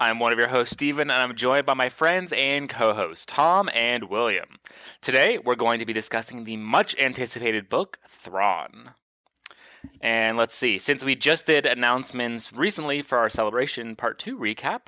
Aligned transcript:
I'm 0.00 0.20
one 0.20 0.32
of 0.32 0.38
your 0.38 0.46
hosts, 0.46 0.74
Stephen, 0.74 1.10
and 1.10 1.20
I'm 1.20 1.34
joined 1.34 1.66
by 1.66 1.74
my 1.74 1.88
friends 1.88 2.32
and 2.32 2.68
co 2.68 2.94
hosts, 2.94 3.26
Tom 3.26 3.68
and 3.74 4.04
William. 4.04 4.58
Today, 5.02 5.38
we're 5.38 5.56
going 5.56 5.80
to 5.80 5.86
be 5.86 5.92
discussing 5.92 6.44
the 6.44 6.56
much 6.56 6.96
anticipated 7.00 7.68
book, 7.68 7.98
Thrawn. 8.06 8.90
And 10.00 10.36
let's 10.36 10.54
see, 10.54 10.78
since 10.78 11.02
we 11.02 11.16
just 11.16 11.46
did 11.46 11.66
announcements 11.66 12.52
recently 12.52 13.02
for 13.02 13.18
our 13.18 13.28
Celebration 13.28 13.96
Part 13.96 14.20
2 14.20 14.38
recap, 14.38 14.82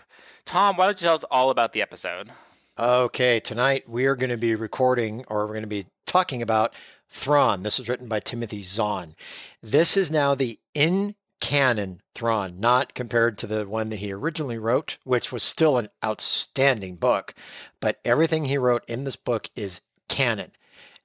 Tom, 0.45 0.77
why 0.77 0.86
don't 0.86 1.00
you 1.00 1.06
tell 1.06 1.14
us 1.14 1.24
all 1.24 1.50
about 1.50 1.72
the 1.72 1.83
episode? 1.83 2.30
Okay, 2.78 3.41
tonight 3.41 3.88
we 3.88 4.06
are 4.06 4.14
going 4.14 4.30
to 4.30 4.36
be 4.36 4.55
recording 4.55 5.24
or 5.27 5.45
we're 5.45 5.55
going 5.55 5.62
to 5.62 5.69
be 5.69 5.86
talking 6.06 6.41
about 6.41 6.72
Thrawn. 7.08 7.64
This 7.64 7.80
is 7.80 7.88
written 7.88 8.08
by 8.08 8.20
Timothy 8.20 8.62
Zahn. 8.62 9.16
This 9.61 9.97
is 9.97 10.12
now 10.12 10.36
the 10.36 10.56
in 10.72 11.16
canon 11.40 12.00
Thrawn, 12.14 12.60
not 12.60 12.94
compared 12.94 13.38
to 13.38 13.46
the 13.46 13.66
one 13.66 13.90
that 13.90 13.96
he 13.96 14.12
originally 14.12 14.58
wrote, 14.58 14.98
which 15.04 15.32
was 15.32 15.42
still 15.42 15.78
an 15.78 15.88
outstanding 16.04 16.96
book. 16.96 17.34
But 17.80 17.98
everything 18.04 18.44
he 18.44 18.58
wrote 18.58 18.84
in 18.88 19.04
this 19.04 19.16
book 19.16 19.48
is 19.56 19.80
canon. 20.08 20.52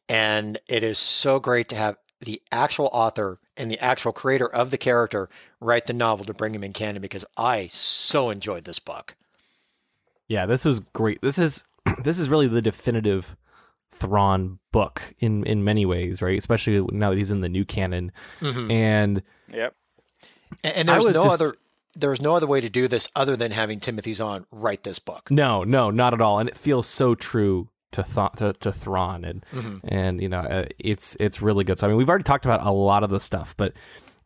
And 0.10 0.60
it 0.68 0.84
is 0.84 1.00
so 1.00 1.40
great 1.40 1.70
to 1.70 1.76
have 1.76 1.98
the 2.20 2.42
actual 2.52 2.90
author 2.92 3.38
and 3.58 3.72
the 3.72 3.80
actual 3.80 4.12
creator 4.12 4.48
of 4.48 4.72
the 4.72 4.78
character 4.78 5.30
write 5.60 5.86
the 5.86 5.94
novel 5.94 6.26
to 6.26 6.34
bring 6.34 6.54
him 6.54 6.64
in 6.64 6.74
canon 6.74 7.02
because 7.02 7.26
I 7.38 7.68
so 7.68 8.30
enjoyed 8.30 8.66
this 8.66 8.80
book. 8.80 9.16
Yeah, 10.28 10.46
this 10.46 10.66
was 10.66 10.80
great. 10.80 11.22
This 11.22 11.38
is 11.40 11.64
this 12.04 12.20
is 12.20 12.30
really 12.30 12.48
the 12.48 12.62
definitive 12.62 13.36
Thrawn 13.92 14.60
book 14.74 15.14
in 15.20 15.46
in 15.46 15.64
many 15.64 15.86
ways, 15.86 16.22
right? 16.22 16.38
Especially 16.38 16.86
now 16.92 17.12
that 17.12 17.18
he's 17.18 17.32
in 17.32 17.42
the 17.42 17.50
new 17.50 17.64
canon. 17.64 18.12
Mhm. 18.42 18.72
And 18.72 19.24
Yep. 19.54 19.74
And, 20.64 20.76
and 20.76 20.90
there's 20.90 21.06
was 21.06 21.16
no 21.16 21.24
just- 21.24 21.42
other 21.42 21.56
there's 21.98 22.22
no 22.22 22.36
other 22.36 22.48
way 22.48 22.60
to 22.60 22.70
do 22.70 22.90
this 22.90 23.08
other 23.16 23.38
than 23.38 23.52
having 23.52 23.80
Timothy 23.80 24.12
Zahn 24.12 24.46
write 24.52 24.84
this 24.84 25.00
book. 25.00 25.32
no, 25.32 25.64
no, 25.64 25.92
not 25.92 26.14
at 26.14 26.20
all. 26.22 26.40
And 26.40 26.50
it 26.50 26.58
feels 26.58 26.88
so 26.88 27.16
true 27.16 27.70
to 27.94 28.04
Th- 28.04 28.32
to, 28.36 28.52
to 28.60 28.74
Thrawn, 28.74 29.24
and 29.24 29.46
Mhm. 29.54 29.80
and 29.88 30.22
you 30.22 30.28
know 30.28 30.40
uh, 30.40 30.66
it's 30.78 31.16
it's 31.22 31.42
really 31.42 31.64
good. 31.64 31.80
So 31.80 31.88
I 31.88 31.90
mean, 31.90 31.98
we've 31.98 32.10
already 32.10 32.24
talked 32.26 32.44
about 32.46 32.66
a 32.66 32.72
lot 32.72 33.04
of 33.04 33.10
the 33.10 33.22
stuff, 33.22 33.54
but 33.56 33.72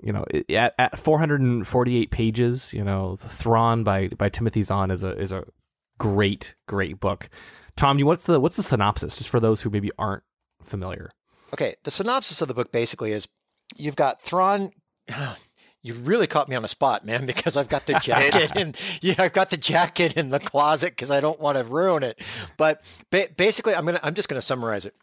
you 0.02 0.11
know, 0.13 0.25
at, 0.50 0.73
at 0.80 0.97
448 0.97 2.09
pages, 2.09 2.73
you 2.73 2.83
know, 2.83 3.17
Thrawn 3.22 3.83
by 3.83 4.07
by 4.07 4.30
Timothy 4.30 4.63
Zahn 4.63 4.89
is 4.89 5.03
a 5.03 5.16
is 5.19 5.31
a 5.31 5.44
great 6.00 6.55
great 6.67 7.00
book. 7.00 7.30
Tom, 7.75 8.00
you 8.00 8.05
what's 8.07 8.25
the 8.25 8.39
what's 8.39 8.55
the 8.55 8.63
synopsis 8.63 9.17
just 9.17 9.30
for 9.30 9.39
those 9.39 9.61
who 9.61 9.69
maybe 9.69 9.91
aren't 10.00 10.23
familiar? 10.63 11.11
Okay, 11.53 11.75
the 11.83 11.91
synopsis 11.91 12.41
of 12.41 12.47
the 12.47 12.53
book 12.55 12.72
basically 12.72 13.11
is 13.11 13.27
you've 13.75 13.95
got 13.95 14.22
Thrawn. 14.23 14.72
You 15.81 15.94
really 15.94 16.27
caught 16.27 16.49
me 16.49 16.55
on 16.55 16.61
the 16.61 16.67
spot, 16.67 17.05
man, 17.05 17.25
because 17.27 17.55
I've 17.55 17.69
got 17.69 17.85
the 17.85 17.94
jacket 18.02 18.52
and 18.55 18.77
yeah, 19.02 19.16
I've 19.17 19.33
got 19.33 19.49
the 19.49 19.58
jacket 19.58 20.17
in 20.17 20.30
the 20.30 20.39
closet 20.39 20.91
because 20.91 21.11
I 21.11 21.19
don't 21.19 21.39
want 21.39 21.58
to 21.58 21.63
ruin 21.63 22.03
it. 22.03 22.22
But 22.58 22.81
ba- 23.11 23.30
basically, 23.35 23.75
I'm 23.75 23.85
gonna 23.85 24.00
I'm 24.03 24.16
just 24.16 24.30
gonna 24.30 24.41
summarize 24.41 24.85
it. 24.85 24.95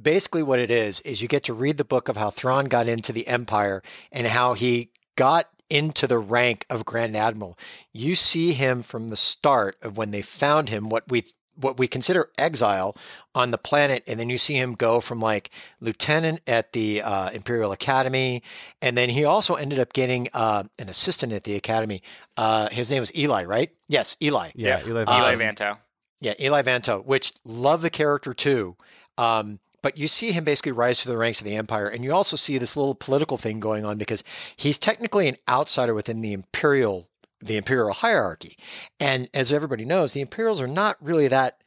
Basically, 0.00 0.42
what 0.42 0.58
it 0.58 0.70
is 0.70 1.00
is 1.00 1.20
you 1.20 1.28
get 1.28 1.44
to 1.44 1.54
read 1.54 1.76
the 1.76 1.84
book 1.84 2.08
of 2.08 2.16
how 2.16 2.30
Thrawn 2.30 2.66
got 2.66 2.88
into 2.88 3.12
the 3.12 3.26
Empire 3.26 3.82
and 4.10 4.26
how 4.26 4.54
he 4.54 4.90
got 5.16 5.46
into 5.68 6.06
the 6.06 6.18
rank 6.18 6.66
of 6.68 6.84
Grand 6.84 7.16
Admiral. 7.16 7.58
You 7.92 8.14
see 8.14 8.52
him 8.52 8.82
from 8.82 9.08
the 9.08 9.16
start 9.16 9.76
of 9.82 9.96
when 9.96 10.10
they 10.10 10.20
found 10.20 10.68
him, 10.68 10.90
what 10.90 11.10
we 11.10 11.24
what 11.56 11.78
we 11.78 11.86
consider 11.86 12.30
exile 12.38 12.96
on 13.34 13.50
the 13.50 13.58
planet, 13.58 14.02
and 14.06 14.18
then 14.18 14.28
you 14.28 14.38
see 14.38 14.54
him 14.54 14.74
go 14.74 15.00
from 15.00 15.20
like 15.20 15.50
lieutenant 15.80 16.40
at 16.46 16.72
the 16.72 17.02
uh, 17.02 17.30
Imperial 17.30 17.72
Academy, 17.72 18.42
and 18.80 18.96
then 18.96 19.08
he 19.08 19.24
also 19.24 19.54
ended 19.54 19.78
up 19.78 19.92
getting 19.92 20.28
uh, 20.34 20.64
an 20.78 20.88
assistant 20.88 21.32
at 21.32 21.44
the 21.44 21.54
Academy. 21.56 22.02
Uh, 22.36 22.68
his 22.70 22.90
name 22.90 23.00
was 23.00 23.14
Eli, 23.16 23.44
right? 23.44 23.70
Yes, 23.88 24.16
Eli. 24.22 24.50
Yeah, 24.54 24.78
Yep. 24.78 24.86
Eli 24.86 25.02
Eli 25.02 25.32
Um, 25.34 25.38
Vanto. 25.38 25.78
Yeah, 26.20 26.34
Eli 26.40 26.62
Vanto, 26.62 27.04
which 27.04 27.32
love 27.44 27.82
the 27.82 27.90
character 27.90 28.32
too. 28.34 28.76
Um, 29.18 29.58
but 29.82 29.98
you 29.98 30.06
see 30.06 30.30
him 30.30 30.44
basically 30.44 30.70
rise 30.72 31.02
through 31.02 31.12
the 31.12 31.18
ranks 31.18 31.40
of 31.40 31.44
the 31.44 31.56
Empire, 31.56 31.88
and 31.88 32.04
you 32.04 32.12
also 32.12 32.36
see 32.36 32.56
this 32.58 32.76
little 32.76 32.94
political 32.94 33.36
thing 33.36 33.58
going 33.58 33.84
on 33.84 33.98
because 33.98 34.22
he's 34.56 34.78
technically 34.78 35.26
an 35.26 35.36
outsider 35.48 35.92
within 35.94 36.20
the 36.22 36.32
Imperial 36.32 37.08
the 37.42 37.56
Imperial 37.56 37.92
hierarchy. 37.92 38.56
And 39.00 39.28
as 39.34 39.52
everybody 39.52 39.84
knows, 39.84 40.12
the 40.12 40.20
Imperials 40.20 40.60
are 40.60 40.66
not 40.66 40.96
really 41.00 41.28
that 41.28 41.58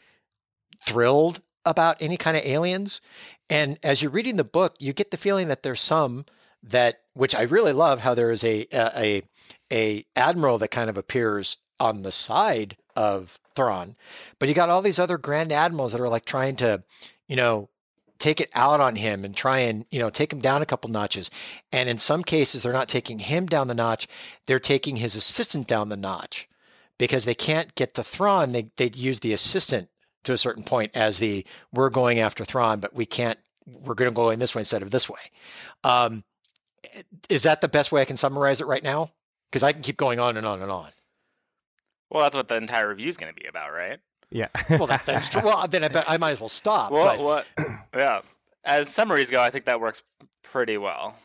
thrilled 0.85 1.41
about 1.65 2.01
any 2.01 2.17
kind 2.17 2.37
of 2.37 2.45
aliens. 2.45 3.01
And 3.49 3.77
as 3.83 4.01
you're 4.01 4.11
reading 4.11 4.35
the 4.35 4.43
book, 4.43 4.75
you 4.79 4.93
get 4.93 5.11
the 5.11 5.17
feeling 5.17 5.47
that 5.49 5.63
there's 5.63 5.81
some 5.81 6.25
that, 6.63 7.01
which 7.13 7.35
I 7.35 7.43
really 7.43 7.73
love, 7.73 7.99
how 7.99 8.13
there 8.13 8.31
is 8.31 8.43
a 8.43 8.65
a 8.71 8.91
a, 8.97 9.21
a 9.71 10.05
admiral 10.15 10.57
that 10.59 10.69
kind 10.69 10.89
of 10.89 10.97
appears 10.97 11.57
on 11.79 12.01
the 12.01 12.11
side 12.11 12.77
of 12.95 13.39
Thrawn, 13.55 13.95
but 14.39 14.47
you 14.47 14.55
got 14.55 14.69
all 14.69 14.81
these 14.81 14.99
other 14.99 15.17
grand 15.17 15.51
admirals 15.51 15.91
that 15.91 16.01
are 16.01 16.09
like 16.09 16.25
trying 16.25 16.55
to, 16.57 16.83
you 17.27 17.35
know, 17.35 17.69
take 18.19 18.39
it 18.39 18.49
out 18.53 18.79
on 18.79 18.95
him 18.95 19.25
and 19.25 19.35
try 19.35 19.59
and 19.59 19.85
you 19.91 19.99
know 19.99 20.09
take 20.09 20.31
him 20.31 20.39
down 20.39 20.61
a 20.61 20.65
couple 20.65 20.89
notches. 20.89 21.29
And 21.71 21.89
in 21.89 21.97
some 21.97 22.23
cases, 22.23 22.63
they're 22.63 22.73
not 22.73 22.87
taking 22.87 23.19
him 23.19 23.45
down 23.45 23.67
the 23.67 23.73
notch; 23.73 24.07
they're 24.45 24.59
taking 24.59 24.95
his 24.95 25.15
assistant 25.15 25.67
down 25.67 25.89
the 25.89 25.97
notch 25.97 26.47
because 26.97 27.25
they 27.25 27.35
can't 27.35 27.73
get 27.75 27.95
to 27.95 28.03
Thrawn. 28.03 28.51
They 28.51 28.69
they 28.77 28.91
use 28.93 29.19
the 29.19 29.33
assistant 29.33 29.89
to 30.23 30.33
a 30.33 30.37
certain 30.37 30.63
point 30.63 30.95
as 30.95 31.19
the 31.19 31.45
we're 31.71 31.89
going 31.89 32.19
after 32.19 32.45
Thrawn, 32.45 32.79
but 32.79 32.93
we 32.93 33.05
can't. 33.05 33.39
We're 33.65 33.95
going 33.95 34.11
to 34.11 34.15
go 34.15 34.29
in 34.29 34.39
this 34.39 34.53
way 34.53 34.59
instead 34.59 34.83
of 34.83 34.91
this 34.91 35.09
way. 35.09 35.19
Um, 35.83 36.23
is 37.29 37.43
that 37.43 37.61
the 37.61 37.67
best 37.67 37.91
way 37.91 38.01
I 38.01 38.05
can 38.05 38.17
summarize 38.17 38.61
it 38.61 38.67
right 38.67 38.83
now? 38.83 39.09
Because 39.49 39.63
I 39.63 39.71
can 39.71 39.81
keep 39.81 39.97
going 39.97 40.19
on 40.19 40.37
and 40.37 40.45
on 40.45 40.61
and 40.61 40.69
on. 40.69 40.89
Well, 42.11 42.21
that's 42.23 42.35
what 42.35 42.47
the 42.47 42.55
entire 42.55 42.87
review 42.87 43.07
is 43.07 43.17
going 43.17 43.33
to 43.33 43.41
be 43.41 43.47
about, 43.47 43.73
right? 43.73 43.99
Yeah. 44.31 44.47
Well, 44.69 44.87
that, 44.87 45.05
that's 45.05 45.29
true. 45.29 45.41
Well, 45.43 45.67
then 45.67 45.83
I, 45.83 45.87
bet 45.87 46.05
I 46.07 46.17
might 46.17 46.31
as 46.31 46.39
well 46.39 46.49
stop. 46.49 46.91
Well, 46.91 47.05
but 47.17 47.23
what? 47.23 47.77
Yeah. 47.95 48.21
As 48.63 48.89
summaries 48.89 49.29
go, 49.29 49.41
I 49.41 49.49
think 49.51 49.65
that 49.65 49.79
works 49.79 50.01
pretty 50.43 50.77
well. 50.77 51.15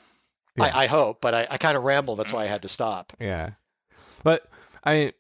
Yeah. 0.56 0.65
I, 0.65 0.83
I 0.84 0.87
hope, 0.87 1.21
but 1.21 1.33
I, 1.34 1.47
I 1.50 1.59
kind 1.59 1.77
of 1.77 1.84
ramble. 1.84 2.16
That's 2.16 2.33
why 2.33 2.43
I 2.43 2.47
had 2.47 2.62
to 2.62 2.69
stop. 2.69 3.12
Yeah, 3.21 3.50
but 4.22 4.47
I 4.84 4.94
mean, 4.94 5.12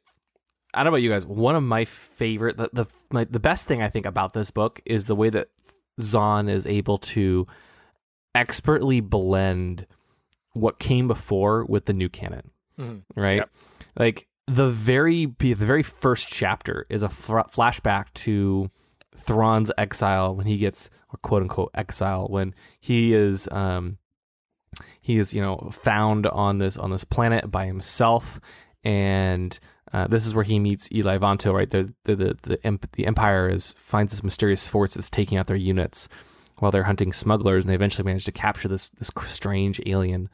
I 0.74 0.78
don't 0.78 0.84
know 0.86 0.88
about 0.90 1.02
you 1.02 1.08
guys. 1.10 1.24
One 1.24 1.54
of 1.56 1.62
my 1.62 1.84
favorite, 1.84 2.56
the 2.56 2.68
the 2.72 2.86
my, 3.10 3.24
the 3.24 3.40
best 3.40 3.66
thing 3.68 3.80
I 3.80 3.88
think 3.88 4.06
about 4.06 4.32
this 4.34 4.50
book 4.50 4.80
is 4.84 5.06
the 5.06 5.14
way 5.16 5.30
that 5.30 5.48
Zahn 6.00 6.48
is 6.48 6.66
able 6.66 6.98
to 6.98 7.46
expertly 8.34 9.00
blend 9.00 9.86
what 10.52 10.78
came 10.78 11.08
before 11.08 11.64
with 11.64 11.86
the 11.86 11.92
new 11.92 12.08
canon. 12.08 12.50
Mhm. 12.78 13.04
Right, 13.16 13.36
Yep. 13.38 13.50
like 13.98 14.26
the 14.50 14.68
very 14.68 15.26
the 15.38 15.54
very 15.54 15.82
first 15.82 16.28
chapter 16.28 16.84
is 16.88 17.02
a 17.02 17.08
fr- 17.08 17.40
flashback 17.40 18.06
to 18.14 18.68
Thrawn's 19.14 19.70
exile 19.78 20.34
when 20.34 20.46
he 20.46 20.58
gets 20.58 20.90
or 21.12 21.18
quote 21.18 21.42
unquote 21.42 21.70
exile 21.74 22.26
when 22.28 22.54
he 22.80 23.14
is 23.14 23.48
um 23.52 23.98
he 25.00 25.18
is 25.18 25.32
you 25.32 25.40
know 25.40 25.70
found 25.72 26.26
on 26.26 26.58
this 26.58 26.76
on 26.76 26.90
this 26.90 27.04
planet 27.04 27.50
by 27.50 27.66
himself. 27.66 28.40
And 28.82 29.58
uh, 29.92 30.06
this 30.06 30.26
is 30.26 30.34
where 30.34 30.44
he 30.44 30.58
meets 30.58 30.90
Eli 30.90 31.18
Vanto 31.18 31.54
right? 31.54 31.70
The 31.70 31.94
the 32.04 32.16
the 32.16 32.38
the, 32.42 32.66
emp- 32.66 32.90
the 32.92 33.06
empire 33.06 33.48
is 33.48 33.74
finds 33.78 34.10
this 34.10 34.24
mysterious 34.24 34.66
force 34.66 34.94
that's 34.94 35.10
taking 35.10 35.38
out 35.38 35.46
their 35.46 35.56
units 35.56 36.08
while 36.58 36.72
they're 36.72 36.84
hunting 36.84 37.12
smugglers 37.12 37.64
and 37.64 37.70
they 37.70 37.76
eventually 37.76 38.04
manage 38.04 38.24
to 38.24 38.32
capture 38.32 38.68
this 38.68 38.88
this 38.88 39.12
strange 39.22 39.80
alien 39.86 40.28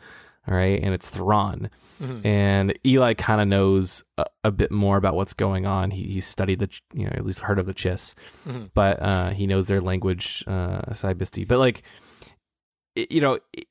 all 0.48 0.54
right 0.56 0.80
and 0.82 0.94
it's 0.94 1.10
Thrawn 1.10 1.70
Mhm. 2.00 2.26
and 2.26 2.78
Eli 2.86 3.14
kind 3.14 3.40
of 3.40 3.48
knows 3.48 4.04
a, 4.18 4.26
a 4.44 4.50
bit 4.50 4.70
more 4.70 4.96
about 4.98 5.14
what's 5.14 5.32
going 5.32 5.64
on 5.66 5.90
he, 5.92 6.04
he 6.04 6.20
studied 6.20 6.58
the 6.58 6.68
you 6.94 7.04
know 7.04 7.12
at 7.12 7.24
least 7.24 7.40
heard 7.40 7.58
of 7.58 7.66
the 7.66 7.74
Chiss 7.74 8.14
Mhm. 8.46 8.70
but 8.74 9.00
uh, 9.02 9.30
he 9.30 9.46
knows 9.46 9.66
their 9.66 9.80
language 9.80 10.44
uh, 10.46 10.92
Sy 10.92 11.14
Bisti 11.14 11.46
but 11.48 11.58
like 11.58 11.82
it- 12.94 13.10
you 13.10 13.20
know 13.20 13.38
it- 13.52 13.66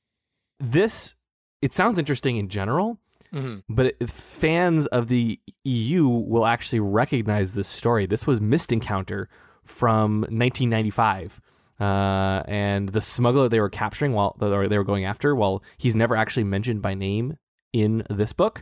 this 0.59 1.15
it 1.61 1.73
sounds 1.73 1.97
interesting 1.99 2.37
in 2.37 2.49
general 2.49 2.99
Mhm. 3.33 3.63
but 3.69 3.87
it, 3.87 4.09
fans 4.09 4.85
of 4.87 5.07
the 5.07 5.39
EU 5.65 6.07
will 6.07 6.45
actually 6.45 6.79
recognize 6.79 7.53
this 7.53 7.67
story. 7.67 8.05
This 8.05 8.25
was 8.25 8.39
Mist 8.39 8.71
Encounter 8.71 9.27
from 9.65 10.21
1995, 10.29 11.41
uh, 11.79 12.43
and 12.47 12.89
the 12.89 13.01
smuggler 13.01 13.49
they 13.49 13.59
were 13.59 13.69
capturing 13.69 14.13
while 14.13 14.35
or 14.41 14.67
they 14.67 14.77
were 14.77 14.83
going 14.83 15.05
after, 15.05 15.35
while 15.35 15.61
he's 15.77 15.95
never 15.95 16.15
actually 16.15 16.43
mentioned 16.43 16.81
by 16.81 16.93
name 16.93 17.37
in 17.73 18.05
this 18.09 18.33
book, 18.33 18.61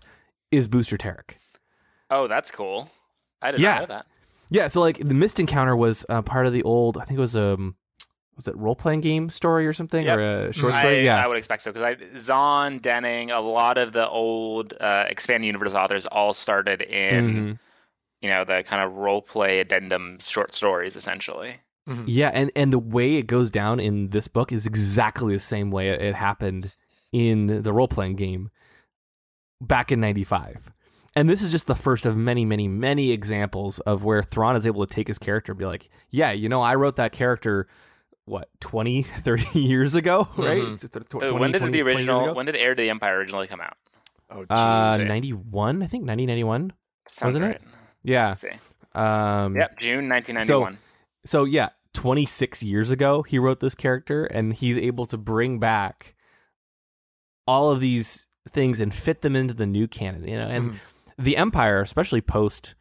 is 0.52 0.68
Booster 0.68 0.98
Terrik. 0.98 1.36
Oh, 2.10 2.28
that's 2.28 2.52
cool. 2.52 2.90
I 3.42 3.52
did 3.52 3.60
Yeah. 3.62 3.80
know 3.80 3.86
that. 3.88 4.06
Yeah, 4.50 4.68
so 4.68 4.82
like 4.82 4.98
the 5.00 5.14
Mist 5.16 5.40
Encounter 5.40 5.76
was 5.76 6.06
uh, 6.10 6.22
part 6.22 6.46
of 6.46 6.54
the 6.54 6.64
old. 6.64 6.98
I 6.98 7.06
think 7.06 7.18
it 7.18 7.22
was 7.22 7.36
um, 7.36 7.76
was 8.36 8.48
it 8.48 8.56
role 8.56 8.76
playing 8.76 9.02
game 9.02 9.30
story 9.30 9.66
or 9.68 9.74
something 9.74 10.06
Yep. 10.06 10.18
or 10.18 10.22
a 10.48 10.54
short 10.54 10.74
I, 10.74 10.80
story? 10.82 11.06
yeah, 11.06 11.24
I 11.24 11.28
would 11.28 11.38
expect 11.38 11.64
so 11.64 11.72
because 11.72 11.84
I 11.84 12.18
Zahn, 12.20 12.80
Denning, 12.80 13.32
a 13.32 13.42
lot 13.42 13.78
of 13.78 13.94
the 13.94 14.08
old 14.08 14.74
uh, 14.80 15.06
expanded 15.08 15.46
universe 15.48 15.74
authors 15.74 16.06
all 16.08 16.34
started 16.34 16.82
in 16.84 17.26
Mhm. 17.34 17.60
you 18.22 18.30
know 18.30 18.44
the 18.44 18.64
kind 18.64 18.84
of 18.84 18.94
role 18.96 19.22
play 19.22 19.60
addendum 19.60 20.18
short 20.20 20.54
stories 20.54 20.96
essentially. 20.96 21.56
Yeah, 22.06 22.30
and 22.34 22.52
and 22.56 22.72
the 22.72 22.80
way 22.80 23.16
it 23.16 23.24
goes 23.28 23.52
down 23.52 23.80
in 23.80 24.10
this 24.10 24.28
book 24.28 24.52
is 24.52 24.66
exactly 24.66 25.34
the 25.34 25.40
same 25.40 25.70
way 25.72 25.90
it, 25.90 26.02
it 26.02 26.16
happened 26.16 26.76
in 27.12 27.62
the 27.64 27.74
role 27.74 27.88
playing 27.88 28.16
game 28.16 28.50
back 29.62 29.92
in 29.92 30.00
'95. 30.00 30.72
And 31.16 31.30
this 31.30 31.42
is 31.44 31.52
just 31.52 31.68
the 31.68 31.76
first 31.76 32.08
of 32.08 32.18
many, 32.18 32.44
many, 32.44 32.68
many 32.68 33.12
examples 33.12 33.78
of 33.82 34.04
where 34.04 34.24
Thrawn 34.24 34.56
is 34.56 34.66
able 34.66 34.84
to 34.88 34.92
take 34.92 35.08
his 35.08 35.20
character 35.20 35.52
and 35.52 35.60
be 35.60 35.66
like, 35.66 35.88
yeah, 36.10 36.32
you 36.32 36.50
know, 36.50 36.60
I 36.62 36.74
wrote 36.74 36.96
that 36.96 37.12
character, 37.12 37.68
what, 38.26 38.50
20, 38.62 39.04
30 39.22 39.60
years 39.60 39.94
ago, 39.94 40.28
right? 40.38 40.60
Mhm. 40.64 40.80
Tw- 40.80 40.92
tw- 41.10 41.16
Uh, 41.18 41.28
20, 41.30 41.34
when 41.40 41.52
did 41.52 41.60
20 41.60 41.72
the 41.72 41.82
original 41.84 42.34
when 42.34 42.48
did 42.48 42.56
Heir 42.56 42.74
to 42.74 42.82
the 42.82 42.90
Empire 42.90 43.18
originally 43.20 43.46
come 43.46 43.62
out? 43.62 43.78
Oh, 44.32 44.44
Uh, 44.50 44.98
jeez. 44.98 45.08
91, 45.08 45.84
I 45.84 45.86
think 45.86 46.08
1991. 46.08 46.74
Sounds 47.12 47.26
Wasn't 47.28 47.46
right. 47.46 47.56
it? 47.58 47.62
Yeah. 48.04 48.30
Let's 48.30 48.42
see. 48.42 48.50
Um, 48.96 49.56
Yep, 49.56 49.80
June 49.82 50.10
1991. 50.10 50.46
So 50.74 50.80
yeah, 51.46 51.70
26 51.94 52.64
years 52.64 52.90
ago 52.92 53.22
he 53.24 53.38
wrote 53.38 53.60
this 53.60 53.76
character 53.76 54.26
and 54.26 54.54
he's 54.54 54.78
able 54.78 55.06
to 55.06 55.18
bring 55.18 55.60
back 55.60 56.16
all 57.48 57.70
of 57.72 57.80
these 57.80 58.28
things 58.50 58.80
and 58.80 58.94
fit 58.94 59.22
them 59.22 59.36
into 59.36 59.54
the 59.54 59.66
new 59.66 59.88
canon, 59.88 60.28
you 60.28 60.38
know. 60.38 60.48
And 60.48 60.72
Mhm. 60.72 60.80
the 61.18 61.38
Empire, 61.38 61.82
especially 61.82 62.22
post 62.22 62.76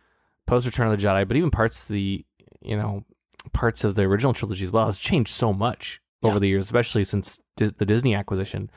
post 0.46 0.66
Return 0.66 0.88
of 0.90 0.98
the 0.98 1.06
Jedi, 1.06 1.26
but 1.28 1.36
even 1.36 1.50
parts 1.50 1.82
of 1.84 1.88
the, 1.94 2.24
you 2.60 2.76
know, 2.76 3.04
parts 3.52 3.84
of 3.84 3.94
the 3.94 4.02
original 4.02 4.32
trilogy 4.32 4.64
as 4.64 4.70
well 4.72 4.86
has 4.86 4.98
changed 4.98 5.30
so 5.30 5.52
much 5.52 6.00
over 6.22 6.38
the 6.40 6.48
years, 6.48 6.64
especially 6.64 7.04
since 7.04 7.40
Dis- 7.56 7.72
the 7.72 7.84
Disney 7.86 8.14
acquisition. 8.14 8.70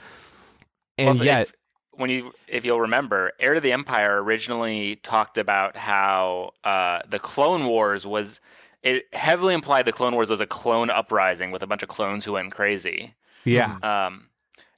And 0.97 1.19
if- 1.19 1.23
yet, 1.25 1.41
if, 1.47 1.53
when 1.91 2.09
you 2.09 2.33
if 2.47 2.65
you'll 2.65 2.81
remember, 2.81 3.31
Heir 3.39 3.53
to 3.55 3.61
the 3.61 3.71
Empire 3.71 4.21
originally 4.21 4.97
talked 4.97 5.37
about 5.37 5.75
how 5.77 6.51
uh, 6.63 6.99
the 7.07 7.19
Clone 7.19 7.65
Wars 7.65 8.05
was 8.05 8.39
it 8.85 9.03
heavily 9.13 9.53
implied 9.53 9.85
the 9.85 9.91
Clone 9.91 10.13
Wars 10.13 10.29
was 10.29 10.39
a 10.39 10.47
clone 10.47 10.89
uprising 10.89 11.51
with 11.51 11.61
a 11.63 11.67
bunch 11.67 11.83
of 11.83 11.89
clones 11.89 12.23
who 12.23 12.33
went 12.33 12.53
crazy. 12.53 13.13
yeah, 13.43 13.73
Um, 13.83 14.29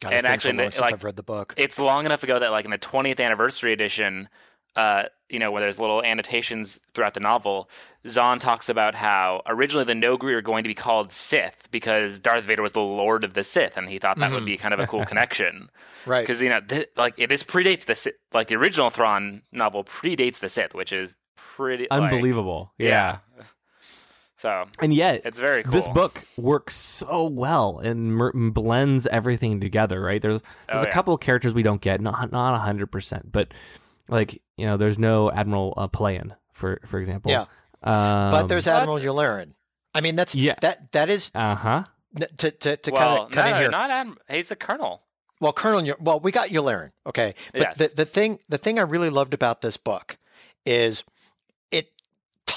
God, 0.02 0.14
and 0.14 0.26
actually, 0.26 0.52
so 0.52 0.58
the- 0.58 0.72
since 0.72 0.80
like- 0.82 0.94
I've 0.94 1.04
read 1.04 1.16
the 1.16 1.24
book. 1.24 1.54
it's 1.58 1.78
long 1.78 2.06
enough 2.06 2.24
ago 2.24 2.40
that 2.40 2.50
like 2.52 2.66
in 2.66 2.72
the 2.72 2.78
20th 2.80 3.20
anniversary 3.20 3.74
edition 3.74 4.28
uh 4.76 5.06
you 5.30 5.40
know 5.40 5.50
where 5.52 5.60
there's 5.62 5.80
little 5.80 6.04
annotations 6.04 6.80
throughout 6.94 7.16
the 7.16 7.20
novel 7.20 7.68
Zahn 8.08 8.38
talks 8.38 8.70
about 8.70 8.94
how 8.94 9.42
originally 9.48 9.84
the 9.86 9.94
Noghri 9.94 10.34
are 10.34 10.42
going 10.42 10.64
to 10.64 10.68
be 10.68 10.76
called 10.76 11.12
Sith 11.12 11.68
because 11.72 12.20
Darth 12.20 12.44
Vader 12.44 12.62
was 12.62 12.74
the 12.74 12.80
Lord 12.82 13.24
of 13.24 13.34
the 13.34 13.44
Sith 13.44 13.76
and 13.76 13.90
he 13.90 13.98
thought 13.98 14.18
that 14.20 14.32
would 14.32 14.44
Mhm. 14.44 14.46
be 14.46 14.58
kind 14.58 14.74
of 14.76 14.80
a 14.80 14.86
cool 14.86 15.04
connection 15.12 15.72
right. 16.06 16.22
because 16.22 16.42
you 16.44 16.50
know 16.50 16.62
th- 16.62 16.90
like 16.96 17.16
it, 17.18 17.28
this 17.28 17.42
predates 17.44 17.86
the 17.86 17.96
Sith 17.96 18.14
like 18.34 18.48
the 18.50 18.56
original 18.56 18.92
Thrawn 18.92 19.42
novel 19.52 19.84
predates 19.84 20.38
the 20.40 20.48
Sith 20.50 20.76
which 20.76 20.94
is 20.94 21.16
pretty 21.36 21.88
like- 21.90 22.00
unbelievable. 22.04 22.72
yeah. 22.78 23.18
yeah. 23.38 23.44
So 24.38 24.66
And 24.80 24.94
yet, 24.94 25.22
it's 25.26 25.40
very 25.40 25.64
cool 25.64 25.72
this 25.72 25.88
book 25.88 26.22
works 26.38 26.76
so 26.76 27.26
well 27.26 27.80
and 27.80 28.16
mer- 28.16 28.32
blends 28.34 29.08
everything 29.08 29.60
together 29.60 30.00
right 30.02 30.22
there's 30.22 30.42
there's 30.68 30.82
Oh, 30.82 30.84
a 30.84 30.88
yeah. 30.88 30.92
couple 30.94 31.14
of 31.16 31.20
characters 31.22 31.54
we 31.54 31.64
don't 31.64 31.82
get 31.82 32.02
not 32.02 32.32
not 32.32 32.60
100% 32.68 33.22
but 33.32 33.54
like 34.10 34.42
you 34.58 34.66
know 34.68 34.78
there's 34.78 35.00
no 35.00 35.32
admiral 35.32 35.74
uh, 35.76 35.88
Pellaeon 35.88 36.36
for 36.54 36.80
for 36.86 37.00
example 37.00 37.32
Yeah. 37.32 37.46
um, 37.84 38.32
but 38.32 38.48
there's 38.48 38.68
What? 38.68 38.82
Admiral 38.82 39.00
Yularen. 39.00 39.54
I 39.96 40.02
mean, 40.02 40.16
that's 40.16 40.36
Yeah. 40.36 40.56
that 40.62 40.92
that 40.92 41.10
is 41.10 41.32
uh-huh 41.34 41.84
n- 42.22 42.28
to 42.38 42.52
to, 42.52 42.78
to 42.78 42.92
well 42.92 43.18
kind 43.18 43.30
of 43.30 43.32
cut 43.32 43.50
no, 43.50 43.56
in 43.56 43.62
here. 43.62 43.72
not 43.72 43.90
Adm- 43.90 44.18
he's 44.30 44.52
a 44.52 44.56
colonel 44.56 45.02
Well, 45.42 45.54
Colonel, 45.54 45.84
Yu- 45.86 45.96
well, 46.00 46.20
we 46.20 46.32
got 46.32 46.50
Yularen, 46.50 46.92
okay. 47.06 47.34
But 47.54 47.62
Yes. 47.62 47.78
the, 47.78 47.88
the 47.96 48.06
thing, 48.06 48.40
the 48.50 48.58
thing 48.58 48.80
I 48.80 48.84
really 48.84 49.10
loved 49.12 49.34
about 49.36 49.62
this 49.62 49.78
book 49.78 50.18
is 50.66 51.02
it 51.02 51.06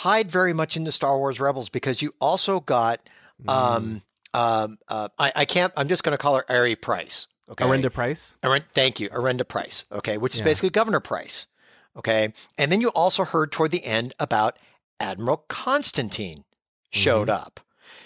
tied 0.03 0.31
very 0.31 0.53
much 0.53 0.77
into 0.77 0.91
Star 0.93 1.19
Wars 1.19 1.41
Rebels 1.41 1.69
because 1.69 2.01
you 2.03 2.15
also 2.21 2.61
got, 2.61 3.01
Mm. 3.43 3.51
um, 3.51 4.03
um, 4.35 4.79
uh, 4.89 5.09
I, 5.19 5.33
I 5.35 5.45
can't, 5.45 5.73
I'm 5.77 5.89
just 5.89 6.05
going 6.05 6.13
to 6.13 6.19
call 6.19 6.37
her 6.37 6.45
Ari 6.51 6.77
Price, 6.77 7.27
okay. 7.51 7.65
Arihnda 7.65 7.93
Price 7.93 8.37
thank 8.75 9.01
you, 9.01 9.09
Arihnda 9.11 9.47
Price, 9.49 9.85
okay, 9.91 10.19
which 10.19 10.35
is 10.35 10.41
Yeah. 10.41 10.45
basically 10.45 10.71
Governor 10.71 11.01
Price, 11.01 11.47
okay. 11.97 12.33
And 12.59 12.71
then 12.71 12.81
you 12.81 12.89
also 12.89 13.25
heard 13.25 13.51
toward 13.51 13.71
the 13.71 13.85
end 13.85 14.15
about 14.19 14.59
Admiral 15.01 15.39
Constantine 15.49 16.45
showed 16.91 17.29
Mm-hmm. 17.29 17.43
up. 17.47 17.61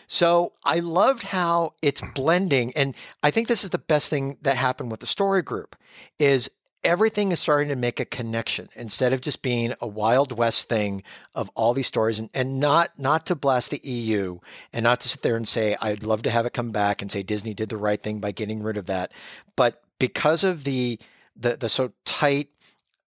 So 0.07 0.53
I 0.65 0.79
loved 0.81 1.23
how 1.25 1.75
it's 1.83 2.01
blending, 2.15 2.73
and 2.77 2.95
I 3.23 3.31
think 3.31 3.49
this 3.49 3.65
is 3.65 3.71
the 3.71 3.79
best 3.79 4.09
thing 4.11 4.39
that 4.43 4.57
happened 4.57 4.91
with 4.91 5.01
the 5.01 5.07
story 5.07 5.43
group 5.43 5.77
is 6.19 6.51
everything 6.85 7.33
is 7.33 7.41
starting 7.41 7.69
to 7.69 7.77
make 7.77 7.99
a 7.99 8.05
connection 8.05 8.69
instead 8.77 9.13
of 9.13 9.21
just 9.21 9.43
being 9.43 9.75
a 9.81 9.87
wild 9.87 10.37
west 10.37 10.69
thing 10.69 11.03
of 11.35 11.51
all 11.55 11.73
these 11.73 11.87
stories 11.87 12.19
and, 12.19 12.31
and 12.35 12.61
not 12.61 12.91
not 12.99 13.27
to 13.27 13.35
blast 13.35 13.71
the 13.71 13.81
EU 13.83 14.39
and 14.73 14.85
not 14.85 15.01
to 15.01 15.09
sit 15.09 15.23
there 15.23 15.37
and 15.37 15.49
say 15.49 15.77
I'd 15.81 16.05
love 16.05 16.23
to 16.23 16.31
have 16.31 16.47
it 16.47 16.53
come 16.53 16.71
back 16.71 17.03
and 17.03 17.11
say 17.11 17.23
Disney 17.23 17.55
did 17.55 17.71
the 17.71 17.77
right 17.77 18.01
thing 18.01 18.21
by 18.21 18.33
getting 18.33 18.63
rid 18.63 18.77
of 18.77 18.87
that. 18.87 19.13
But 19.57 19.83
because 19.99 20.45
of 20.45 20.65
the 20.65 20.99
the, 21.37 21.57
the 21.57 21.69
so 21.69 21.93
tight 22.05 22.49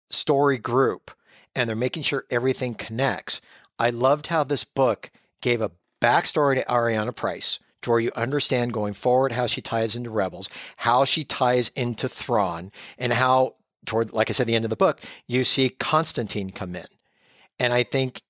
story 0.10 0.58
group 0.58 1.12
and 1.56 1.70
they're 1.70 1.76
making 1.76 2.04
sure 2.04 2.26
everything 2.32 2.74
connects 2.74 3.42
I 3.80 3.92
loved 3.92 4.28
how 4.28 4.44
this 4.44 4.64
book 4.64 5.12
gave 5.42 5.62
a 5.62 5.72
backstory 6.02 6.56
to 6.56 6.66
Ariana 6.66 7.16
Price 7.16 7.60
to 7.82 7.90
where 7.90 8.00
you 8.00 8.12
understand 8.16 8.74
going 8.74 8.94
forward 8.94 9.32
how 9.32 9.48
she 9.48 9.62
ties 9.62 9.96
into 9.96 10.10
Rebels, 10.10 10.50
how 10.78 11.06
she 11.06 11.24
ties 11.24 11.70
into 11.76 12.10
Thrawn, 12.10 12.72
and 12.98 13.14
how 13.14 13.56
toward 13.86 14.12
like 14.14 14.30
I 14.30 14.34
said, 14.34 14.48
the 14.48 14.56
end 14.56 14.66
of 14.66 14.70
the 14.70 14.76
book, 14.76 15.02
you 15.28 15.44
see 15.44 15.70
Constantine 15.70 16.50
come 16.52 16.76
in. 16.76 16.86
And 17.60 17.74
I 17.74 17.84
think 17.84 18.22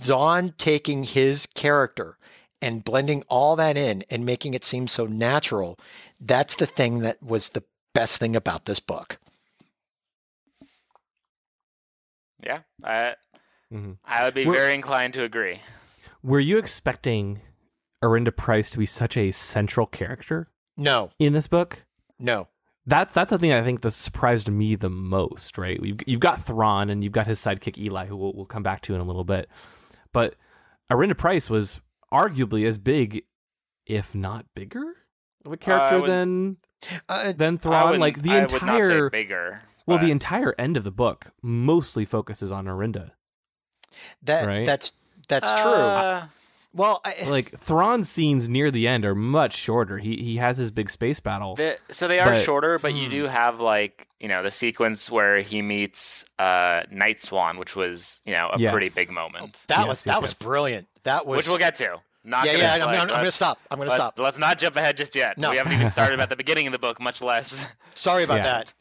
Zahn 0.00 0.54
taking 0.58 1.04
his 1.04 1.46
character 1.46 2.18
and 2.62 2.82
blending 2.84 3.22
all 3.28 3.56
that 3.56 3.76
in 3.76 4.04
and 4.10 4.24
making 4.24 4.54
it 4.54 4.64
seem 4.64 4.88
so 4.88 5.06
natural, 5.06 5.78
that's 6.20 6.56
the 6.56 6.66
thing 6.66 7.00
that 7.00 7.22
was 7.22 7.50
the 7.50 7.62
best 7.94 8.18
thing 8.18 8.34
about 8.36 8.64
this 8.64 8.80
book. 8.80 9.18
yeah 12.42 12.60
I 12.84 13.14
Mhm. 13.72 13.96
I 14.04 14.24
would 14.24 14.34
be 14.34 14.44
We're- 14.46 14.58
very 14.58 14.74
inclined 14.74 15.14
to 15.14 15.22
agree 15.24 15.60
were 16.22 16.38
you 16.40 16.58
expecting 16.58 17.40
Arihnda 18.02 18.34
Price 18.36 18.70
to 18.70 18.78
be 18.78 18.86
such 18.86 19.16
a 19.16 19.30
central 19.32 19.86
character 19.86 20.48
No, 20.76 21.10
in 21.18 21.32
this 21.32 21.48
book 21.48 21.84
no. 22.18 22.48
that's 22.86 23.12
that's 23.14 23.30
the 23.30 23.38
thing 23.38 23.52
I 23.52 23.62
think 23.62 23.80
that 23.82 23.92
surprised 23.92 24.50
me 24.50 24.74
the 24.76 24.90
most, 24.90 25.58
right? 25.58 25.78
You've, 25.82 25.98
you've 26.06 26.20
got 26.20 26.44
Thrawn 26.44 26.90
and 26.90 27.02
you've 27.02 27.12
got 27.12 27.26
his 27.26 27.38
sidekick 27.40 27.78
Eli, 27.78 28.06
who 28.06 28.16
we'll, 28.16 28.32
we'll 28.34 28.44
come 28.46 28.62
back 28.62 28.80
to 28.82 28.94
in 28.94 29.00
a 29.00 29.04
little 29.04 29.24
bit. 29.24 29.48
But 30.12 30.36
Arihnda 30.90 31.16
Price 31.16 31.50
was 31.50 31.80
arguably 32.12 32.66
as 32.66 32.78
big, 32.78 33.24
if 33.86 34.14
not 34.14 34.46
bigger, 34.54 34.84
of 35.44 35.52
a 35.52 35.56
character 35.56 36.00
would- 36.00 36.10
than 36.10 36.56
Uh, 37.08 37.32
than 37.32 37.54
I 37.54 37.58
Thrawn. 37.58 37.84
wouldn't- 37.86 38.00
Like 38.00 38.22
the 38.22 38.30
I 38.32 38.40
would 38.42 38.52
not 38.52 38.60
say 38.60 38.76
entire 38.76 39.10
bigger 39.10 39.60
well, 39.86 39.98
but- 39.98 40.04
the 40.04 40.10
entire 40.12 40.54
end 40.58 40.76
of 40.76 40.84
the 40.84 40.90
book 40.90 41.26
mostly 41.42 42.04
focuses 42.04 42.52
on 42.52 42.66
Arihnda. 42.66 43.12
that 44.22 44.46
Right. 44.46 44.66
that's 44.66 44.92
that's 45.28 45.50
true. 45.52 45.70
Uh, 45.72 46.26
Well, 46.76 47.00
I, 47.04 47.24
Like 47.28 47.58
Thrawn's 47.58 48.08
scenes 48.08 48.48
near 48.48 48.70
the 48.70 48.86
end 48.86 49.04
are 49.04 49.14
much 49.14 49.56
shorter. 49.56 49.98
He 49.98 50.16
he 50.16 50.36
has 50.36 50.58
his 50.58 50.70
big 50.70 50.90
space 50.90 51.18
battle. 51.20 51.56
The, 51.56 51.78
so 51.90 52.06
they 52.06 52.18
are 52.20 52.30
But- 52.32 52.42
shorter, 52.42 52.78
but 52.78 52.92
you 52.94 53.06
Hmm. 53.06 53.10
do 53.10 53.24
have 53.26 53.60
like 53.60 54.06
you 54.20 54.28
know 54.28 54.42
the 54.42 54.50
sequence 54.50 55.10
where 55.10 55.40
he 55.40 55.62
meets 55.62 56.24
uh, 56.38 56.82
Nightswan, 56.92 57.58
which 57.58 57.74
was 57.74 58.20
you 58.24 58.32
know 58.32 58.50
a 58.52 58.58
Yes. 58.58 58.72
pretty 58.72 58.90
big 58.94 59.10
moment, 59.10 59.64
that 59.68 59.78
Yes, 59.80 59.86
was 59.88 60.06
yes, 60.06 60.14
that 60.14 60.22
was 60.22 60.34
brilliant. 60.34 60.86
That 61.04 61.26
was 61.26 61.38
which 61.38 61.48
we'll 61.48 61.58
get 61.58 61.74
to. 61.76 61.96
Not 62.24 62.44
yeah, 62.44 62.52
gonna, 62.54 62.64
yeah. 62.64 62.74
I'm, 62.74 62.80
like, 62.80 62.88
I'm, 62.98 63.00
I'm 63.02 63.08
gonna 63.08 63.30
stop. 63.30 63.58
I'm 63.70 63.78
gonna 63.78 63.88
let's, 63.90 64.00
stop. 64.02 64.18
Let's 64.18 64.36
not 64.38 64.58
jump 64.58 64.74
ahead 64.74 64.96
just 64.96 65.14
yet. 65.14 65.38
No. 65.38 65.50
We 65.52 65.58
haven't 65.58 65.74
even 65.74 65.88
started 65.90 66.18
at 66.18 66.28
the 66.34 66.34
beginning 66.36 66.66
of 66.66 66.72
the 66.72 66.78
book, 66.78 67.00
much 67.00 67.22
less. 67.22 67.64
Sorry 67.94 68.24
about 68.24 68.38
Yeah. 68.38 68.42
that. 68.42 68.74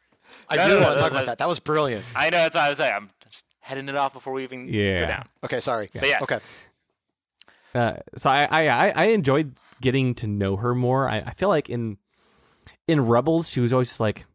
I 0.50 0.56
No, 0.56 0.68
do 0.68 0.74
no, 0.74 0.80
no, 0.80 0.86
want 0.88 0.94
to 0.98 1.02
talk 1.02 1.12
that's- 1.12 1.12
about 1.12 1.26
that. 1.28 1.38
That 1.38 1.48
was 1.48 1.60
brilliant. 1.60 2.04
I 2.16 2.32
know 2.32 2.38
that's 2.38 2.56
what 2.56 2.64
I 2.64 2.70
was 2.70 2.78
saying. 2.80 2.94
I'm 2.96 3.10
just 3.30 3.46
heading 3.60 3.88
it 3.88 3.96
off 3.96 4.14
before 4.14 4.34
we 4.34 4.44
even 4.44 4.68
Yeah. 4.68 5.02
go 5.02 5.08
down. 5.08 5.28
Okay, 5.44 5.60
sorry. 5.60 5.90
But 5.94 6.08
yes. 6.08 6.24
Okay. 6.24 6.40
Uh, 7.76 7.98
so 8.18 8.30
I, 8.30 8.46
I 8.46 8.68
I 8.68 8.90
I 8.96 9.04
enjoyed 9.08 9.58
getting 9.82 10.16
to 10.16 10.28
know 10.28 10.56
her 10.56 10.74
more. 10.74 11.10
I, 11.10 11.18
I 11.20 11.34
feel 11.34 11.50
like 11.50 11.70
in 11.70 11.98
in 12.88 13.02
Rebels 13.02 13.50
she 13.50 13.60
was 13.60 13.74
always 13.74 13.90
just 13.90 14.00
like, 14.00 14.26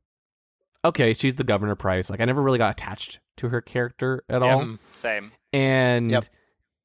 okay, 0.85 1.15
she's 1.15 1.35
the 1.37 1.45
Governor 1.45 1.75
Price. 1.75 2.11
Like 2.11 2.21
I 2.21 2.25
never 2.27 2.43
really 2.43 2.59
got 2.59 2.71
attached 2.73 3.21
to 3.39 3.49
her 3.49 3.61
character 3.61 4.23
at 4.29 4.43
all. 4.43 4.61
Mhm. 4.65 4.79
Same. 5.01 5.33
And 5.53 6.11
Yep. 6.11 6.25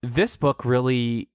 this 0.02 0.38
book 0.38 0.64
really 0.66 1.30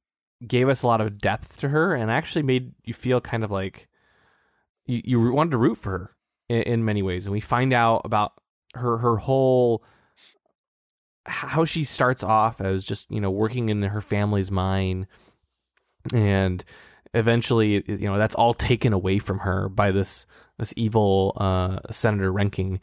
gave 0.46 0.68
us 0.70 0.82
a 0.82 0.86
lot 0.86 1.00
of 1.02 1.18
depth 1.18 1.58
to 1.58 1.68
her, 1.68 1.94
and 1.94 2.10
actually 2.10 2.42
made 2.42 2.72
you 2.84 2.94
feel 2.94 3.20
kind 3.20 3.44
of 3.44 3.50
like 3.50 3.88
you, 4.86 5.02
you 5.04 5.32
wanted 5.32 5.50
to 5.50 5.58
root 5.58 5.76
for 5.76 5.90
her 5.90 6.16
in, 6.48 6.62
in 6.62 6.84
many 6.84 7.02
ways. 7.02 7.26
And 7.26 7.32
we 7.32 7.40
find 7.40 7.72
out 7.74 8.00
about 8.06 8.32
her 8.74 8.96
her 8.98 9.16
whole 9.18 9.84
how 11.26 11.64
she 11.64 11.84
starts 11.84 12.22
off 12.22 12.60
as 12.60 12.84
just 12.84 13.10
you 13.10 13.20
know 13.20 13.30
working 13.30 13.68
in 13.68 13.82
her 13.82 14.00
family's 14.00 14.50
mine, 14.50 15.06
and 16.12 16.64
eventually 17.14 17.84
you 17.86 18.08
know 18.08 18.18
that's 18.18 18.34
all 18.34 18.54
taken 18.54 18.92
away 18.92 19.18
from 19.18 19.40
her 19.40 19.68
by 19.68 19.90
this 19.90 20.26
this 20.58 20.72
evil 20.76 21.36
uh, 21.36 21.78
Senator 21.90 22.32
Renking, 22.32 22.80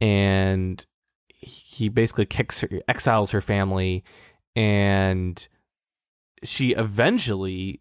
and 0.00 0.84
he 1.28 1.88
basically 1.88 2.26
kicks 2.26 2.60
her, 2.60 2.68
exiles 2.88 3.30
her 3.30 3.40
family, 3.40 4.02
and 4.56 5.46
she 6.42 6.70
eventually 6.72 7.80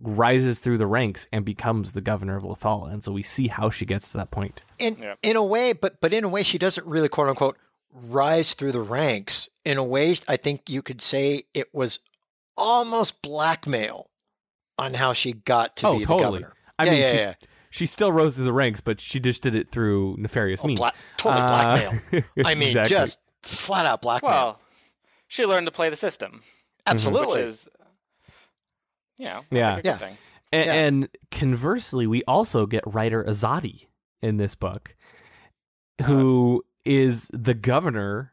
rises 0.00 0.60
through 0.60 0.78
the 0.78 0.86
ranks 0.86 1.26
and 1.32 1.44
becomes 1.44 1.92
the 1.92 2.00
governor 2.00 2.36
of 2.36 2.44
Lothal. 2.44 2.90
And 2.92 3.02
so 3.02 3.10
we 3.10 3.22
see 3.24 3.48
how 3.48 3.68
she 3.68 3.84
gets 3.84 4.12
to 4.12 4.18
that 4.18 4.30
point. 4.30 4.62
In 4.78 4.96
Yeah. 4.96 5.14
in 5.22 5.36
a 5.36 5.44
way, 5.44 5.72
but 5.72 6.00
but 6.00 6.12
in 6.12 6.24
a 6.24 6.28
way, 6.28 6.42
she 6.42 6.58
doesn't 6.58 6.86
really 6.86 7.08
quote 7.08 7.28
unquote 7.28 7.56
rise 7.94 8.54
through 8.54 8.72
the 8.72 8.80
ranks. 8.80 9.48
In 9.64 9.78
a 9.78 9.84
way, 9.84 10.16
I 10.28 10.36
think 10.36 10.68
you 10.70 10.82
could 10.82 11.00
say 11.00 11.42
it 11.54 11.72
was 11.74 12.00
almost 12.56 13.20
blackmail 13.22 14.10
on 14.78 14.94
how 14.94 15.12
she 15.12 15.32
got 15.32 15.76
to 15.78 15.88
Oh, 15.88 15.98
be 15.98 16.04
totally. 16.04 16.18
the 16.18 16.24
governor. 16.44 16.52
I 16.78 16.84
Yeah, 16.84 16.90
mean, 16.90 17.00
yeah, 17.00 17.10
she's, 17.12 17.20
yeah. 17.20 17.34
she 17.70 17.86
still 17.86 18.12
rose 18.12 18.36
through 18.36 18.44
the 18.46 18.52
ranks, 18.52 18.80
but 18.80 19.00
she 19.00 19.18
just 19.20 19.42
did 19.42 19.54
it 19.54 19.70
through 19.70 20.16
nefarious 20.18 20.60
Oh, 20.62 20.66
means. 20.68 20.78
bla- 20.78 20.92
totally 21.16 21.42
Uh, 21.42 21.48
blackmail. 21.48 22.22
I 22.46 22.54
mean, 22.54 22.68
exactly. 22.68 22.96
just 22.96 23.18
flat 23.42 23.86
out 23.86 24.00
blackmail. 24.02 24.30
Well, 24.32 24.60
she 25.26 25.44
learned 25.46 25.66
to 25.66 25.72
play 25.72 25.90
the 25.90 25.96
system, 25.96 26.32
mm-hmm. 26.32 26.38
Mm-hmm. 26.38 26.94
Absolutely. 26.94 27.40
which 27.42 27.48
is, 27.48 27.68
you 29.18 29.24
know, 29.26 29.40
Yeah. 29.50 29.70
like 29.74 29.78
a 29.78 29.82
good 29.82 29.88
Yeah. 29.88 29.96
thing. 29.96 30.18
A- 30.52 30.64
Yeah. 30.64 30.72
And 30.72 31.08
conversely, 31.30 32.06
we 32.06 32.22
also 32.24 32.66
get 32.66 32.82
Ryder 32.86 33.24
Azadi 33.24 33.86
in 34.22 34.36
this 34.38 34.54
book, 34.54 34.94
uh-huh. 36.00 36.10
who 36.10 36.64
is 36.88 37.28
the 37.32 37.54
governor, 37.54 38.32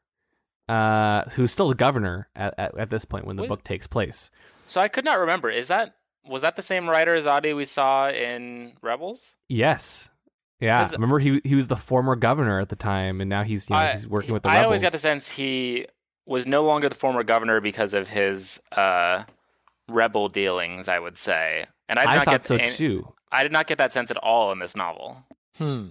uh, 0.70 1.24
who's 1.32 1.52
still 1.52 1.68
the 1.70 1.76
governor 1.76 2.30
at, 2.36 2.54
at, 2.58 2.78
at 2.78 2.90
this 2.90 3.06
point 3.06 3.26
when 3.26 3.36
the 3.36 3.44
Wait. 3.44 3.50
book 3.50 3.64
takes 3.64 3.86
place. 3.88 4.32
So 4.68 4.82
I 4.82 4.88
could 4.88 5.06
not 5.06 5.20
remember. 5.20 5.50
Is 5.50 5.68
that 5.68 5.96
was 6.28 6.42
that 6.42 6.56
the 6.56 6.64
same 6.64 6.90
Ryder 6.90 7.16
Azadi 7.16 7.56
we 7.56 7.66
saw 7.66 8.10
in 8.10 8.74
Rebels? 8.82 9.36
Yes. 9.48 10.10
Yeah. 10.60 10.84
'Cause- 10.84 10.94
Remember, 10.94 11.20
he 11.20 11.40
he 11.44 11.54
was 11.56 11.68
the 11.68 11.76
former 11.76 12.16
governor 12.16 12.60
at 12.60 12.70
the 12.70 12.76
time, 12.76 13.22
and 13.22 13.30
now 13.30 13.44
he's 13.44 13.70
you 13.70 13.76
know, 13.76 13.80
I- 13.82 13.92
he's 13.92 14.08
working 14.08 14.34
with 14.34 14.42
the 14.44 14.48
Rebels. 14.50 14.56
I 14.58 14.62
rebels. 14.62 14.66
always 14.68 14.82
got 14.82 14.92
the 14.94 15.00
sense 15.00 15.30
he 15.30 15.86
was 16.26 16.48
no 16.48 16.64
longer 16.64 16.90
the 16.90 16.96
former 16.96 17.24
governor 17.24 17.62
because 17.62 17.94
of 17.94 18.10
his 18.10 18.60
uh, 18.72 19.26
rebel 19.88 20.30
dealings. 20.30 20.88
I 20.88 20.98
would 20.98 21.18
say, 21.18 21.66
and 21.88 22.00
I 22.00 22.04
did 22.04 22.10
I 22.10 22.16
not 22.16 22.26
thought 22.26 22.32
get 22.32 22.44
so 22.44 22.56
any- 22.56 22.72
too. 22.72 23.14
I 23.32 23.44
did 23.44 23.52
not 23.52 23.68
get 23.68 23.78
that 23.80 23.92
sense 23.94 24.10
at 24.10 24.18
all 24.18 24.52
in 24.52 24.60
this 24.60 24.76
novel. 24.76 25.24
hmm. 25.58 25.88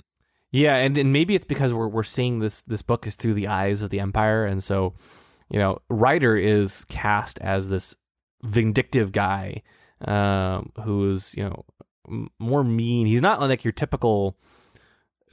Yeah, 0.54 0.76
and, 0.76 0.96
and 0.96 1.12
maybe 1.12 1.34
it's 1.34 1.44
because 1.44 1.75
we're 1.75 1.88
we're 1.88 2.04
seeing 2.04 2.38
this 2.38 2.62
this 2.62 2.80
book 2.80 3.08
is 3.08 3.16
through 3.16 3.34
the 3.34 3.49
eyes 3.49 3.82
of 3.82 3.90
the 3.90 3.99
Empire, 3.99 4.46
and 4.46 4.62
so 4.62 4.94
you 5.50 5.58
know, 5.58 5.80
Ryder 5.88 6.37
is 6.37 6.84
cast 6.84 7.40
as 7.40 7.68
this 7.68 7.96
vindictive 8.44 9.11
guy 9.11 9.62
um, 10.02 10.70
who 10.84 11.11
is 11.11 11.34
you 11.37 11.42
know 11.42 11.64
m- 12.08 12.30
more 12.38 12.62
mean. 12.62 13.08
He's 13.08 13.20
not 13.20 13.40
like 13.40 13.64
your 13.64 13.73
typical 13.73 14.37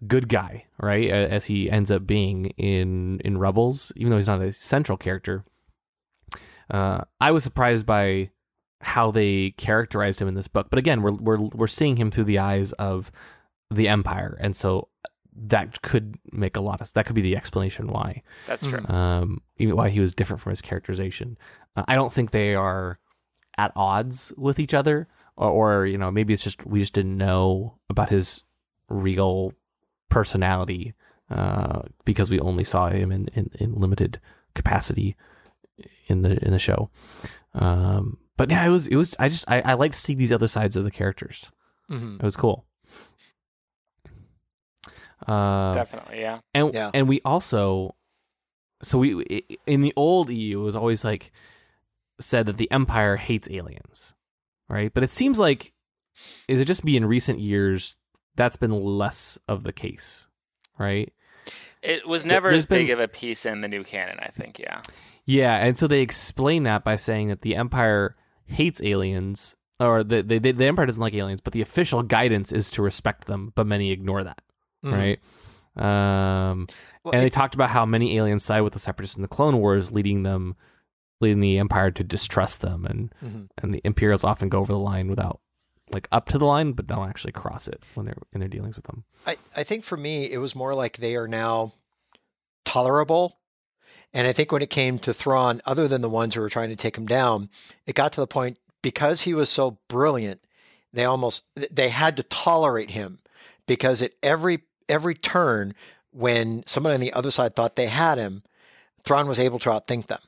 good 0.07 0.27
guy, 0.27 0.65
right? 0.79 1.07
As 1.11 1.45
he 1.45 1.69
ends 1.69 1.91
up 1.91 2.07
being 2.07 2.47
in 2.57 3.19
in 3.23 3.37
Rebels, 3.37 3.91
even 3.95 4.09
though 4.09 4.17
he's 4.17 4.25
not 4.25 4.41
a 4.41 4.51
central 4.51 4.97
character. 4.97 5.45
Uh, 6.71 7.01
I 7.19 7.29
was 7.29 7.43
surprised 7.43 7.85
by 7.85 8.31
how 8.79 9.11
they 9.11 9.51
characterized 9.51 10.19
him 10.19 10.27
in 10.27 10.33
this 10.33 10.47
book, 10.47 10.71
but 10.71 10.79
again, 10.79 11.03
we're 11.03 11.13
we're 11.13 11.41
we're 11.53 11.67
seeing 11.67 11.97
him 11.97 12.09
through 12.09 12.23
the 12.23 12.39
eyes 12.39 12.71
of 12.73 13.11
the 13.69 13.87
Empire, 13.87 14.35
and 14.41 14.55
so 14.55 14.87
that 15.33 15.81
could 15.81 16.17
make 16.31 16.57
a 16.57 16.61
lot 16.61 16.81
of 16.81 16.91
that 16.93 17.05
could 17.05 17.15
be 17.15 17.21
the 17.21 17.35
explanation 17.37 17.87
why 17.87 18.21
That's 18.47 18.65
true. 18.67 18.83
um 18.87 19.41
even 19.57 19.75
why 19.75 19.89
he 19.89 19.99
was 19.99 20.13
different 20.13 20.41
from 20.41 20.49
his 20.51 20.61
characterization. 20.61 21.37
Uh, 21.75 21.83
i 21.87 21.95
don't 21.95 22.11
think 22.11 22.31
they 22.31 22.53
are 22.55 22.99
at 23.57 23.71
odds 23.75 24.33
with 24.37 24.59
each 24.59 24.73
other 24.73 25.07
or, 25.37 25.49
or 25.49 25.85
you 25.85 25.97
know 25.97 26.11
maybe 26.11 26.33
it's 26.33 26.43
just 26.43 26.65
we 26.65 26.79
just 26.81 26.93
didn't 26.93 27.17
know 27.17 27.77
about 27.89 28.09
his 28.09 28.43
real 28.89 29.53
personality 30.09 30.93
uh 31.29 31.81
because 32.03 32.29
we 32.29 32.39
only 32.39 32.63
saw 32.63 32.89
him 32.89 33.11
in 33.11 33.27
in, 33.33 33.49
in 33.59 33.73
limited 33.73 34.19
capacity 34.53 35.15
in 36.07 36.21
the 36.23 36.43
in 36.45 36.51
the 36.51 36.59
show. 36.59 36.89
Um 37.53 38.17
but 38.37 38.49
yeah 38.49 38.65
it 38.65 38.69
was 38.69 38.87
it 38.87 38.95
was 38.97 39.15
i 39.19 39.29
just 39.29 39.45
i, 39.47 39.61
I 39.61 39.73
like 39.73 39.93
to 39.93 39.97
see 39.97 40.13
these 40.13 40.31
other 40.31 40.47
sides 40.49 40.75
of 40.75 40.83
the 40.83 40.91
characters. 40.91 41.51
Hmm 41.89 42.17
it 42.19 42.23
was 42.23 42.35
cool 42.35 42.65
uh 45.27 45.73
Definitely, 45.73 46.19
yeah. 46.21 46.39
and 46.53 46.73
Yeah. 46.73 46.91
and 46.93 47.07
we 47.07 47.21
also 47.25 47.95
so 48.81 48.97
we 48.97 49.43
in 49.67 49.81
the 49.81 49.93
old 49.95 50.29
EU 50.29 50.59
it 50.61 50.63
was 50.63 50.75
always 50.75 51.03
like 51.05 51.31
said 52.19 52.45
that 52.47 52.57
the 52.57 52.69
empire 52.71 53.17
hates 53.17 53.49
aliens 53.49 54.13
right 54.69 54.93
but 54.93 55.03
it 55.03 55.09
seems 55.09 55.39
like 55.39 55.73
is 56.47 56.59
it 56.61 56.65
just 56.65 56.83
me 56.83 56.95
in 56.95 57.05
recent 57.05 57.39
years 57.39 57.95
that's 58.35 58.55
been 58.55 58.71
less 58.71 59.37
of 59.47 59.63
the 59.63 59.73
case 59.73 60.27
right 60.77 61.11
It 61.81 62.07
was 62.07 62.25
never 62.25 62.49
there's 62.49 62.61
as 62.63 62.65
big 62.65 62.87
been- 62.87 62.93
of 62.93 62.99
a 62.99 63.07
piece 63.07 63.45
in 63.45 63.61
the 63.61 63.67
new 63.67 63.83
canon. 63.83 64.17
I 64.19 64.27
think, 64.27 64.59
yeah. 64.59 64.81
yeah 65.25 65.55
and 65.57 65.77
so 65.77 65.87
they 65.87 66.01
explain 66.01 66.63
that 66.63 66.83
by 66.83 66.95
saying 66.95 67.27
that 67.29 67.41
the 67.41 67.55
empire 67.55 68.15
hates 68.45 68.81
aliens 68.83 69.55
or 69.79 70.03
the, 70.03 70.21
the, 70.21 70.37
the 70.39 70.65
empire 70.65 70.85
doesn't 70.85 71.01
like 71.01 71.13
aliens 71.15 71.41
but 71.41 71.53
the 71.53 71.61
official 71.61 72.03
guidance 72.03 72.51
is 72.51 72.69
to 72.71 72.81
respect 72.81 73.25
them 73.25 73.51
but 73.55 73.65
many 73.67 73.91
ignore 73.91 74.23
that 74.23 74.41
Mhm. 74.83 74.91
right 74.91 75.19
um 75.77 76.67
Well, 77.03 77.13
and 77.13 77.21
they 77.23 77.27
it- 77.27 77.33
talked 77.33 77.55
about 77.55 77.69
how 77.69 77.85
many 77.85 78.17
aliens 78.17 78.43
side 78.43 78.61
with 78.61 78.73
the 78.73 78.79
separatists 78.79 79.15
in 79.15 79.21
the 79.21 79.27
Clone 79.27 79.57
Wars, 79.57 79.91
leading 79.91 80.23
them, 80.23 80.55
leading 81.21 81.39
the 81.39 81.57
Empire 81.59 81.91
to 81.91 82.03
distrust 82.03 82.61
them, 82.61 82.85
and 82.85 83.13
Mhm. 83.23 83.49
and 83.59 83.73
the 83.73 83.81
Imperials 83.83 84.23
often 84.23 84.49
go 84.49 84.59
over 84.59 84.73
the 84.73 84.79
line 84.79 85.07
without, 85.07 85.39
like, 85.93 86.07
up 86.11 86.27
to 86.29 86.37
the 86.37 86.45
line, 86.45 86.73
but 86.73 86.87
don't 86.87 87.07
actually 87.07 87.31
cross 87.31 87.67
it 87.67 87.85
when 87.95 88.05
they're 88.05 88.17
in 88.33 88.39
their 88.39 88.49
dealings 88.49 88.75
with 88.75 88.85
them. 88.85 89.03
I, 89.25 89.37
I 89.55 89.63
think 89.63 89.83
for 89.85 89.97
me, 89.97 90.29
it 90.31 90.39
was 90.39 90.55
more 90.55 90.73
like 90.75 90.97
they 90.97 91.15
are 91.15 91.27
now 91.27 91.71
tolerable. 92.65 93.37
And 94.13 94.27
I 94.27 94.33
think 94.33 94.51
when 94.51 94.61
it 94.61 94.69
came 94.69 94.99
to 94.99 95.13
Thrawn, 95.13 95.61
other 95.65 95.87
than 95.87 96.01
the 96.01 96.09
ones 96.09 96.35
who 96.35 96.41
were 96.41 96.49
trying 96.49 96.69
to 96.69 96.75
take 96.75 96.97
him 96.97 97.05
down, 97.05 97.49
it 97.85 97.95
got 97.95 98.11
to 98.13 98.21
the 98.21 98.27
point 98.27 98.59
because 98.81 99.21
he 99.21 99.33
was 99.33 99.49
so 99.49 99.77
brilliant, 99.87 100.41
they 100.91 101.05
almost 101.05 101.43
they 101.71 101.87
had 101.89 102.17
to 102.17 102.23
tolerate 102.23 102.89
him 102.89 103.19
because 103.67 104.01
at 104.01 104.11
every 104.21 104.63
every 104.91 105.15
turn 105.15 105.73
when 106.11 106.63
someone 106.67 106.93
on 106.93 106.99
the 106.99 107.13
other 107.13 107.31
side 107.31 107.55
thought 107.55 107.75
they 107.75 107.87
had 107.87 108.17
him, 108.17 108.43
Thrawn 109.03 109.27
was 109.27 109.39
able 109.39 109.57
to 109.59 109.69
outthink 109.69 110.07
them. 110.07 110.21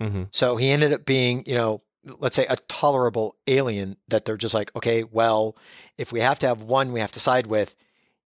Mm-hmm. 0.00 0.22
So 0.32 0.56
he 0.56 0.70
ended 0.70 0.92
up 0.92 1.06
being, 1.06 1.44
you 1.46 1.54
know, 1.54 1.82
let's 2.18 2.34
say 2.36 2.46
a 2.46 2.56
tolerable 2.56 3.36
alien 3.46 3.96
that 4.08 4.24
they're 4.24 4.36
just 4.36 4.54
like, 4.54 4.70
okay, 4.74 5.04
well, 5.04 5.56
if 5.98 6.12
we 6.12 6.20
have 6.20 6.38
to 6.40 6.46
have 6.48 6.62
one 6.62 6.92
we 6.92 7.00
have 7.00 7.12
to 7.12 7.20
side 7.20 7.46
with, 7.46 7.74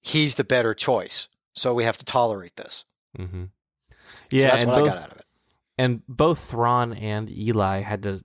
he's 0.01 0.36
the 0.36 0.43
better 0.43 0.74
choice. 0.74 1.27
So 1.53 1.74
we 1.74 1.84
have 1.84 1.98
to 1.98 2.05
tolerate 2.05 2.55
this. 2.55 2.86
Mm-hmm. 3.17 3.46
So 3.89 3.96
Yeah, 4.31 4.50
that's 4.51 4.63
and 4.63 4.72
what 4.72 4.79
both 4.84 4.89
I 4.89 4.93
got 4.96 5.03
out 5.03 5.12
of 5.12 5.17
it. 5.17 5.25
and 5.77 6.01
both 6.07 6.39
Thrawn 6.39 6.93
and 6.93 7.29
Eli 7.31 7.81
had 7.81 8.03
to 8.03 8.24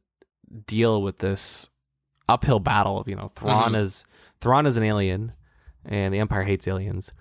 deal 0.66 1.02
with 1.02 1.18
this 1.18 1.68
uphill 2.28 2.61
battle 2.61 2.99
of 3.00 3.09
you 3.09 3.16
know 3.16 3.28
Thrawn 3.35 3.73
Mhm. 3.73 3.78
is 3.80 4.04
Thrawn 4.40 4.66
is 4.66 4.76
an 4.76 4.82
alien, 4.85 5.32
and 5.85 6.12
the 6.14 6.18
Empire 6.18 6.42
hates 6.44 6.68
aliens, 6.68 7.12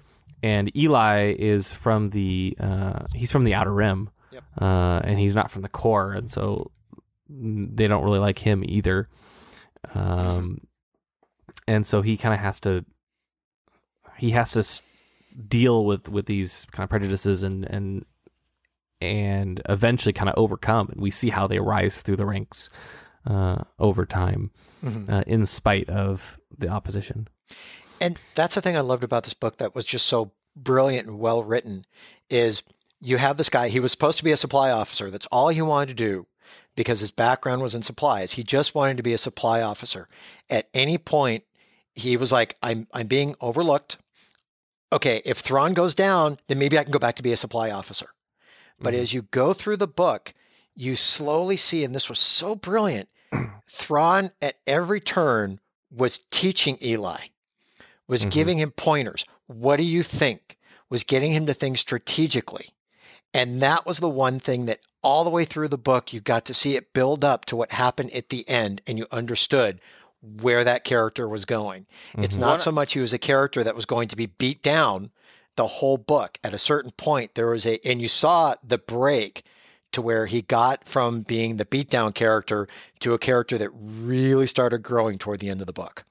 and 0.44 0.76
Eli 0.76 1.36
is 1.38 1.72
from 1.72 2.10
the 2.12 2.56
uh, 2.60 3.06
he's 3.14 3.32
from 3.32 3.44
the 3.44 3.54
Outer 3.54 3.74
Rim, 3.74 4.10
Yep. 4.32 4.44
uh, 4.62 5.02
and 5.04 5.20
he's 5.20 5.36
not 5.36 5.52
from 5.52 5.62
the 5.62 5.70
core, 5.70 6.14
and 6.14 6.30
so 6.30 6.72
they 7.30 7.88
don't 7.88 8.04
really 8.04 8.20
like 8.20 8.40
him 8.40 8.64
either. 8.66 9.08
Um, 9.96 10.62
and 11.68 11.86
so 11.88 12.02
he 12.02 12.18
kind 12.18 12.34
of 12.34 12.40
has 12.40 12.60
to 12.62 12.86
he 14.18 14.32
has 14.32 14.52
to 14.54 14.84
deal 15.48 15.86
with 15.86 16.08
with 16.10 16.26
these 16.26 16.66
kind 16.72 16.84
of 16.84 16.90
prejudices 16.90 17.44
and 17.44 17.66
and 17.66 18.06
and 19.00 19.62
eventually 19.70 20.14
kind 20.14 20.30
of 20.30 20.36
overcome 20.38 20.90
and 20.90 21.02
we 21.02 21.10
see 21.10 21.30
how 21.30 21.48
they 21.48 21.60
rise 21.60 22.02
through 22.02 22.18
the 22.18 22.26
ranks 22.26 22.70
uh, 23.26 23.64
over 23.80 24.06
time 24.06 24.52
Mhm. 24.84 25.10
uh, 25.10 25.24
in 25.26 25.46
spite 25.46 25.90
of 25.90 26.40
the 26.58 26.68
opposition 26.68 27.28
And 28.02 28.20
that's 28.36 28.56
the 28.56 28.62
thing 28.62 28.76
I 28.76 28.82
loved 28.82 29.04
about 29.04 29.24
this 29.24 29.34
book 29.34 29.58
that 29.58 29.76
was 29.76 29.86
just 29.86 30.08
so 30.08 30.32
brilliant 30.56 31.08
and 31.08 31.20
well 31.20 31.44
written 31.44 31.86
is 32.30 32.64
you 33.00 33.18
have 33.18 33.38
this 33.38 33.50
guy, 33.50 33.70
he 33.70 33.80
was 33.80 33.92
supposed 33.92 34.18
to 34.18 34.24
be 34.24 34.32
a 34.32 34.38
supply 34.38 34.72
officer. 34.72 35.10
That's 35.10 35.28
all 35.28 35.50
he 35.50 35.62
wanted 35.62 35.90
to 35.90 36.04
do 36.04 36.28
because 36.76 37.00
his 37.00 37.12
background 37.12 37.62
was 37.62 37.76
in 37.76 37.82
supplies. 37.82 38.34
He 38.34 38.44
just 38.44 38.76
wanted 38.76 38.98
to 38.98 39.04
be 39.04 39.14
a 39.14 39.18
supply 39.18 39.62
officer. 39.62 40.08
At 40.50 40.68
any 40.74 40.98
point, 40.98 41.44
he 41.96 42.18
was 42.18 42.32
like, 42.32 42.58
I'm 42.62 42.88
I'm 42.94 43.08
being 43.08 43.36
overlooked. 43.42 43.98
Okay, 44.94 45.22
if 45.26 45.40
Thrawn 45.40 45.74
goes 45.74 45.96
down, 45.96 46.38
then 46.48 46.60
maybe 46.60 46.78
I 46.78 46.84
can 46.84 46.92
go 46.92 47.00
back 47.00 47.16
to 47.16 47.24
be 47.24 47.32
a 47.32 47.38
supply 47.38 47.72
officer. 47.72 48.08
But 48.80 48.94
Mhm. 48.94 49.00
as 49.00 49.14
you 49.14 49.22
go 49.24 49.54
through 49.54 49.78
the 49.78 49.88
book, 49.88 50.34
you 50.76 50.96
slowly 50.96 51.58
see, 51.58 51.84
and 51.84 51.94
this 51.94 52.10
was 52.10 52.20
so 52.20 52.56
brilliant, 52.56 53.10
Thrawn 53.70 54.32
at 54.42 54.56
every 54.68 55.00
turn 55.00 55.60
was 55.92 56.20
teaching 56.32 56.78
Eli, 56.82 57.28
was 58.12 58.26
Mhm. 58.26 58.32
giving 58.32 58.58
him 58.60 58.72
pointers. 58.72 59.24
What 59.48 59.78
do 59.78 59.84
you 59.84 60.04
think? 60.04 60.58
Was 60.90 61.06
getting 61.06 61.32
him 61.32 61.46
to 61.46 61.54
think 61.54 61.78
strategically. 61.78 62.74
And 63.34 63.62
that 63.62 63.86
was 63.86 64.00
the 64.00 64.10
one 64.10 64.38
thing 64.42 64.66
that 64.66 64.82
all 65.02 65.24
the 65.24 65.30
way 65.30 65.46
through 65.46 65.70
the 65.70 65.78
book, 65.78 66.12
you 66.12 66.20
got 66.20 66.44
to 66.46 66.54
see 66.54 66.76
it 66.76 66.92
build 66.92 67.24
up 67.24 67.46
to 67.46 67.56
what 67.56 67.72
happened 67.72 68.12
at 68.12 68.28
the 68.28 68.48
end, 68.50 68.82
and 68.86 68.98
you 68.98 69.08
understood 69.12 69.80
where 70.22 70.66
that 70.66 70.84
character 70.84 71.28
was 71.30 71.46
going. 71.46 71.88
It's 72.18 72.36
Mhm. 72.36 72.40
not 72.40 72.50
One- 72.50 72.60
so 72.60 72.72
much 72.74 72.92
he 72.94 73.00
was 73.00 73.14
a 73.14 73.18
character 73.18 73.64
that 73.64 73.76
was 73.76 73.86
going 73.86 74.10
to 74.10 74.18
be 74.18 74.26
beat 74.26 74.62
down 74.62 75.12
the 75.56 75.66
whole 75.68 75.98
book. 75.98 76.38
At 76.44 76.54
a 76.54 76.60
certain 76.60 76.92
point, 76.92 77.36
there 77.36 77.48
was 77.50 77.66
a, 77.66 77.80
and 77.88 78.02
you 78.02 78.10
saw 78.10 78.56
the 78.62 78.78
break 78.78 79.46
to 79.94 80.02
where 80.02 80.26
he 80.26 80.42
got 80.42 80.86
from 80.86 81.22
being 81.22 81.56
the 81.58 81.66
beatdown 81.66 82.14
character 82.14 82.68
to 83.00 83.14
a 83.14 83.18
character 83.18 83.58
that 83.58 83.72
really 83.74 84.48
started 84.48 84.84
growing 84.84 85.18
toward 85.18 85.40
the 85.40 85.50
end 85.50 85.62
of 85.62 85.68
the 85.68 85.74
book. 85.74 86.04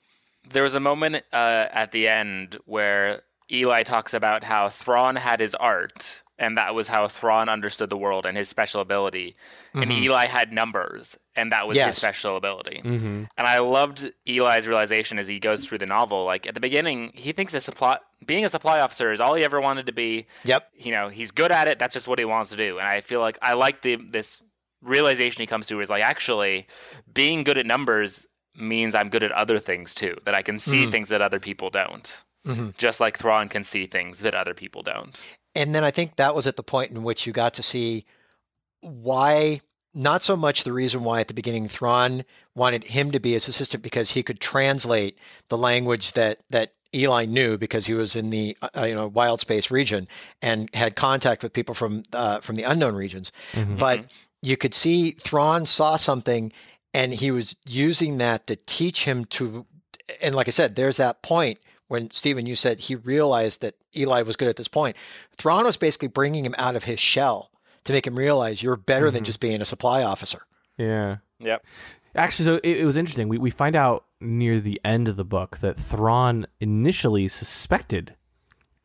There 0.49 0.63
was 0.63 0.75
a 0.75 0.81
moment 0.81 1.17
uh, 1.33 1.67
at 1.71 1.93
the 1.93 2.09
end 2.09 2.59
where 2.65 3.21
Eli 3.51 3.83
talks 3.83 4.15
about 4.15 4.45
how 4.45 4.69
Thrawn 4.69 5.17
had 5.17 5.41
his 5.41 5.55
art, 5.55 6.23
and 6.39 6.57
that 6.57 6.75
was 6.75 6.89
how 6.89 7.09
Thrawn 7.09 7.49
understood 7.49 7.91
the 7.91 7.97
world 7.97 8.25
and 8.25 8.37
his 8.37 8.49
special 8.49 8.81
ability. 8.81 9.35
And 9.75 9.91
Mhm. 9.91 10.03
Eli 10.03 10.27
had 10.27 10.53
numbers, 10.53 11.19
and 11.37 11.53
that 11.53 11.67
was 11.69 11.77
Yes. 11.77 11.89
his 11.91 11.99
special 11.99 12.37
ability. 12.37 12.81
Mm-hmm. 12.85 13.25
And 13.37 13.47
I 13.47 13.59
loved 13.59 14.11
Eli's 14.27 14.67
realization 14.67 15.19
as 15.19 15.27
he 15.27 15.39
goes 15.39 15.65
through 15.67 15.79
the 15.79 15.87
novel. 15.87 16.25
Like 16.25 16.47
at 16.47 16.55
the 16.55 16.61
beginning, 16.61 17.13
he 17.15 17.33
thinks 17.33 17.53
a 17.55 17.61
supply 17.61 17.99
being 18.25 18.45
a 18.45 18.49
supply 18.49 18.81
officer 18.81 19.13
is 19.13 19.21
all 19.21 19.35
he 19.35 19.45
ever 19.45 19.61
wanted 19.61 19.87
to 19.87 19.93
be. 19.93 20.27
Yep. 20.45 20.69
You 20.77 20.93
know, 20.93 21.09
he's 21.09 21.31
good 21.31 21.51
at 21.53 21.69
it. 21.69 21.79
That's 21.79 21.95
just 21.95 22.07
what 22.09 22.19
he 22.19 22.25
wants 22.25 22.51
to 22.51 22.57
do. 22.57 22.79
And 22.79 22.87
I 22.87 23.01
feel 23.01 23.21
like 23.21 23.37
I 23.43 23.53
like 23.55 23.83
the 23.83 23.97
this 23.97 24.41
realization 24.83 25.41
he 25.43 25.47
comes 25.47 25.67
to 25.67 25.81
is 25.81 25.91
like 25.91 26.03
actually 26.03 26.67
being 27.13 27.45
good 27.45 27.59
at 27.59 27.67
numbers 27.67 28.27
means 28.61 28.95
I'm 28.95 29.09
good 29.09 29.23
at 29.23 29.33
other 29.33 29.59
things 29.59 29.95
too. 29.95 30.17
That 30.25 30.35
I 30.35 30.43
can 30.43 30.59
see 30.59 30.87
Mhm. 30.87 30.91
things 30.91 31.09
that 31.09 31.21
other 31.23 31.41
people 31.41 31.71
don't. 31.71 32.23
Mhm. 32.47 32.77
Just 32.77 33.01
like 33.01 33.19
Thrawn 33.19 33.49
can 33.49 33.65
see 33.65 33.87
things 33.87 34.21
that 34.21 34.35
other 34.35 34.55
people 34.55 34.83
don't. 34.83 35.21
And 35.55 35.75
then 35.75 35.85
I 35.85 35.91
think 35.91 36.17
that 36.17 36.35
was 36.35 36.47
at 36.47 36.57
the 36.57 36.63
point 36.63 36.91
in 36.91 37.03
which 37.03 37.27
you 37.27 37.33
got 37.33 37.55
to 37.55 37.63
see 37.63 38.05
why, 38.81 39.61
not 39.95 40.23
so 40.23 40.37
much 40.37 40.65
the 40.65 40.73
reason 40.73 41.05
why 41.05 41.21
at 41.21 41.29
the 41.29 41.35
beginning 41.35 41.69
Thrawn 41.69 42.25
wanted 42.55 42.85
him 42.85 43.11
to 43.11 43.21
be 43.21 43.33
his 43.33 43.49
assistant 43.49 43.83
because 43.83 44.11
he 44.11 44.23
could 44.23 44.41
translate 44.41 45.19
the 45.49 45.59
language 45.59 46.13
that 46.13 46.41
that 46.51 46.73
Eli 46.95 47.25
knew 47.25 47.57
because 47.57 47.87
he 47.87 47.95
was 47.95 48.17
in 48.17 48.31
the 48.31 48.57
uh, 48.63 48.85
you 48.85 48.95
know 48.95 49.09
wild 49.09 49.41
space 49.41 49.71
region 49.71 50.09
and 50.43 50.69
had 50.75 50.97
contact 50.97 51.43
with 51.43 51.53
people 51.53 51.75
from 51.75 52.03
uh, 52.13 52.41
from 52.41 52.57
the 52.57 52.65
unknown 52.65 52.95
regions. 52.95 53.31
Mhm. 53.53 53.79
But 53.79 54.05
you 54.43 54.57
could 54.57 54.75
see 54.75 55.13
Thrawn 55.13 55.67
saw 55.67 55.97
something 55.97 56.53
and 56.95 57.13
he 57.13 57.31
was 57.31 57.57
using 57.67 58.19
that 58.19 58.47
to 58.49 58.57
teach 58.57 59.05
him 59.05 59.25
to 59.27 59.67
and 60.23 60.35
like 60.35 60.49
I 60.49 60.51
said, 60.51 60.75
there's 60.75 60.97
that 60.97 61.23
point 61.23 61.59
when 61.87 62.11
Stephen, 62.11 62.47
you 62.47 62.55
said 62.57 62.81
he 62.81 62.97
realized 62.97 63.61
that 63.63 63.75
Eli 63.97 64.23
was 64.23 64.37
good 64.37 64.49
at 64.49 64.57
this 64.57 64.69
point. 64.69 64.97
Thrawn 65.37 65.65
was 65.65 65.77
basically 65.77 66.09
bringing 66.09 66.45
him 66.45 66.55
out 66.59 66.75
of 66.77 66.85
his 66.85 66.99
shell 67.01 67.51
to 67.85 67.93
make 67.93 68.07
him 68.07 68.17
realize 68.19 68.63
you're 68.63 68.77
better 68.77 69.11
than 69.11 69.23
Mhm. 69.23 69.27
just 69.27 69.41
being 69.41 69.61
a 69.61 69.65
supply 69.65 70.03
officer. 70.03 70.43
Yeah. 70.77 71.17
Yep. 71.39 71.65
Actually, 72.15 72.45
so 72.45 72.55
it, 72.65 72.79
it 72.79 72.85
was 72.85 72.97
interesting. 72.97 73.29
We 73.29 73.39
we 73.39 73.51
find 73.51 73.77
out 73.77 74.05
near 74.21 74.59
the 74.61 74.81
end 74.85 75.07
of 75.09 75.17
the 75.17 75.25
book 75.25 75.59
that 75.59 75.77
Thrawn 75.79 76.47
initially 76.61 77.29
suspected 77.29 78.15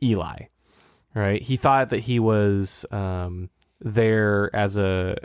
Eli. 0.02 0.46
Right? 1.16 1.42
He 1.42 1.58
thought 1.58 1.90
that 1.90 2.02
he 2.02 2.20
was 2.20 2.86
um, 2.92 3.50
there 3.80 4.54
as 4.56 4.78
a 4.78 5.16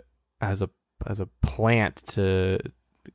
as 0.41 0.63
a 0.63 0.71
as 1.07 1.21
a 1.21 1.27
plant 1.43 1.97
to 2.09 2.59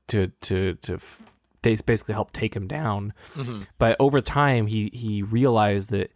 to 0.08 0.28
to 0.42 0.76
to 0.76 0.94
f- 0.96 1.24
they 1.62 1.76
basically 1.76 2.14
help 2.14 2.32
take 2.32 2.56
him 2.56 2.68
down. 2.68 3.14
Mm-hmm. 3.34 3.64
But 3.78 3.96
over 4.00 4.22
time, 4.22 4.68
he 4.68 4.90
he 4.94 5.24
realized 5.24 5.90
that 5.90 6.12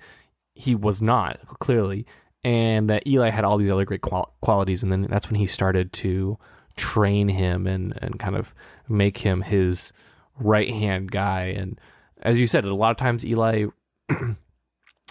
he 0.53 0.75
was 0.75 1.01
not 1.01 1.39
clearly, 1.59 2.05
and 2.43 2.89
that 2.89 3.07
Eli 3.07 3.29
had 3.29 3.43
all 3.43 3.57
these 3.57 3.71
other 3.71 3.85
great 3.85 4.01
qual- 4.01 4.35
qualities, 4.41 4.83
and 4.83 4.91
then 4.91 5.07
that's 5.09 5.29
when 5.29 5.39
he 5.39 5.45
started 5.45 5.91
to 5.93 6.37
train 6.75 7.27
him 7.27 7.67
and 7.67 7.97
and 8.01 8.19
kind 8.19 8.35
of 8.35 8.53
make 8.87 9.19
him 9.19 9.41
his 9.41 9.91
right 10.39 10.69
hand 10.69 11.11
guy. 11.11 11.45
And 11.45 11.79
as 12.21 12.39
you 12.39 12.47
said, 12.47 12.65
a 12.65 12.73
lot 12.73 12.91
of 12.91 12.97
times 12.97 13.25
Eli 13.25 13.65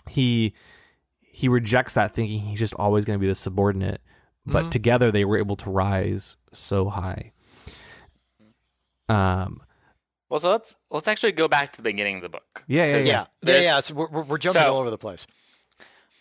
he 0.09 0.55
he 1.21 1.49
rejects 1.49 1.95
that 1.95 2.15
thinking 2.15 2.41
he's 2.41 2.59
just 2.59 2.75
always 2.75 3.05
going 3.05 3.19
to 3.19 3.21
be 3.21 3.29
the 3.29 3.35
subordinate. 3.35 4.01
But 4.53 4.71
together 4.73 5.11
they 5.13 5.25
were 5.25 5.39
able 5.39 5.57
to 5.57 5.71
rise 5.71 6.37
so 6.53 6.89
high. 6.89 7.33
Um. 9.09 9.61
Well, 10.29 10.39
so 10.41 10.51
let's 10.51 10.77
let's 10.91 11.09
actually 11.09 11.33
go 11.33 11.49
back 11.49 11.73
to 11.73 11.77
the 11.79 11.83
beginning 11.83 12.17
of 12.17 12.23
the 12.23 12.29
book. 12.29 12.65
Yeah, 12.67 12.85
yeah, 12.85 12.97
Yeah, 12.97 13.03
yeah. 13.05 13.25
yeah, 13.55 13.61
yeah. 13.61 13.81
So 13.81 13.95
we're, 13.95 14.09
we're- 14.09 14.27
we're 14.29 14.39
jumping 14.39 14.61
So- 14.63 14.73
all 14.75 14.79
over 14.81 14.91
the 14.91 14.99
place. 14.99 15.27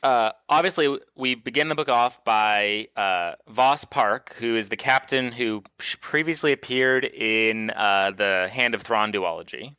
uh, 0.04 0.32
obviously, 0.48 0.98
we 1.16 1.36
begin 1.36 1.68
the 1.68 1.76
book 1.76 1.90
off 1.90 2.24
by 2.24 2.88
uh, 2.96 3.34
Voss 3.50 3.84
Parck, 3.84 4.32
who 4.34 4.56
is 4.56 4.70
the 4.70 4.78
captain 4.78 5.34
who 5.34 5.62
previously 6.00 6.54
appeared 6.54 7.04
in 7.04 7.72
uh, 7.72 8.12
the 8.16 8.48
Hand 8.52 8.76
of 8.76 8.82
Thrawn 8.84 9.12
duology. 9.12 9.76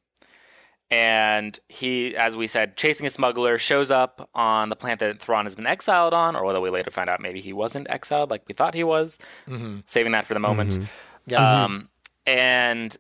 And 0.91 1.59
he, 1.69 2.17
as 2.17 2.35
we 2.37 2.47
said, 2.47 2.77
chasing 2.77 3.07
a 3.07 3.11
smuggler, 3.11 3.59
shows 3.59 3.91
up 3.91 4.31
on 4.35 4.71
the 4.71 4.77
planet 4.77 5.01
that 5.01 5.21
Thrawn 5.21 5.45
has 5.45 5.55
been 5.55 5.67
exiled 5.67 6.15
on, 6.15 6.35
or 6.35 6.45
whether 6.45 6.61
we 6.63 6.71
later 6.71 6.91
find 6.91 7.11
out 7.11 7.21
maybe 7.21 7.41
he 7.43 7.53
wasn't 7.53 7.91
exiled 7.91 8.31
like 8.31 8.43
we 8.49 8.55
thought 8.55 8.73
he 8.75 8.85
was. 8.85 9.19
hmm 9.47 9.81
Saving 9.87 10.13
that 10.13 10.25
for 10.25 10.33
the 10.35 10.41
moment. 10.41 10.79
Mhm. 10.79 10.89
Yeah. 11.27 11.65
Um, 11.65 11.89
and 12.27 12.97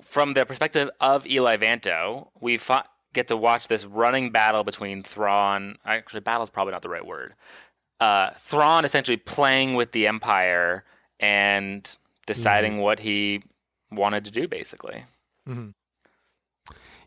from 0.00 0.34
the 0.34 0.46
perspective 0.46 0.90
of 1.00 1.26
Eli 1.26 1.56
Vanto, 1.56 2.28
we 2.40 2.56
fi- 2.56 2.84
get 3.12 3.26
to 3.28 3.36
watch 3.36 3.66
this 3.68 3.84
running 3.84 4.30
battle 4.30 4.62
between 4.64 5.02
Thrawn. 5.02 5.76
Actually, 5.84 6.20
battle 6.20 6.42
is 6.44 6.50
probably 6.50 6.72
not 6.72 6.82
the 6.82 6.88
right 6.88 7.04
word. 7.06 7.34
Uh, 8.00 8.30
Thrawn 8.38 8.84
essentially 8.84 9.16
playing 9.16 9.74
with 9.74 9.90
the 9.92 10.06
Empire 10.06 10.84
and 11.20 11.96
deciding 12.26 12.78
what 12.78 13.00
he 13.00 13.42
wanted 13.90 14.24
to 14.24 14.30
do, 14.30 14.46
basically. 14.48 15.04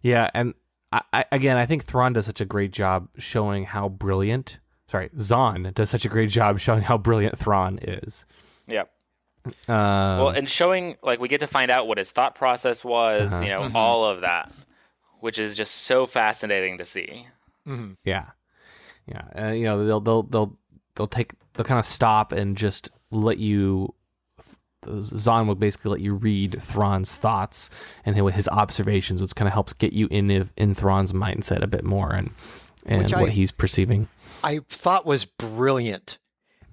Yeah, 0.02 0.30
and 0.34 0.54
I, 0.92 1.02
I, 1.14 1.26
again, 1.32 1.58
I 1.58 1.66
think 1.66 1.86
Thrawn 1.86 2.14
does 2.14 2.26
such 2.26 2.42
a 2.42 2.46
great 2.46 2.72
job 2.72 3.08
showing 3.18 3.66
how 3.66 3.90
brilliant. 3.90 4.60
Sorry, 4.88 5.10
Zahn 5.20 5.72
does 5.76 5.90
such 5.90 6.06
a 6.06 6.10
great 6.10 6.30
job 6.30 6.60
showing 6.60 6.84
how 6.84 6.98
brilliant 6.98 7.38
Thrawn 7.38 7.78
is. 7.82 8.26
Yeah. 8.68 8.84
Um, 9.46 9.54
well, 9.68 10.30
and 10.30 10.50
showing 10.50 10.96
like 11.04 11.20
we 11.20 11.28
get 11.28 11.40
to 11.40 11.48
find 11.48 11.72
out 11.72 11.88
what 11.88 11.98
his 11.98 12.12
thought 12.12 12.36
process 12.36 12.84
was, 12.86 13.32
Uh-huh. 13.34 13.44
you 13.44 13.50
know, 13.50 13.70
all 13.76 14.06
of 14.06 14.22
that, 14.22 14.52
which 15.20 15.40
is 15.40 15.56
just 15.58 15.74
so 15.74 16.06
fascinating 16.06 16.78
to 16.80 16.86
see. 16.86 17.26
hmm 17.66 17.94
yeah, 18.04 18.26
yeah, 19.06 19.22
uh, 19.48 19.52
you 19.52 19.64
know, 19.66 19.86
they'll 19.86 20.00
they'll 20.02 20.24
they'll 20.24 20.58
they'll 20.96 21.08
take 21.08 21.32
they'll 21.54 21.66
kind 21.66 21.80
of 21.80 21.86
stop 21.86 22.32
and 22.32 22.56
just 22.58 22.90
let 23.12 23.38
you. 23.38 23.94
Zahn 25.02 25.48
will 25.48 25.56
basically 25.56 25.92
let 25.92 26.02
you 26.02 26.14
read 26.14 26.62
Thrawn's 26.62 27.16
thoughts 27.16 27.70
and 28.06 28.16
his- 28.16 28.34
his 28.36 28.48
observations, 28.50 29.22
which 29.22 29.36
kind 29.36 29.48
of 29.48 29.54
helps 29.54 29.74
get 29.74 29.94
you 29.94 30.08
in 30.12 30.50
in 30.58 30.74
Thrawn's 30.76 31.14
mindset 31.14 31.62
a 31.62 31.68
bit 31.68 31.84
more 31.84 32.12
and 32.14 32.32
and 32.86 33.04
Which 33.04 33.12
what 33.12 33.30
I- 33.30 33.32
he's 33.32 33.52
perceiving. 33.52 34.08
I 34.44 34.60
thought 34.70 35.06
was 35.06 35.26
brilliant 35.26 36.18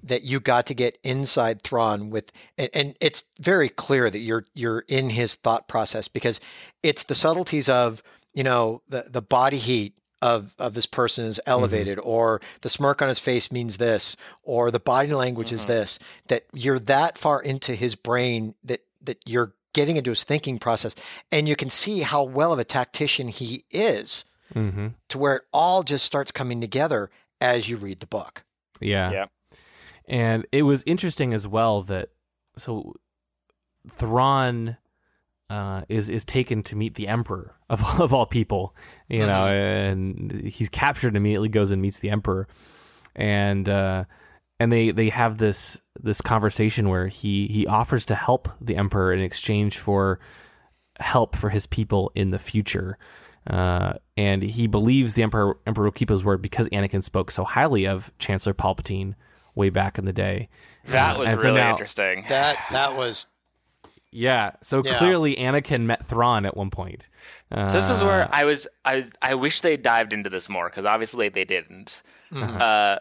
that 0.02 0.22
you 0.22 0.38
got 0.38 0.66
to 0.66 0.74
get 0.74 0.98
inside 1.02 1.62
Thrawn 1.62 2.10
with 2.10 2.30
and, 2.58 2.68
and 2.74 2.94
it's 3.00 3.24
very 3.40 3.68
clear 3.68 4.10
that 4.10 4.18
you're 4.18 4.44
you're 4.54 4.80
in 4.88 5.10
his 5.10 5.34
thought 5.34 5.66
process 5.66 6.08
because 6.08 6.40
it's 6.82 7.04
the 7.04 7.14
subtleties 7.14 7.68
of, 7.68 8.02
you 8.34 8.44
know, 8.44 8.82
the 8.88 9.06
the 9.10 9.22
body 9.22 9.56
heat 9.58 9.96
of 10.22 10.54
of 10.58 10.74
this 10.74 10.86
person 10.86 11.26
is 11.26 11.40
elevated 11.46 11.98
or 12.02 12.40
the 12.62 12.68
smirk 12.68 13.02
on 13.02 13.08
his 13.08 13.18
face 13.18 13.52
means 13.52 13.76
this 13.76 14.16
or 14.42 14.70
the 14.70 14.80
body 14.80 15.12
language 15.12 15.52
is 15.52 15.64
Mhm. 15.64 15.68
this 15.68 15.98
that 16.28 16.44
you're 16.52 16.78
that 16.78 17.18
far 17.18 17.42
into 17.42 17.74
his 17.74 17.94
brain 17.94 18.54
that 18.64 18.80
that 19.02 19.18
you're 19.26 19.52
getting 19.74 19.96
into 19.96 20.10
his 20.10 20.24
thinking 20.24 20.58
process 20.58 20.94
and 21.32 21.48
you 21.48 21.56
can 21.56 21.68
see 21.68 22.00
how 22.00 22.22
well 22.22 22.52
of 22.52 22.58
a 22.58 22.64
tactician 22.64 23.28
he 23.28 23.64
is 23.70 24.24
hmm 24.52 24.88
to 25.08 25.18
where 25.18 25.36
it 25.36 25.42
all 25.52 25.82
just 25.82 26.04
starts 26.04 26.30
coming 26.30 26.60
together 26.60 27.10
as 27.40 27.68
you 27.68 27.76
read 27.76 28.00
the 28.00 28.06
book. 28.06 28.44
Yeah. 28.80 29.10
Yeah. 29.10 29.26
And 30.06 30.46
it 30.52 30.62
was 30.62 30.84
interesting 30.86 31.34
as 31.34 31.48
well 31.48 31.82
that 31.82 32.10
so 32.56 32.94
Thrawn 33.88 34.76
uh, 35.54 35.82
is 35.88 36.08
is 36.10 36.24
taken 36.24 36.62
to 36.64 36.76
meet 36.76 36.94
the 36.94 37.06
Emperor 37.08 37.54
of 37.70 37.82
of 38.00 38.12
all 38.12 38.26
people, 38.26 38.74
you 39.08 39.20
know, 39.30 39.46
and 39.46 40.30
he's 40.56 40.68
captured 40.68 41.08
and 41.08 41.16
immediately 41.16 41.48
goes 41.48 41.70
and 41.70 41.80
meets 41.80 42.00
the 42.00 42.10
Emperor, 42.10 42.46
and 43.14 43.68
uh, 43.68 44.04
and 44.60 44.72
they 44.72 44.90
they 44.90 45.10
have 45.10 45.38
this 45.38 45.80
this 46.00 46.20
conversation 46.20 46.88
where 46.88 47.08
he 47.08 47.46
he 47.48 47.66
offers 47.66 48.04
to 48.06 48.14
help 48.14 48.48
the 48.60 48.76
Emperor 48.76 49.12
in 49.12 49.20
exchange 49.20 49.78
for 49.78 50.18
help 51.00 51.36
for 51.36 51.50
his 51.50 51.66
people 51.66 52.10
in 52.14 52.30
the 52.30 52.38
future. 52.38 52.96
Uh, 53.48 53.92
and 54.16 54.42
he 54.42 54.66
believes 54.66 55.14
the 55.14 55.22
emperor 55.22 55.58
emperor 55.66 55.84
will 55.84 55.92
keep 55.92 56.08
his 56.08 56.24
word 56.24 56.40
because 56.40 56.66
Anakin 56.70 57.02
spoke 57.02 57.30
so 57.30 57.44
highly 57.44 57.86
of 57.86 58.10
Chancellor 58.18 58.54
Palpatine 58.54 59.14
way 59.54 59.68
back 59.70 59.98
in 59.98 60.06
the 60.06 60.14
day. 60.14 60.48
That 60.86 61.16
Uh, 61.16 61.18
was 61.18 61.28
and 61.30 61.40
so 61.40 61.48
really 61.48 61.60
now- 61.60 61.72
interesting. 61.72 62.24
That 62.28 62.56
that 62.72 62.96
was 62.96 63.26
Yeah, 64.16 64.52
so 64.62 64.80
Yeah. 64.84 64.96
clearly 64.98 65.34
Anakin 65.36 65.82
met 65.82 66.06
Thrawn 66.06 66.46
at 66.46 66.56
one 66.56 66.70
point. 66.70 67.08
Uh, 67.50 67.68
So 67.68 67.74
this 67.74 67.90
is 67.90 68.02
where 68.02 68.28
I 68.32 68.44
was. 68.44 68.68
I 68.84 69.06
I 69.20 69.34
wish 69.34 69.60
they 69.60 69.76
dived 69.76 70.12
into 70.12 70.30
this 70.30 70.48
more 70.48 70.68
because 70.70 70.84
obviously 70.84 71.28
they 71.28 71.44
didn't. 71.44 72.02
mhm. 72.32 72.60
Uh, 72.60 72.98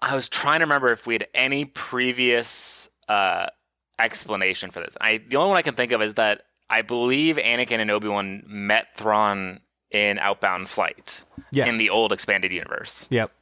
I 0.00 0.14
was 0.14 0.28
trying 0.28 0.60
to 0.60 0.64
remember 0.64 0.92
if 0.92 1.06
we 1.08 1.14
had 1.14 1.26
any 1.34 1.64
previous 1.64 2.88
uh, 3.08 3.46
explanation 3.98 4.70
for 4.70 4.78
this. 4.80 4.96
I 5.00 5.18
the 5.18 5.36
only 5.36 5.48
one 5.50 5.58
I 5.58 5.62
can 5.62 5.74
think 5.74 5.90
of 5.92 6.00
is 6.02 6.14
that 6.14 6.42
I 6.70 6.82
believe 6.82 7.36
Anakin 7.36 7.80
and 7.80 7.90
Obi 7.90 8.06
Wan 8.08 8.44
met 8.46 8.96
Thrawn 8.96 9.60
in 9.90 10.18
Outbound 10.18 10.68
Flight 10.68 11.22
Yes. 11.50 11.68
in 11.68 11.78
the 11.78 11.90
old 11.90 12.12
expanded 12.12 12.52
universe. 12.52 13.08
Yep. 13.10 13.32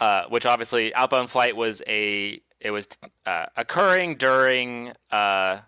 uh, 0.00 0.24
which 0.30 0.44
obviously 0.46 0.92
Outbound 0.94 1.30
Flight 1.30 1.54
was 1.56 1.80
a 1.86 2.40
it 2.64 2.70
was 2.70 2.88
uh, 3.26 3.46
occurring 3.56 4.16
during 4.16 4.92
uh, 5.12 5.60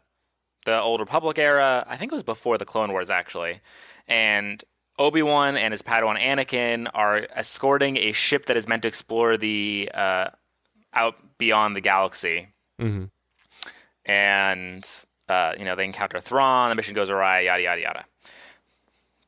the 0.64 0.80
Old 0.80 0.98
Republic 0.98 1.38
era. 1.38 1.84
I 1.86 1.96
think 1.96 2.10
it 2.10 2.14
was 2.14 2.24
before 2.24 2.58
the 2.58 2.64
Clone 2.64 2.90
Wars 2.90 3.10
actually, 3.10 3.60
and 4.08 4.64
Obi 4.98 5.22
Wan 5.22 5.56
and 5.56 5.72
his 5.72 5.82
Padawan 5.82 6.18
Anakin 6.18 6.88
are 6.94 7.26
escorting 7.34 7.98
a 7.98 8.12
ship 8.12 8.46
that 8.46 8.56
is 8.56 8.66
meant 8.66 8.82
to 8.82 8.88
explore 8.88 9.36
the 9.36 9.90
uh, 9.92 10.30
out 10.94 11.16
beyond 11.38 11.76
the 11.76 11.80
galaxy, 11.82 12.48
hmm 12.80 13.04
and 14.06 14.88
uh, 15.28 15.52
you 15.58 15.64
know 15.64 15.76
they 15.76 15.84
encounter 15.84 16.18
Thrawn. 16.20 16.70
The 16.70 16.74
mission 16.76 16.94
goes 16.94 17.10
awry. 17.10 17.40
Yada 17.40 17.62
yada 17.62 17.80
yada. 17.80 18.04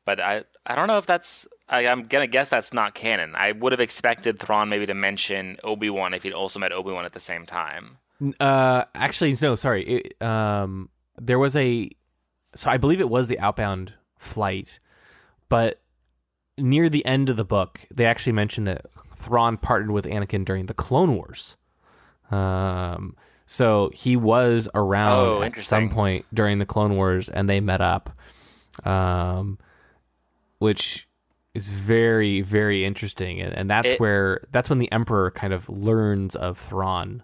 But 0.09 0.19
I 0.19 0.43
I 0.65 0.73
don't 0.73 0.87
know 0.87 0.97
if 0.97 1.05
that's 1.05 1.47
I, 1.69 1.85
I'm 1.85 2.07
gonna 2.07 2.25
guess 2.25 2.49
that's 2.49 2.73
not 2.73 2.95
canon. 2.95 3.35
I 3.35 3.51
would 3.51 3.73
have 3.73 3.79
expected 3.79 4.39
Thrawn 4.39 4.67
maybe 4.67 4.87
to 4.87 4.95
mention 4.95 5.57
Obi 5.63 5.91
Wan 5.91 6.15
if 6.15 6.23
he'd 6.23 6.33
also 6.33 6.57
met 6.57 6.71
Obi 6.71 6.91
Wan 6.91 7.05
at 7.05 7.13
the 7.13 7.19
same 7.19 7.45
time. 7.45 7.99
Uh, 8.39 8.85
actually, 8.95 9.37
no. 9.39 9.55
Sorry. 9.55 9.83
It, 9.87 10.19
um, 10.19 10.89
there 11.19 11.37
was 11.37 11.55
a. 11.55 11.91
So 12.55 12.71
I 12.71 12.77
believe 12.77 12.99
it 12.99 13.07
was 13.07 13.27
the 13.27 13.37
outbound 13.37 13.93
flight, 14.17 14.79
but 15.47 15.79
near 16.57 16.89
the 16.89 17.05
end 17.05 17.29
of 17.29 17.37
the 17.37 17.45
book, 17.45 17.81
they 17.93 18.07
actually 18.07 18.33
mentioned 18.33 18.65
that 18.65 18.87
Thrawn 19.15 19.57
partnered 19.57 19.91
with 19.91 20.05
Anakin 20.05 20.43
during 20.43 20.65
the 20.65 20.73
Clone 20.73 21.13
Wars. 21.15 21.55
Um, 22.31 23.15
so 23.45 23.91
he 23.93 24.15
was 24.15 24.69
around 24.73 25.19
Oh, 25.19 25.41
at 25.43 25.59
some 25.59 25.91
point 25.91 26.25
during 26.33 26.57
the 26.57 26.65
Clone 26.65 26.95
Wars, 26.95 27.29
and 27.29 27.47
they 27.47 27.59
met 27.59 27.79
up. 27.79 28.09
Um, 28.83 29.59
which 30.59 31.07
is 31.55 31.67
very 31.69 32.41
very 32.41 32.85
interesting, 32.85 33.41
and, 33.41 33.53
and 33.53 33.69
that's 33.69 33.93
It- 33.93 33.99
where 33.99 34.47
that's 34.51 34.69
when 34.69 34.79
the 34.79 34.91
Emperor 34.91 35.31
kind 35.31 35.51
of 35.53 35.67
learns 35.67 36.35
of 36.35 36.57
Thrawn. 36.57 37.23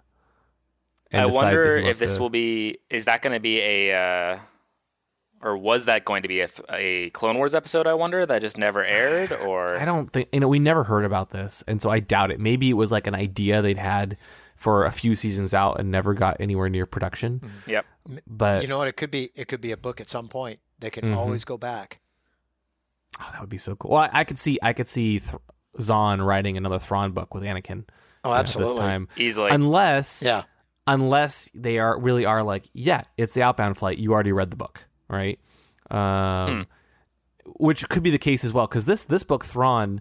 and 1.12 1.22
I 1.22 1.26
wonder 1.26 1.78
he 1.78 1.88
if 1.88 1.98
this 1.98 2.16
to- 2.16 2.20
will 2.22 2.30
be 2.30 2.78
is 2.90 3.04
that 3.04 3.22
going 3.22 3.32
to 3.34 3.40
be 3.40 3.60
a 3.60 3.94
uh, 3.94 4.38
or 5.42 5.56
was 5.56 5.84
that 5.84 6.04
going 6.04 6.22
to 6.22 6.28
be 6.28 6.40
a, 6.40 6.48
a 6.70 7.10
Clone 7.10 7.36
Wars 7.36 7.54
episode? 7.54 7.86
I 7.86 7.94
wonder 7.94 8.26
that 8.26 8.40
just 8.40 8.58
never 8.58 8.82
aired, 8.98 9.30
or 9.32 9.78
I 9.78 9.84
don't 9.84 10.10
think 10.10 10.28
you 10.32 10.40
know. 10.40 10.48
We 10.48 10.58
never 10.58 10.82
heard 10.84 11.04
about 11.04 11.30
this, 11.30 11.62
and 11.68 11.80
so 11.80 11.90
I 11.90 12.00
doubt 12.00 12.30
it. 12.32 12.40
Maybe 12.40 12.68
it 12.70 12.74
was 12.74 12.90
like 12.90 13.06
an 13.06 13.14
idea 13.14 13.62
they'd 13.62 13.78
had 13.78 14.16
for 14.56 14.86
a 14.86 14.90
few 14.90 15.14
seasons 15.14 15.52
out 15.52 15.78
and 15.78 15.90
never 15.90 16.14
got 16.14 16.38
anywhere 16.40 16.68
near 16.70 16.86
production. 16.86 17.52
Yep. 17.66 17.84
But 18.26 18.62
You 18.62 18.68
know 18.68 18.78
what? 18.78 18.88
It 18.88 18.96
could 18.96 19.10
be 19.10 19.30
it 19.34 19.46
could 19.48 19.60
be 19.60 19.70
a 19.72 19.76
book 19.76 20.00
at 20.00 20.08
some 20.08 20.28
point. 20.28 20.58
They 20.80 20.90
can 20.90 21.04
Mhm. 21.04 21.16
always 21.16 21.44
go 21.44 21.56
back. 21.58 22.00
Oh, 23.20 23.28
that 23.32 23.40
would 23.40 23.50
be 23.50 23.58
so 23.58 23.74
cool. 23.76 23.92
Well, 23.92 24.02
I, 24.02 24.20
I 24.20 24.24
could 24.24 24.38
see 24.38 24.58
I 24.62 24.72
could 24.72 24.88
see 24.88 25.18
Th- 25.20 25.34
Zahn 25.80 26.20
writing 26.22 26.56
another 26.56 26.78
Thrawn 26.78 27.12
book 27.12 27.34
with 27.34 27.42
Anakin. 27.42 27.84
Oh, 28.24 28.32
absolutely. 28.32 28.74
This 28.74 28.80
time, 28.80 29.08
Easily. 29.16 29.50
unless 29.50 30.22
Yeah. 30.24 30.44
unless 30.86 31.48
they 31.54 31.78
are 31.78 31.98
really 32.00 32.24
are 32.24 32.42
like, 32.42 32.64
yeah, 32.72 33.02
it's 33.16 33.34
the 33.34 33.42
outbound 33.42 33.76
flight. 33.78 33.98
You 33.98 34.12
already 34.12 34.32
read 34.32 34.50
the 34.50 34.56
book, 34.56 34.84
right? 35.08 35.38
Um, 35.90 36.66
Which 37.44 37.88
could 37.88 38.02
be 38.02 38.10
the 38.10 38.18
case 38.18 38.44
as 38.44 38.52
well, 38.52 38.66
because 38.66 38.86
this 38.86 39.04
this 39.04 39.22
book 39.22 39.44
Thrawn 39.44 40.00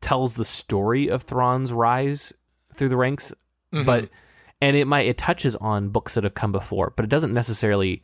tells 0.00 0.34
the 0.34 0.44
story 0.44 1.08
of 1.08 1.22
Thrawn's 1.22 1.72
rise 1.72 2.32
through 2.74 2.88
the 2.88 2.96
ranks, 2.96 3.32
but 3.70 4.08
and 4.60 4.76
it 4.76 4.86
might 4.86 5.06
it 5.06 5.16
touches 5.18 5.54
on 5.56 5.90
books 5.90 6.14
that 6.14 6.24
have 6.24 6.34
come 6.34 6.50
before, 6.50 6.92
but 6.96 7.04
it 7.04 7.08
doesn't 7.08 7.32
necessarily 7.32 8.02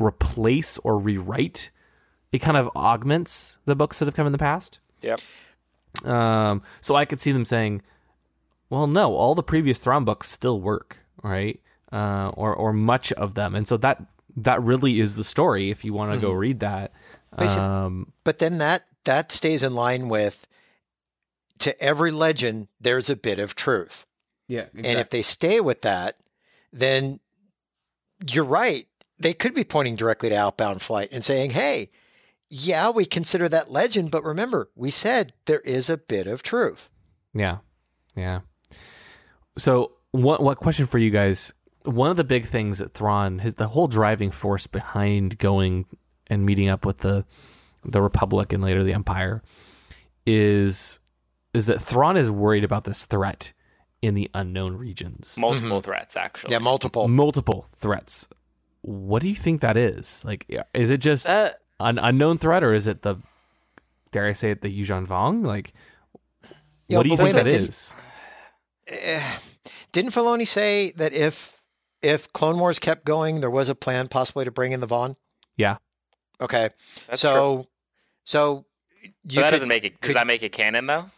replace 0.00 0.78
or 0.78 0.98
rewrite. 0.98 1.70
It 2.32 2.40
kind 2.40 2.56
of 2.56 2.68
augments 2.76 3.56
the 3.64 3.74
books 3.74 3.98
that 3.98 4.04
have 4.06 4.14
come 4.14 4.26
in 4.26 4.32
the 4.32 4.38
past. 4.38 4.80
yep. 5.02 5.20
Um, 6.04 6.62
so 6.80 6.94
I 6.94 7.04
could 7.06 7.18
see 7.20 7.32
them 7.32 7.44
saying, 7.44 7.82
"Well, 8.70 8.86
no, 8.86 9.14
all 9.16 9.34
the 9.34 9.42
previous 9.42 9.78
Thrawn 9.78 10.04
books 10.04 10.30
still 10.30 10.60
work, 10.60 10.98
right? 11.22 11.60
Uh, 11.90 12.28
or 12.34 12.54
or 12.54 12.72
much 12.72 13.12
of 13.12 13.34
them." 13.34 13.54
And 13.54 13.66
so 13.66 13.76
that 13.78 14.02
that 14.36 14.62
really 14.62 15.00
is 15.00 15.16
the 15.16 15.24
story. 15.24 15.70
If 15.70 15.84
you 15.84 15.92
want 15.94 16.12
to 16.12 16.20
go 16.20 16.32
read 16.32 16.60
that, 16.60 16.92
um, 17.36 18.12
But 18.24 18.38
then 18.38 18.58
that 18.58 18.84
that 19.04 19.32
stays 19.32 19.62
in 19.62 19.74
line 19.74 20.08
with 20.08 20.46
to 21.60 21.80
every 21.82 22.10
legend 22.10 22.68
there's 22.80 23.10
a 23.10 23.16
bit 23.16 23.38
of 23.38 23.54
truth. 23.56 24.04
yeah, 24.46 24.66
And 24.74 24.86
if 24.98 25.10
they 25.10 25.22
stay 25.22 25.60
with 25.60 25.82
that, 25.82 26.16
then 26.72 27.18
you're 28.28 28.44
right. 28.44 28.86
They 29.18 29.32
could 29.32 29.54
be 29.54 29.64
pointing 29.64 29.96
directly 29.96 30.28
to 30.28 30.36
outbound 30.36 30.82
flight 30.82 31.08
and 31.10 31.24
saying, 31.24 31.50
"Hey, 31.50 31.90
yeah, 32.50 32.90
we 32.90 33.04
consider 33.04 33.48
that 33.48 33.70
legend, 33.70 34.10
but 34.10 34.24
remember, 34.24 34.70
we 34.74 34.90
said 34.90 35.32
there 35.46 35.60
is 35.60 35.90
a 35.90 35.98
bit 35.98 36.26
of 36.26 36.42
truth." 36.42 36.88
Yeah, 37.34 37.58
yeah. 38.16 38.40
So, 39.56 39.92
what 40.12 40.42
what 40.42 40.58
question 40.58 40.86
for 40.86 40.98
you 40.98 41.10
guys? 41.10 41.52
One 41.84 42.10
of 42.10 42.16
the 42.16 42.24
big 42.24 42.46
things 42.46 42.78
that 42.78 42.92
Thrawn, 42.92 43.38
his, 43.38 43.54
the 43.54 43.68
whole 43.68 43.86
driving 43.88 44.30
force 44.30 44.66
behind 44.66 45.38
going 45.38 45.86
and 46.26 46.44
meeting 46.44 46.68
up 46.68 46.84
with 46.84 46.98
the 46.98 47.24
the 47.84 48.02
Republic 48.02 48.52
and 48.52 48.62
later 48.62 48.84
the 48.84 48.92
Empire, 48.92 49.42
is 50.26 50.98
is 51.54 51.66
that 51.66 51.80
Thrawn 51.80 52.16
is 52.16 52.30
worried 52.30 52.64
about 52.64 52.84
this 52.84 53.04
threat 53.04 53.52
in 54.02 54.14
the 54.14 54.30
unknown 54.34 54.76
regions. 54.76 55.36
Multiple 55.38 55.80
threats 55.80 56.16
actually. 56.16 56.52
Yeah, 56.52 56.58
multiple. 56.58 57.08
Multiple 57.08 57.66
threats. 57.76 58.28
What 58.82 59.22
do 59.22 59.28
you 59.28 59.34
think 59.34 59.60
that 59.60 59.76
is? 59.76 60.24
Like, 60.24 60.46
is 60.72 60.90
it 60.90 60.98
just 60.98 61.26
Uh, 61.26 61.50
an 61.80 61.98
unknown 61.98 62.38
threat, 62.38 62.62
or 62.64 62.74
is 62.74 62.86
it 62.86 63.02
the 63.02 63.16
dare 64.12 64.26
I 64.26 64.32
say 64.32 64.50
it, 64.52 64.62
the 64.62 64.68
Yuuzhan 64.68 65.06
Vong? 65.06 65.44
Like, 65.44 65.72
Yeah, 66.88 66.98
what 66.98 67.02
do 67.04 67.10
you 67.10 67.16
think 67.16 67.26
wait 67.26 67.40
a 67.40 67.44
that 67.44 67.44
minute. 67.46 67.60
is? 67.60 67.94
Eh, 68.88 69.38
Didn't 69.92 70.12
Filoni 70.12 70.46
say 70.46 70.92
that 70.96 71.12
if 71.12 71.54
if 72.00 72.32
Clone 72.32 72.58
Wars 72.58 72.78
kept 72.78 73.04
going, 73.04 73.40
there 73.40 73.50
was 73.50 73.68
a 73.68 73.74
plan 73.74 74.06
possibly 74.08 74.44
to 74.44 74.50
bring 74.50 74.72
in 74.72 74.80
the 74.80 74.86
Vong? 74.86 75.16
Yeah. 75.56 75.78
Okay. 76.40 76.70
that's 77.08 77.20
so 77.20 77.56
true. 77.62 77.66
so 78.24 78.66
But 79.24 79.32
you 79.34 79.40
that 79.40 79.46
could- 79.50 79.56
doesn't 79.56 79.68
make 79.68 79.84
it. 79.84 80.00
Does 80.00 80.08
could- 80.08 80.16
that 80.16 80.26
make 80.26 80.42
it 80.42 80.52
canon 80.52 80.86
though? 80.86 81.10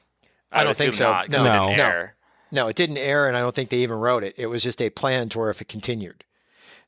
I 0.53 0.61
would 0.61 0.65
don't 0.65 0.77
think 0.77 0.95
so. 0.95 1.11
Not, 1.11 1.27
'cause 1.27 1.33
No. 1.33 1.41
it 1.45 1.49
didn't 1.67 1.77
No. 1.79 1.85
air. 1.85 2.17
No, 2.53 2.67
it 2.69 2.75
didn't 2.77 2.97
air, 2.97 3.29
and 3.29 3.37
I 3.37 3.41
don't 3.41 3.55
think 3.55 3.71
they 3.71 3.79
even 3.79 3.99
wrote 3.99 4.25
it. 4.25 4.35
It 4.37 4.47
was 4.47 4.63
just 4.63 4.83
a 4.83 4.91
plan 4.91 5.29
to 5.29 5.39
where 5.39 5.51
if 5.51 5.61
it 5.61 5.69
continued. 5.69 6.25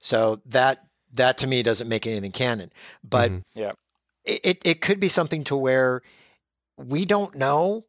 So 0.01 0.41
that 0.47 0.85
that 1.13 1.39
to 1.39 1.47
me 1.47 1.63
doesn't 1.63 1.89
make 1.89 2.07
anything 2.07 2.33
canon. 2.33 2.71
But 3.03 3.31
Mhm. 3.31 3.43
Yeah. 3.55 3.73
it, 4.25 4.41
it 4.45 4.63
it 4.65 4.81
could 4.81 5.01
be 5.01 5.09
something 5.09 5.45
to 5.45 5.57
where 5.57 6.03
we 6.77 7.05
don't 7.05 7.35
know, 7.35 7.85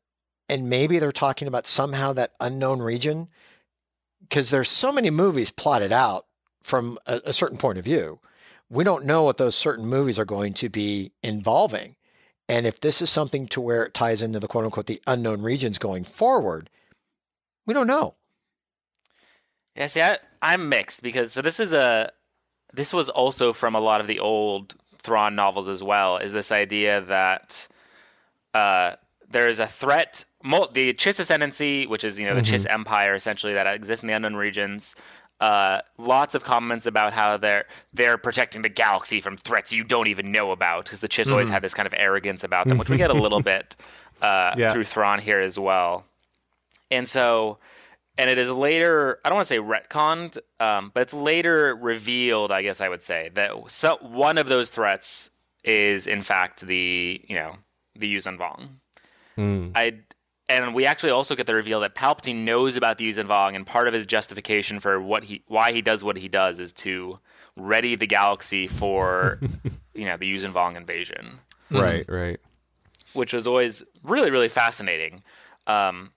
and 0.49 0.69
maybe 0.69 0.99
they're 0.99 1.11
talking 1.11 1.47
about 1.47 1.67
somehow 1.67 2.13
that 2.13 2.33
unknown 2.39 2.81
region 2.81 3.29
because 4.21 4.49
there's 4.49 4.69
so 4.69 4.91
many 4.91 5.09
movies 5.09 5.51
plotted 5.51 5.91
out 5.91 6.25
from 6.61 6.97
a, 7.05 7.21
a 7.25 7.33
certain 7.33 7.57
point 7.57 7.77
of 7.77 7.83
view. 7.83 8.19
We 8.69 8.83
don't 8.83 9.05
know 9.05 9.23
what 9.23 9.37
those 9.37 9.55
certain 9.55 9.85
movies 9.85 10.17
are 10.17 10.25
going 10.25 10.53
to 10.55 10.69
be 10.69 11.11
involving. 11.21 11.95
And 12.49 12.65
if 12.65 12.79
this 12.81 13.01
is 13.01 13.09
something 13.09 13.47
to 13.47 13.61
where 13.61 13.85
it 13.85 13.93
ties 13.93 14.21
into 14.21 14.39
the 14.39 14.47
quote 14.47 14.65
unquote 14.65 14.87
the 14.87 15.01
unknown 15.07 15.41
regions 15.41 15.77
going 15.77 16.03
forward, 16.03 16.69
we 17.65 17.73
don't 17.73 17.87
know. 17.87 18.15
Yeah, 19.75 19.87
see, 19.87 20.01
I, 20.01 20.17
I'm 20.41 20.69
mixed 20.69 21.01
because 21.01 21.31
so 21.33 21.41
this 21.41 21.59
is 21.59 21.73
a 21.73 22.11
this 22.73 22.91
was 22.93 23.09
also 23.09 23.53
from 23.53 23.75
a 23.75 23.79
lot 23.79 24.01
of 24.01 24.07
the 24.07 24.19
old 24.19 24.75
Thrawn 25.01 25.35
novels 25.35 25.67
as 25.67 25.83
well. 25.83 26.17
Is 26.17 26.31
this 26.31 26.51
idea 26.51 27.01
that 27.01 27.67
uh, 28.53 28.93
there 29.29 29.47
is 29.49 29.59
a 29.59 29.67
threat, 29.67 30.25
the 30.43 30.93
Chiss 30.93 31.19
ascendancy, 31.19 31.87
which 31.87 32.03
is 32.03 32.19
you 32.19 32.25
know 32.25 32.35
the 32.35 32.41
Chiss 32.41 32.69
Empire 32.69 33.13
essentially 33.15 33.53
that 33.53 33.67
exists 33.67 34.03
in 34.03 34.07
the 34.07 34.13
unknown 34.13 34.35
regions. 34.35 34.95
Uh, 35.39 35.81
lots 35.97 36.35
of 36.35 36.43
comments 36.43 36.85
about 36.85 37.11
how 37.11 37.35
they're 37.35 37.65
they're 37.93 38.17
protecting 38.17 38.61
the 38.61 38.69
galaxy 38.69 39.19
from 39.19 39.35
threats 39.35 39.73
you 39.73 39.83
don't 39.83 40.07
even 40.07 40.31
know 40.31 40.51
about 40.51 40.85
because 40.85 41.01
the 41.01 41.07
Chiss 41.09 41.29
always 41.31 41.49
had 41.49 41.61
this 41.61 41.73
kind 41.73 41.87
of 41.87 41.93
arrogance 41.97 42.43
about 42.43 42.69
them, 42.69 42.77
which 42.77 42.89
we 42.89 42.95
get 42.97 43.09
a 43.09 43.13
little 43.25 43.41
bit 43.41 43.75
uh, 44.21 44.53
Yeah. 44.55 44.71
through 44.71 44.85
Thrawn 44.85 45.19
here 45.19 45.39
as 45.41 45.59
well. 45.59 46.05
And 46.91 47.09
so, 47.09 47.57
and 48.17 48.29
it 48.29 48.37
is 48.37 48.49
later, 48.49 49.19
I 49.23 49.29
don't 49.29 49.37
want 49.37 49.47
to 49.47 49.53
say 49.53 49.59
retconned, 49.59 50.37
um, 50.59 50.91
but 50.93 51.01
it's 51.01 51.13
later 51.13 51.75
revealed, 51.75 52.51
I 52.51 52.61
guess 52.61 52.81
I 52.81 52.89
would 52.89 53.03
say, 53.03 53.31
that 53.33 53.51
so, 53.67 53.97
one 54.01 54.37
of 54.37 54.47
those 54.47 54.69
threats 54.69 55.29
is, 55.63 56.07
in 56.07 56.21
fact, 56.21 56.61
the, 56.61 57.21
you 57.27 57.35
know, 57.35 57.55
the 57.95 58.13
Yuuzhan 58.13 58.37
Vong. 58.37 58.69
Mm. 59.37 59.71
I 59.75 59.99
and 60.49 60.75
we 60.75 60.85
actually 60.85 61.11
also 61.11 61.35
get 61.35 61.47
the 61.47 61.55
reveal 61.55 61.79
that 61.79 61.95
Palpatine 61.95 62.43
knows 62.43 62.75
about 62.75 62.97
the 62.97 63.09
Yuuzhan 63.09 63.27
Vong, 63.27 63.55
and 63.55 63.65
part 63.65 63.87
of 63.87 63.93
his 63.93 64.05
justification 64.05 64.79
for 64.79 65.01
what 65.01 65.23
he 65.23 65.43
why 65.47 65.71
he 65.71 65.81
does 65.81 66.03
what 66.03 66.17
he 66.17 66.27
does 66.27 66.59
is 66.59 66.73
to 66.73 67.17
ready 67.55 67.95
the 67.95 68.05
galaxy 68.05 68.67
for 68.67 69.39
you 69.93 70.05
know 70.05 70.17
the 70.17 70.31
Yuuzhan 70.31 70.51
Vong 70.51 70.75
invasion, 70.75 71.39
Right, 71.71 72.05
right. 72.07 72.39
which 73.13 73.33
was 73.33 73.47
always 73.47 73.83
really 74.03 74.31
really 74.31 74.49
fascinating. 74.49 75.23
Um, 75.65 76.11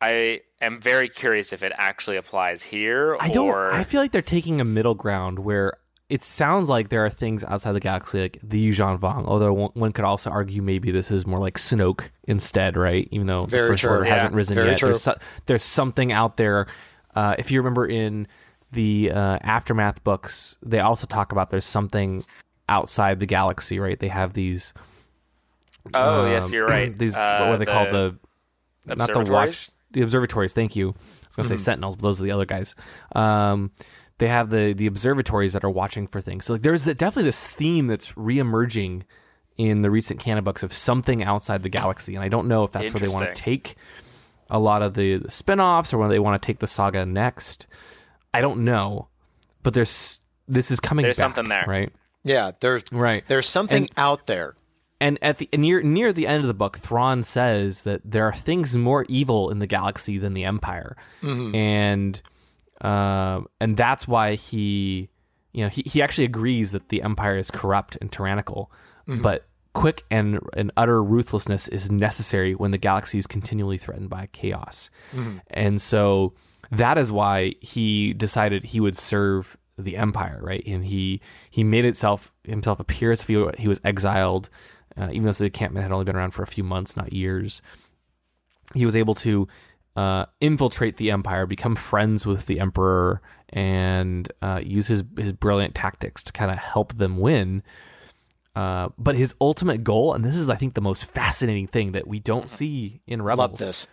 I 0.00 0.42
am 0.60 0.80
very 0.80 1.08
curious 1.08 1.52
if 1.52 1.62
it 1.62 1.72
actually 1.76 2.16
applies 2.16 2.62
here. 2.62 3.16
I 3.20 3.30
don't. 3.30 3.48
Or... 3.48 3.72
I 3.72 3.84
feel 3.84 4.00
like 4.00 4.12
they're 4.12 4.22
taking 4.22 4.60
a 4.60 4.64
middle 4.64 4.94
ground 4.94 5.38
where 5.38 5.78
it 6.08 6.22
sounds 6.22 6.68
like 6.68 6.90
there 6.90 7.04
are 7.04 7.10
things 7.10 7.42
outside 7.44 7.72
the 7.72 7.80
galaxy, 7.80 8.20
like 8.20 8.38
the 8.42 8.68
Yuuzhan 8.68 8.98
Vong. 8.98 9.26
Although 9.26 9.52
one- 9.52 9.70
one 9.74 9.92
could 9.92 10.04
also 10.04 10.30
argue 10.30 10.62
maybe 10.62 10.90
this 10.90 11.10
is 11.10 11.26
more 11.26 11.38
like 11.38 11.58
Snoke 11.58 12.10
instead, 12.24 12.76
right? 12.76 13.08
Even 13.10 13.26
though 13.26 13.40
Very 13.40 13.64
the 13.64 13.72
First 13.72 13.82
true. 13.82 13.90
Order 13.92 14.04
Yeah, 14.06 14.14
hasn't 14.14 14.34
risen 14.34 14.54
very 14.54 14.70
yet, 14.70 14.80
there's 14.80 15.02
so- 15.02 15.18
there's 15.46 15.64
something 15.64 16.12
out 16.12 16.36
there. 16.36 16.66
Uh, 17.14 17.34
if 17.38 17.50
you 17.50 17.58
remember 17.60 17.86
in 17.86 18.28
the 18.72 19.10
uh, 19.10 19.38
aftermath 19.42 20.04
books, 20.04 20.58
they 20.62 20.80
also 20.80 21.06
talk 21.06 21.32
about 21.32 21.50
there's 21.50 21.64
something 21.64 22.22
outside 22.68 23.18
the 23.18 23.26
galaxy, 23.26 23.78
right? 23.78 23.98
They 23.98 24.08
have 24.08 24.34
these. 24.34 24.74
Oh 25.94 26.26
yes, 26.26 26.44
um, 26.44 26.52
you're 26.52 26.66
right. 26.66 26.96
These 26.98 27.16
Uh, 27.16 27.46
what 27.46 27.54
are 27.54 27.58
they 27.58 27.64
called? 27.64 27.90
The 27.92 28.16
not 28.94 29.08
the 29.08 29.18
watch 29.18 29.18
observatories? 29.28 29.72
The 29.96 30.02
observatories 30.02 30.52
thank 30.52 30.76
you. 30.76 30.90
I 30.90 30.92
was 30.92 30.96
going 30.96 31.48
to 31.48 31.54
Mm-hmm. 31.54 31.58
say 31.58 31.64
sentinels 31.64 31.96
but 31.96 32.02
those 32.02 32.20
are 32.20 32.24
the 32.24 32.30
other 32.32 32.44
guys. 32.46 32.74
Um, 33.14 33.72
they 34.18 34.28
have 34.28 34.50
the 34.50 34.72
the 34.72 34.86
observatories 34.86 35.52
that 35.54 35.64
are 35.64 35.70
watching 35.70 36.06
for 36.06 36.20
things. 36.20 36.46
So 36.46 36.52
like 36.54 36.62
there's 36.62 36.84
the, 36.84 36.94
definitely 36.94 37.28
this 37.28 37.46
theme 37.46 37.86
that's 37.88 38.12
reemerging 38.12 39.02
in 39.56 39.82
the 39.82 39.90
recent 39.90 40.20
canon 40.20 40.44
books 40.44 40.62
of 40.62 40.72
something 40.72 41.22
outside 41.24 41.62
the 41.62 41.70
galaxy 41.70 42.14
and 42.14 42.22
i 42.22 42.28
don't 42.28 42.46
know 42.46 42.62
if 42.64 42.72
that's 42.72 42.92
where 42.92 43.00
they 43.00 43.08
want 43.08 43.24
to 43.24 43.32
take 43.42 43.74
a 44.50 44.58
lot 44.58 44.82
of 44.82 44.92
the, 44.94 45.16
the 45.16 45.30
spin-offs 45.30 45.94
or 45.94 45.98
whether 45.98 46.12
they 46.12 46.18
want 46.18 46.40
to 46.40 46.46
take 46.46 46.58
the 46.60 46.66
saga 46.66 47.04
next. 47.06 47.66
I 48.34 48.42
don't 48.42 48.64
know 48.64 49.08
but 49.62 49.72
there's 49.74 50.20
this 50.46 50.70
is 50.70 50.78
coming 50.78 51.02
There's 51.04 51.16
back, 51.16 51.24
something 51.24 51.48
there. 51.48 51.64
right? 51.66 51.90
Yeah, 52.22 52.52
there's 52.60 52.84
right. 52.92 53.24
there's 53.28 53.48
something 53.48 53.84
And- 53.84 53.92
out 53.96 54.26
there. 54.26 54.54
And 55.00 55.18
at 55.22 55.38
the 55.38 55.48
near 55.54 55.82
near 55.82 56.12
the 56.12 56.26
end 56.26 56.42
of 56.42 56.48
the 56.48 56.54
book, 56.54 56.78
Thrawn 56.78 57.22
says 57.22 57.82
that 57.82 58.00
there 58.04 58.24
are 58.24 58.34
things 58.34 58.76
more 58.76 59.04
evil 59.08 59.50
in 59.50 59.58
the 59.58 59.66
galaxy 59.66 60.18
than 60.18 60.34
the 60.34 60.44
Empire, 60.44 60.96
mm-hmm. 61.22 61.54
and 61.54 62.22
um, 62.80 63.48
and 63.60 63.76
that's 63.76 64.08
why 64.08 64.34
he, 64.34 65.08
you 65.52 65.64
know, 65.64 65.68
he, 65.68 65.82
he 65.82 66.02
actually 66.02 66.24
agrees 66.24 66.72
that 66.72 66.88
the 66.88 67.02
Empire 67.02 67.36
is 67.36 67.50
corrupt 67.50 67.96
and 68.00 68.10
tyrannical, 68.10 68.70
mm-hmm. 69.06 69.22
but 69.22 69.46
quick 69.74 70.04
and 70.10 70.40
and 70.54 70.72
utter 70.76 71.02
ruthlessness 71.02 71.68
is 71.68 71.90
necessary 71.90 72.54
when 72.54 72.70
the 72.70 72.78
galaxy 72.78 73.18
is 73.18 73.26
continually 73.26 73.78
threatened 73.78 74.08
by 74.08 74.28
chaos, 74.32 74.90
mm-hmm. 75.14 75.38
and 75.48 75.80
so 75.80 76.32
that 76.70 76.96
is 76.96 77.12
why 77.12 77.54
he 77.60 78.12
decided 78.14 78.64
he 78.64 78.80
would 78.80 78.96
serve 78.96 79.56
the 79.78 79.96
empire, 79.96 80.40
right? 80.42 80.62
And 80.66 80.84
he 80.84 81.20
he 81.50 81.62
made 81.64 81.84
itself 81.84 82.32
himself 82.44 82.80
appear 82.80 83.12
as 83.12 83.20
if 83.20 83.26
he, 83.26 83.46
he 83.58 83.68
was 83.68 83.80
exiled, 83.84 84.48
uh, 84.98 85.08
even 85.10 85.24
though 85.24 85.32
the 85.32 85.46
encampment 85.46 85.82
had 85.82 85.92
only 85.92 86.04
been 86.04 86.16
around 86.16 86.32
for 86.32 86.42
a 86.42 86.46
few 86.46 86.64
months, 86.64 86.96
not 86.96 87.12
years. 87.12 87.62
He 88.74 88.84
was 88.84 88.96
able 88.96 89.14
to 89.16 89.46
uh, 89.94 90.26
infiltrate 90.40 90.96
the 90.96 91.10
empire, 91.10 91.46
become 91.46 91.76
friends 91.76 92.26
with 92.26 92.46
the 92.46 92.60
emperor, 92.60 93.22
and 93.50 94.30
uh, 94.42 94.60
use 94.62 94.88
his 94.88 95.04
his 95.16 95.32
brilliant 95.32 95.74
tactics 95.74 96.22
to 96.24 96.32
kind 96.32 96.50
of 96.50 96.58
help 96.58 96.94
them 96.94 97.18
win. 97.18 97.62
Uh, 98.54 98.88
but 98.96 99.16
his 99.16 99.34
ultimate 99.40 99.84
goal, 99.84 100.14
and 100.14 100.24
this 100.24 100.36
is, 100.36 100.48
I 100.48 100.56
think, 100.56 100.74
the 100.74 100.80
most 100.80 101.04
fascinating 101.04 101.66
thing 101.66 101.92
that 101.92 102.06
we 102.06 102.18
don't 102.18 102.48
see 102.48 103.02
in 103.06 103.20
Rebels. 103.20 103.50
Love 103.50 103.58
this. 103.58 103.86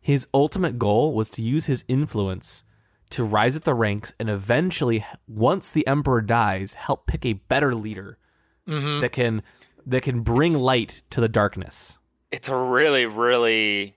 His 0.00 0.28
ultimate 0.34 0.78
goal 0.78 1.14
was 1.14 1.30
to 1.30 1.42
use 1.42 1.64
his 1.64 1.82
influence 1.88 2.62
to 3.10 3.24
rise 3.24 3.56
at 3.56 3.64
the 3.64 3.74
ranks 3.74 4.12
and 4.18 4.28
eventually, 4.28 5.04
once 5.26 5.70
the 5.70 5.86
emperor 5.86 6.20
dies, 6.20 6.74
help 6.74 7.06
pick 7.06 7.24
a 7.24 7.34
better 7.34 7.74
leader 7.74 8.18
that 9.00 9.12
can 9.12 9.42
that 9.86 10.02
can 10.02 10.20
bring 10.20 10.54
light 10.54 11.02
to 11.10 11.20
the 11.20 11.28
darkness. 11.28 11.98
It's 12.30 12.48
a 12.48 12.56
really, 12.56 13.06
really 13.06 13.96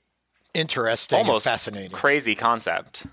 Interesting, 0.54 1.20
almost 1.20 1.46
fascinating. 1.46 1.92
crazy 1.92 2.36
concept. 2.36 3.06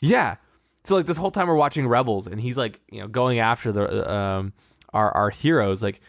Yeah. 0.00 0.36
So 0.84 0.96
like 0.96 1.06
this 1.06 1.16
whole 1.16 1.30
time 1.30 1.48
we're 1.48 1.54
watching 1.54 1.86
Rebels, 1.86 2.26
and 2.26 2.40
he's 2.40 2.56
like, 2.58 2.80
you 2.90 3.00
know, 3.00 3.08
going 3.08 3.38
after 3.38 3.70
the 3.72 4.10
um 4.10 4.52
our 4.92 5.10
our 5.12 5.30
heroes. 5.30 5.82
Like 5.82 6.00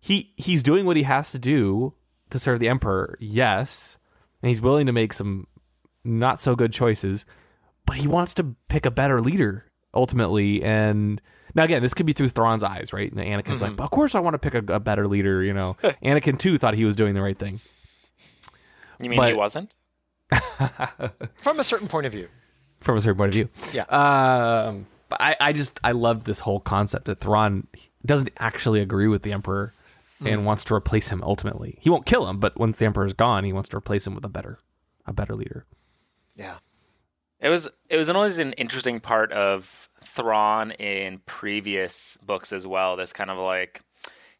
he 0.00 0.32
he's 0.36 0.62
doing 0.62 0.86
what 0.86 0.96
he 0.96 1.02
has 1.02 1.32
to 1.32 1.38
do 1.38 1.94
to 2.30 2.38
serve 2.38 2.60
the 2.60 2.68
Emperor. 2.68 3.16
Yes, 3.20 3.98
and 4.42 4.48
he's 4.48 4.62
willing 4.62 4.86
to 4.86 4.92
make 4.92 5.12
some 5.12 5.46
not 6.04 6.40
so 6.40 6.56
good 6.56 6.72
choices, 6.72 7.26
but 7.86 7.96
he 7.96 8.06
wants 8.06 8.32
to 8.34 8.54
pick 8.68 8.86
a 8.86 8.90
better 8.90 9.20
leader 9.20 9.66
ultimately. 9.92 10.62
And 10.62 11.20
now 11.54 11.64
again, 11.64 11.82
this 11.82 11.94
could 11.94 12.06
be 12.06 12.12
through 12.12 12.28
Thrawn's 12.30 12.62
eyes, 12.62 12.92
right? 12.92 13.10
And 13.12 13.20
Anakin's 13.20 13.62
like, 13.62 13.78
of 13.78 13.90
course 13.90 14.14
I 14.14 14.20
want 14.20 14.34
to 14.34 14.38
pick 14.38 14.54
a, 14.54 14.74
a 14.74 14.80
better 14.80 15.06
leader. 15.06 15.42
You 15.42 15.52
know, 15.54 15.76
Anakin 16.02 16.38
too 16.38 16.58
thought 16.58 16.74
he 16.74 16.84
was 16.84 16.96
doing 16.96 17.14
the 17.14 17.22
right 17.22 17.38
thing. 17.38 17.60
You 19.00 19.10
mean 19.10 19.22
he 19.22 19.34
wasn't? 19.34 19.74
From 21.36 21.60
a 21.60 21.64
certain 21.64 21.88
point 21.88 22.06
of 22.06 22.12
view. 22.12 22.28
from 22.80 22.96
a 22.96 23.00
certain 23.00 23.16
point 23.16 23.28
of 23.28 23.34
view. 23.34 23.48
Yeah. 23.72 23.82
Um, 23.84 24.86
but 25.08 25.20
I, 25.20 25.36
I 25.40 25.52
just 25.52 25.78
I 25.84 25.92
love 25.92 26.24
this 26.24 26.40
whole 26.40 26.60
concept 26.60 27.06
that 27.06 27.20
Thrawn 27.20 27.66
doesn't 28.04 28.30
actually 28.38 28.80
agree 28.80 29.08
with 29.08 29.22
the 29.22 29.32
Emperor 29.32 29.72
and 30.24 30.46
wants 30.46 30.64
to 30.64 30.74
replace 30.74 31.08
him 31.08 31.22
ultimately. 31.22 31.76
He 31.82 31.90
won't 31.90 32.06
kill 32.06 32.26
him, 32.28 32.38
but 32.40 32.56
once 32.58 32.78
the 32.78 32.86
Emperor's 32.86 33.12
gone, 33.12 33.44
he 33.44 33.52
wants 33.52 33.68
to 33.70 33.76
replace 33.76 34.06
him 34.06 34.14
with 34.14 34.24
a 34.24 34.28
better 34.28 34.58
a 35.06 35.12
better 35.12 35.34
leader. 35.34 35.66
Yeah. 36.34 36.56
It 37.40 37.50
was 37.50 37.68
it 37.90 37.96
was 37.98 38.08
always 38.08 38.38
an 38.38 38.54
interesting 38.54 39.00
part 39.00 39.32
of 39.32 39.90
Thrawn 40.04 40.70
in 40.72 41.20
previous 41.26 42.16
books 42.24 42.52
as 42.52 42.66
well. 42.66 42.96
This 42.96 43.12
kind 43.12 43.30
of 43.30 43.38
like 43.38 43.82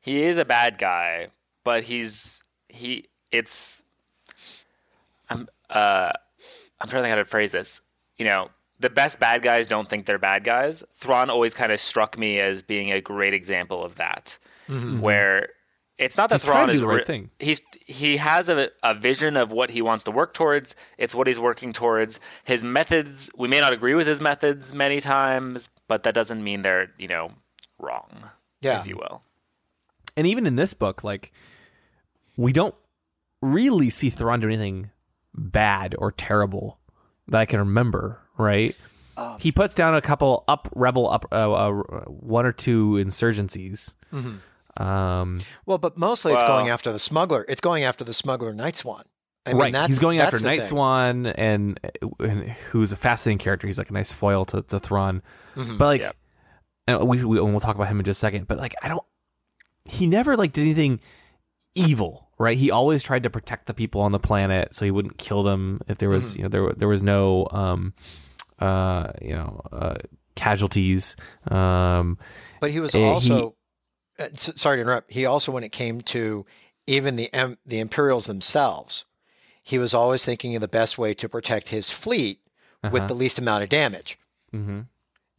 he 0.01 0.23
is 0.23 0.39
a 0.39 0.45
bad 0.45 0.79
guy, 0.79 1.29
but 1.65 1.85
he's 1.85 2.43
he 2.69 3.09
it's 3.31 3.83
I'm 5.31 5.49
uh 5.71 6.13
I'm 6.81 6.89
trying 6.89 7.03
to 7.03 7.09
think 7.09 7.11
how 7.11 7.15
to 7.17 7.25
phrase 7.25 7.53
this. 7.53 7.81
You 8.19 8.25
know, 8.27 8.51
the 8.81 8.91
best 8.91 9.19
bad 9.19 9.43
guys 9.43 9.67
don't 9.67 9.89
think 9.89 10.07
they're 10.07 10.19
bad 10.19 10.45
guys. 10.45 10.85
Thrawn 10.95 11.31
always 11.31 11.55
kind 11.55 11.73
of 11.73 11.81
struck 11.81 12.19
me 12.19 12.39
as 12.39 12.63
being 12.63 12.93
a 12.93 13.01
great 13.01 13.33
example 13.35 13.83
of 13.85 13.95
that, 13.97 14.39
where 15.01 15.49
it's 15.99 16.17
not 16.17 16.29
that 16.31 16.37
He's 16.41 16.45
Thrawn 16.45 16.67
to 16.69 16.73
do 16.73 16.75
is 16.75 16.81
the 16.81 16.87
right 16.89 16.99
ri- 16.99 17.05
thing. 17.05 17.31
He's 17.39 17.61
he 17.87 18.17
has 18.17 18.49
a, 18.49 18.71
a 18.83 18.95
vision 18.95 19.37
of 19.37 19.53
what 19.53 19.71
he 19.71 19.81
wants 19.83 20.05
to 20.05 20.11
work 20.11 20.35
towards. 20.35 20.75
It's 20.99 21.15
what 21.15 21.27
he's 21.27 21.39
working 21.39 21.73
towards. 21.73 22.19
His 22.45 22.65
methods, 22.65 23.31
we 23.37 23.47
may 23.49 23.61
not 23.61 23.73
agree 23.73 23.95
with 23.95 24.07
his 24.07 24.21
methods 24.21 24.75
many 24.75 25.01
times, 25.01 25.69
but 25.87 26.03
that 26.03 26.15
doesn't 26.15 26.43
mean 26.43 26.63
they're 26.63 26.89
you 26.99 27.09
know 27.09 27.31
wrong, 27.79 28.31
Yeah. 28.61 28.81
if 28.81 28.87
you 28.87 28.97
will. 28.97 29.23
And 30.17 30.27
even 30.27 30.47
in 30.47 30.57
this 30.57 30.75
book, 30.75 31.05
like 31.05 31.33
we 32.37 32.53
don't 32.53 32.75
really 33.43 33.91
see 33.91 34.11
Thrawn 34.11 34.41
do 34.41 34.47
anything 34.49 34.91
bad 35.35 35.95
or 35.99 36.11
terrible 36.13 36.79
that 37.29 37.41
I 37.41 37.45
can 37.47 37.59
remember, 37.61 38.21
right? 38.39 38.77
he 39.39 39.53
puts 39.53 39.75
down 39.75 39.95
a 39.95 40.01
couple 40.01 40.43
up 40.49 40.69
rebel 40.75 41.09
up 41.09 41.25
uh, 41.31 41.53
uh, 41.53 41.71
one 42.09 42.47
or 42.47 42.53
two 42.53 42.93
insurgencies. 42.95 43.95
Um, 44.77 45.41
Well, 45.67 45.79
but 45.79 45.97
mostly 45.97 46.33
it's 46.33 46.43
Well- 46.43 46.59
going 46.59 46.71
after 46.71 46.93
the 46.93 46.99
smuggler. 46.99 47.45
It's 47.49 47.61
going 47.61 47.85
after 47.85 48.05
the 48.05 48.15
smuggler 48.15 48.53
Nightswan. 48.53 49.03
I 49.47 49.51
mean, 49.51 49.59
right. 49.61 49.73
that's, 49.75 49.89
He's 49.89 49.99
going 49.99 50.17
that's 50.19 50.29
after 50.29 50.39
the 50.39 50.47
Night 50.49 50.61
thing. 50.61 50.69
Swan, 50.69 51.27
and, 51.27 51.79
and 52.19 52.49
who's 52.71 52.93
a 52.93 52.97
fascinating 52.97 53.37
character. 53.39 53.67
He's 53.67 53.77
like 53.77 53.91
a 53.91 53.93
nice 53.93 54.11
foil 54.11 54.47
to, 54.47 54.63
to 54.63 54.81
Thrawn. 54.81 55.21
Mm-hmm. 55.55 55.77
But 55.77 55.85
like, 55.87 56.01
Yep. 56.01 56.17
and 56.87 57.09
we, 57.09 57.23
we 57.25 57.39
and 57.39 57.51
we'll 57.51 57.61
talk 57.61 57.75
about 57.77 57.89
him 57.89 57.99
in 57.99 58.07
just 58.07 58.19
a 58.19 58.21
second. 58.21 58.49
But 58.49 58.57
like, 58.59 58.75
I 58.83 58.89
don't. 58.89 59.03
He 59.87 60.07
never 60.07 60.35
like 60.39 60.53
did 60.55 60.63
anything 60.63 60.99
evil, 61.75 62.31
right? 62.39 62.57
He 62.57 62.71
always 62.71 63.03
tried 63.03 63.25
to 63.25 63.31
protect 63.31 63.67
the 63.67 63.75
people 63.75 64.01
on 64.01 64.13
the 64.13 64.19
planet, 64.19 64.75
so 64.75 64.87
he 64.87 64.91
wouldn't 64.91 65.19
kill 65.19 65.43
them 65.43 65.81
if 65.89 65.99
there 65.99 66.09
Mm-hmm. 66.09 66.15
was, 66.15 66.37
you 66.37 66.43
know, 66.45 66.49
there 66.49 66.73
there 66.73 66.89
was 66.89 67.03
no, 67.03 67.47
um, 67.51 67.93
uh, 68.61 69.13
you 69.21 69.35
know, 69.35 69.61
uh, 69.73 69.97
casualties. 70.37 71.17
Um, 71.51 72.17
But 72.63 72.71
he 72.71 72.81
was 72.81 72.95
he- 72.95 73.03
also, 73.05 73.57
uh, 74.19 74.29
sorry 74.35 74.77
to 74.79 74.83
interrupt. 74.83 75.11
He 75.11 75.27
also, 75.27 75.53
when 75.53 75.65
it 75.65 75.73
came 75.73 76.01
to 76.03 76.45
even 76.87 77.17
the 77.17 77.31
the 77.67 77.81
Imperials 77.81 78.27
themselves, 78.27 79.05
he 79.63 79.79
was 79.79 79.95
always 79.95 80.25
thinking 80.25 80.55
of 80.55 80.61
the 80.61 80.69
best 80.69 80.99
way 80.99 81.15
to 81.15 81.29
protect 81.29 81.69
his 81.71 81.91
fleet 81.91 82.39
with 82.83 82.95
Uh-huh. 82.95 83.07
the 83.09 83.15
least 83.15 83.39
amount 83.39 83.63
of 83.63 83.71
damage. 83.71 84.19
hmm 84.53 84.81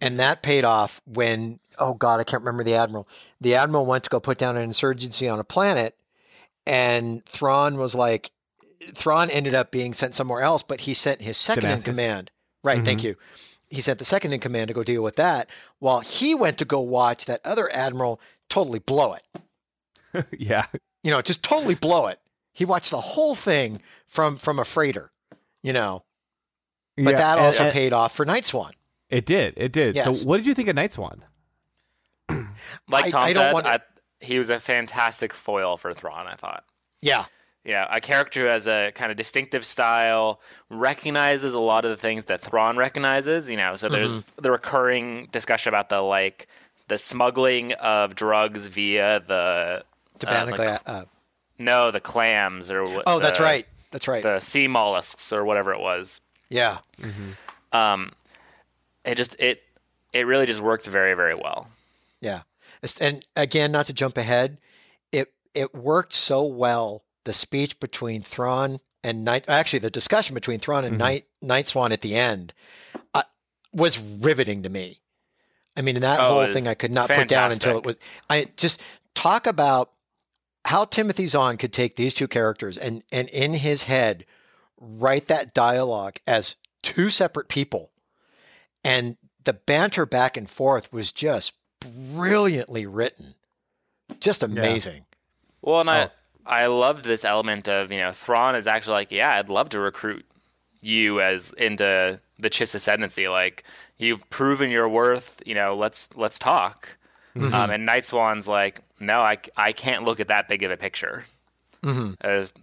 And 0.02 0.20
that 0.20 0.42
paid 0.42 0.66
off 0.66 1.00
when, 1.06 1.60
oh 1.80 1.94
God, 1.94 2.20
I 2.20 2.24
can't 2.24 2.42
remember 2.42 2.64
the 2.64 2.74
admiral. 2.76 3.08
The 3.40 3.56
admiral 3.56 3.86
went 3.86 4.04
to 4.06 4.10
go 4.10 4.20
put 4.20 4.38
down 4.38 4.58
an 4.58 4.64
insurgency 4.64 5.28
on 5.30 5.40
a 5.40 5.44
planet, 5.44 5.96
and 6.66 7.24
Thrawn 7.26 7.78
was 7.78 7.96
like, 7.96 8.32
Thrawn 8.94 9.30
ended 9.30 9.54
up 9.56 9.72
being 9.72 9.94
sent 9.94 10.16
somewhere 10.16 10.42
else, 10.42 10.64
but 10.64 10.82
he 10.82 10.94
sent 10.94 11.22
his 11.22 11.38
second 11.38 11.64
Damascus. 11.64 11.88
in 11.88 11.94
command. 11.94 12.32
Right, 12.64 12.84
thank 12.84 13.04
you. 13.04 13.16
He 13.70 13.82
sent 13.82 14.00
the 14.00 14.06
second 14.06 14.34
in 14.34 14.40
command 14.40 14.68
to 14.70 14.74
go 14.74 14.84
deal 14.84 15.02
with 15.04 15.16
that, 15.16 15.48
while 15.80 16.00
he 16.02 16.34
went 16.36 16.58
to 16.60 16.66
go 16.66 16.80
watch 16.82 17.26
that 17.26 17.42
other 17.46 17.72
admiral 17.74 18.20
totally 18.50 18.80
blow 18.80 19.14
it. 19.14 20.26
yeah, 20.38 20.66
You 21.04 21.12
know, 21.12 21.22
just 21.22 21.44
totally 21.44 21.76
blow 21.76 22.08
it. 22.08 22.20
He 22.54 22.64
watched 22.66 22.92
the 22.92 23.02
whole 23.02 23.36
thing 23.36 23.82
from 24.08 24.38
from 24.38 24.60
a 24.60 24.66
freighter. 24.66 25.12
You 25.62 25.74
know, 25.74 26.04
but 26.96 27.12
Yeah, 27.12 27.18
that 27.18 27.40
also 27.40 27.66
and 27.66 27.74
paid 27.74 27.92
off 27.92 28.16
for 28.16 28.26
Nightswan. 28.26 28.72
It 29.10 29.26
did. 29.26 29.54
It 29.58 29.72
did. 29.72 29.96
Yes. 29.96 30.22
So, 30.22 30.28
what 30.28 30.38
did 30.38 30.46
you 30.46 30.54
think 30.54 30.70
of 30.70 30.76
Nightswan? 30.76 31.20
Like 32.88 33.06
I- 33.06 33.12
Tom 33.12 33.24
I 33.24 33.34
don't 33.34 33.44
said, 33.44 33.54
wanna- 33.54 33.70
I, 33.70 33.80
he 34.20 34.38
was 34.38 34.50
a 34.50 34.60
fantastic 34.60 35.34
foil 35.34 35.78
for 35.78 35.94
Thrawn. 35.94 36.28
I 36.28 36.36
thought. 36.36 36.64
Yeah, 37.02 37.26
Yeah, 37.64 37.88
a 37.92 38.00
character 38.00 38.42
who 38.42 38.48
has 38.48 38.68
a 38.68 38.92
kind 38.96 39.12
of 39.12 39.18
distinctive 39.18 39.66
style, 39.66 40.40
recognizes 40.70 41.54
a 41.54 41.60
lot 41.60 41.86
of 41.86 41.92
the 41.92 41.98
things 41.98 42.26
that 42.26 42.42
Thrawn 42.42 42.78
recognizes. 42.78 43.50
You 43.50 43.58
know, 43.58 43.76
so 43.76 43.90
there's 43.90 44.24
mm-hmm. 44.24 44.42
the 44.42 44.52
recurring 44.52 45.28
discussion 45.32 45.70
about 45.70 45.90
the 45.90 46.02
like 46.02 46.48
the 46.88 46.98
smuggling 46.98 47.74
of 47.74 48.15
drugs 48.15 48.67
via 48.67 49.19
the 49.28 49.84
To 50.19 50.30
uh, 50.30 50.45
Bannock- 50.45 50.82
uh, 50.86 51.06
no 51.58 51.91
the 51.91 52.00
clams 52.00 52.69
or 52.71 52.84
what? 52.84 53.04
oh, 53.08 53.19
that's 53.19 53.39
right. 53.39 53.65
That's 53.91 54.08
right. 54.08 54.21
The 54.24 54.39
sea 54.39 54.67
mollusks 54.67 55.32
or 55.32 55.45
whatever 55.45 55.74
it 55.74 55.80
was. 55.80 56.19
yeah. 56.50 56.80
Um, 57.71 58.12
it 59.04 59.15
just 59.15 59.39
it 59.39 59.62
it 60.13 60.26
really 60.26 60.45
just 60.45 60.62
worked 60.62 60.86
very 60.86 61.13
very 61.13 61.36
well. 61.36 61.67
Yeah. 62.21 62.41
And 63.00 63.26
again, 63.36 63.71
not 63.71 63.86
to 63.88 63.93
jump 63.93 64.17
ahead, 64.17 64.58
it 65.12 65.32
it 65.54 65.74
worked 65.76 66.13
so 66.13 66.43
well. 66.45 67.04
The 67.24 67.34
speech 67.34 67.80
between 67.80 68.21
Thrawn 68.21 68.80
and 69.04 69.24
Night, 69.26 69.45
actually, 69.48 69.80
the 69.80 69.89
discussion 69.89 70.34
between 70.36 70.60
Thrawn 70.60 70.86
and 70.86 70.95
Mhm. 70.95 71.00
Night 71.00 71.26
Nightswan 71.43 71.91
at 71.91 72.02
the 72.02 72.15
end, 72.15 72.54
uh, 73.13 73.24
was 73.74 73.98
riveting 73.98 74.62
to 74.63 74.69
me. 74.69 75.00
I 75.78 75.82
mean, 75.82 76.00
that 76.00 76.20
Oh, 76.20 76.30
whole 76.30 76.54
thing 76.54 76.68
I 76.68 76.74
could 76.74 76.92
not 76.92 77.10
put 77.10 77.28
down 77.28 77.52
until 77.52 77.78
it 77.78 77.86
was. 77.86 77.98
I 78.30 78.48
just 78.58 78.82
talk 79.14 79.46
about 79.48 79.92
how 80.64 80.86
Timothy 80.86 81.28
Zahn 81.28 81.58
could 81.58 81.74
take 81.74 81.96
these 81.96 82.14
two 82.14 82.28
characters 82.28 82.78
and 82.78 83.04
and 83.12 83.30
in 83.30 83.54
his 83.54 83.84
head 83.84 84.26
write 84.80 85.28
that 85.28 85.54
dialogue 85.54 86.18
as 86.28 86.56
two 86.82 87.10
separate 87.10 87.50
people, 87.50 87.92
and 88.84 89.18
the 89.44 89.54
banter 89.54 90.06
back 90.06 90.38
and 90.38 90.50
forth 90.50 90.92
was 90.92 91.12
just 91.12 91.54
brilliantly 91.80 92.86
written, 92.86 93.36
just 94.20 94.44
amazing. 94.44 95.06
Well, 95.62 95.82
and 95.82 95.90
Oh. 95.90 95.94
I 95.94 96.10
I 96.48 96.68
loved 96.68 97.06
this 97.06 97.26
element 97.26 97.68
of 97.68 97.92
you 97.92 97.98
know 97.98 98.12
Thrawn 98.12 98.56
is 98.56 98.68
actually 98.68 98.94
like 98.94 99.12
yeah 99.12 99.38
I'd 99.38 99.50
love 99.50 99.70
to 99.70 99.80
recruit 99.80 100.26
you 100.82 101.20
as 101.20 101.52
into 101.54 102.20
the 102.38 102.50
Chiss 102.50 102.76
ascendancy 102.76 103.28
like 103.28 103.64
you've 103.98 104.28
proven 104.30 104.70
your 104.70 104.88
worth 104.90 105.42
you 105.46 105.56
know 105.56 105.76
let's 105.76 106.10
let's 106.16 106.38
talk. 106.40 106.98
Um, 107.38 107.54
and 107.70 107.88
Nightswan's 107.88 108.48
like 108.48 108.82
no 109.00 109.20
I, 109.22 109.38
I 109.58 109.74
can't 109.74 110.04
look 110.06 110.20
at 110.22 110.30
that 110.30 110.48
big 110.48 110.64
of 110.64 110.72
a 110.72 110.78
picture. 110.78 111.26
Hmm 111.84 112.12
There's- 112.22 112.54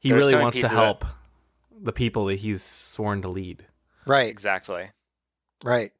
He 0.00 0.10
There's 0.10 0.26
really 0.26 0.42
wants 0.42 0.56
to 0.58 0.62
pieces 0.62 0.72
of 0.76 0.78
it. 0.78 0.84
help 0.84 1.04
the 1.80 1.92
people 1.92 2.26
that 2.26 2.36
he's 2.36 2.62
sworn 2.62 3.22
to 3.22 3.28
lead. 3.28 3.64
Right, 4.06 4.28
exactly. 4.28 4.90
Right. 5.64 5.92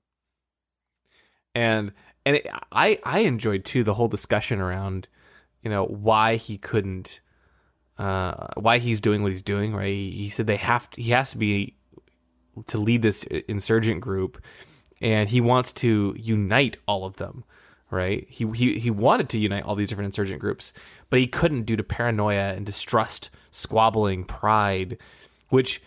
and 1.55 1.93
and 2.25 2.37
it, 2.37 2.47
I 2.71 2.99
I 3.05 3.21
enjoyed 3.21 3.65
too 3.65 3.85
the 3.85 3.95
whole 3.95 4.09
discussion 4.09 4.61
around 4.61 5.09
you 5.63 5.71
know 5.71 5.85
why 5.85 6.37
he 6.37 6.59
couldn't 6.59 7.21
uh 7.99 8.49
why 8.57 8.79
he's 8.79 9.01
doing 9.01 9.23
what 9.23 9.33
he's 9.33 9.43
doing 9.43 9.75
right? 9.75 9.89
He, 9.89 10.11
he 10.11 10.29
said 10.29 10.47
they 10.47 10.57
have 10.57 10.89
to, 10.91 11.01
he 11.03 11.11
has 11.13 11.31
to 11.33 11.39
be 11.39 11.77
to 12.67 12.79
lead 12.79 13.03
this 13.03 13.23
insurgent 13.25 14.01
group 14.01 14.43
and 15.01 15.31
he 15.31 15.41
wants 15.41 15.73
to 15.73 16.15
unite 16.19 16.77
all 16.87 17.05
of 17.05 17.17
them 17.17 17.45
right? 17.91 18.27
He 18.31 18.47
he 18.53 18.79
he 18.79 18.91
wanted 18.91 19.29
to 19.31 19.38
unite 19.38 19.65
all 19.65 19.75
these 19.75 19.88
different 19.88 20.07
insurgent 20.07 20.41
groups 20.41 20.73
but 21.11 21.19
he 21.21 21.27
couldn't 21.27 21.65
due 21.65 21.77
to 21.77 21.83
paranoia 21.83 22.55
and 22.55 22.65
distrust 22.65 23.29
squabbling 23.51 24.25
pride 24.25 24.97
which 25.51 25.83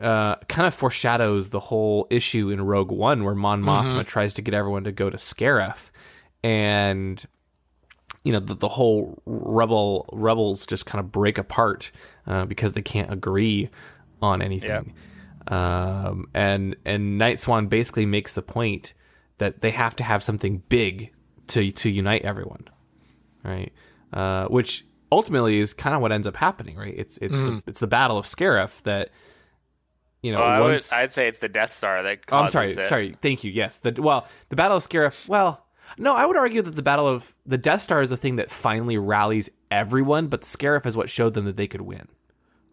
uh, 0.00 0.36
kind 0.48 0.66
of 0.66 0.74
foreshadows 0.74 1.50
the 1.50 1.60
whole 1.60 2.06
issue 2.10 2.50
in 2.50 2.60
Rogue 2.60 2.90
One, 2.90 3.24
where 3.24 3.34
Mon 3.34 3.62
Mothma 3.62 4.06
tries 4.06 4.34
to 4.34 4.42
get 4.42 4.54
everyone 4.54 4.84
to 4.84 4.92
go 4.92 5.08
to 5.08 5.16
Scarif, 5.16 5.90
and 6.42 7.24
you 8.24 8.32
know 8.32 8.40
the, 8.40 8.54
the 8.54 8.68
whole 8.68 9.22
rebel 9.24 10.06
rebels 10.12 10.66
just 10.66 10.86
kind 10.86 11.00
of 11.00 11.10
break 11.12 11.38
apart 11.38 11.90
uh, 12.26 12.44
because 12.44 12.74
they 12.74 12.82
can't 12.82 13.12
agree 13.12 13.70
on 14.20 14.42
anything. 14.42 14.94
Um, 15.48 16.28
and 16.34 16.76
and 16.84 17.20
Nightswan 17.20 17.68
basically 17.68 18.06
makes 18.06 18.34
the 18.34 18.42
point 18.42 18.94
that 19.38 19.60
they 19.60 19.70
have 19.70 19.94
to 19.96 20.04
have 20.04 20.22
something 20.22 20.62
big 20.68 21.12
to 21.48 21.70
to 21.70 21.90
unite 21.90 22.22
everyone, 22.22 22.68
right? 23.44 23.72
Uh, 24.12 24.46
which 24.46 24.84
ultimately 25.12 25.60
is 25.60 25.72
kind 25.74 25.94
of 25.94 26.00
what 26.02 26.10
ends 26.12 26.26
up 26.26 26.36
happening, 26.36 26.76
right? 26.76 26.94
It's 26.96 27.18
it's 27.18 27.34
the, 27.38 27.62
it's 27.66 27.80
the 27.80 27.86
Battle 27.86 28.18
of 28.18 28.24
Scarif 28.26 28.82
that 28.82 29.10
you 30.22 30.32
know 30.32 30.40
well, 30.40 30.50
I 30.50 30.60
would, 30.60 30.82
I'd 30.92 31.12
say 31.12 31.28
it's 31.28 31.38
the 31.38 31.48
Death 31.48 31.72
Star 31.72 32.02
that 32.02 32.20
Oh, 32.32 32.38
I'm 32.38 32.48
sorry, 32.48 32.72
it. 32.72 32.88
sorry. 32.88 33.14
Thank 33.22 33.44
you. 33.44 33.52
Yes. 33.52 33.78
The 33.78 33.94
well, 34.00 34.26
the 34.48 34.56
Battle 34.56 34.78
of 34.78 34.82
Scarif. 34.82 35.28
Well, 35.28 35.64
no, 35.98 36.14
I 36.16 36.26
would 36.26 36.36
argue 36.36 36.62
that 36.62 36.74
the 36.74 36.82
Battle 36.82 37.06
of 37.06 37.36
the 37.44 37.58
Death 37.58 37.82
Star 37.82 38.02
is 38.02 38.10
the 38.10 38.16
thing 38.16 38.36
that 38.36 38.50
finally 38.50 38.96
rallies 38.98 39.50
everyone, 39.70 40.26
but 40.26 40.40
the 40.40 40.46
Scarif 40.46 40.86
is 40.86 40.96
what 40.96 41.08
showed 41.08 41.34
them 41.34 41.44
that 41.44 41.56
they 41.56 41.68
could 41.68 41.82
win, 41.82 42.08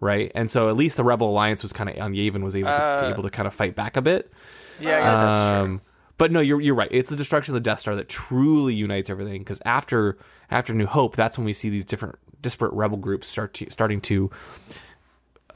right? 0.04 0.32
And 0.36 0.52
so 0.52 0.70
at 0.70 0.76
least 0.76 0.98
the 0.98 1.04
Rebel 1.04 1.30
Alliance 1.30 1.64
was 1.64 1.74
kind 1.74 1.90
of 1.90 1.98
on 1.98 2.14
Yavin 2.14 2.44
was 2.44 2.56
able 2.56 2.68
to, 2.70 2.74
Uh, 3.06 3.10
able 3.12 3.24
to 3.24 3.30
kind 3.30 3.48
of 3.48 3.54
fight 3.54 3.76
back 3.76 3.98
a 3.98 4.02
bit. 4.02 4.32
yeah 4.80 4.98
I 4.98 5.00
guess 5.00 5.16
that's 5.16 5.50
true 5.50 5.60
Um, 5.74 5.82
But 6.18 6.32
no, 6.32 6.40
you're 6.42 6.62
you're 6.62 6.76
right. 6.76 6.90
It's 6.92 7.10
the 7.10 7.16
destruction 7.16 7.56
of 7.56 7.64
the 7.64 7.68
Death 7.70 7.80
Star 7.80 7.96
that 7.96 8.08
truly 8.10 8.74
unites 8.76 9.10
everything. 9.10 9.40
Because 9.42 9.62
after 9.66 10.18
after 10.52 10.74
New 10.74 10.86
Hope, 10.86 11.16
that's 11.16 11.38
when 11.38 11.46
we 11.46 11.54
see 11.54 11.70
these 11.70 11.86
different 11.86 12.16
disparate 12.42 12.74
rebel 12.74 12.98
groups 12.98 13.28
start 13.28 13.54
to, 13.56 13.70
starting 13.72 14.00
to 14.02 14.30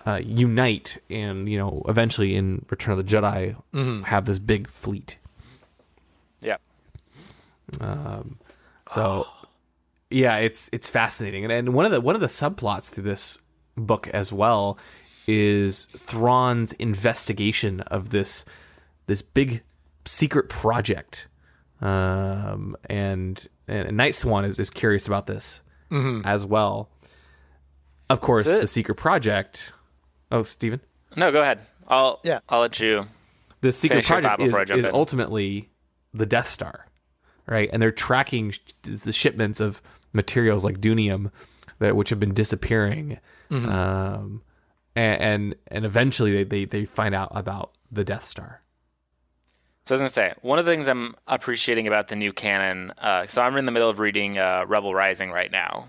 uh, 0.07 0.19
unite, 0.23 0.97
and 1.09 1.47
you 1.49 1.57
know, 1.59 1.83
eventually 1.87 2.35
in 2.35 2.65
Return 2.71 2.97
of 2.97 3.05
the 3.05 3.15
Jedi, 3.15 3.55
have 4.05 4.25
this 4.25 4.39
big 4.39 4.67
fleet. 4.67 5.17
yeah 6.41 6.57
So 8.89 9.27
yeah, 10.09 10.37
it's 10.37 10.69
it's 10.71 10.87
fascinating, 10.87 11.43
and, 11.43 11.51
and 11.51 11.73
one 11.73 11.85
of 11.85 11.91
the 11.91 11.99
one 12.01 12.15
of 12.15 12.21
the 12.21 12.27
subplots 12.27 12.89
through 12.89 13.03
this 13.03 13.39
book 13.77 14.07
as 14.07 14.33
well 14.33 14.77
is 15.27 15.85
Thrawn's 15.85 16.73
investigation 16.73 17.81
of 17.81 18.09
this 18.09 18.45
this 19.07 19.21
big 19.21 19.63
secret 20.05 20.49
project, 20.49 21.27
um, 21.81 22.75
and 22.89 23.47
and 23.67 23.97
Nightswan 23.97 24.45
is, 24.45 24.59
is 24.59 24.69
curious 24.69 25.07
about 25.07 25.27
this 25.27 25.61
as 26.25 26.45
well. 26.45 26.89
Of 28.09 28.21
course, 28.21 28.45
the 28.45 28.67
secret 28.67 28.95
project. 28.95 29.71
Oh, 30.31 30.43
Steven? 30.43 30.81
no 31.15 31.31
go 31.31 31.39
ahead 31.39 31.59
I'll 31.87 32.19
Yeah. 32.23 32.39
I'll 32.49 32.59
let 32.59 32.79
you 32.81 33.05
the 33.61 33.71
secret 33.71 34.03
Finish 34.05 34.09
your 34.09 34.21
thought 34.21 34.37
project 34.37 34.41
is, 34.41 34.47
before 34.49 34.61
I 34.61 34.65
jump 34.65 34.79
is 34.79 34.85
in. 34.85 34.93
ultimately 34.93 35.69
the 36.13 36.25
Death 36.25 36.47
Star, 36.49 36.85
right? 37.47 37.69
And 37.71 37.81
they're 37.81 37.91
tracking 37.91 38.51
sh- 38.51 38.59
the 38.83 39.13
shipments 39.13 39.59
of 39.61 39.81
materials 40.13 40.63
like 40.63 40.79
doonium 40.81 41.31
that 41.79 41.95
which 41.95 42.09
have 42.09 42.19
been 42.19 42.33
disappearing, 42.33 43.19
Mm-hmm. 43.49 43.69
um, 43.69 44.41
and, 44.95 45.21
and 45.21 45.55
and 45.67 45.85
eventually 45.85 46.31
they, 46.31 46.43
they 46.43 46.65
they 46.65 46.85
find 46.85 47.13
out 47.15 47.31
about 47.33 47.71
the 47.91 48.03
Death 48.03 48.25
Star. 48.25 48.61
So 49.85 49.95
I 49.95 49.95
was 49.95 50.01
gonna 50.01 50.09
say 50.09 50.33
one 50.41 50.59
of 50.59 50.65
the 50.65 50.71
things 50.71 50.87
I'm 50.87 51.15
appreciating 51.27 51.87
about 51.87 52.07
the 52.09 52.15
new 52.15 52.33
canon. 52.33 52.91
Uh, 52.97 53.25
so 53.25 53.41
I'm 53.41 53.55
in 53.57 53.65
the 53.65 53.71
middle 53.71 53.89
of 53.89 53.99
reading 53.99 54.37
uh, 54.37 54.65
Rebel 54.67 54.93
Rising 54.93 55.31
right 55.31 55.51
now, 55.51 55.87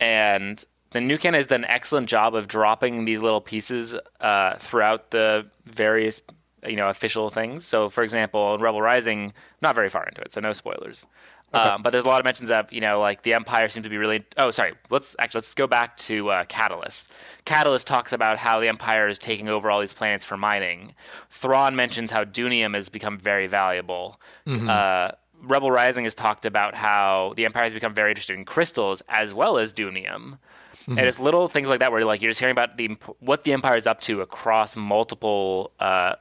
and 0.00 0.64
the 0.90 1.00
new 1.00 1.18
canon 1.18 1.38
has 1.38 1.46
done 1.46 1.64
an 1.64 1.70
excellent 1.70 2.08
job 2.08 2.34
of 2.34 2.48
dropping 2.48 3.04
these 3.04 3.20
little 3.20 3.40
pieces 3.40 3.94
uh, 4.20 4.56
throughout 4.56 5.10
the 5.10 5.46
various, 5.64 6.20
you 6.66 6.76
know, 6.76 6.88
official 6.88 7.30
things. 7.30 7.64
So, 7.64 7.88
for 7.88 8.02
example, 8.02 8.54
in 8.54 8.60
Rebel 8.60 8.82
Rising, 8.82 9.32
not 9.62 9.74
very 9.74 9.88
far 9.88 10.06
into 10.06 10.20
it, 10.22 10.32
so 10.32 10.40
no 10.40 10.52
spoilers. 10.52 11.06
Um, 11.52 11.82
but 11.82 11.90
there's 11.90 12.04
a 12.04 12.08
lot 12.08 12.20
of 12.20 12.24
mentions 12.24 12.50
of, 12.50 12.72
you 12.72 12.80
know, 12.80 13.00
like 13.00 13.22
the 13.22 13.34
Empire 13.34 13.68
seems 13.68 13.84
to 13.84 13.90
be 13.90 13.96
really. 13.96 14.24
Oh, 14.36 14.50
sorry. 14.50 14.74
Let's 14.88 15.16
actually 15.18 15.38
let's 15.38 15.54
go 15.54 15.66
back 15.66 15.96
to 15.98 16.30
uh, 16.30 16.44
Catalyst. 16.44 17.10
Catalyst 17.44 17.86
talks 17.86 18.12
about 18.12 18.38
how 18.38 18.60
the 18.60 18.68
Empire 18.68 19.08
is 19.08 19.18
taking 19.18 19.48
over 19.48 19.70
all 19.70 19.80
these 19.80 19.92
planets 19.92 20.24
for 20.24 20.36
mining. 20.36 20.94
Thrawn 21.28 21.74
mentions 21.74 22.10
how 22.10 22.24
Doonium 22.24 22.74
has 22.74 22.88
become 22.88 23.18
very 23.18 23.46
valuable. 23.46 24.20
Uh, 24.68 25.12
Rebel 25.42 25.70
Rising 25.70 26.04
has 26.04 26.14
talked 26.14 26.46
about 26.46 26.74
how 26.74 27.32
the 27.36 27.44
Empire 27.46 27.64
has 27.64 27.74
become 27.74 27.94
very 27.94 28.10
interested 28.10 28.36
in 28.36 28.44
crystals 28.44 29.02
as 29.08 29.34
well 29.34 29.58
as 29.58 29.72
Doonium. 29.72 30.38
And 30.86 31.00
it's 31.00 31.18
little 31.20 31.46
things 31.48 31.68
like 31.68 31.80
that 31.80 31.92
where 31.92 32.04
like 32.04 32.20
you're 32.20 32.30
just 32.30 32.40
hearing 32.40 32.52
about 32.52 32.76
the 32.76 32.96
what 33.20 33.44
the 33.44 33.52
Empire 33.52 33.76
is 33.76 33.86
up 33.86 34.00
to 34.02 34.22
across 34.22 34.76
multiple 34.76 35.72
uh, 35.78 36.14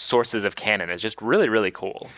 sources 0.00 0.44
of 0.44 0.56
canon. 0.56 0.90
is 0.90 1.02
just 1.02 1.20
really 1.20 1.48
really 1.48 1.70
cool. 1.70 2.08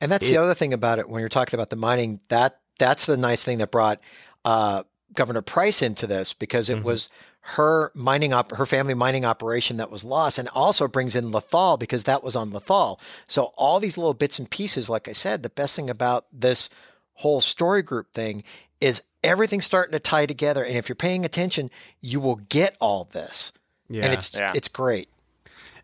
And 0.00 0.12
that's 0.12 0.28
the 0.28 0.36
other 0.36 0.54
thing 0.54 0.72
about 0.72 0.98
it 0.98 1.08
when 1.08 1.20
you're 1.20 1.28
talking 1.28 1.56
about 1.58 1.70
the 1.70 1.76
mining. 1.76 2.20
That 2.28 2.60
that's 2.78 3.06
the 3.06 3.16
nice 3.16 3.42
thing 3.44 3.58
that 3.58 3.70
brought 3.70 4.00
uh, 4.44 4.82
Governor 5.14 5.42
Price 5.42 5.80
into 5.82 6.06
this 6.06 6.32
because 6.32 6.68
it 6.68 6.82
was 6.82 7.08
her 7.40 7.90
mining 7.94 8.32
op 8.32 8.52
her 8.52 8.66
family 8.66 8.94
mining 8.94 9.24
operation 9.24 9.76
that 9.78 9.90
was 9.90 10.04
lost, 10.04 10.38
and 10.38 10.48
also 10.50 10.88
brings 10.88 11.14
in 11.14 11.30
Lothal 11.30 11.78
because 11.78 12.04
that 12.04 12.22
was 12.24 12.36
on 12.36 12.50
Lothal. 12.50 12.98
So 13.26 13.52
all 13.56 13.80
these 13.80 13.96
little 13.98 14.14
bits 14.14 14.38
and 14.38 14.50
pieces, 14.50 14.88
like 14.88 15.08
I 15.08 15.12
said, 15.12 15.42
the 15.42 15.50
best 15.50 15.76
thing 15.76 15.90
about 15.90 16.26
this 16.32 16.68
whole 17.14 17.40
story 17.40 17.82
group 17.82 18.12
thing 18.12 18.42
is 18.80 19.02
everything's 19.22 19.64
starting 19.66 19.92
to 19.92 20.00
tie 20.00 20.26
together, 20.26 20.64
and 20.64 20.76
if 20.76 20.88
you're 20.88 20.96
paying 20.96 21.24
attention, 21.24 21.70
you 22.00 22.18
will 22.20 22.36
get 22.48 22.76
all 22.80 23.08
this, 23.12 23.52
Yeah, 23.88 24.04
and 24.04 24.12
it's 24.14 24.34
Yeah. 24.34 24.52
it's 24.54 24.68
great. 24.68 25.08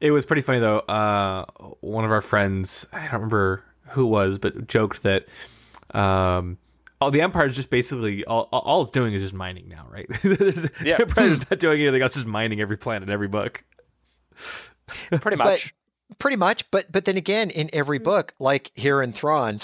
It 0.00 0.10
was 0.12 0.24
pretty 0.24 0.42
funny 0.42 0.58
though. 0.60 0.78
Uh, 0.80 1.44
one 1.80 2.04
of 2.04 2.10
our 2.10 2.22
friends, 2.22 2.86
I 2.92 3.02
don't 3.02 3.12
remember 3.14 3.62
who 3.90 4.04
it 4.06 4.08
was, 4.10 4.38
but 4.38 4.66
joked 4.66 5.02
that 5.02 5.26
um, 5.94 6.56
all 7.00 7.10
the 7.10 7.20
Empire 7.20 7.46
is 7.46 7.56
just 7.56 7.70
basically 7.70 8.24
all, 8.24 8.48
all- 8.52 8.60
all 8.60 8.82
it's 8.82 8.90
doing 8.92 9.12
is 9.14 9.22
just 9.22 9.34
mining 9.34 9.68
now, 9.68 9.86
right? 9.90 10.06
Yeah. 10.24 10.96
the 10.96 11.02
Empire's 11.02 11.50
not 11.50 11.58
doing 11.58 11.80
anything 11.82 12.00
else, 12.02 12.14
just 12.14 12.26
mining 12.26 12.60
every 12.60 12.76
planet, 12.78 13.08
every 13.10 13.28
book. 13.28 13.62
Pretty 15.20 15.36
much. 15.36 15.74
Pretty 16.18 16.36
much, 16.36 16.68
but 16.72 16.90
but 16.90 17.04
then 17.04 17.16
again, 17.16 17.50
in 17.50 17.70
every 17.72 17.98
book, 17.98 18.34
like 18.40 18.72
here 18.74 19.00
in 19.00 19.12
Thrawn, 19.12 19.60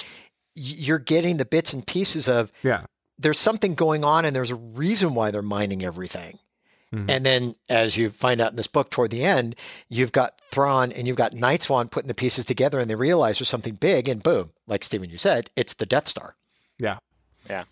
you're 0.55 1.01
getting 1.01 1.39
the 1.39 1.45
bits 1.45 1.73
and 1.73 1.85
pieces 1.85 2.29
of 2.29 2.53
Yeah. 2.63 2.85
there's 3.19 3.39
something 3.39 3.75
going 3.75 4.05
on 4.05 4.25
and 4.25 4.35
there's 4.37 4.53
a 4.53 4.55
reason 4.55 5.15
why 5.15 5.33
they're 5.33 5.43
mining 5.43 5.83
everything. 5.85 6.39
Mhm. 6.97 7.11
And 7.11 7.27
then, 7.27 7.57
as 7.69 7.97
you 7.97 8.11
find 8.11 8.41
out 8.41 8.51
in 8.51 8.57
this 8.57 8.67
book 8.67 8.91
toward 8.91 9.11
the 9.11 9.25
end, 9.25 9.55
you've 9.89 10.13
got 10.13 10.41
Thrawn 10.51 10.93
and 10.93 11.07
you've 11.07 11.17
got 11.17 11.33
Nightswan 11.33 11.91
putting 11.91 12.09
the 12.09 12.15
pieces 12.15 12.45
together 12.45 12.81
and 12.81 12.89
they 12.89 12.95
realize 12.95 13.39
there's 13.39 13.49
something 13.49 13.75
big, 13.75 14.09
and 14.09 14.23
boom, 14.23 14.53
like 14.67 14.83
Stephen, 14.83 15.11
you 15.11 15.19
said, 15.19 15.51
it's 15.57 15.75
the 15.75 15.87
Death 15.87 16.09
Star. 16.09 16.35
Yeah. 16.79 16.99
Yeah. 17.51 17.65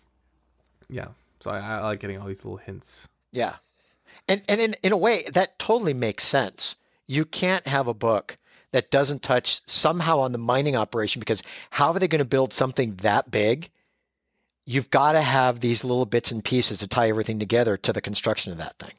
Yeah. 0.89 1.07
So 1.39 1.51
I, 1.51 1.59
I 1.59 1.79
like 1.81 1.99
getting 1.99 2.19
all 2.19 2.27
these 2.27 2.45
little 2.45 2.57
hints. 2.57 3.07
Yeah. 3.31 3.55
And 4.27 4.41
and 4.47 4.61
in, 4.61 4.75
in 4.83 4.91
a 4.91 4.97
way, 4.97 5.23
that 5.33 5.57
totally 5.59 5.93
makes 5.93 6.23
sense. 6.23 6.75
You 7.07 7.25
can't 7.25 7.67
have 7.67 7.87
a 7.87 7.93
book 7.93 8.37
that 8.71 8.91
doesn't 8.91 9.21
touch 9.23 9.61
somehow 9.67 10.19
on 10.19 10.31
the 10.31 10.37
mining 10.37 10.75
operation 10.75 11.19
because 11.19 11.43
how 11.71 11.91
are 11.91 11.99
they 11.99 12.07
going 12.07 12.19
to 12.19 12.25
build 12.25 12.51
something 12.53 12.95
that 12.97 13.31
big? 13.31 13.69
You've 14.65 14.89
got 14.89 15.11
to 15.13 15.21
have 15.21 15.59
these 15.59 15.83
little 15.83 16.05
bits 16.07 16.31
and 16.31 16.43
pieces 16.43 16.79
to 16.79 16.87
tie 16.87 17.09
everything 17.09 17.39
together 17.39 17.77
to 17.77 17.93
the 17.93 18.01
construction 18.01 18.51
of 18.51 18.57
that 18.57 18.77
thing. 18.79 18.93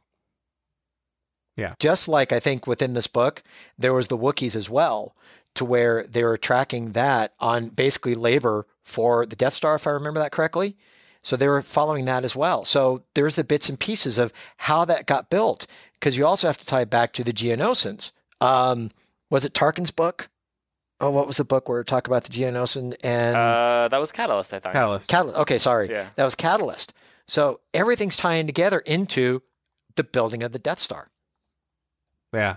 Yeah. 1.57 1.75
Just 1.79 2.07
like 2.09 2.33
I 2.33 2.41
think 2.41 2.67
within 2.67 2.95
this 2.95 3.07
book, 3.07 3.43
there 3.79 3.95
was 3.95 4.09
the 4.09 4.19
Wookiees 4.19 4.55
as 4.57 4.69
well, 4.69 5.17
to 5.55 5.65
where 5.65 6.03
they 6.05 6.23
were 6.23 6.37
tracking 6.37 6.93
that 6.93 7.33
on 7.41 7.69
basically 7.71 8.15
labor 8.15 8.67
for 8.85 9.25
the 9.27 9.37
Death 9.37 9.55
Star, 9.55 9.75
if 9.75 9.87
I 9.87 9.91
remember 9.91 10.21
that 10.21 10.33
correctly. 10.33 10.77
So 11.23 11.35
they 11.37 11.49
were 11.49 11.63
following 11.63 12.05
that 12.05 12.25
as 12.25 12.37
well. 12.37 12.65
So 12.65 13.03
there's 13.15 13.35
the 13.35 13.43
bits 13.43 13.69
and 13.69 13.81
pieces 13.81 14.17
of 14.19 14.33
how 14.59 14.85
that 14.85 15.07
got 15.07 15.31
built, 15.31 15.67
because 15.95 16.17
you 16.17 16.25
also 16.27 16.47
have 16.47 16.59
to 16.59 16.67
tie 16.67 16.83
it 16.83 16.91
back 16.91 17.13
to 17.15 17.25
the 17.25 17.33
Geonosians. 17.33 18.13
Um, 18.41 18.91
was 19.31 19.45
it 19.45 19.55
Tarkin's 19.55 19.91
book? 19.91 20.29
Oh, 21.01 21.11
what 21.11 21.27
was 21.27 21.37
the 21.39 21.45
book 21.45 21.69
where 21.69 21.81
it 21.81 21.87
talked 21.87 22.07
about 22.07 22.25
the 22.25 22.31
Geonosin 22.33 22.95
and 23.03 23.37
Uh, 23.37 23.89
that 23.91 23.99
was 23.99 24.13
Catalyst, 24.13 24.53
I 24.55 24.61
thought. 24.61 24.73
Catalyst. 24.73 25.09
Catalyst? 25.11 25.37
Okay, 25.39 25.59
sorry, 25.59 25.89
Yeah. 25.91 26.09
that 26.17 26.25
was 26.25 26.35
Catalyst. 26.35 26.93
So 27.27 27.61
everything's 27.75 28.17
tying 28.17 28.47
together 28.47 28.79
into 28.81 29.43
the 29.97 30.05
building 30.05 30.43
of 30.43 30.53
the 30.53 30.59
Death 30.59 30.79
Star. 30.79 31.09
Yeah, 32.37 32.57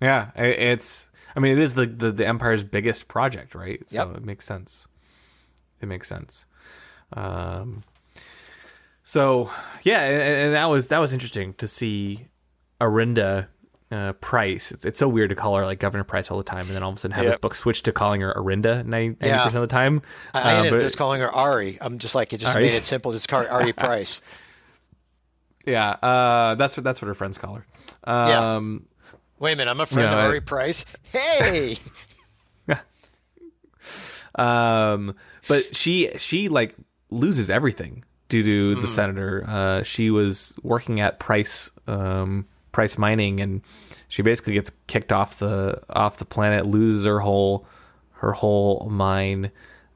yeah. 0.00 0.30
It's. 0.36 1.08
I 1.34 1.40
mean, 1.40 1.52
it 1.52 1.58
is 1.62 1.74
the 1.74 1.86
the, 1.86 2.12
the 2.12 2.26
Empire's 2.26 2.64
biggest 2.64 3.08
project, 3.08 3.54
right? 3.54 3.80
So 3.88 4.06
Yep. 4.08 4.16
it 4.18 4.24
makes 4.24 4.44
sense. 4.44 4.86
It 5.80 5.86
makes 5.86 6.08
sense. 6.08 6.46
Um. 7.14 7.84
So 9.02 9.50
yeah, 9.82 10.02
and, 10.02 10.22
and 10.22 10.54
that 10.54 10.66
was 10.66 10.88
that 10.88 10.98
was 10.98 11.12
interesting 11.12 11.54
to 11.54 11.66
see 11.68 12.26
Arihnda 12.80 13.46
uh, 13.90 14.12
Price. 14.14 14.70
It's, 14.72 14.84
it's 14.84 14.98
so 14.98 15.08
weird 15.08 15.30
to 15.30 15.36
call 15.36 15.56
her 15.56 15.64
like 15.66 15.78
Governor 15.80 16.04
Price 16.04 16.30
all 16.30 16.38
the 16.38 16.44
time, 16.44 16.66
and 16.66 16.70
then 16.70 16.82
all 16.82 16.90
of 16.90 16.96
a 16.96 16.98
sudden 17.00 17.14
have 17.16 17.24
this 17.26 17.36
book 17.36 17.54
switch 17.54 17.82
to 17.84 17.92
calling 17.92 18.20
her 18.20 18.32
Arihnda 18.34 18.84
90 18.86 19.26
Yeah. 19.26 19.38
percent 19.38 19.56
of 19.56 19.62
the 19.62 19.66
time. 19.74 20.02
I, 20.34 20.40
I 20.40 20.42
Uh, 20.54 20.56
ended 20.58 20.72
up 20.74 20.80
just 20.80 20.96
calling 20.98 21.20
her 21.20 21.30
Ari. 21.30 21.78
I'm 21.80 21.98
just 21.98 22.14
like 22.14 22.32
it 22.32 22.38
just 22.38 22.54
Ari? 22.54 22.64
made 22.66 22.74
it 22.74 22.84
simple. 22.84 23.12
Just 23.12 23.28
call 23.28 23.42
her 23.42 23.50
Ari 23.50 23.72
Price. 23.84 24.20
yeah, 25.66 25.90
uh, 25.90 26.54
that's 26.56 26.76
what 26.76 26.84
that's 26.84 27.02
what 27.02 27.08
her 27.08 27.14
friends 27.14 27.38
call 27.38 27.54
her. 27.56 27.66
Yeah. 28.06 28.56
Wait 29.42 29.54
a 29.54 29.56
minute, 29.56 29.72
I'm 29.72 29.80
a 29.80 29.86
friend 29.86 30.08
Yeah, 30.08 30.20
of 30.20 30.24
Ari 30.26 30.40
Price. 30.40 30.84
Hey, 31.02 31.76
um 34.36 35.16
but 35.48 35.74
she 35.74 36.10
she 36.16 36.48
like 36.48 36.76
loses 37.10 37.50
everything 37.50 38.04
due 38.28 38.44
to 38.44 38.80
the 38.80 38.86
senator. 38.86 39.44
Uh 39.48 39.82
she 39.82 40.10
was 40.10 40.56
working 40.62 41.00
at 41.00 41.18
price 41.18 41.72
um 41.88 42.46
price 42.70 42.96
mining 42.96 43.40
and 43.40 43.62
she 44.06 44.22
basically 44.22 44.52
gets 44.54 44.70
kicked 44.86 45.12
off 45.12 45.40
the 45.40 45.82
off 45.90 46.18
the 46.18 46.24
planet 46.24 46.64
loses 46.64 47.04
her 47.04 47.18
whole 47.18 47.66
her 48.12 48.30
whole 48.34 48.86
mine 48.88 49.50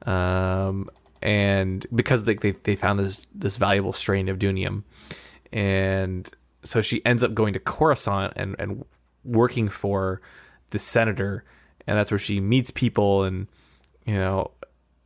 um 0.05 0.89
and 1.21 1.87
because 1.95 2.25
they 2.25 2.35
they, 2.35 2.51
they 2.51 2.75
found 2.75 2.99
this 2.99 3.25
this 3.33 3.55
valuable 3.55 3.93
strain 3.93 4.27
of 4.27 4.39
doonium. 4.39 4.83
And 5.53 6.29
so 6.65 6.81
she 6.81 7.03
ends 7.05 7.23
up 7.23 7.33
going 7.33 7.53
to 7.53 7.59
Coruscant 7.61 8.33
and 8.35 8.57
and 8.59 8.83
working 9.27 9.69
for 9.69 10.21
the 10.71 10.79
senator 10.79 11.43
and 11.85 11.97
that's 11.97 12.09
where 12.11 12.17
she 12.17 12.39
meets 12.39 12.71
people 12.71 13.23
and 13.23 13.47
you 14.05 14.15
know 14.15 14.51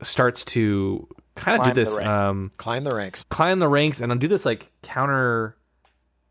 starts 0.01 0.45
to 0.45 1.07
kind 1.36 1.55
of 1.55 1.61
Climb 1.63 1.74
do 1.76 1.82
the 1.82 1.86
this 1.86 1.97
ranks. 1.97 2.07
um 2.09 2.51
climb 2.57 2.84
the 2.84 2.95
ranks. 2.95 3.26
climb 3.30 3.59
the 3.59 3.67
ranks 3.67 3.99
and 4.01 4.19
do 4.19 4.28
this 4.28 4.45
like 4.45 4.72
counter 4.82 5.55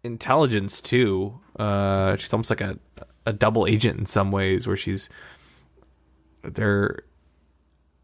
intelligence 0.02 0.80
too 0.80 1.38
uh 1.58 2.16
she's 2.16 2.32
almost 2.32 2.50
like 2.50 2.60
a 2.60 2.78
a 3.26 3.32
double 3.32 3.66
agent 3.66 3.98
in 3.98 4.06
some 4.06 4.30
ways 4.32 4.66
where 4.66 4.76
she's 4.76 5.08
they're 6.42 7.00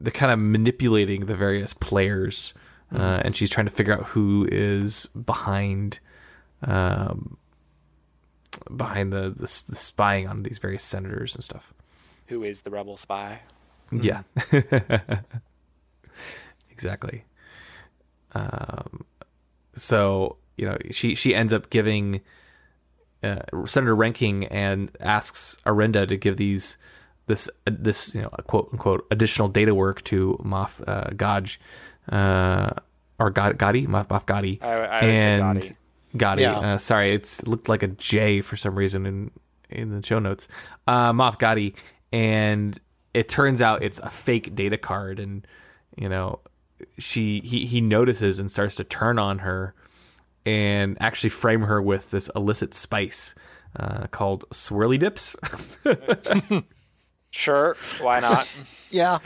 they're 0.00 0.12
kind 0.12 0.30
of 0.30 0.38
manipulating 0.38 1.26
the 1.26 1.34
various 1.36 1.72
players 1.72 2.52
uh, 2.92 3.20
and 3.24 3.36
she's 3.36 3.50
trying 3.50 3.66
to 3.66 3.72
figure 3.72 3.92
out 3.94 4.04
who 4.04 4.46
is 4.52 5.06
behind 5.06 5.98
um 6.62 7.36
behind 8.76 9.12
the, 9.12 9.30
the 9.30 9.62
the 9.68 9.76
spying 9.76 10.26
on 10.28 10.42
these 10.42 10.58
various 10.58 10.84
senators 10.84 11.34
and 11.34 11.42
stuff 11.44 11.72
Who 12.28 12.42
is 12.42 12.62
the 12.62 12.70
rebel 12.70 12.96
spy? 12.96 13.40
yeah. 13.92 14.22
exactly. 16.70 17.24
Um, 18.32 19.04
so 19.74 20.36
you 20.56 20.66
know, 20.66 20.76
she 20.90 21.14
she 21.14 21.34
ends 21.34 21.52
up 21.52 21.70
giving 21.70 22.20
uh, 23.22 23.40
Senator 23.66 23.94
Renking 23.94 24.46
and 24.46 24.90
asks 25.00 25.58
Arihnda 25.66 26.08
to 26.08 26.16
give 26.16 26.36
these 26.36 26.78
this 27.26 27.48
uh, 27.66 27.70
this 27.78 28.14
you 28.14 28.22
know 28.22 28.28
quote 28.46 28.68
unquote 28.72 29.06
additional 29.10 29.48
data 29.48 29.74
work 29.74 30.02
to 30.04 30.40
Moff 30.44 30.82
uh, 30.88 31.10
Gaj 31.10 31.58
uh, 32.10 32.70
or 33.18 33.30
God, 33.30 33.58
Ghadi 33.58 33.86
Moff, 33.86 34.08
Moff 34.08 34.24
Ghadi 34.26 34.62
I- 34.62 34.66
I 34.66 34.94
would 34.94 35.00
say 35.00 35.16
and 35.16 35.76
Ghadi. 36.18 36.38
Ghadi. 36.38 36.40
Yeah. 36.40 36.58
Uh, 36.58 36.78
sorry, 36.78 37.12
it's 37.12 37.40
it 37.40 37.48
looked 37.48 37.68
like 37.68 37.82
a 37.82 37.88
J 37.88 38.40
for 38.40 38.56
some 38.56 38.74
reason 38.76 39.06
in 39.06 39.30
in 39.70 39.90
the 40.00 40.06
show 40.06 40.18
notes. 40.18 40.48
Uh, 40.86 41.12
Moff 41.12 41.38
Ghadi, 41.38 41.74
and 42.12 42.78
it 43.14 43.28
turns 43.28 43.60
out 43.60 43.82
it's 43.82 43.98
a 43.98 44.10
fake 44.10 44.54
data 44.54 44.76
card, 44.76 45.18
and 45.18 45.46
you 45.96 46.08
know 46.08 46.40
she 46.98 47.40
he 47.40 47.66
he 47.66 47.80
notices 47.80 48.38
and 48.38 48.50
starts 48.50 48.74
to 48.76 48.84
turn 48.84 49.18
on 49.18 49.40
her, 49.40 49.74
and 50.44 50.96
actually 51.00 51.30
frame 51.30 51.62
her 51.62 51.80
with 51.80 52.10
this 52.10 52.30
illicit 52.36 52.74
spice 52.74 53.34
uh, 53.76 54.06
called 54.08 54.44
swirly 54.50 54.98
dips. 54.98 55.36
Sure, 57.30 57.76
why 58.00 58.20
not? 58.20 58.50
Yeah, 58.90 59.18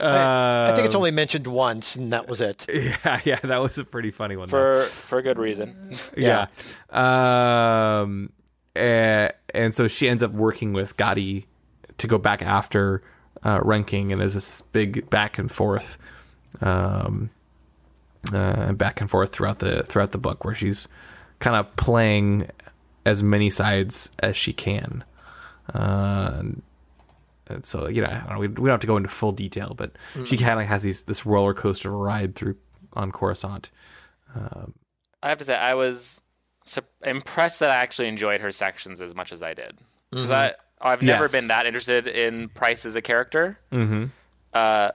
I, 0.00 0.64
I 0.68 0.72
think 0.74 0.84
it's 0.86 0.94
Um, 0.94 0.98
only 0.98 1.10
mentioned 1.10 1.46
once, 1.46 1.96
and 1.96 2.12
that 2.12 2.28
was 2.28 2.40
it. 2.40 2.66
yeah, 2.72 3.20
yeah, 3.24 3.40
that 3.42 3.58
was 3.58 3.78
a 3.78 3.84
pretty 3.84 4.10
funny 4.10 4.36
one. 4.36 4.48
for 4.48 4.80
though. 4.80 4.84
for 4.86 5.22
good 5.22 5.38
reason. 5.38 5.94
yeah. 6.16 6.46
Um, 6.90 8.32
and, 8.74 9.32
and 9.54 9.74
so 9.74 9.88
she 9.88 10.08
ends 10.08 10.22
up 10.22 10.32
working 10.32 10.72
with 10.72 10.96
Ghadi 10.96 11.44
to 11.98 12.06
go 12.06 12.18
back 12.18 12.42
after 12.42 13.02
uh, 13.42 13.60
Renking, 13.62 14.12
and 14.12 14.20
there's 14.20 14.34
this 14.34 14.60
big 14.60 15.08
back 15.08 15.38
and 15.38 15.50
forth, 15.50 15.96
um, 16.60 17.30
uh, 18.34 18.72
back 18.72 19.00
and 19.00 19.08
forth 19.10 19.32
throughout 19.32 19.60
the 19.60 19.82
throughout 19.84 20.12
the 20.12 20.18
book, 20.18 20.44
where 20.44 20.54
she's 20.54 20.88
kind 21.38 21.56
of 21.56 21.74
playing 21.76 22.50
as 23.04 23.22
many 23.22 23.48
sides 23.48 24.10
as 24.18 24.36
she 24.36 24.52
can. 24.52 25.04
Uh, 25.72 26.32
and, 26.34 26.38
and 26.38 26.62
so 27.62 27.88
you 27.88 28.02
know, 28.02 28.08
I 28.08 28.18
don't 28.20 28.32
know, 28.34 28.38
we, 28.38 28.48
we 28.48 28.54
don't 28.54 28.68
have 28.70 28.80
to 28.80 28.86
go 28.86 28.96
into 28.96 29.08
full 29.08 29.32
detail, 29.32 29.74
but 29.76 29.92
she 30.26 30.36
kind 30.36 30.60
of 30.60 30.66
has 30.66 30.82
these 30.82 31.04
this 31.04 31.24
roller 31.26 31.54
coaster 31.54 31.90
ride 31.90 32.34
through 32.34 32.56
on 32.94 33.12
Coruscant. 33.12 33.70
I 35.22 35.28
have 35.28 35.38
to 35.38 35.44
say, 35.44 35.54
I 35.56 35.74
was 35.74 36.20
su- 36.64 36.82
impressed 37.02 37.60
that 37.60 37.70
I 37.70 37.76
actually 37.76 38.08
enjoyed 38.08 38.40
her 38.42 38.50
sections 38.52 39.00
as 39.00 39.14
much 39.14 39.32
as 39.32 39.42
I 39.42 39.54
did. 39.54 39.78
Because 40.10 40.30
I 40.30 40.54
I've 40.80 41.02
never 41.02 41.24
Yes. 41.24 41.32
been 41.32 41.48
that 41.48 41.66
interested 41.66 42.06
in 42.06 42.48
Price 42.50 42.84
as 42.84 42.96
a 42.96 43.02
character. 43.02 43.58
Mm-hmm. 43.72 44.04
Uh, 44.52 44.90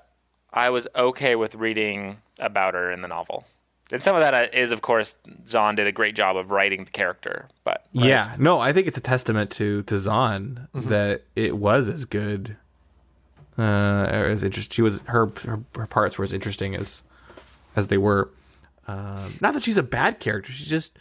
I 0.54 0.70
was 0.70 0.88
okay 0.96 1.36
with 1.36 1.56
reading 1.56 2.18
about 2.40 2.74
her 2.76 2.92
in 2.92 3.02
the 3.02 3.08
novel. 3.08 3.46
And 3.92 4.02
some 4.02 4.16
of 4.16 4.22
that 4.22 4.54
uh, 4.54 4.74
of 4.74 4.82
course, 4.82 5.16
Zahn 5.48 5.76
did 5.76 5.88
a 5.88 5.92
great 5.92 6.16
job 6.16 6.38
of 6.38 6.52
writing 6.52 6.86
the 6.86 6.92
character. 6.92 7.50
But 7.64 7.86
Yeah, 7.92 8.36
no, 8.40 8.60
I 8.60 8.74
think 8.74 8.88
it's 8.88 8.98
a 8.98 9.02
testament 9.02 9.52
to 9.52 9.84
to 9.84 9.98
Zahn 9.98 10.68
that 10.74 11.24
it 11.36 11.58
was 11.58 11.90
as 11.90 12.06
good, 12.06 12.56
uh, 13.58 13.62
as 13.62 14.44
interesting. 14.44 14.74
She 14.74 14.82
was 14.82 15.02
her, 15.02 15.32
her 15.44 15.62
her 15.76 15.88
parts 15.88 16.18
were 16.18 16.24
as 16.24 16.34
interesting 16.34 16.76
as 16.76 17.04
as 17.76 17.88
they 17.88 17.98
were. 17.98 18.30
Um, 18.88 19.38
not 19.42 19.54
that 19.54 19.64
she's 19.64 19.78
a 19.78 19.84
bad 19.84 20.20
character. 20.20 20.52
She's 20.52 20.68
just 20.68 20.98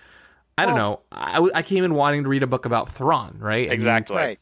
I 0.59 0.67
don't 0.67 0.77
know. 0.77 1.01
I, 1.11 1.49
I 1.55 1.63
came 1.63 1.85
in 1.85 1.95
wanting 1.95 2.25
to 2.25 2.29
read 2.29 2.43
a 2.43 2.47
book 2.47 2.67
about 2.67 2.91
Thrawn, 2.91 3.37
right? 3.39 3.65
And 3.65 3.73
exactly. 3.73 4.17
Right. 4.17 4.39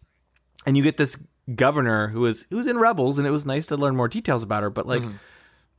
and 0.66 0.76
you 0.76 0.82
get 0.82 0.96
this 0.96 1.16
governor 1.54 2.08
who 2.08 2.20
was 2.20 2.46
who 2.50 2.56
was 2.56 2.66
in 2.66 2.76
Rebels, 2.78 3.18
and 3.18 3.26
it 3.26 3.30
was 3.30 3.46
nice 3.46 3.66
to 3.66 3.76
learn 3.76 3.94
more 3.94 4.08
details 4.08 4.42
about 4.42 4.62
her. 4.62 4.70
But 4.70 4.86
like, 4.86 5.02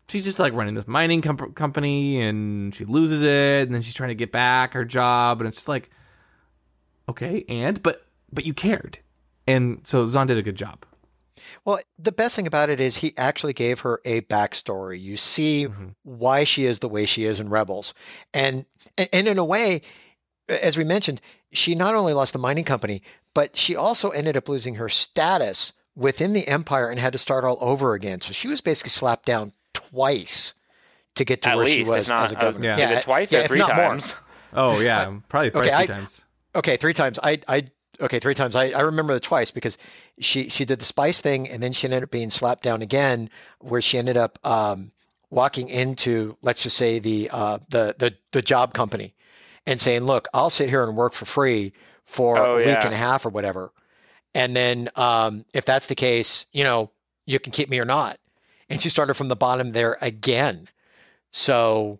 she's 0.10 0.24
just 0.26 0.40
like 0.40 0.54
running 0.54 0.74
this 0.74 0.88
mining 0.88 1.22
com- 1.22 1.54
company 1.54 2.22
and 2.22 2.74
she 2.76 2.84
loses 2.86 3.22
it 3.22 3.64
and 3.68 3.74
then 3.74 3.82
she's 3.82 3.94
trying 3.94 4.10
to 4.10 4.16
get 4.16 4.32
back 4.32 4.74
her 4.74 4.84
job 4.86 5.40
and 5.40 5.48
it's 5.48 5.58
just 5.60 5.68
like 5.70 5.90
okay 7.08 7.46
and 7.50 7.82
but 7.82 8.06
but 8.32 8.46
you 8.46 8.54
cared 8.54 9.00
and 9.48 9.82
so 9.84 10.06
Zahn 10.06 10.28
did 10.28 10.38
a 10.38 10.44
good 10.44 10.56
job 10.56 10.86
Well, 11.66 11.80
the 11.98 12.12
best 12.12 12.36
thing 12.36 12.48
about 12.48 12.70
it 12.70 12.80
is 12.80 12.98
he 12.98 13.14
actually 13.18 13.54
gave 13.54 13.80
her 13.80 14.02
a 14.06 14.22
backstory. 14.22 15.00
You 15.02 15.18
see 15.18 15.68
Mhm. 15.68 15.96
why 16.04 16.44
she 16.44 16.66
is 16.66 16.80
the 16.80 16.90
way 16.90 17.06
she 17.06 17.24
is 17.26 17.40
in 17.40 17.50
Rebels, 17.50 17.94
and, 18.34 18.66
and 18.98 19.28
in 19.28 19.38
a 19.40 19.46
way, 19.46 19.82
as 20.48 20.78
we 20.78 20.84
mentioned, 20.84 21.22
she 21.52 21.76
not 21.76 21.96
only 21.96 22.14
lost 22.14 22.34
the 22.34 22.40
mining 22.40 22.66
company, 22.66 23.02
but 23.34 23.56
she 23.58 23.76
also 23.76 24.10
ended 24.10 24.36
up 24.38 24.50
losing 24.50 24.76
her 24.76 24.90
status 24.90 25.74
within 25.96 26.34
the 26.34 26.48
Empire 26.48 26.90
and 26.90 27.00
had 27.00 27.14
to 27.14 27.18
start 27.20 27.44
all 27.44 27.58
over 27.62 27.94
again. 27.94 28.22
So 28.22 28.32
she 28.34 28.48
was 28.48 28.62
basically 28.62 28.90
slapped 28.92 29.26
down 29.26 29.54
twice 29.90 30.54
to 31.16 31.26
get 31.26 31.42
to 31.44 31.50
At 31.50 31.58
where 31.58 31.66
least, 31.66 31.76
she 31.78 31.84
was 31.84 32.10
not, 32.10 32.24
as 32.26 32.32
a 32.32 32.40
I 32.42 32.46
was- 32.46 32.58
governor. 32.58 32.78
Yeah. 32.78 32.86
is 32.86 32.92
it 33.00 33.04
twice 33.04 33.32
yeah, 33.32 33.40
or 33.40 33.48
three 33.48 33.60
not 33.60 33.76
more. 33.76 33.86
times? 33.90 34.16
oh 34.54 34.80
yeah 34.80 35.06
probably, 35.28 35.52
probably 35.52 35.70
Okay, 35.72 35.86
three 35.86 35.94
I- 35.94 35.98
times 35.98 36.26
Okay, 36.56 36.78
three 36.78 36.94
times. 36.96 37.20
I 37.22 37.40
I 37.48 37.66
okay, 38.02 38.18
three 38.20 38.34
times. 38.34 38.56
I, 38.56 38.70
I 38.72 38.82
remember 38.82 39.14
the 39.14 39.20
twice 39.20 39.52
because 39.52 39.78
she 40.20 40.50
she 40.50 40.66
did 40.66 40.80
the 40.80 40.86
spice 40.86 41.22
thing 41.22 41.48
and 41.48 41.62
then 41.62 41.74
she 41.74 41.86
ended 41.86 42.02
up 42.02 42.10
being 42.10 42.32
slapped 42.32 42.64
down 42.64 42.82
again, 42.82 43.30
where 43.60 43.82
she 43.84 44.00
ended 44.00 44.18
up 44.18 44.40
um, 44.44 44.92
walking 45.30 45.70
into 45.70 46.36
let's 46.42 46.64
just 46.64 46.76
say 46.76 46.98
the 46.98 47.30
uh, 47.32 47.60
the 47.70 47.94
the 48.00 48.16
the 48.32 48.42
job 48.42 48.74
company 48.74 49.14
and 49.68 49.80
saying, 49.80 50.02
"Look, 50.06 50.28
I'll 50.34 50.50
sit 50.50 50.70
here 50.70 50.84
and 50.84 50.98
work 50.98 51.14
for 51.14 51.26
free 51.26 51.72
for 52.06 52.40
Oh, 52.40 52.54
a 52.56 52.66
week 52.66 52.84
and 52.84 52.94
a 52.96 52.98
half 52.98 53.28
or 53.28 53.30
whatever, 53.30 53.72
and 54.34 54.56
then 54.56 54.90
um, 54.96 55.46
if 55.54 55.66
that's 55.66 55.86
the 55.86 55.94
case, 55.96 56.48
you 56.52 56.64
know, 56.64 56.90
you 57.28 57.40
can 57.40 57.52
keep 57.52 57.70
me 57.70 57.78
or 57.80 57.86
not." 57.86 58.18
And 58.70 58.80
she 58.82 58.90
started 58.90 59.16
from 59.16 59.28
the 59.30 59.36
bottom 59.36 59.72
there 59.72 59.98
again, 60.02 60.68
so. 61.32 62.00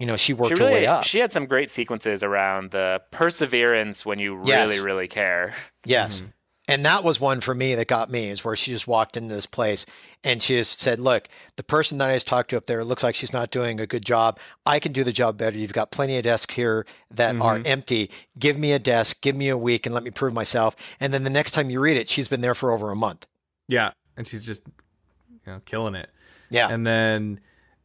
You 0.00 0.06
know, 0.06 0.16
she 0.16 0.32
worked 0.32 0.56
She 0.56 0.62
her 0.62 0.70
way 0.70 0.86
up. 0.86 1.02
she 1.02 1.18
had 1.18 1.32
some 1.32 1.46
great 1.46 1.72
sequences 1.72 2.22
around 2.22 2.70
the 2.70 3.02
perseverance 3.10 4.06
when 4.06 4.20
you 4.20 4.36
really 4.36 4.48
Yes. 4.48 4.78
really 4.78 5.08
care. 5.08 5.56
Yes. 5.84 6.20
Mhm. 6.20 6.32
And 6.68 6.86
that 6.86 7.02
was 7.02 7.18
one 7.18 7.40
for 7.40 7.52
me 7.52 7.74
that 7.74 7.88
got 7.88 8.08
me 8.08 8.28
is 8.30 8.44
where 8.44 8.54
she 8.54 8.70
just 8.70 8.86
walked 8.86 9.16
into 9.16 9.34
this 9.34 9.46
place 9.46 9.86
and 10.22 10.40
she 10.40 10.54
just 10.54 10.78
said, 10.78 11.00
Look, 11.00 11.26
the 11.56 11.64
person 11.64 11.98
that 11.98 12.10
I 12.10 12.14
just 12.14 12.28
talked 12.28 12.50
to 12.50 12.56
up 12.56 12.66
there 12.66 12.84
looks 12.84 13.02
like 13.02 13.16
she's 13.16 13.32
not 13.32 13.50
doing 13.50 13.80
a 13.80 13.88
good 13.88 14.04
job. 14.06 14.38
I 14.64 14.78
can 14.78 14.92
do 14.92 15.02
the 15.02 15.10
job 15.12 15.36
better. 15.36 15.56
You've 15.58 15.72
got 15.72 15.90
plenty 15.90 16.16
of 16.16 16.22
desks 16.22 16.54
here 16.54 16.86
that 17.10 17.34
are 17.40 17.58
Mhm. 17.58 17.66
empty. 17.66 18.10
Give 18.38 18.56
me 18.56 18.70
a 18.70 18.78
desk, 18.78 19.20
give 19.20 19.34
me 19.34 19.48
a 19.48 19.58
week, 19.58 19.84
and 19.84 19.92
let 19.96 20.04
me 20.04 20.12
prove 20.12 20.32
myself. 20.32 20.76
And 21.00 21.12
then 21.12 21.24
the 21.24 21.30
next 21.30 21.50
time 21.52 21.70
you 21.70 21.80
read 21.80 21.96
it, 21.96 22.08
she's 22.08 22.28
been 22.28 22.40
there 22.40 22.54
for 22.54 22.70
over 22.70 22.92
a 22.92 22.96
month. 22.96 23.26
yeah 23.66 23.90
and 24.16 24.28
she's 24.28 24.46
just 24.46 24.62
you 25.48 25.54
know 25.54 25.60
killing 25.64 25.94
it. 25.94 26.10
Yeah. 26.50 26.68
and 26.68 26.86
then 26.86 27.40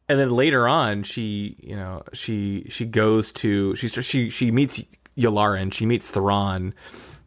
and 0.08 0.18
then 0.18 0.30
later 0.30 0.68
on 0.68 1.02
she 1.02 1.56
you 1.62 1.76
know 1.76 2.02
she 2.12 2.66
she 2.68 2.84
goes 2.84 3.32
to 3.32 3.74
she 3.76 3.88
she 3.88 4.30
she 4.30 4.50
meets 4.50 4.82
Yularen 5.16 5.72
she 5.72 5.86
meets 5.86 6.10
Thrawn 6.10 6.74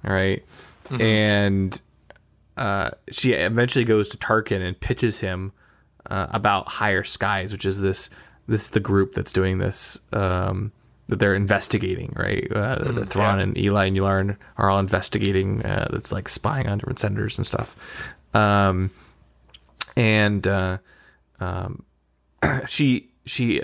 all 0.05 0.13
right? 0.13 0.43
and 0.99 1.79
uh 2.55 2.91
she 3.11 3.33
eventually 3.33 3.83
goes 3.85 4.09
to 4.09 4.17
Tarkin 4.17 4.61
and 4.61 4.79
pitches 4.79 5.19
him 5.19 5.51
uh, 6.09 6.27
about 6.29 6.67
higher 6.69 7.03
skies 7.03 7.51
which 7.51 7.65
is 7.65 7.81
this 7.81 8.09
this 8.47 8.69
the 8.69 8.79
group 8.79 9.13
that's 9.13 9.33
doing 9.33 9.57
this 9.57 9.99
um 10.13 10.71
that 11.07 11.19
they're 11.19 11.35
investigating 11.35 12.13
right? 12.15 12.47
Uh, 12.51 12.91
the 12.91 13.05
Thrawn 13.05 13.39
and 13.39 13.57
Eli 13.57 13.85
and 13.85 13.97
Yularen 13.97 14.37
are 14.57 14.69
all 14.69 14.79
investigating 14.79 15.63
uh, 15.65 15.87
that's 15.91 16.11
like 16.11 16.29
spying 16.29 16.67
on 16.67 16.77
different 16.79 16.99
senators 16.99 17.37
and 17.37 17.45
stuff. 17.45 17.75
Um 18.33 18.91
and 19.97 20.47
uh 20.47 20.77
she 22.67 23.11
she 23.25 23.61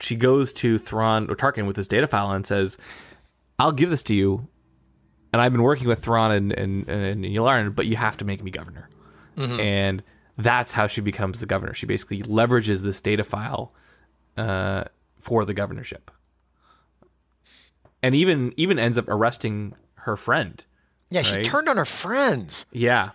she 0.00 0.16
goes 0.16 0.52
to 0.54 0.78
Thrawn 0.78 1.28
or 1.30 1.36
Tarkin 1.36 1.66
with 1.66 1.76
this 1.76 1.86
data 1.88 2.06
file 2.08 2.30
and 2.30 2.46
says, 2.46 2.78
"I'll 3.58 3.72
give 3.72 3.90
this 3.90 4.02
to 4.04 4.14
you, 4.14 4.48
and 5.32 5.42
I've 5.42 5.52
been 5.52 5.62
working 5.62 5.88
with 5.88 6.00
Thrawn 6.02 6.30
and 6.30 6.52
and, 6.52 6.88
and 6.88 7.24
Yularen, 7.24 7.74
but 7.74 7.86
you 7.86 7.96
have 7.96 8.16
to 8.18 8.24
make 8.24 8.42
me 8.42 8.50
governor." 8.50 8.88
And 9.36 10.02
that's 10.36 10.72
how 10.72 10.86
she 10.86 11.00
becomes 11.00 11.40
the 11.40 11.46
governor. 11.46 11.72
She 11.72 11.86
basically 11.86 12.20
leverages 12.22 12.82
this 12.82 13.00
data 13.00 13.24
file 13.24 13.72
uh, 14.36 14.84
for 15.18 15.44
the 15.46 15.54
governorship, 15.54 16.10
and 18.02 18.14
even 18.14 18.52
even 18.56 18.78
ends 18.78 18.98
up 18.98 19.08
arresting 19.08 19.74
her 19.94 20.16
friend. 20.16 20.62
yeah, 21.10 21.22
she 21.22 21.42
turned 21.42 21.68
on 21.68 21.76
her 21.76 21.84
friends. 21.86 22.66
Yeah, 22.70 23.10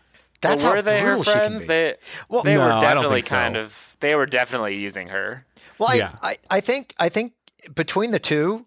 That's 0.49 0.63
But 0.63 0.69
were 0.69 0.75
how 0.77 0.81
they 0.81 0.99
her 1.01 1.15
brutal 1.15 1.23
she 1.23 1.31
can 1.31 1.39
friends? 1.41 1.61
be. 1.61 1.67
They 1.67 1.95
Well- 2.29 2.43
they 2.43 2.55
No, 2.55 2.63
were 2.75 2.81
definitely 2.81 3.21
think 3.21 3.27
so. 3.27 3.35
kind 3.35 3.57
of 3.57 3.95
they 3.99 4.15
were 4.15 4.25
definitely 4.25 4.75
using 4.77 5.07
her. 5.09 5.45
Well, 5.77 5.89
I, 5.89 5.95
Yeah. 5.95 6.11
I, 6.21 6.37
I 6.49 6.61
think 6.61 6.93
I 6.99 7.09
think 7.09 7.33
between 7.73 8.11
the 8.11 8.19
two, 8.19 8.65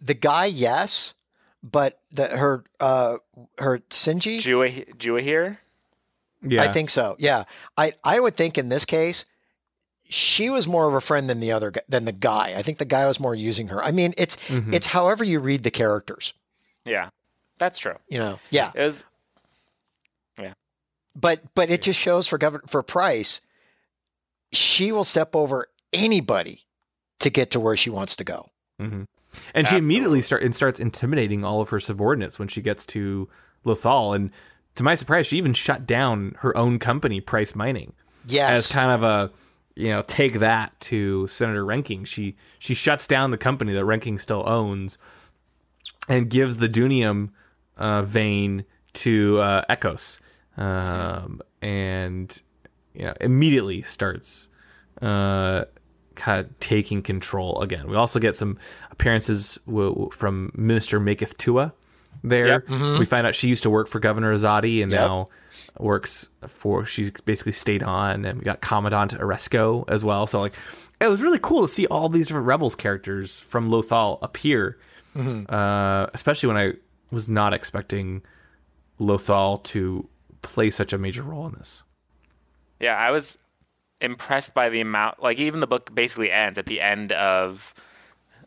the 0.00 0.14
guy, 0.14 0.46
yes, 0.46 1.14
but 1.62 1.98
the 2.12 2.28
her 2.28 2.64
uh 2.80 3.16
her 3.58 3.78
Sinji, 3.90 4.38
Jua 4.38 4.94
Jua 4.96 5.20
here. 5.22 5.58
yeah. 6.42 6.62
I 6.62 6.72
think 6.72 6.90
so. 6.90 7.16
Yeah, 7.18 7.44
I 7.76 7.92
I 8.04 8.20
would 8.20 8.36
think 8.36 8.56
in 8.58 8.68
this 8.68 8.84
case, 8.84 9.24
she 10.08 10.50
was 10.50 10.66
more 10.68 10.86
of 10.88 10.94
a 10.94 11.00
friend 11.00 11.28
than 11.28 11.40
the 11.40 11.50
other 11.52 11.72
gu- 11.72 11.80
than 11.88 12.04
the 12.04 12.12
guy. 12.12 12.54
I 12.56 12.62
think 12.62 12.78
the 12.78 12.84
guy 12.84 13.06
was 13.06 13.18
more 13.18 13.34
using 13.34 13.68
her. 13.68 13.82
I 13.82 13.90
mean, 13.90 14.14
it's 14.16 14.36
Mhm. 14.48 14.72
it's 14.72 14.86
however 14.86 15.24
you 15.24 15.40
read 15.40 15.62
the 15.64 15.70
characters. 15.70 16.32
Yeah, 16.84 17.08
that's 17.58 17.78
true. 17.78 17.96
You 18.08 18.18
know, 18.20 18.38
yeah. 18.50 18.70
It 18.74 18.82
was 18.84 19.04
But 21.18 21.40
but 21.54 21.70
it 21.70 21.82
just 21.82 21.98
shows 21.98 22.26
for 22.26 22.36
governor 22.38 22.64
for 22.68 22.82
Price, 22.82 23.40
she 24.52 24.92
will 24.92 25.04
step 25.04 25.34
over 25.34 25.68
anybody 25.92 26.62
to 27.20 27.30
get 27.30 27.50
to 27.52 27.60
where 27.60 27.76
she 27.76 27.88
wants 27.90 28.16
to 28.16 28.24
go. 28.24 28.50
hmm 28.78 29.04
And 29.54 29.66
she 29.66 29.76
immediately 29.78 30.20
start 30.22 30.42
and 30.42 30.54
starts 30.54 30.78
intimidating 30.78 31.42
all 31.44 31.60
of 31.62 31.70
her 31.70 31.80
subordinates 31.80 32.38
when 32.38 32.48
she 32.48 32.60
gets 32.60 32.84
to 32.86 33.28
Lothal. 33.64 34.14
And 34.14 34.30
to 34.74 34.82
my 34.82 34.94
surprise, 34.94 35.26
she 35.26 35.38
even 35.38 35.54
shut 35.54 35.86
down 35.86 36.36
her 36.40 36.54
own 36.56 36.78
company, 36.78 37.20
Price 37.20 37.54
Mining, 37.54 37.94
Yes. 38.26 38.50
as 38.50 38.66
kind 38.72 38.90
of 38.90 39.02
a 39.02 39.30
you 39.74 39.88
know 39.88 40.02
take 40.02 40.38
that 40.40 40.78
to 40.80 41.26
Senator 41.28 41.64
Renking. 41.64 42.04
She 42.04 42.36
she 42.58 42.74
shuts 42.74 43.06
down 43.06 43.30
the 43.30 43.38
company 43.38 43.72
that 43.72 43.84
Renking 43.86 44.18
still 44.18 44.46
owns, 44.46 44.98
and 46.08 46.28
gives 46.28 46.58
the 46.58 46.68
Doonium 46.68 47.30
uh, 47.78 48.02
vein 48.02 48.64
to 48.94 49.38
uh, 49.40 49.64
Echos, 49.70 50.20
um, 50.56 51.40
and 51.62 52.40
you 52.94 53.02
know 53.04 53.14
immediately 53.20 53.82
starts 53.82 54.48
uh, 55.02 55.64
kind 56.14 56.40
of 56.46 56.60
taking 56.60 57.02
control 57.02 57.60
again. 57.62 57.88
We 57.88 57.96
also 57.96 58.18
get 58.20 58.36
some 58.36 58.58
appearances 58.90 59.58
w- 59.66 59.90
w- 59.90 60.10
from 60.10 60.52
Minister 60.54 60.98
Maketh 61.00 61.36
Tua. 61.36 61.72
There, 62.24 62.46
Yep. 62.48 62.66
Mm-hmm. 62.66 62.98
we 62.98 63.04
find 63.04 63.26
out 63.26 63.34
she 63.34 63.46
used 63.48 63.62
to 63.64 63.70
work 63.70 63.88
for 63.88 64.00
Governor 64.00 64.34
Azadi 64.34 64.82
and 64.82 64.90
Yep. 64.90 65.00
now 65.00 65.26
works 65.78 66.30
for. 66.48 66.86
She 66.86 67.12
basically 67.26 67.52
stayed 67.52 67.82
on, 67.82 68.24
and 68.24 68.38
we 68.38 68.44
got 68.44 68.62
Commandant 68.62 69.12
Aresko 69.12 69.84
as 69.88 70.02
well. 70.04 70.26
So 70.26 70.40
like, 70.40 70.54
it 71.00 71.08
was 71.08 71.20
really 71.20 71.38
cool 71.38 71.60
to 71.62 71.68
see 71.68 71.86
all 71.86 72.08
these 72.08 72.28
different 72.28 72.46
Rebels 72.46 72.74
characters 72.74 73.38
from 73.38 73.68
Lothal 73.70 74.18
appear, 74.22 74.78
Mm-hmm. 75.14 75.54
uh, 75.54 76.06
especially 76.14 76.46
when 76.48 76.56
I 76.56 76.72
was 77.10 77.28
not 77.28 77.52
expecting 77.54 78.22
Lothal 78.98 79.62
to 79.64 80.08
play 80.46 80.70
such 80.70 80.92
a 80.92 80.98
major 80.98 81.22
role 81.22 81.46
in 81.46 81.52
this. 81.52 81.82
yeah. 82.80 82.96
I 82.96 83.10
was 83.10 83.38
impressed 84.00 84.54
by 84.54 84.68
the 84.68 84.80
amount. 84.80 85.22
Like 85.22 85.38
even 85.38 85.60
the 85.60 85.66
book 85.66 85.94
basically 85.94 86.30
ends 86.30 86.58
at 86.58 86.66
the 86.66 86.80
end 86.80 87.12
of 87.12 87.74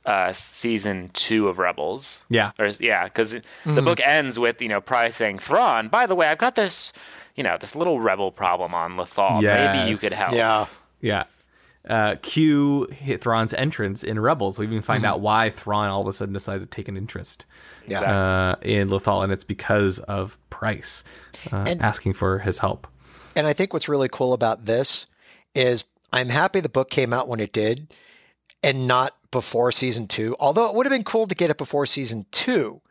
uh, 0.06 0.32
season 0.34 1.10
two 1.14 1.48
of 1.48 1.60
Rebels. 1.60 2.24
Yeah, 2.30 2.52
Or 2.60 2.68
yeah, 2.80 3.04
because 3.06 3.34
Mm-hmm. 3.34 3.76
the 3.76 3.82
book 3.82 4.00
ends 4.00 4.40
with 4.40 4.62
you 4.62 4.70
know 4.70 4.82
Price 4.82 5.16
saying, 5.18 5.40
"Thrawn, 5.40 5.88
by 5.90 6.06
the 6.08 6.16
way, 6.16 6.28
I've 6.28 6.38
got 6.38 6.56
this, 6.56 6.94
you 7.36 7.44
know, 7.44 7.58
this 7.60 7.76
little 7.76 8.00
rebel 8.00 8.32
problem 8.32 8.74
on 8.74 8.96
Lothal. 8.98 9.42
Maybe 9.74 9.92
you 9.92 9.98
could 9.98 10.14
help." 10.14 10.34
yeah. 10.34 10.66
Yeah. 11.02 11.24
Uh, 11.88 12.16
Q 12.22 12.86
hit 12.92 13.22
Thrawn's 13.22 13.54
entrance 13.54 14.04
in 14.04 14.20
Rebels. 14.20 14.60
We 14.60 14.66
even 14.66 14.82
find 14.82 15.06
out 15.06 15.22
why 15.22 15.50
Thrawn 15.50 15.90
all 15.90 16.02
of 16.02 16.08
a 16.08 16.14
sudden 16.14 16.34
decided 16.34 16.60
to 16.62 16.66
take 16.68 16.88
an 16.88 16.98
interest 16.98 17.46
Yeah. 17.88 18.02
uh, 18.02 18.56
in 18.62 18.90
Lothal, 18.90 19.24
and 19.24 19.32
it's 19.32 19.46
because 19.46 20.00
of 20.00 20.38
Price 20.50 21.04
uh, 21.52 21.64
And- 21.68 21.82
asking 21.82 22.14
for 22.14 22.40
his 22.40 22.60
help. 22.60 22.86
And 23.36 23.48
I 23.48 23.54
think 23.54 23.72
what's 23.74 23.88
really 23.88 24.10
cool 24.10 24.34
about 24.34 24.66
this 24.66 25.06
is 25.56 25.86
I'm 26.12 26.30
happy 26.30 26.60
the 26.60 26.68
book 26.70 26.90
came 26.90 27.14
out 27.14 27.28
when 27.28 27.40
it 27.40 27.54
did 27.54 27.88
and 28.62 28.86
not 28.88 29.14
before 29.32 29.72
season 29.72 30.08
two. 30.08 30.36
Although 30.40 30.66
it 30.70 30.76
would 30.76 30.86
have 30.86 30.92
been 30.92 31.04
cool 31.04 31.28
to 31.28 31.36
get 31.36 31.50
it 31.50 31.58
before 31.58 31.86
season 31.86 32.26
two. 32.32 32.82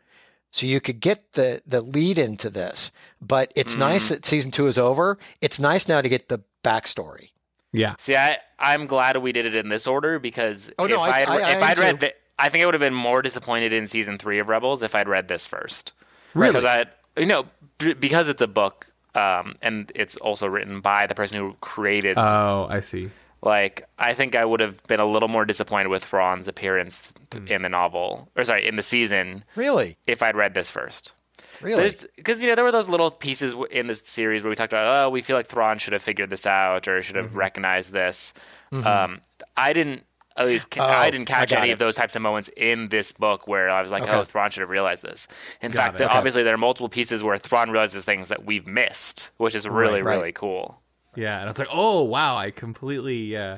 So 0.51 0.65
you 0.65 0.81
could 0.81 0.99
get 0.99 1.33
the 1.33 1.61
the 1.67 1.81
lead 1.81 2.17
into 2.17 2.49
this. 2.49 2.91
But 3.21 3.51
it's 3.55 3.75
nice 3.77 4.09
that 4.09 4.25
season 4.25 4.49
two 4.51 4.65
is 4.65 4.79
over. 4.79 5.19
It's 5.41 5.59
nice 5.59 5.87
now 5.87 6.01
to 6.01 6.09
get 6.09 6.27
the 6.29 6.41
backstory. 6.63 7.29
Yeah. 7.71 7.95
See, 7.99 8.15
I 8.15 8.37
I'm 8.57 8.87
glad 8.87 9.17
we 9.17 9.31
did 9.31 9.45
it 9.45 9.55
in 9.55 9.69
this 9.69 9.87
order 9.87 10.19
because 10.19 10.71
Oh, 10.79 10.85
if 10.85 10.91
no, 10.91 11.01
I- 11.01 11.09
I'd, 11.21 11.29
I- 11.29 11.33
I 11.35 11.51
if 11.51 11.57
am 11.57 11.63
I'd 11.63 11.77
read 11.79 11.99
too. 11.99 12.07
the, 12.07 12.13
I 12.39 12.49
think 12.49 12.63
I 12.63 12.65
would 12.65 12.73
have 12.73 12.81
been 12.81 12.93
more 12.93 13.21
disappointed 13.21 13.73
in 13.73 13.87
season 13.87 14.17
three 14.17 14.39
of 14.39 14.49
Rebels 14.49 14.81
if 14.83 14.95
I'd 14.95 15.07
read 15.07 15.27
this 15.27 15.45
first. 15.45 15.93
Really? 16.33 16.51
Because 16.53 16.65
I, 16.65 16.85
you 17.19 17.25
know, 17.25 17.45
b- 17.79 17.93
because 17.93 18.27
it's 18.29 18.41
a 18.41 18.47
book, 18.47 18.87
um, 19.15 19.55
and 19.61 19.91
it's 19.95 20.15
also 20.17 20.47
written 20.47 20.79
by 20.81 21.05
the 21.07 21.15
person 21.15 21.37
who 21.37 21.55
created 21.61 22.17
Oh, 22.17 22.67
I 22.69 22.79
see. 22.79 23.09
Like, 23.41 23.87
I 23.97 24.13
think 24.13 24.35
I 24.35 24.43
would 24.45 24.59
have 24.59 24.81
been 24.87 24.99
a 24.99 25.05
little 25.05 25.29
more 25.29 25.45
disappointed 25.45 25.87
with 25.89 26.03
Thrawn's 26.03 26.47
appearance 26.47 27.13
Hmm. 27.31 27.47
in 27.47 27.61
the 27.61 27.69
novel, 27.69 28.29
or 28.35 28.43
sorry, 28.43 28.67
in 28.67 28.75
the 28.75 28.83
season, 28.83 29.43
Really? 29.55 29.97
if 30.07 30.21
I'd 30.23 30.35
read 30.35 30.53
this 30.53 30.69
first. 30.71 31.13
Really? 31.61 31.93
Because 32.15 32.41
you 32.41 32.47
know 32.47 32.55
there 32.55 32.63
were 32.63 32.71
those 32.71 32.89
little 32.89 33.11
pieces 33.11 33.53
in 33.71 33.87
this 33.87 34.01
series 34.05 34.43
where 34.43 34.49
we 34.49 34.55
talked 34.55 34.71
about, 34.73 35.05
oh, 35.05 35.09
we 35.09 35.21
feel 35.21 35.35
like 35.35 35.47
Thrawn 35.47 35.77
should 35.77 35.93
have 35.93 36.01
figured 36.01 36.29
this 36.29 36.45
out 36.45 36.87
or 36.87 37.01
should 37.01 37.15
have 37.15 37.27
Mm-hmm. 37.31 37.37
recognized 37.37 37.91
this. 37.91 38.33
Um, 38.71 39.21
I 39.57 39.73
didn't. 39.73 40.03
At 40.37 40.45
least 40.45 40.71
ca- 40.71 40.85
I 40.85 41.07
Oh, 41.07 41.11
didn't 41.11 41.25
catch 41.25 41.49
got 41.49 41.59
any 41.59 41.71
it. 41.71 41.73
of 41.73 41.79
those 41.79 41.95
types 41.95 42.15
of 42.15 42.21
moments 42.21 42.49
in 42.55 42.87
this 42.87 43.11
book 43.11 43.45
where 43.45 43.69
I 43.69 43.81
was 43.81 43.91
like, 43.91 44.03
Okay. 44.03 44.11
"Oh, 44.13 44.23
Thrawn 44.23 44.51
should 44.51 44.61
have 44.61 44.69
realized 44.69 45.03
this." 45.03 45.27
In 45.61 45.71
Got 45.71 45.81
fact, 45.83 46.01
it. 46.01 46.03
Okay. 46.05 46.17
obviously 46.17 46.43
there 46.43 46.53
are 46.53 46.57
multiple 46.57 46.87
pieces 46.87 47.21
where 47.23 47.37
Thrawn 47.37 47.71
realizes 47.71 48.05
things 48.05 48.29
that 48.29 48.45
we've 48.45 48.65
missed, 48.65 49.31
which 49.37 49.53
is 49.53 49.67
really, 49.67 50.01
Right. 50.01 50.15
really 50.15 50.31
cool. 50.31 50.81
Yeah, 51.15 51.41
and 51.41 51.49
it's 51.49 51.59
like, 51.59 51.67
oh 51.71 52.03
wow, 52.03 52.37
I 52.37 52.51
completely 52.51 53.35
uh, 53.35 53.57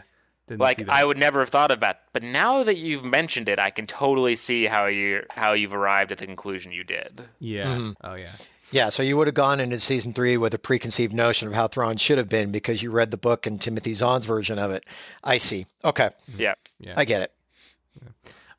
didn't 0.52 0.60
see 0.60 0.64
Like 0.64 0.78
that. 0.78 0.89
I 0.89 1.04
would 1.06 1.18
never 1.18 1.39
have 1.39 1.49
thought 1.49 1.72
of 1.72 1.80
that, 1.82 2.02
but 2.14 2.24
now 2.24 2.64
that 2.64 2.78
you've 2.78 3.04
mentioned 3.04 3.49
it, 3.49 3.60
I 3.60 3.70
can 3.72 3.88
totally 3.88 4.36
see 4.36 4.66
how 4.66 4.86
you 4.86 5.24
how 5.32 5.54
you've 5.54 5.74
arrived 5.74 6.12
at 6.12 6.20
the 6.20 6.26
conclusion 6.26 6.72
you 6.72 6.84
did. 6.84 7.24
yeah. 7.39 7.66
Mm-hmm. 7.66 7.91
Oh 8.04 8.16
yeah. 8.16 8.32
Yeah, 8.74 8.88
so 8.88 9.04
you 9.04 9.18
would 9.18 9.28
have 9.28 9.34
gone 9.34 9.60
into 9.60 9.78
season 9.82 10.14
three 10.14 10.38
with 10.38 10.54
a 10.54 10.58
preconceived 10.58 11.12
notion 11.14 11.45
of 11.49 11.54
how 11.54 11.68
Thrawn 11.68 11.97
should 11.97 12.18
have 12.18 12.30
been 12.30 12.54
because 12.54 12.82
you 12.82 12.89
read 12.89 13.12
the 13.12 13.18
book 13.18 13.45
and 13.45 13.60
Timothy 13.60 13.93
Zahn's 13.93 14.24
version 14.26 14.58
of 14.58 14.72
it. 14.72 14.86
I 15.26 15.39
see. 15.39 15.66
Okay, 15.84 16.10
Yeah. 16.38 16.54
Yeah. 16.80 16.93
I 16.95 17.04
get 17.04 17.22
it. 17.22 17.34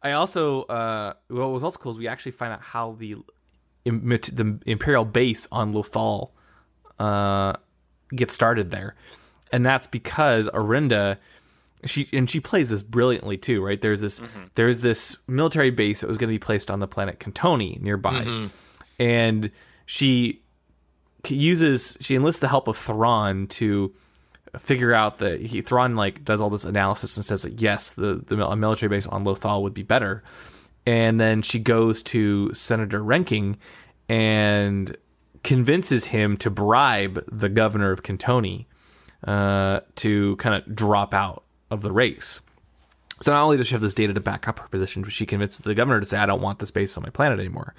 I 0.03 0.13
also 0.13 0.63
uh, 0.65 1.15
what 1.29 1.51
was 1.51 1.65
also 1.65 1.79
cool 1.79 1.93
is 1.93 1.99
we 1.99 2.09
actually 2.09 2.33
find 2.33 2.53
out 2.53 2.61
how 2.61 2.93
the 2.99 3.17
the 3.85 4.59
imperial 4.67 5.05
base 5.05 5.49
on 5.51 5.73
Lothal 5.73 6.31
uh, 6.99 7.55
gets 8.15 8.35
started 8.35 8.71
there, 8.71 8.95
and 9.51 9.65
that's 9.65 9.87
because 9.87 10.49
Arihnda 10.49 11.19
she 11.85 12.09
and 12.13 12.29
she 12.31 12.41
plays 12.41 12.71
this 12.71 12.83
brilliantly 12.83 13.37
too, 13.37 13.65
right? 13.65 13.81
There's 13.81 14.01
this 14.01 14.21
there's 14.55 14.81
this 14.81 15.17
military 15.27 15.71
base 15.71 16.01
that 16.01 16.09
was 16.09 16.19
going 16.19 16.29
to 16.29 16.35
be 16.35 16.39
placed 16.39 16.71
on 16.71 16.79
the 16.81 16.89
planet 16.89 17.19
Cantoni 17.19 17.81
nearby, 17.81 18.23
and 18.99 19.51
she 19.87 20.43
uses 21.29 21.97
she 22.01 22.15
enlists 22.15 22.41
the 22.41 22.49
help 22.49 22.69
of 22.69 22.77
Thrawn 22.77 23.47
to 23.49 23.93
figure 24.59 24.93
out 24.93 25.19
that 25.19 25.41
he 25.41 25.61
Thrawn 25.63 25.97
like 25.97 26.25
does 26.25 26.41
all 26.41 26.51
this 26.51 26.65
analysis 26.65 27.17
and 27.17 27.25
says 27.25 27.43
that 27.43 27.61
yes, 27.61 27.91
the 27.93 28.23
the 28.27 28.47
a 28.47 28.57
military 28.57 28.89
base 28.89 29.07
on 29.07 29.25
Lothal 29.25 29.63
would 29.63 29.75
be 29.75 29.83
better, 29.83 30.23
and 30.87 31.21
then 31.21 31.43
she 31.43 31.59
goes 31.59 32.03
to 32.05 32.53
Senator 32.55 33.03
Renking 33.03 33.57
and 34.09 34.97
convinces 35.43 36.07
him 36.07 36.37
to 36.37 36.51
bribe 36.51 37.25
the 37.31 37.49
governor 37.49 37.91
of 37.91 38.03
Cantoni 38.03 38.67
uh, 39.27 39.81
to 39.97 40.37
kind 40.37 40.55
of 40.55 40.77
drop 40.77 41.15
out 41.15 41.45
of 41.73 41.83
the 41.83 41.91
race. 41.91 42.43
So 43.21 43.33
not 43.33 43.43
only 43.43 43.57
does 43.57 43.69
she 43.69 43.75
have 43.75 43.83
this 43.83 43.95
data 43.95 44.13
to 44.13 44.21
back 44.21 44.47
up 44.47 44.59
her 44.59 44.69
position, 44.69 45.03
but 45.03 45.13
she 45.13 45.27
convinces 45.27 45.61
the 45.61 45.75
governor 45.75 46.01
to 46.01 46.07
say, 46.07 46.19
"I 46.19 46.27
don't 46.27 46.43
want 46.43 46.59
this 46.59 46.71
base 46.71 46.97
on 46.97 47.03
my 47.03 47.11
planet 47.11 47.39
anymore." 47.39 47.75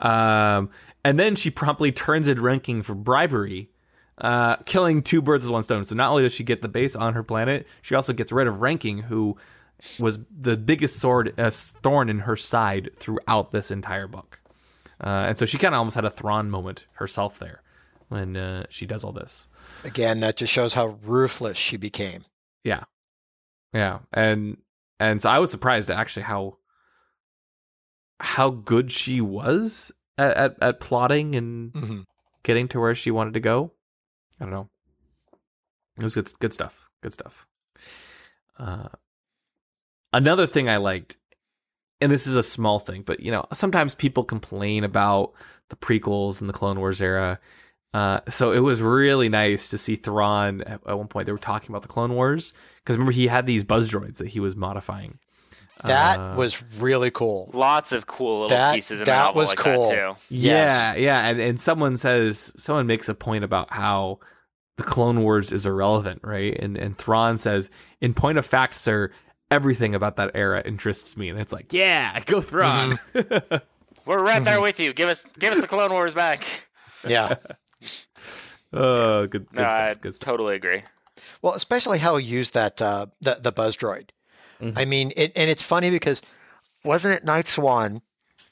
Um, 0.00 0.70
and 1.04 1.18
then 1.18 1.36
she 1.36 1.50
promptly 1.50 1.92
turns 1.92 2.26
in 2.26 2.40
Renking 2.40 2.82
for 2.82 2.94
bribery, 2.94 3.70
uh, 4.18 4.56
killing 4.64 5.02
two 5.02 5.22
birds 5.22 5.44
with 5.44 5.52
one 5.52 5.62
stone. 5.62 5.84
So 5.84 5.94
not 5.94 6.10
only 6.10 6.22
does 6.22 6.32
she 6.32 6.44
get 6.44 6.62
the 6.62 6.68
base 6.68 6.96
on 6.96 7.14
her 7.14 7.22
planet, 7.22 7.66
she 7.82 7.94
also 7.94 8.12
gets 8.12 8.32
rid 8.32 8.46
of 8.46 8.60
Renking, 8.60 9.02
who 9.04 9.36
was 10.00 10.18
the 10.26 10.56
biggest 10.56 10.98
sword 10.98 11.38
uh, 11.38 11.50
thorn 11.50 12.08
in 12.08 12.20
her 12.20 12.36
side 12.36 12.90
throughout 12.96 13.52
this 13.52 13.70
entire 13.70 14.08
book. 14.08 14.40
Uh, 15.00 15.26
and 15.28 15.38
so 15.38 15.46
she 15.46 15.58
kind 15.58 15.74
of 15.74 15.78
almost 15.78 15.94
had 15.94 16.04
a 16.04 16.10
Thrawn 16.10 16.50
moment 16.50 16.86
herself 16.94 17.38
there 17.38 17.62
when 18.08 18.36
uh, 18.36 18.66
she 18.70 18.86
does 18.86 19.04
all 19.04 19.12
this. 19.12 19.48
Again, 19.84 20.20
that 20.20 20.36
just 20.36 20.52
shows 20.52 20.74
how 20.74 20.98
ruthless 21.02 21.56
she 21.56 21.76
became. 21.76 22.24
Yeah, 22.64 22.84
yeah, 23.72 24.00
and 24.12 24.58
and 25.00 25.20
so 25.22 25.30
I 25.30 25.38
was 25.38 25.50
surprised 25.50 25.90
at 25.90 25.98
actually 25.98 26.24
how 26.24 26.58
how 28.20 28.50
good 28.50 28.90
she 28.90 29.20
was 29.20 29.92
at 30.16 30.36
at, 30.36 30.56
at 30.60 30.80
plotting 30.80 31.34
and 31.34 31.72
hmm 31.72 32.00
getting 32.44 32.68
to 32.68 32.80
where 32.80 32.94
she 32.94 33.10
wanted 33.10 33.34
to 33.34 33.40
go. 33.40 33.72
I 34.40 34.44
don't 34.44 34.52
know. 34.52 34.68
It 35.98 36.04
was 36.04 36.14
good 36.14 36.30
good 36.40 36.54
stuff. 36.54 36.88
Good 37.02 37.12
stuff. 37.12 37.46
Uh, 38.58 38.88
another 40.12 40.46
thing 40.46 40.68
I 40.68 40.78
liked, 40.78 41.16
and 42.00 42.10
this 42.10 42.26
is 42.26 42.34
a 42.34 42.42
small 42.42 42.78
thing, 42.78 43.02
but 43.02 43.20
you 43.20 43.30
know, 43.30 43.46
sometimes 43.52 43.94
people 43.94 44.24
complain 44.24 44.84
about 44.84 45.32
the 45.68 45.76
prequels 45.76 46.40
and 46.40 46.48
the 46.48 46.54
Clone 46.54 46.78
Wars 46.78 47.00
era. 47.00 47.38
Uh, 47.94 48.20
so 48.28 48.52
it 48.52 48.58
was 48.60 48.82
really 48.82 49.28
nice 49.28 49.70
to 49.70 49.78
see 49.78 49.96
Thrawn 49.96 50.60
at, 50.62 50.80
at 50.86 50.98
one 50.98 51.08
point. 51.08 51.26
They 51.26 51.32
were 51.32 51.38
talking 51.38 51.70
about 51.70 51.82
the 51.82 51.88
Clone 51.88 52.14
Wars 52.14 52.52
because 52.84 52.96
remember 52.96 53.12
he 53.12 53.28
had 53.28 53.46
these 53.46 53.64
buzz 53.64 53.90
droids 53.90 54.16
that 54.18 54.28
he 54.28 54.40
was 54.40 54.54
modifying. 54.56 55.18
That 55.84 56.18
Uh, 56.18 56.34
was 56.36 56.62
really 56.78 57.10
cool. 57.10 57.50
Lots 57.54 57.92
of 57.92 58.06
cool 58.06 58.42
little 58.42 58.56
That- 58.56 58.74
pieces 58.74 59.00
in 59.00 59.04
the 59.04 59.10
that 59.12 59.16
novel 59.26 59.40
was 59.40 59.48
like 59.50 59.58
cool. 59.58 59.88
that 59.90 59.94
too. 60.16 60.16
Yeah, 60.28 60.94
yeah, 60.96 61.28
and 61.28 61.40
and 61.40 61.60
someone 61.60 61.96
says 61.96 62.52
someone 62.56 62.86
makes 62.86 63.08
a 63.08 63.14
point 63.14 63.44
about 63.44 63.72
how 63.72 64.18
the 64.76 64.82
Clone 64.82 65.22
Wars 65.22 65.50
is 65.52 65.64
irrelevant, 65.66 66.20
right? 66.24 66.56
And 66.58 66.76
and 66.76 66.98
Thrawn 66.98 67.38
says, 67.38 67.70
in 68.00 68.12
point 68.12 68.38
of 68.38 68.44
fact, 68.46 68.74
sir, 68.74 69.12
everything 69.52 69.94
about 69.94 70.16
that 70.16 70.32
era 70.34 70.62
interests 70.64 71.16
me, 71.16 71.28
and 71.30 71.40
it's 71.40 71.52
like, 71.52 71.72
yeah, 71.72 72.18
go 72.26 72.40
Thrawn. 72.40 72.98
We're 73.14 73.22
right 74.22 74.36
Mm-hmm. 74.36 74.44
there 74.44 74.60
with 74.60 74.80
you. 74.80 74.92
Give 74.92 75.08
us 75.08 75.24
give 75.38 75.52
us 75.52 75.60
the 75.60 75.68
Clone 75.68 75.92
Wars 75.92 76.12
back. 76.12 76.44
Yeah. 77.06 77.36
oh, 78.72 79.26
good, 79.26 79.46
good 79.50 79.56
No, 79.56 79.62
I 79.64 79.90
stuff. 79.92 80.00
Good 80.02 80.14
stuff. 80.14 80.26
totally 80.26 80.56
agree. 80.56 80.82
Well, 81.42 81.54
especially 81.54 81.98
how 81.98 82.16
he 82.16 82.24
used 82.26 82.54
that 82.54 82.80
uh, 82.80 83.06
the 83.20 83.38
the 83.40 83.52
buzz 83.52 83.76
droid. 83.76 84.10
I 84.74 84.84
mean, 84.86 85.12
it, 85.16 85.30
and 85.36 85.48
it's 85.48 85.62
funny 85.62 85.88
because 85.88 86.20
wasn't 86.84 87.14
it 87.14 87.24
Nightswan 87.24 88.02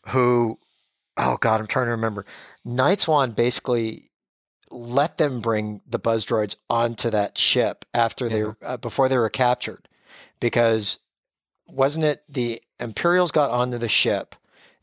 who? 0.09 0.59
Oh 1.17 1.37
God, 1.41 1.61
I'm 1.61 1.67
trying 1.67 1.87
to 1.87 1.91
remember. 1.93 2.25
Nightswan 2.65 3.35
basically 3.35 4.05
let 4.71 5.19
them 5.19 5.41
bring 5.41 5.81
the 5.89 5.99
buzz 5.99 6.25
droids 6.27 6.55
onto 6.71 7.11
that 7.11 7.39
ship 7.39 7.85
after 7.95 8.29
they 8.29 8.41
Yeah. 8.43 8.53
uh, 8.63 8.77
before 8.77 9.09
they 9.09 9.17
were 9.19 9.31
captured, 9.31 9.89
because 10.39 10.99
wasn't 11.67 12.05
it 12.05 12.23
the 12.29 12.63
Imperials 12.79 13.33
got 13.33 13.51
onto 13.51 13.79
the 13.79 13.89
ship 13.89 14.37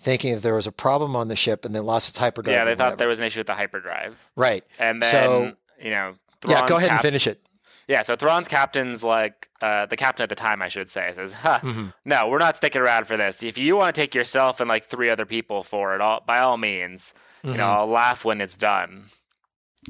thinking 0.03 0.33
that 0.35 0.41
there 0.43 0.53
was 0.55 0.67
a 0.67 0.71
problem 0.71 1.15
on 1.15 1.27
the 1.27 1.35
ship 1.35 1.65
and 1.65 1.73
they 1.73 1.79
lost 1.79 2.09
its 2.09 2.17
hyperdrive. 2.17 2.53
Yeah, 2.55 2.65
they 2.65 2.75
thought 2.75 2.83
whatever. 2.85 2.95
there 2.97 3.07
was 3.07 3.19
an 3.19 3.25
issue 3.25 3.39
with 3.39 3.47
the 3.47 3.55
hyperdrive, 3.55 4.29
right. 4.35 4.63
and 4.79 5.01
then 5.01 5.11
So- 5.11 5.51
you 5.81 5.89
know, 5.91 6.13
yeah, 6.47 6.65
go 6.67 6.77
ahead 6.77 6.89
and 6.89 7.01
finish 7.01 7.25
it. 7.27 7.39
Yeah, 7.87 8.01
so 8.01 8.15
Thrawn's 8.15 8.47
captain's 8.47 9.03
like 9.03 9.49
uh, 9.61 9.85
the 9.87 9.97
captain 9.97 10.23
at 10.23 10.29
the 10.29 10.35
time, 10.35 10.61
I 10.61 10.67
should 10.69 10.89
say, 10.89 11.11
says, 11.13 11.33
huh, 11.45 11.59
Mhm. 11.61 11.93
"No, 12.05 12.27
we're 12.29 12.37
not 12.37 12.55
sticking 12.55 12.81
around 12.81 13.05
for 13.07 13.17
this. 13.17 13.43
If 13.43 13.57
you 13.57 13.75
want 13.75 13.93
to 13.95 14.01
take 14.01 14.13
yourself 14.15 14.59
and 14.61 14.69
like 14.69 14.85
three 14.85 15.09
other 15.09 15.25
people 15.25 15.63
for 15.63 15.93
it, 15.95 16.01
all 16.01 16.21
by 16.25 16.39
all 16.39 16.57
means, 16.57 17.13
you 17.43 17.51
know, 17.55 17.57
Mhm. 17.65 17.77
I'll 17.79 17.87
laugh 17.87 18.23
when 18.23 18.39
it's 18.41 18.55
done." 18.57 19.05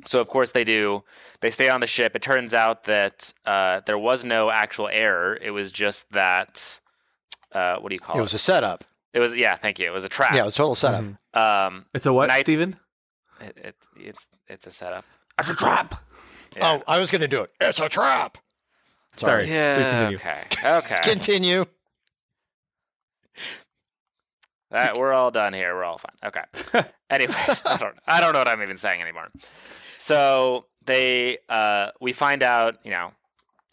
So 0.06 0.20
of 0.20 0.28
course 0.28 0.52
they 0.54 0.64
do. 0.64 1.04
They 1.42 1.52
stay 1.52 1.70
on 1.70 1.82
the 1.82 1.88
ship. 1.88 2.16
It 2.16 2.24
turns 2.24 2.52
out 2.54 2.86
that 2.86 3.32
uh, 3.46 3.82
there 3.86 3.98
was 4.00 4.26
no 4.26 4.50
actual 4.50 4.88
error. 4.92 5.38
It 5.40 5.52
was 5.52 5.72
just 5.72 6.12
that. 6.14 6.80
Uh, 7.52 7.76
what 7.78 7.90
do 7.90 7.96
you 7.96 8.00
call 8.00 8.16
it? 8.16 8.20
It 8.20 8.22
was 8.24 8.34
a 8.34 8.40
setup. 8.40 8.84
It 9.14 9.20
was 9.20 9.36
yeah. 9.36 9.56
Thank 9.58 9.80
you. 9.80 9.86
It 9.88 9.94
was 9.94 10.04
a 10.04 10.10
trap. 10.10 10.34
Yeah, 10.34 10.42
it 10.42 10.46
was 10.46 10.56
a 10.56 10.58
total 10.58 10.76
setup. 10.76 11.04
Mhm. 11.04 11.18
Um, 11.40 11.86
It's 11.94 12.06
a 12.06 12.14
what, 12.14 12.28
Knights- 12.28 12.42
Steven? 12.46 12.78
it, 13.42 13.58
it, 13.58 13.76
it's 13.96 14.28
it's 14.48 14.68
a 14.68 14.72
setup. 14.72 15.06
It's 15.40 15.50
a 15.50 15.56
trap. 15.56 16.02
Yeah. 16.56 16.80
Oh, 16.80 16.84
I 16.88 17.00
was 17.00 17.10
going 17.12 17.22
to 17.22 17.28
do 17.28 17.42
it. 17.42 17.52
It's 17.62 17.80
a 17.80 17.90
trap. 17.90 18.38
Sorry. 19.14 19.44
Please 19.44 19.52
Yeah. 19.54 19.90
continue. 20.10 20.18
Okay. 20.18 20.44
Okay. 20.78 21.00
Continue. 21.04 21.66
That, 24.72 24.98
we're 24.98 25.14
all 25.14 25.30
done 25.32 25.54
here. 25.54 25.76
We're 25.76 25.84
all 25.84 26.00
fine. 26.00 26.16
Okay. 26.26 26.84
anyway, 27.10 27.34
I 27.66 27.78
don't 27.80 27.96
I 28.08 28.20
don't 28.22 28.34
know 28.34 28.40
what 28.40 28.48
I'm 28.48 28.62
even 28.62 28.78
saying 28.78 29.02
anymore. 29.02 29.30
So 30.00 30.66
they 30.86 31.38
uh 31.50 31.90
we 32.02 32.12
find 32.14 32.42
out, 32.44 32.78
you 32.84 32.92
know, 32.92 33.12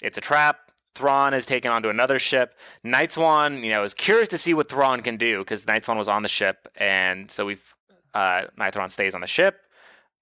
it's 0.03 0.19
a 0.19 0.21
trap. 0.21 0.70
Thrawn 1.01 1.35
is 1.35 1.47
taken 1.47 1.71
onto 1.73 1.89
another 1.89 2.19
ship. 2.19 2.55
Nightswan, 2.85 3.63
you 3.65 3.71
know, 3.71 3.83
is 3.83 3.95
curious 3.95 4.29
to 4.29 4.39
see 4.39 4.53
what 4.55 4.69
Thrawn 4.69 5.01
can 5.03 5.17
do 5.17 5.39
because 5.41 5.65
Nightswan 5.65 5.97
was 5.97 6.09
on 6.09 6.23
the 6.23 6.29
ship, 6.29 6.69
and 6.77 7.31
so 7.31 7.47
we've 7.47 7.75
uh 8.15 8.43
Night 8.59 8.75
Thrawn 8.75 8.91
stays 8.91 9.15
on 9.15 9.21
the 9.23 9.27
ship. 9.27 9.61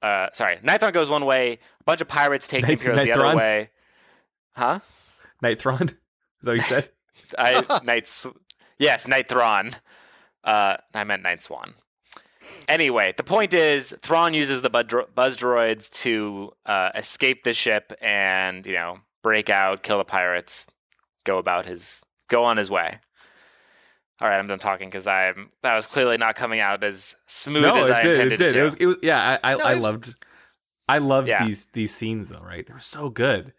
Uh, 0.01 0.29
sorry, 0.33 0.59
Night 0.63 0.79
Thrawn 0.79 0.93
goes 0.93 1.11
one 1.11 1.25
way. 1.25 1.55
A 1.81 1.85
bunch 1.85 2.01
of 2.01 2.09
pirates 2.09 2.47
take 2.47 2.61
the 2.63 2.69
Night- 2.69 2.73
Imperials 2.79 3.01
the 3.01 3.07
Night 3.07 3.19
other 3.27 3.37
way. 3.37 3.71
Huh? 4.53 4.79
Night 5.43 5.61
Thrawn. 5.61 5.83
Is 6.41 6.45
that 6.45 6.51
what 6.51 6.55
you 6.55 6.61
said? 6.63 6.91
I 7.39 7.81
Night 7.85 8.09
Yes, 8.79 9.09
Night 9.09 9.29
Thrawn. 9.29 9.73
Uh, 10.45 10.77
I 10.95 11.03
meant 11.05 11.25
Nightswan. 11.25 11.75
Anyway, 12.69 13.13
the 13.17 13.25
point 13.25 13.53
is, 13.53 13.95
Thrawn 14.01 14.35
uses 14.35 14.63
the 14.63 14.71
buzz 14.71 15.37
droids 15.37 15.91
to 16.03 16.53
uh, 16.65 16.91
escape 16.95 17.43
the 17.45 17.53
ship 17.53 17.93
and 18.01 18.65
you 18.65 18.73
know 18.75 18.99
break 19.23 19.51
out, 19.51 19.83
kill 19.83 19.99
the 19.99 20.05
pirates, 20.05 20.67
go 21.25 21.39
about 21.39 21.67
his 21.67 22.03
go 22.29 22.45
on 22.45 22.57
his 22.57 22.71
way. 22.71 22.99
All 24.21 24.29
right, 24.29 24.39
I'm 24.39 24.49
done 24.49 24.59
talking 24.59 24.89
because 24.89 25.07
I'm 25.07 25.51
that 25.63 25.77
was 25.77 25.87
clearly 25.87 26.17
not 26.17 26.35
coming 26.35 26.61
out 26.61 26.83
as 26.83 27.15
smooth 27.27 27.63
no, 27.63 27.85
as 27.85 27.89
it 27.89 27.93
I 27.95 28.03
did. 28.03 28.11
intended 28.17 28.41
It 28.41 28.45
did. 28.45 28.53
to. 28.55 28.59
It 28.59 28.63
was. 28.63 28.75
It 28.77 28.87
was. 28.87 28.97
Yeah, 29.03 29.39
I. 29.43 29.53
I, 29.53 29.57
No, 29.57 29.65
I 29.65 29.75
loved. 29.75 30.15
I 30.89 30.99
loved 30.99 31.29
Yeah. 31.29 31.45
these 31.45 31.67
these 31.67 31.95
scenes 31.95 32.31
though. 32.31 32.41
Right, 32.41 32.67
they 32.67 32.73
were 32.73 32.81
so 32.81 33.11
good. 33.11 33.53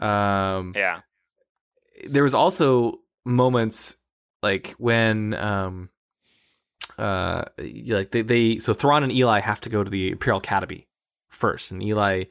Um, 0.00 0.72
yeah, 0.74 1.00
there 2.08 2.22
was 2.22 2.34
also 2.34 3.00
moments 3.24 3.96
like 4.42 4.74
when 4.78 5.34
um 5.34 5.90
uh 6.98 7.44
like 7.86 8.10
they, 8.10 8.22
they 8.22 8.58
so 8.58 8.74
Thrawn 8.74 9.02
and 9.04 9.12
Eli 9.12 9.40
have 9.40 9.60
to 9.60 9.68
go 9.70 9.84
to 9.84 9.90
the 9.90 10.10
Imperial 10.10 10.38
Academy 10.38 10.88
first 11.28 11.70
and 11.70 11.82
Eli 11.82 12.24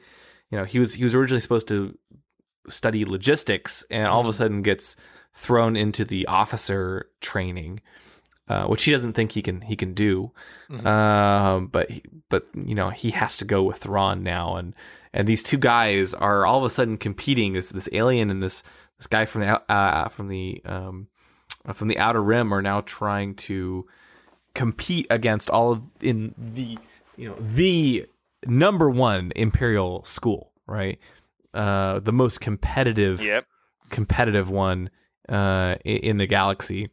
you 0.50 0.58
know 0.58 0.64
he 0.64 0.78
was 0.78 0.94
he 0.94 1.02
was 1.04 1.14
originally 1.14 1.40
supposed 1.40 1.66
to 1.68 1.96
study 2.68 3.04
logistics 3.04 3.84
and 3.90 4.06
all 4.06 4.20
of 4.20 4.26
a 4.26 4.30
Mhm. 4.30 4.34
sudden 4.34 4.62
gets 4.62 4.96
thrown 5.34 5.76
into 5.76 6.04
the 6.04 6.26
officer 6.26 7.08
training 7.20 7.80
uh, 8.48 8.66
which 8.66 8.82
he 8.84 8.90
doesn't 8.90 9.12
think 9.14 9.32
he 9.32 9.40
can 9.40 9.62
he 9.62 9.76
can 9.76 9.94
do 9.94 10.30
Mhm. 10.70 10.84
um 10.86 11.66
but 11.68 11.88
he, 11.90 12.02
but 12.28 12.46
you 12.54 12.74
know 12.74 12.90
he 12.90 13.10
has 13.12 13.36
to 13.38 13.44
go 13.44 13.62
with 13.62 13.78
Thrawn 13.78 14.22
now 14.22 14.56
and 14.56 14.74
and 15.14 15.26
these 15.28 15.42
two 15.42 15.56
guys 15.58 16.12
are 16.12 16.44
all 16.44 16.58
of 16.58 16.64
a 16.64 16.70
sudden 16.70 16.96
competing 16.98 17.52
this 17.54 17.68
this 17.70 17.88
alien 17.92 18.30
and 18.30 18.42
this 18.42 18.62
this 18.98 19.06
guy 19.06 19.24
from 19.26 19.40
the 19.42 19.72
uh, 19.72 20.08
from 20.08 20.28
the 20.28 20.60
um 20.66 21.06
uh, 21.64 21.72
from 21.72 21.88
the 21.88 21.98
outer 21.98 22.22
rim 22.22 22.52
are 22.52 22.60
now 22.62 22.80
trying 22.82 23.34
to 23.36 23.86
compete 24.54 25.06
against 25.08 25.48
all 25.48 25.72
of 25.72 25.82
in 26.00 26.34
the 26.36 26.76
you 27.16 27.28
know 27.28 27.34
the 27.36 28.06
number 28.46 28.90
one 28.90 29.32
imperial 29.36 30.04
school 30.04 30.50
right 30.66 30.98
uh 31.54 31.98
the 32.00 32.12
most 32.12 32.40
competitive 32.40 33.20
Yep. 33.20 33.46
competitive 33.90 34.48
one 34.48 34.90
uh, 35.28 35.76
in 35.84 36.16
the 36.18 36.26
galaxy. 36.26 36.90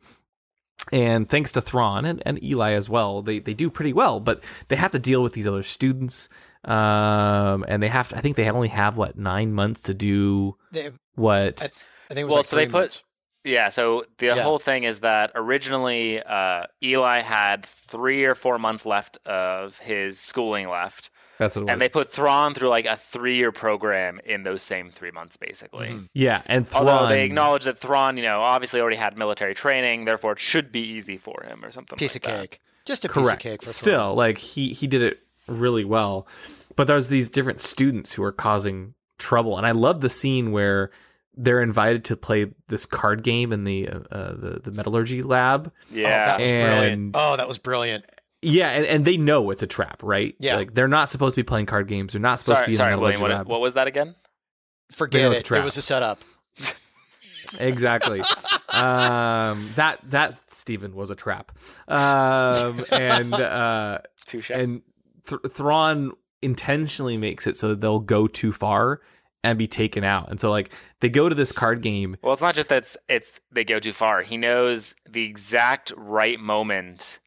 And 0.91 1.30
thanks 1.30 1.51
to 1.53 1.62
Thrawn 1.62 2.05
and, 2.05 2.22
and 2.26 2.41
Eli 2.43 2.72
as 2.72 2.89
well, 2.89 3.22
they, 3.22 3.39
they 3.39 3.53
do 3.53 3.70
pretty 3.70 3.93
well, 3.93 4.20
but 4.20 4.43
they 4.70 4.76
have 4.76 4.91
to 4.91 4.99
deal 4.99 5.22
with 5.22 5.34
these 5.34 5.45
other 5.45 5.62
students. 5.64 6.30
Um, 6.64 7.64
and 7.68 7.82
they 7.84 7.89
have 7.89 8.10
to, 8.10 8.18
I 8.18 8.22
think 8.22 8.36
they 8.38 8.49
only 8.49 8.70
have 8.70 8.97
what, 8.97 9.18
nine 9.18 9.53
months 9.53 9.82
to 9.84 9.93
do 9.93 10.55
They- 10.72 10.91
what? 11.16 11.62
I- 11.62 11.66
I 12.12 12.14
think 12.16 12.22
it 12.22 12.24
was 12.26 12.30
Well, 12.32 12.38
like 12.39 12.45
so 12.47 12.55
they 12.55 12.66
three 12.66 12.72
put- 12.72 12.80
months. 12.80 13.03
Yeah, 13.45 13.70
so 13.70 14.05
the 14.18 14.28
Yeah. 14.28 14.41
whole 14.43 14.60
thing 14.60 14.84
is 14.84 14.99
that 15.01 15.32
originally 15.36 16.22
uh, 16.22 16.64
Eli 16.84 17.20
had 17.22 17.66
three 17.66 18.26
or 18.26 18.36
four 18.36 18.57
months 18.60 18.86
left 18.86 19.18
of 19.26 19.78
his 19.80 20.20
schooling 20.20 20.68
left, 20.68 21.10
That's 21.40 21.56
what 21.56 21.62
it 21.62 21.66
was. 21.66 21.72
and 21.72 21.82
they 21.82 21.90
put 21.90 22.12
Thrawn 22.12 22.54
through 22.54 22.70
like 22.70 22.86
a 22.86 22.96
three-year 22.96 23.52
program 23.52 24.20
in 24.26 24.44
those 24.44 24.62
same 24.62 24.92
three 24.92 25.10
months, 25.12 25.38
basically. 25.38 25.88
Mhm. 25.88 26.10
yeah. 26.14 26.42
And 26.46 26.68
Thrawn, 26.68 26.88
Although 26.88 27.08
they 27.10 27.24
acknowledge 27.26 27.64
that 27.64 27.78
Thrawn, 27.78 28.18
you 28.18 28.24
know, 28.24 28.42
obviously 28.42 28.80
already 28.82 28.98
had 28.98 29.18
military 29.18 29.56
training, 29.56 30.06
therefore 30.06 30.34
it 30.34 30.40
should 30.40 30.72
be 30.72 30.82
easy 30.82 31.18
for 31.18 31.44
him 31.48 31.64
or 31.66 31.72
something. 31.72 31.98
Piece 31.98 32.14
like 32.16 32.26
of 32.26 32.32
that. 32.32 32.40
cake. 32.52 32.60
Just 32.86 33.06
a 33.06 33.08
piece 33.10 33.24
correct. 33.24 33.46
of 33.46 33.52
cake 33.52 33.64
for 33.64 33.70
Still, 33.70 34.00
Thrawn. 34.00 34.16
like 34.18 34.38
he, 34.38 34.74
he 34.74 34.86
did 34.86 35.02
it 35.02 35.20
really 35.48 35.86
well. 35.86 36.28
But 36.76 36.88
there's 36.88 37.10
these 37.10 37.30
different 37.30 37.60
students 37.62 38.14
who 38.14 38.24
are 38.24 38.32
causing 38.32 38.94
trouble. 39.18 39.58
And 39.58 39.66
I 39.66 39.72
love 39.72 40.02
the 40.02 40.10
scene 40.10 40.52
where 40.52 40.92
they're 41.36 41.62
invited 41.62 42.04
to 42.06 42.18
play 42.18 42.48
this 42.68 42.86
card 42.86 43.24
game 43.24 43.54
in 43.54 43.64
the, 43.64 43.88
uh, 43.88 44.00
uh, 44.12 44.34
the, 44.36 44.62
the 44.66 44.72
metallurgy 44.72 45.22
lab. 45.24 45.72
Oh, 45.74 45.96
Yeah, 45.96 46.26
that 46.26 46.40
was 46.42 46.50
brilliant. 46.50 47.12
Oh, 47.18 47.36
that 47.38 47.48
was 47.48 47.58
brilliant. 47.58 48.06
Yeah, 48.42 48.70
and, 48.70 48.86
and 48.86 49.06
they 49.06 49.18
know 49.18 49.50
it's 49.52 49.62
a 49.62 49.68
trap, 49.68 50.02
right? 50.02 50.36
Yeah. 50.40 50.56
Like 50.56 50.74
they're 50.74 50.88
not 50.88 51.10
supposed 51.10 51.36
to 51.36 51.42
be 51.42 51.46
playing 51.46 51.66
card 51.66 51.88
games. 51.88 52.14
They're 52.14 52.22
not 52.22 52.40
supposed 52.40 52.58
to 52.58 52.62
sorry, 52.62 52.66
be 52.68 52.72
in 52.72 52.78
sorry, 52.78 52.96
William. 52.96 53.22
What, 53.22 53.48
what 53.48 53.62
was 53.62 53.74
that 53.74 53.88
again? 53.88 54.16
Forget 54.92 55.32
it. 55.32 55.52
It 55.52 55.64
was 55.64 55.78
a 55.78 55.82
setup. 55.82 56.24
exactly. 57.60 58.22
um, 58.74 59.72
that 59.76 60.00
that 60.10 60.40
Stephen 60.48 60.96
was 60.96 61.10
a 61.10 61.16
trap. 61.16 61.52
Um, 61.88 62.86
and 62.92 63.34
uh, 63.36 64.00
Touche. 64.26 64.50
and 64.52 64.82
Th- 65.28 65.42
Thrawn 65.50 66.14
intentionally 66.42 67.18
makes 67.18 67.46
it 67.46 67.58
so 67.58 67.68
that 67.70 67.82
they'll 67.82 68.00
go 68.00 68.26
too 68.26 68.54
far 68.54 69.02
and 69.44 69.58
be 69.58 69.68
taken 69.68 70.04
out. 70.04 70.30
And 70.30 70.40
so 70.40 70.50
like 70.50 70.72
they 71.02 71.10
go 71.10 71.28
to 71.30 71.36
this 71.36 71.52
card 71.52 71.82
game. 71.82 72.18
Well, 72.24 72.34
it's 72.34 72.42
not 72.42 72.56
just 72.56 72.70
that 72.70 72.80
it's, 72.80 72.98
it's 73.08 73.40
they 73.52 73.64
go 73.64 73.80
too 73.80 73.94
far. 73.94 74.22
He 74.22 74.38
knows 74.38 74.96
the 75.08 75.24
exact 75.24 75.92
right 75.98 76.40
moment 76.40 77.20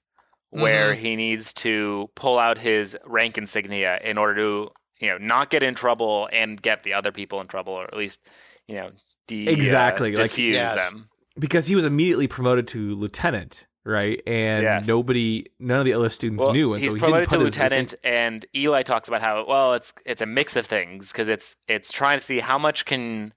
where 0.60 0.94
he 0.94 1.16
needs 1.16 1.52
to 1.54 2.10
pull 2.14 2.38
out 2.38 2.58
his 2.58 2.96
rank 3.04 3.38
insignia 3.38 3.98
in 4.04 4.18
order 4.18 4.34
to, 4.36 4.70
you 5.00 5.08
know, 5.08 5.18
not 5.18 5.50
get 5.50 5.62
in 5.62 5.74
trouble 5.74 6.28
and 6.32 6.60
get 6.60 6.82
the 6.82 6.92
other 6.92 7.10
people 7.10 7.40
in 7.40 7.46
trouble, 7.46 7.72
or 7.72 7.84
at 7.84 7.96
least, 7.96 8.20
you 8.68 8.74
know, 8.76 8.90
de- 9.26 9.48
uh, 9.48 9.50
Exactly, 9.50 10.14
like- 10.14 10.30
diffuse 10.30 10.54
Yes. 10.54 10.90
them. 10.90 11.08
because 11.38 11.66
he 11.66 11.74
was 11.74 11.84
immediately 11.86 12.26
promoted 12.28 12.68
to 12.68 12.94
lieutenant, 12.94 13.66
right? 13.84 14.20
And 14.26 14.62
Yes. 14.62 14.86
nobody, 14.86 15.46
none 15.58 15.78
of 15.78 15.86
the 15.86 15.94
other 15.94 16.10
students 16.10 16.42
Well, 16.42 16.52
knew, 16.52 16.74
and 16.74 16.82
he's 16.82 16.90
so 16.92 16.96
he 16.96 17.00
promoted 17.00 17.30
didn't 17.30 17.30
to 17.30 17.38
put 17.38 17.44
his- 17.46 17.54
his- 17.54 17.62
lieutenant, 17.70 17.94
and 18.04 18.46
Eli 18.54 18.82
talks 18.82 19.08
about 19.08 19.22
how 19.22 19.44
well 19.46 19.72
it's 19.74 19.94
it's 20.04 20.20
a 20.20 20.26
mix 20.26 20.56
of 20.56 20.66
things 20.66 21.10
because 21.10 21.28
it's 21.30 21.56
it's 21.66 21.90
trying 21.90 22.18
to 22.20 22.24
see 22.24 22.40
how 22.40 22.58
much 22.58 22.84
can 22.84 23.32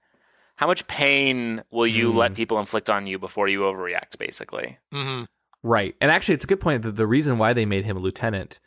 how 0.56 0.66
much 0.66 0.86
pain 0.88 1.62
will 1.70 1.86
you 1.86 2.12
Mm. 2.12 2.16
let 2.16 2.34
people 2.34 2.58
inflict 2.60 2.88
on 2.90 3.06
you 3.06 3.18
before 3.18 3.48
you 3.48 3.60
overreact, 3.60 4.18
basically. 4.18 4.78
hmm 4.92 5.22
Right. 5.66 5.96
And 6.00 6.12
actually, 6.12 6.34
it's 6.36 6.44
a 6.44 6.46
good 6.46 6.60
point 6.60 6.82
that 6.82 6.94
the 6.94 7.08
reason 7.08 7.38
why 7.38 7.52
they 7.52 7.66
made 7.66 7.84
him 7.84 7.96
a 7.96 8.00
lieutenant, 8.00 8.60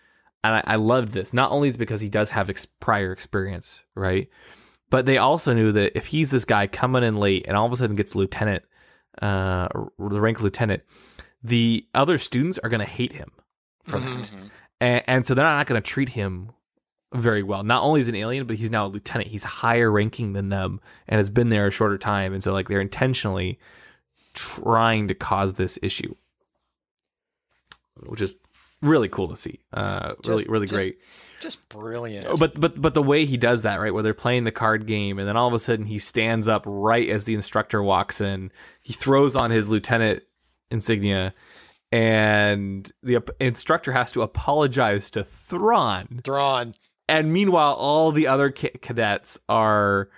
and 0.44 0.56
I, 0.56 0.64
I 0.74 0.76
loved 0.76 1.14
this, 1.14 1.34
not 1.34 1.50
only 1.52 1.70
is 1.70 1.78
because 1.78 2.02
he 2.02 2.10
does 2.10 2.32
have 2.32 2.50
ex- 2.50 2.66
prior 2.66 3.14
experience, 3.14 3.82
right? 3.96 4.28
But 4.90 5.06
they 5.06 5.18
also 5.18 5.54
knew 5.54 5.72
that 5.72 5.96
if 5.98 6.08
he's 6.08 6.30
this 6.32 6.44
guy 6.44 6.68
coming 6.68 7.04
in 7.04 7.16
late 7.16 7.46
and 7.48 7.56
all 7.56 7.66
of 7.66 7.72
a 7.72 7.78
sudden 7.78 7.96
gets 7.96 8.16
lieutenant, 8.16 8.64
uh, 9.22 9.70
the 9.98 10.20
rank 10.20 10.42
lieutenant, 10.42 10.84
the 11.42 11.86
other 11.96 12.18
students 12.18 12.58
are 12.58 12.70
going 12.70 12.82
to 12.82 12.86
hate 12.86 13.14
him 13.14 13.32
for 13.84 13.98
Mhm. 14.00 14.18
that. 14.18 14.36
Mhm. 14.38 14.50
And, 14.82 15.04
and 15.08 15.26
so 15.26 15.34
they're 15.34 15.46
not 15.46 15.68
going 15.68 15.82
to 15.82 15.88
treat 15.90 16.10
him 16.10 16.52
very 17.14 17.44
well. 17.44 17.64
Not 17.64 17.82
only 17.82 18.02
is 18.02 18.08
he 18.08 18.12
an 18.12 18.16
alien, 18.18 18.46
but 18.46 18.58
he's 18.58 18.72
now 18.72 18.88
a 18.88 18.90
lieutenant. 18.90 19.30
He's 19.30 19.44
higher 19.46 19.90
ranking 19.90 20.34
than 20.34 20.50
them 20.50 20.82
and 21.08 21.18
has 21.18 21.30
been 21.30 21.48
there 21.48 21.68
a 21.68 21.72
shorter 21.72 21.98
time. 21.98 22.34
And 22.34 22.44
so, 22.44 22.52
like, 22.52 22.68
they're 22.68 22.82
intentionally 22.82 23.58
trying 24.34 25.08
to 25.08 25.14
cause 25.16 25.54
this 25.54 25.80
issue, 25.82 26.14
which 28.06 28.22
is 28.22 28.40
really 28.82 29.10
cool 29.10 29.28
to 29.28 29.36
see. 29.36 29.60
Uh, 29.74 30.14
really, 30.26 30.38
Just- 30.44 30.50
really 30.50 30.68
just- 30.68 30.74
great. 30.84 30.98
Just 31.42 31.70
brilliant. 31.70 32.26
Oh, 32.28 32.36
But 32.38 32.60
but 32.60 32.82
but 32.82 32.94
the 32.94 33.02
way 33.04 33.26
he 33.26 33.38
does 33.38 33.62
that, 33.64 33.80
right, 33.80 33.94
where 33.94 34.04
they're 34.04 34.14
playing 34.14 34.44
the 34.44 34.52
card 34.52 34.86
game, 34.88 35.20
and 35.20 35.28
then 35.28 35.38
all 35.38 35.48
of 35.48 35.54
a 35.54 35.60
sudden 35.60 35.86
he 35.86 35.98
stands 36.00 36.48
up 36.48 36.64
right 36.66 37.08
as 37.10 37.26
the 37.26 37.34
instructor 37.34 37.82
walks 37.82 38.20
in. 38.22 38.52
He 38.82 38.94
throws 38.94 39.36
on 39.36 39.50
his 39.52 39.70
lieutenant 39.70 40.24
insignia, 40.70 41.34
and 41.92 42.92
the 43.02 43.24
instructor 43.40 43.92
has 43.94 44.12
to 44.14 44.22
apologize 44.22 45.10
to 45.12 45.24
Thrawn. 45.24 46.22
Thrawn. 46.24 46.76
And 47.08 47.34
meanwhile, 47.34 47.74
all 47.74 48.12
the 48.12 48.28
other 48.28 48.52
ca- 48.52 48.78
cadets 48.82 49.40
are 49.50 50.10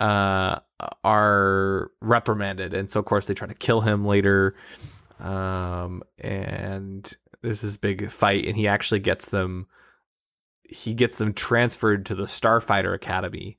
uh 0.00 0.58
are 1.04 1.90
reprimanded, 2.00 2.74
and 2.74 2.90
so 2.90 2.98
of 3.00 3.06
course 3.06 3.26
they 3.26 3.34
try 3.34 3.46
to 3.48 3.54
kill 3.54 3.80
him 3.80 4.04
later. 4.04 4.54
Um, 5.20 6.02
and 6.18 7.10
there's 7.44 7.60
this 7.60 7.76
big 7.76 8.10
fight, 8.10 8.46
and 8.46 8.56
he 8.56 8.66
actually 8.66 9.00
gets 9.00 9.28
them. 9.28 9.66
He 10.64 10.94
gets 10.94 11.16
them 11.18 11.32
transferred 11.34 12.06
to 12.06 12.14
the 12.14 12.24
Starfighter 12.24 12.94
Academy. 12.94 13.58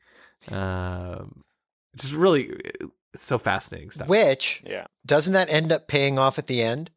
Um, 0.52 1.44
just 1.96 2.14
really 2.14 2.52
it's 3.14 3.24
so 3.24 3.38
fascinating 3.38 3.92
stuff. 3.92 4.08
Which 4.08 4.62
Yeah, 4.66 4.88
doesn't 5.06 5.34
that 5.34 5.50
end 5.50 5.72
up 5.72 5.88
paying 5.88 6.20
off 6.20 6.38
at 6.40 6.48
the 6.48 6.62
end? 6.62 6.90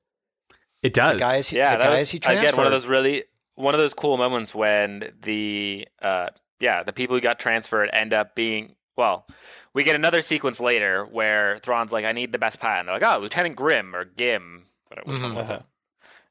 it 0.83 0.95
does. 0.95 1.15
The 1.15 1.19
guys, 1.21 1.49
he, 1.49 1.57
yeah. 1.59 1.73
the 1.77 1.79
that 1.85 1.91
guys 1.91 1.99
was 2.01 2.11
he 2.11 2.19
again 2.19 2.57
one 2.57 2.67
of 2.67 2.73
those 2.73 2.87
really 2.87 3.25
one 3.55 3.75
of 3.75 3.81
those 3.81 3.95
cool 3.95 4.17
moments 4.17 4.55
when 4.55 5.13
the 5.23 5.87
uh 6.03 6.29
yeah 6.61 6.83
the 6.85 6.93
people 6.93 7.17
who 7.17 7.21
got 7.21 7.39
transferred 7.39 7.91
end 7.93 8.13
up 8.15 8.35
being 8.35 8.75
well. 8.97 9.27
We 9.75 9.85
get 9.85 9.95
another 9.95 10.23
sequence 10.23 10.59
later 10.61 11.05
where 11.05 11.59
Thrawn's 11.59 11.93
like, 11.93 12.05
"I 12.05 12.13
need 12.13 12.33
the 12.33 12.39
best 12.39 12.59
pilot." 12.61 12.81
And 12.81 12.89
they're 12.89 12.99
like, 12.99 13.17
"Oh, 13.17 13.21
Lieutenant 13.21 13.55
Grimm 13.57 13.95
or 13.95 14.05
Gim, 14.05 14.65
what 14.89 15.07
which 15.07 15.21
one 15.21 15.33
Mhm. 15.33 15.37
was 15.37 15.51
it? 15.51 15.63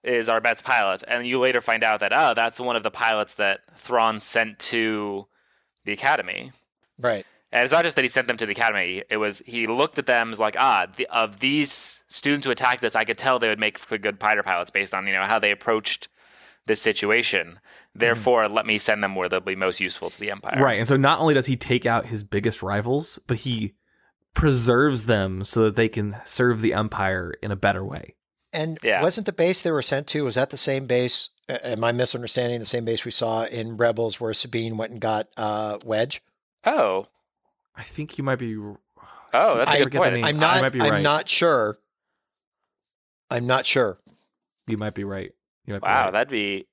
Is 0.07 0.29
our 0.29 0.41
best 0.41 0.63
pilot." 0.63 1.03
And 1.07 1.27
you 1.27 1.39
later 1.39 1.61
find 1.61 1.83
out 1.83 1.99
that 1.99 2.13
oh, 2.13 2.33
that's 2.33 2.59
one 2.59 2.75
of 2.75 2.83
the 2.83 2.91
pilots 2.91 3.35
that 3.35 3.61
Thrawn 3.75 4.19
sent 4.19 4.59
to 4.59 5.27
the 5.85 5.93
academy. 5.93 6.51
right. 6.99 7.25
And 7.49 7.63
it's 7.63 7.71
not 7.71 7.85
just 7.85 7.95
that 7.95 8.03
he 8.03 8.09
sent 8.09 8.27
them 8.27 8.35
to 8.37 8.45
the 8.45 8.51
academy. 8.51 9.03
It 9.09 9.17
was 9.17 9.41
he 9.45 9.67
looked 9.67 9.97
at 9.97 10.05
them 10.05 10.31
as 10.31 10.39
like, 10.39 10.55
ah, 10.59 10.87
the, 10.95 11.07
of 11.07 11.39
these 11.39 12.03
students 12.09 12.45
who 12.45 12.51
attacked 12.51 12.83
us, 12.83 12.93
I 12.95 13.05
could 13.05 13.17
tell 13.17 13.39
they 13.39 13.47
would 13.47 13.59
make 13.59 13.77
for 13.77 13.97
good 13.97 14.19
fighter 14.19 14.43
pilots 14.43 14.69
based 14.69 14.93
on 14.93 15.07
you 15.07 15.13
know 15.13 15.23
how 15.23 15.39
they 15.39 15.51
approached 15.51 16.09
this 16.65 16.81
situation. 16.81 17.59
Therefore, 17.95 18.47
let 18.49 18.65
me 18.65 18.77
send 18.77 19.01
them 19.01 19.15
where 19.15 19.29
they'll 19.29 19.39
be 19.39 19.55
most 19.55 19.79
useful 19.79 20.09
to 20.09 20.19
the 20.19 20.29
empire. 20.29 20.61
Right. 20.61 20.77
And 20.77 20.87
so 20.87 20.97
not 20.97 21.19
only 21.19 21.33
does 21.33 21.47
he 21.47 21.55
take 21.55 21.85
out 21.85 22.07
his 22.07 22.23
biggest 22.23 22.61
rivals, 22.61 23.17
but 23.25 23.37
he 23.37 23.73
preserves 24.33 25.05
them 25.05 25.43
so 25.43 25.63
that 25.63 25.75
they 25.75 25.89
can 25.89 26.17
serve 26.25 26.61
the 26.61 26.73
empire 26.73 27.33
in 27.41 27.51
a 27.51 27.55
better 27.55 27.83
way. 27.83 28.16
And 28.53 28.77
Yeah. 28.83 29.01
wasn't 29.01 29.25
the 29.25 29.33
base 29.33 29.61
they 29.61 29.71
were 29.71 29.81
sent 29.81 30.07
to? 30.07 30.23
Was 30.23 30.35
that 30.35 30.49
the 30.49 30.57
same 30.57 30.85
base? 30.87 31.29
uh, 31.49 31.57
Am 31.63 31.83
I 31.83 31.91
misunderstanding 31.91 32.59
the 32.59 32.65
same 32.65 32.85
base 32.85 33.05
we 33.05 33.11
saw 33.11 33.43
in 33.45 33.77
Rebels 33.77 34.19
where 34.19 34.33
Sabine 34.33 34.77
went 34.77 34.91
and 34.91 35.01
got 35.01 35.27
uh, 35.37 35.77
Wedge? 35.85 36.21
Oh, 36.65 37.07
I 37.75 37.83
think 37.83 38.17
you 38.17 38.23
might 38.23 38.37
be. 38.39 38.55
oh, 38.57 38.77
that's 39.33 39.71
a 39.71 39.73
I 39.73 39.77
good 39.77 39.83
forget 39.85 39.91
the 39.91 39.97
point. 39.99 40.13
name. 40.15 40.25
I'm 40.25 40.37
I 40.37 40.39
not. 40.39 40.61
might 40.61 40.69
be 40.73 40.81
I'm 40.81 40.89
right. 40.91 41.01
not 41.03 41.29
sure. 41.29 41.77
I'm 43.29 43.45
not 43.45 43.65
sure. 43.65 43.97
You 44.67 44.77
might 44.77 44.93
be 44.95 45.03
right. 45.03 45.31
You 45.65 45.73
might 45.73 45.81
be 45.81 45.87
Wow, 45.87 46.03
right. 46.05 46.11
that'd 46.13 46.29
be. 46.29 46.67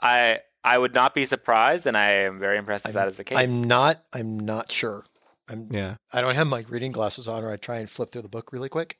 I 0.00 0.40
I 0.62 0.78
would 0.78 0.94
not 0.94 1.14
be 1.14 1.24
surprised, 1.24 1.86
and 1.86 1.96
I 1.96 2.10
am 2.10 2.38
very 2.38 2.58
impressed 2.58 2.84
if 2.86 2.90
I'm, 2.90 2.94
that 2.94 3.08
is 3.08 3.16
the 3.16 3.24
case. 3.24 3.38
I'm 3.38 3.64
not. 3.64 4.02
I'm 4.12 4.38
not 4.38 4.70
sure. 4.70 5.04
I'm 5.48 5.68
Yeah. 5.70 5.96
I 6.12 6.20
don't 6.20 6.34
have 6.34 6.46
my 6.46 6.64
reading 6.68 6.92
glasses 6.92 7.28
on, 7.28 7.42
or 7.44 7.50
I 7.50 7.56
try 7.56 7.78
and 7.78 7.88
flip 7.88 8.10
through 8.10 8.22
the 8.22 8.28
book 8.28 8.52
really 8.52 8.68
quick. 8.68 8.98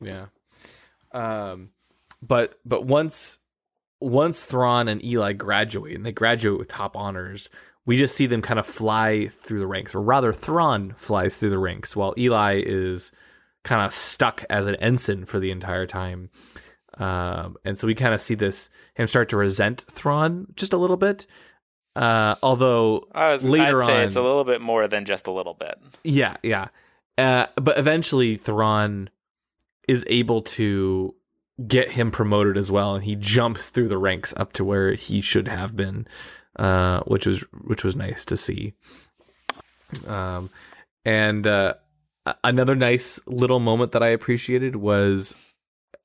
Yeah. 0.00 0.26
Um, 1.12 1.70
but 2.22 2.58
but 2.64 2.84
once 2.84 3.38
once 4.00 4.44
Thrawn 4.44 4.88
and 4.88 5.04
Eli 5.04 5.32
graduate, 5.32 5.96
and 5.96 6.06
they 6.06 6.12
graduate 6.12 6.58
with 6.58 6.68
top 6.68 6.96
honors, 6.96 7.48
we 7.84 7.96
just 7.96 8.16
see 8.16 8.26
them 8.26 8.42
kind 8.42 8.58
of 8.58 8.66
fly 8.66 9.28
through 9.28 9.60
the 9.60 9.66
ranks, 9.66 9.94
or 9.94 10.02
rather, 10.02 10.32
Thrawn 10.32 10.94
flies 10.96 11.36
through 11.36 11.50
the 11.50 11.58
ranks, 11.58 11.96
while 11.96 12.14
Eli 12.16 12.62
is 12.64 13.12
kind 13.64 13.84
of 13.84 13.94
stuck 13.94 14.44
as 14.48 14.66
an 14.66 14.76
ensign 14.76 15.24
for 15.24 15.38
the 15.38 15.50
entire 15.50 15.86
time. 15.86 16.30
Um, 16.96 17.56
and 17.64 17.78
so 17.78 17.86
we 17.86 17.94
kind 17.94 18.14
of 18.14 18.20
see 18.20 18.34
this 18.34 18.70
him 18.94 19.06
start 19.06 19.28
to 19.30 19.36
resent 19.36 19.84
Thrawn 19.90 20.48
just 20.56 20.72
a 20.72 20.76
little 20.76 20.96
bit. 20.96 21.26
Uh, 21.94 22.36
although 22.42 23.08
was, 23.14 23.44
later 23.44 23.82
on, 23.82 24.02
it's 24.02 24.16
a 24.16 24.22
little 24.22 24.44
bit 24.44 24.60
more 24.60 24.86
than 24.86 25.04
just 25.04 25.26
a 25.26 25.32
little 25.32 25.54
bit. 25.54 25.74
yeah, 26.04 26.36
yeah. 26.42 26.68
Uh, 27.16 27.46
but 27.56 27.78
eventually, 27.78 28.36
Thrawn 28.36 29.10
is 29.88 30.04
able 30.08 30.42
to 30.42 31.14
get 31.66 31.92
him 31.92 32.10
promoted 32.10 32.56
as 32.56 32.70
well, 32.70 32.94
and 32.94 33.04
he 33.04 33.16
jumps 33.16 33.70
through 33.70 33.88
the 33.88 33.98
ranks 33.98 34.32
up 34.36 34.52
to 34.52 34.64
where 34.64 34.94
he 34.94 35.20
should 35.20 35.48
have 35.48 35.74
been, 35.76 36.06
uh, 36.56 37.00
which 37.00 37.26
was 37.26 37.40
which 37.64 37.82
was 37.82 37.96
nice 37.96 38.24
to 38.26 38.36
see. 38.36 38.74
Um, 40.06 40.50
and 41.04 41.46
uh, 41.46 41.74
another 42.44 42.76
nice 42.76 43.20
little 43.26 43.60
moment 43.60 43.92
that 43.92 44.02
I 44.02 44.08
appreciated 44.08 44.76
was 44.76 45.34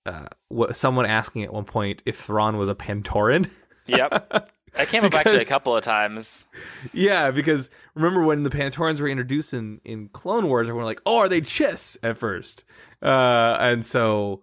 uh, 0.06 0.28
what 0.48 0.76
someone 0.76 1.06
asking 1.06 1.44
at 1.44 1.54
one 1.54 1.66
point 1.66 2.02
if 2.06 2.20
Thrawn 2.20 2.58
was 2.58 2.70
a 2.70 2.76
Pantoran. 2.76 3.50
Yep. 3.86 4.50
That 4.76 4.88
came 4.88 5.04
up 5.04 5.14
actually 5.14 5.42
a 5.42 5.46
couple 5.46 5.76
of 5.76 5.84
times. 5.84 6.46
Yeah, 6.94 7.32
because 7.32 7.70
remember 7.96 8.24
when 8.24 8.44
the 8.44 8.50
Pantorans 8.50 9.00
were 9.00 9.08
introduced 9.08 9.54
in, 9.54 9.82
in 9.86 10.10
Clone 10.10 10.48
Wars, 10.48 10.68
everyone 10.68 10.84
were 10.84 10.90
like, 10.90 11.02
"Oh, 11.06 11.20
are 11.20 11.30
they 11.30 11.42
Chiss?" 11.42 11.98
at 12.02 12.18
first, 12.18 12.64
uh, 13.02 13.58
and 13.60 13.86
so 13.86 14.42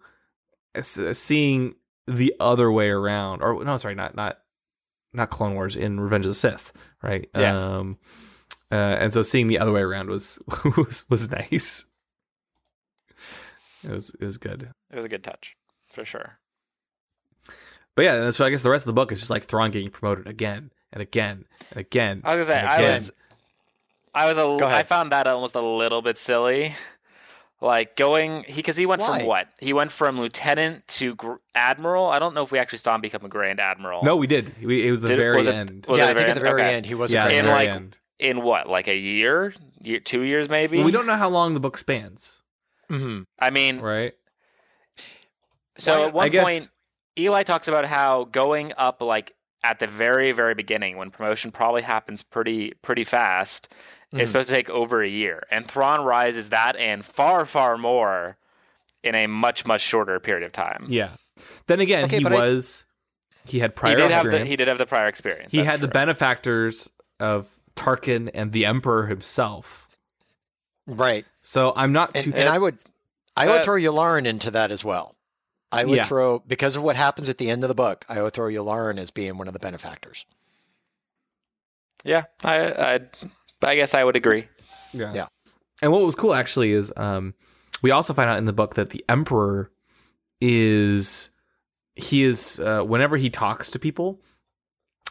seeing 0.82 1.74
the 2.06 2.34
other 2.38 2.70
way 2.70 2.90
around, 2.90 3.42
or 3.42 3.64
no, 3.64 3.76
sorry, 3.76 3.94
not 3.94 4.14
not 4.14 4.38
not 5.12 5.30
Clone 5.30 5.54
Wars 5.54 5.76
in 5.76 5.98
Revenge 6.00 6.24
of 6.24 6.30
the 6.30 6.34
Sith, 6.34 6.72
right? 7.02 7.28
Yes. 7.34 7.60
Um, 7.60 7.98
uh, 8.70 8.74
and 8.74 9.12
so 9.12 9.22
seeing 9.22 9.48
the 9.48 9.58
other 9.58 9.72
way 9.72 9.80
around 9.80 10.08
was 10.08 10.38
was 10.76 11.04
was 11.08 11.30
nice. 11.30 11.86
It 13.82 13.90
was 13.90 14.14
it 14.20 14.24
was 14.24 14.38
good. 14.38 14.70
It 14.90 14.96
was 14.96 15.04
a 15.04 15.08
good 15.08 15.24
touch, 15.24 15.56
for 15.88 16.04
sure. 16.04 16.39
But 17.96 18.02
yeah, 18.04 18.14
and 18.24 18.34
so 18.34 18.44
I 18.44 18.50
guess 18.50 18.62
the 18.62 18.70
rest 18.70 18.82
of 18.82 18.86
the 18.86 18.92
book 18.92 19.12
is 19.12 19.18
just 19.18 19.30
like 19.30 19.44
Thrawn 19.44 19.70
getting 19.70 19.90
promoted 19.90 20.26
again 20.26 20.70
and 20.92 21.02
again 21.02 21.44
and 21.70 21.80
again. 21.80 22.22
I 22.24 22.36
was 22.36 22.46
gonna 22.46 22.60
say, 22.60 22.66
I 22.66 22.80
was- 22.96 23.12
I 24.12 24.24
was 24.26 24.32
a, 24.38 24.40
Go 24.42 24.66
ahead. 24.66 24.78
I 24.78 24.82
found 24.82 25.12
that 25.12 25.26
almost 25.28 25.54
a 25.54 25.60
little 25.60 26.02
bit 26.02 26.18
silly. 26.18 26.74
Like 27.62 27.94
going, 27.94 28.44
he 28.44 28.54
because 28.54 28.76
he 28.78 28.86
went 28.86 29.02
Why? 29.02 29.18
from 29.18 29.28
what? 29.28 29.48
He 29.58 29.72
went 29.74 29.92
from 29.92 30.18
lieutenant 30.18 30.88
to 30.88 31.14
gr- 31.14 31.34
admiral. 31.54 32.06
I 32.08 32.18
don't 32.18 32.34
know 32.34 32.42
if 32.42 32.50
we 32.50 32.58
actually 32.58 32.78
saw 32.78 32.94
him 32.94 33.02
become 33.02 33.22
a 33.24 33.28
grand 33.28 33.60
admiral. 33.60 34.02
No, 34.02 34.16
we 34.16 34.26
did. 34.26 34.64
We, 34.64 34.88
it 34.88 34.90
was 34.90 35.02
the 35.02 35.08
Did- 35.08 35.18
very 35.18 35.36
was 35.36 35.46
it- 35.46 35.54
end. 35.54 35.84
was 35.86 35.98
yeah, 35.98 36.06
it 36.06 36.10
I 36.12 36.14
think 36.14 36.28
at 36.30 36.34
the 36.36 36.40
very 36.40 36.62
Okay. 36.62 36.74
end 36.74 36.86
he 36.86 36.94
was 36.94 37.12
yeah, 37.12 37.26
a 37.26 37.28
the 37.28 37.36
In, 37.36 37.46
like, 37.48 37.68
end. 37.68 37.96
in 38.18 38.42
what, 38.42 38.66
like 38.66 38.88
a 38.88 38.96
year, 38.96 39.52
year, 39.82 40.00
two 40.00 40.22
years 40.22 40.48
maybe. 40.48 40.78
Well, 40.78 40.86
we 40.86 40.90
don't 40.92 41.06
know 41.06 41.16
how 41.16 41.28
long 41.28 41.52
the 41.52 41.60
book 41.60 41.76
spans, 41.76 42.42
Mhm. 42.90 43.26
I 43.38 43.50
mean, 43.50 43.80
right? 43.80 44.14
so 45.76 46.00
Why- 46.00 46.06
at 46.08 46.14
one 46.14 46.24
I 46.24 46.28
guess. 46.30 46.70
Point, 47.20 47.24
Eli 47.34 47.42
talks 47.42 47.68
about 47.68 47.84
how 47.84 48.24
going 48.24 48.72
up 48.76 49.00
like 49.02 49.34
at 49.62 49.78
the 49.78 49.86
very, 49.86 50.32
very 50.32 50.54
beginning, 50.54 50.96
when 50.96 51.10
promotion 51.10 51.50
probably 51.52 51.82
happens 51.82 52.22
pretty, 52.22 52.72
pretty 52.82 53.04
fast, 53.04 53.68
Mhm. 54.14 54.20
is 54.20 54.28
supposed 54.30 54.48
to 54.48 54.54
take 54.54 54.70
over 54.70 55.02
a 55.02 55.08
year, 55.08 55.42
and 55.50 55.66
Thrawn 55.68 56.02
rises 56.04 56.48
that 56.48 56.76
and 56.76 57.04
far, 57.04 57.44
far 57.44 57.76
more 57.76 58.38
in 59.04 59.14
a 59.14 59.26
much, 59.26 59.66
much 59.66 59.82
shorter 59.82 60.18
period 60.18 60.44
of 60.44 60.52
time. 60.52 60.86
yeah. 60.88 61.10
Then 61.66 61.80
again, 61.80 62.04
Okay, 62.04 62.18
he 62.18 62.22
but 62.24 62.32
I- 62.32 62.40
was 62.40 62.84
he 63.46 63.60
had 63.60 63.74
prior 63.74 63.92
he 63.96 63.96
did 64.02 64.10
have 64.10 64.24
the 64.24 64.28
experience. 64.30 64.50
he 64.50 64.56
did 64.56 64.68
have 64.68 64.78
the 64.78 64.86
prior 64.86 65.06
experience. 65.08 65.52
He 65.52 65.58
that's 65.58 65.70
had 65.70 65.80
the 65.80 65.88
benefactors 65.88 66.90
of 67.20 67.48
Tarkin 67.76 68.30
and 68.34 68.52
the 68.52 68.66
Emperor 68.66 69.06
himself. 69.06 69.86
right. 70.86 71.26
So 71.44 71.72
I'm 71.76 71.92
not 71.92 72.10
And, 72.14 72.24
too. 72.24 72.32
and 72.34 72.48
I 72.48 72.58
would 72.58 72.78
I 73.36 73.46
would 73.46 73.60
Uh, 73.60 73.64
throw 73.64 73.76
Yularen 73.76 74.26
into 74.26 74.50
that 74.50 74.70
as 74.70 74.84
well. 74.84 75.14
I 75.72 75.84
would 75.84 75.96
Yeah. 75.96 76.04
throw 76.06 76.40
because 76.40 76.74
of 76.76 76.82
what 76.82 76.96
happens 76.96 77.28
at 77.28 77.38
the 77.38 77.48
end 77.50 77.62
of 77.64 77.68
the 77.68 77.74
book. 77.74 78.04
I 78.08 78.20
would 78.22 78.32
throw 78.32 78.46
Yularen 78.48 78.98
as 78.98 79.10
being 79.10 79.38
one 79.38 79.46
of 79.46 79.52
the 79.54 79.60
benefactors. 79.60 80.24
Yeah, 82.04 82.24
I, 82.42 82.94
I, 82.94 83.00
I 83.62 83.74
guess 83.76 83.94
I 83.94 84.02
would 84.04 84.16
agree. 84.16 84.48
yeah. 84.92 85.12
yeah. 85.14 85.26
And 85.82 85.92
what 85.92 86.02
was 86.02 86.14
cool 86.14 86.34
actually 86.34 86.72
is 86.72 86.92
um, 86.96 87.34
we 87.82 87.90
also 87.90 88.12
find 88.12 88.28
out 88.28 88.38
in 88.38 88.44
the 88.46 88.52
book 88.52 88.74
that 88.74 88.90
the 88.90 89.04
Emperor 89.08 89.70
is 90.40 91.30
he 91.96 92.22
is 92.22 92.58
uh, 92.60 92.82
whenever 92.82 93.16
he 93.16 93.30
talks 93.30 93.70
to 93.70 93.78
people, 93.78 94.20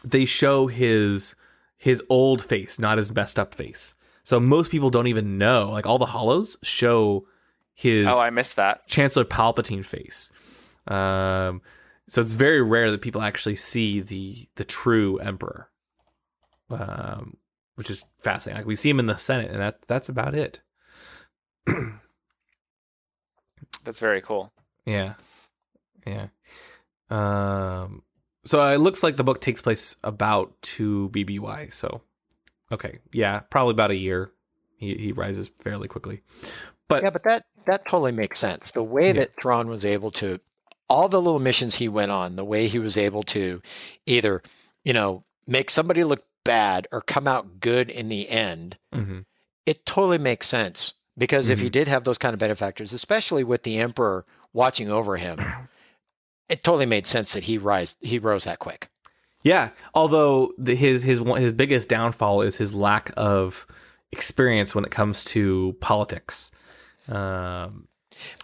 they 0.04 0.24
show 0.24 0.66
his 0.66 1.34
his 1.76 2.02
old 2.10 2.42
face, 2.42 2.78
not 2.78 2.98
his 2.98 3.12
messed 3.14 3.38
up 3.38 3.54
face. 3.54 3.94
So 4.22 4.38
most 4.38 4.70
people 4.70 4.90
don't 4.90 5.06
even 5.06 5.38
know. 5.38 5.70
Like 5.70 5.86
all 5.86 5.98
the 5.98 6.06
holos 6.06 6.56
show 6.62 7.26
his 7.74 8.06
Oh, 8.08 8.20
I 8.20 8.30
missed 8.30 8.56
that. 8.56 8.86
Chancellor 8.86 9.24
Palpatine 9.24 9.84
face. 9.84 10.30
Um, 10.88 11.62
so 12.08 12.20
it's 12.20 12.34
very 12.34 12.62
rare 12.62 12.90
that 12.90 13.02
people 13.02 13.22
actually 13.22 13.56
see 13.56 14.00
the 14.00 14.48
the 14.56 14.64
true 14.64 15.18
Emperor, 15.18 15.68
um, 16.70 17.36
which 17.76 17.90
is 17.90 18.04
fascinating. 18.18 18.60
Like 18.62 18.66
we 18.66 18.76
see 18.76 18.90
him 18.90 18.98
in 18.98 19.06
the 19.06 19.16
Senate, 19.16 19.50
and 19.50 19.60
that 19.60 19.80
that's 19.86 20.08
about 20.08 20.34
it. 20.34 20.60
That's 23.84 23.98
very 23.98 24.20
cool. 24.20 24.52
Yeah, 24.84 25.14
yeah. 26.06 26.26
Um, 27.08 28.02
so 28.44 28.60
it 28.72 28.78
looks 28.78 29.02
like 29.02 29.16
the 29.16 29.24
book 29.24 29.40
takes 29.40 29.62
place 29.62 29.96
about 30.04 30.52
two 30.62 31.08
BBY. 31.12 31.72
So, 31.72 32.02
okay, 32.70 32.98
yeah, 33.12 33.40
probably 33.40 33.72
about 33.72 33.90
a 33.90 33.96
year. 33.96 34.32
He 34.76 34.94
he 34.96 35.12
rises 35.12 35.48
fairly 35.48 35.88
quickly, 35.88 36.22
but 36.88 37.02
Yeah, 37.02 37.10
but 37.10 37.24
that 37.24 37.44
that 37.66 37.86
totally 37.86 38.12
makes 38.12 38.38
sense. 38.38 38.70
The 38.70 38.82
way 38.82 39.08
Yeah. 39.08 39.12
that 39.14 39.40
Thrawn 39.40 39.68
was 39.68 39.84
able 39.84 40.10
to 40.12 40.40
all 40.90 41.08
the 41.08 41.22
little 41.22 41.38
missions 41.38 41.76
he 41.76 41.88
went 41.88 42.10
on, 42.10 42.36
the 42.36 42.44
way 42.44 42.66
he 42.68 42.78
was 42.78 42.98
able 42.98 43.22
to 43.22 43.62
either, 44.06 44.42
you 44.84 44.92
know, 44.92 45.24
make 45.46 45.70
somebody 45.70 46.04
look 46.04 46.24
bad 46.44 46.86
or 46.92 47.00
come 47.00 47.26
out 47.28 47.60
good 47.60 47.88
in 47.88 48.08
the 48.08 48.28
end, 48.28 48.76
Mhm. 48.94 49.24
it 49.66 49.86
totally 49.86 50.18
makes 50.18 50.46
sense. 50.48 50.92
Because 51.16 51.48
if 51.50 51.58
he 51.60 51.66
Mm-hmm. 51.66 51.70
did 51.72 51.88
have 51.88 52.04
those 52.04 52.18
kind 52.18 52.34
of 52.34 52.40
benefactors, 52.40 52.92
especially 52.92 53.44
with 53.44 53.62
the 53.62 53.78
Emperor 53.78 54.24
watching 54.52 54.90
over 54.90 55.16
him, 55.16 55.38
it 56.48 56.62
totally 56.64 56.86
made 56.86 57.06
sense 57.06 57.32
that 57.34 57.44
he 57.44 57.56
rise 57.58 57.96
he 58.00 58.18
rose 58.18 58.44
that 58.44 58.58
quick. 58.58 58.88
Yeah, 59.42 59.70
although 59.94 60.52
the, 60.58 60.74
his 60.74 61.02
his 61.02 61.20
his 61.20 61.52
biggest 61.52 61.88
downfall 61.88 62.42
is 62.42 62.56
his 62.58 62.74
lack 62.74 63.12
of 63.16 63.66
experience 64.12 64.74
when 64.74 64.84
it 64.84 64.90
comes 64.90 65.24
to 65.26 65.76
politics. 65.80 66.50
Um, 67.08 67.86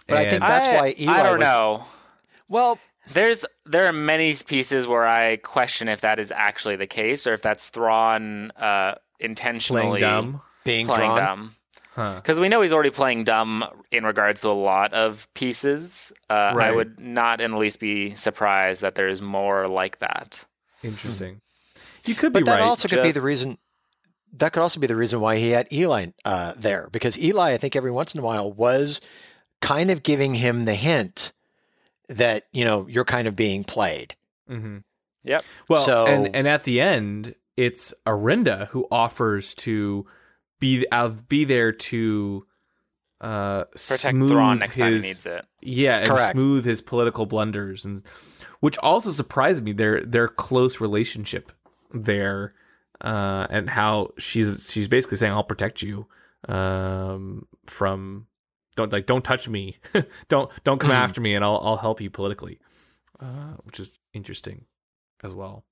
But 0.07 0.17
I 0.17 0.29
think 0.29 0.41
That's 0.41 0.67
I, 0.67 0.75
why 0.75 0.95
Eli 0.99 1.13
I 1.13 1.23
don't 1.23 1.39
was- 1.39 1.47
know. 1.47 1.85
Well, 2.49 2.79
There's 3.11 3.45
there 3.65 3.87
are 3.87 3.93
many 3.93 4.35
pieces 4.35 4.87
where 4.87 5.05
I 5.05 5.37
question 5.37 5.87
if 5.87 6.01
that 6.01 6.19
is 6.19 6.31
actually 6.31 6.75
the 6.75 6.87
case 6.87 7.25
or 7.27 7.33
if 7.33 7.41
that's 7.41 7.69
Thrawn 7.69 8.51
uh, 8.51 8.95
intentionally 9.19 9.83
playing 9.83 10.01
dumb, 10.01 10.41
being 10.63 10.87
playing 10.87 11.01
drawn, 11.11 11.17
dumb. 11.17 11.55
huh? 11.93 12.15
Because 12.15 12.39
we 12.39 12.49
know 12.49 12.61
he's 12.61 12.73
already 12.73 12.89
playing 12.89 13.23
dumb 13.23 13.63
in 13.91 14.05
regards 14.05 14.41
to 14.41 14.49
a 14.49 14.51
lot 14.51 14.93
of 14.93 15.27
pieces. 15.33 16.11
Uh, 16.29 16.33
I 16.57 16.71
would 16.71 16.99
not 16.99 17.41
in 17.41 17.51
the 17.51 17.57
least 17.57 17.79
be 17.79 18.15
surprised 18.15 18.81
that 18.81 18.95
there's 18.95 19.21
more 19.21 19.67
like 19.67 19.99
that. 19.99 20.43
Interesting. 20.83 21.41
You 22.05 22.15
could 22.15 22.33
but 22.33 22.39
be 22.39 22.51
that 22.51 22.59
right. 22.59 22.67
also 22.67 22.87
could 22.87 23.03
be 23.03 23.11
the 23.11 23.21
reason 23.21 23.57
that 24.33 24.53
could 24.53 24.61
also 24.61 24.79
be 24.79 24.87
the 24.87 24.95
reason 24.95 25.19
why 25.19 25.37
he 25.37 25.49
had 25.49 25.71
Eli 25.71 26.07
uh, 26.25 26.53
there 26.57 26.89
because 26.91 27.17
Eli, 27.17 27.53
I 27.53 27.57
think 27.57 27.75
every 27.75 27.91
once 27.91 28.13
in 28.13 28.19
a 28.19 28.23
while 28.23 28.51
was 28.51 29.01
kind 29.61 29.89
of 29.89 30.03
giving 30.03 30.35
him 30.35 30.65
the 30.65 30.75
hint 30.75 31.31
that 32.09 32.47
you 32.51 32.63
know 32.65 32.87
you're 32.87 33.05
kind 33.05 33.27
of 33.27 33.35
being 33.35 33.63
played. 33.63 34.15
hmm 34.47 34.77
Yep. 35.23 35.43
Well, 35.67 35.83
So- 35.83 36.05
and 36.05 36.33
and 36.35 36.47
at 36.47 36.63
the 36.63 36.79
end, 36.79 37.35
it's 37.57 37.93
Arihnda 38.05 38.67
who 38.69 38.87
offers 38.91 39.53
to 39.55 40.05
be 40.59 40.85
uh, 40.91 41.09
be 41.09 41.43
there 41.43 41.71
to 41.71 42.45
uh, 43.19 43.63
Protect 43.65 44.15
Thrawn 44.17 44.59
next 44.59 44.75
his 44.75 44.81
time 44.83 44.93
he 44.93 44.99
needs 44.99 45.25
it. 45.25 45.45
yeah, 45.61 45.97
and 45.99 46.09
Correct. 46.09 46.31
smooth 46.33 46.65
his 46.65 46.81
political 46.81 47.25
blunders, 47.25 47.83
and 47.83 48.03
which 48.59 48.77
also 48.77 49.11
surprised 49.11 49.63
me 49.63 49.71
their 49.73 50.01
their 50.01 50.27
close 50.27 50.79
relationship 50.79 51.51
there, 51.91 52.53
uh, 53.01 53.47
and 53.49 53.69
how 53.71 54.13
she's 54.17 54.69
she's 54.71 54.87
basically 54.87 55.17
saying 55.17 55.33
I'll 55.33 55.43
protect 55.43 55.81
you 55.81 56.05
um, 56.47 57.47
from 57.65 58.26
don't 58.77 58.93
like 58.93 59.05
don't 59.05 59.25
touch 59.25 59.49
me, 59.49 59.75
don't 60.29 60.49
don't 60.63 60.79
come 60.79 60.91
Mhm. 60.91 61.03
after 61.03 61.19
me, 61.19 61.35
and 61.35 61.43
I'll 61.43 61.59
I'll 61.61 61.77
help 61.77 61.99
you 61.99 62.09
politically, 62.09 62.59
uh, 63.19 63.55
which 63.63 63.77
is 63.79 63.99
interesting 64.13 64.65
as 65.21 65.33
well. 65.33 65.65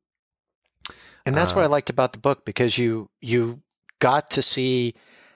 And 1.25 1.35
that's 1.37 1.53
what 1.55 1.61
Uh, 1.61 1.65
I 1.65 1.67
liked 1.67 1.89
about 1.89 2.11
the 2.13 2.19
book 2.19 2.45
because 2.45 2.77
you 2.77 3.09
you 3.21 3.61
got 3.99 4.29
to 4.31 4.41
see 4.41 4.93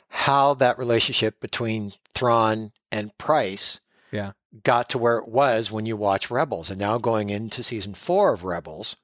how 0.10 0.54
that 0.56 0.78
relationship 0.78 1.40
between 1.40 1.94
Thrawn 2.14 2.72
and 2.92 3.16
Price 3.18 3.80
Yeah. 4.12 4.32
got 4.64 4.90
to 4.90 4.98
where 4.98 5.18
it 5.20 5.28
was 5.28 5.72
when 5.72 5.86
you 5.86 5.96
watch 5.96 6.32
Rebels. 6.32 6.70
And 6.72 6.80
now 6.80 6.98
going 6.98 7.30
into 7.30 7.62
season 7.64 7.94
four 7.94 8.34
of 8.34 8.44
Rebels, 8.44 8.96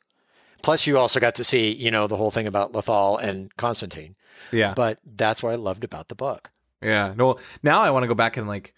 plus 0.63 0.87
you 0.87 0.97
also 0.97 1.19
got 1.19 1.35
to 1.35 1.43
see, 1.43 1.71
you 1.71 1.91
know, 1.91 2.07
the 2.07 2.17
whole 2.17 2.31
thing 2.31 2.47
about 2.47 2.73
Lothal 2.73 3.21
and 3.21 3.55
Konstantine. 3.55 4.15
Yeah. 4.51 4.73
But 4.73 4.99
that's 5.05 5.43
what 5.43 5.53
I 5.53 5.55
loved 5.57 5.83
about 5.83 6.07
the 6.09 6.15
book. 6.15 6.49
Yeah. 6.85 7.13
No. 7.15 7.39
Now 7.63 7.81
I 7.81 7.89
want 7.91 8.03
to 8.03 8.07
go 8.07 8.13
back 8.15 8.37
and 8.37 8.47
like 8.47 8.73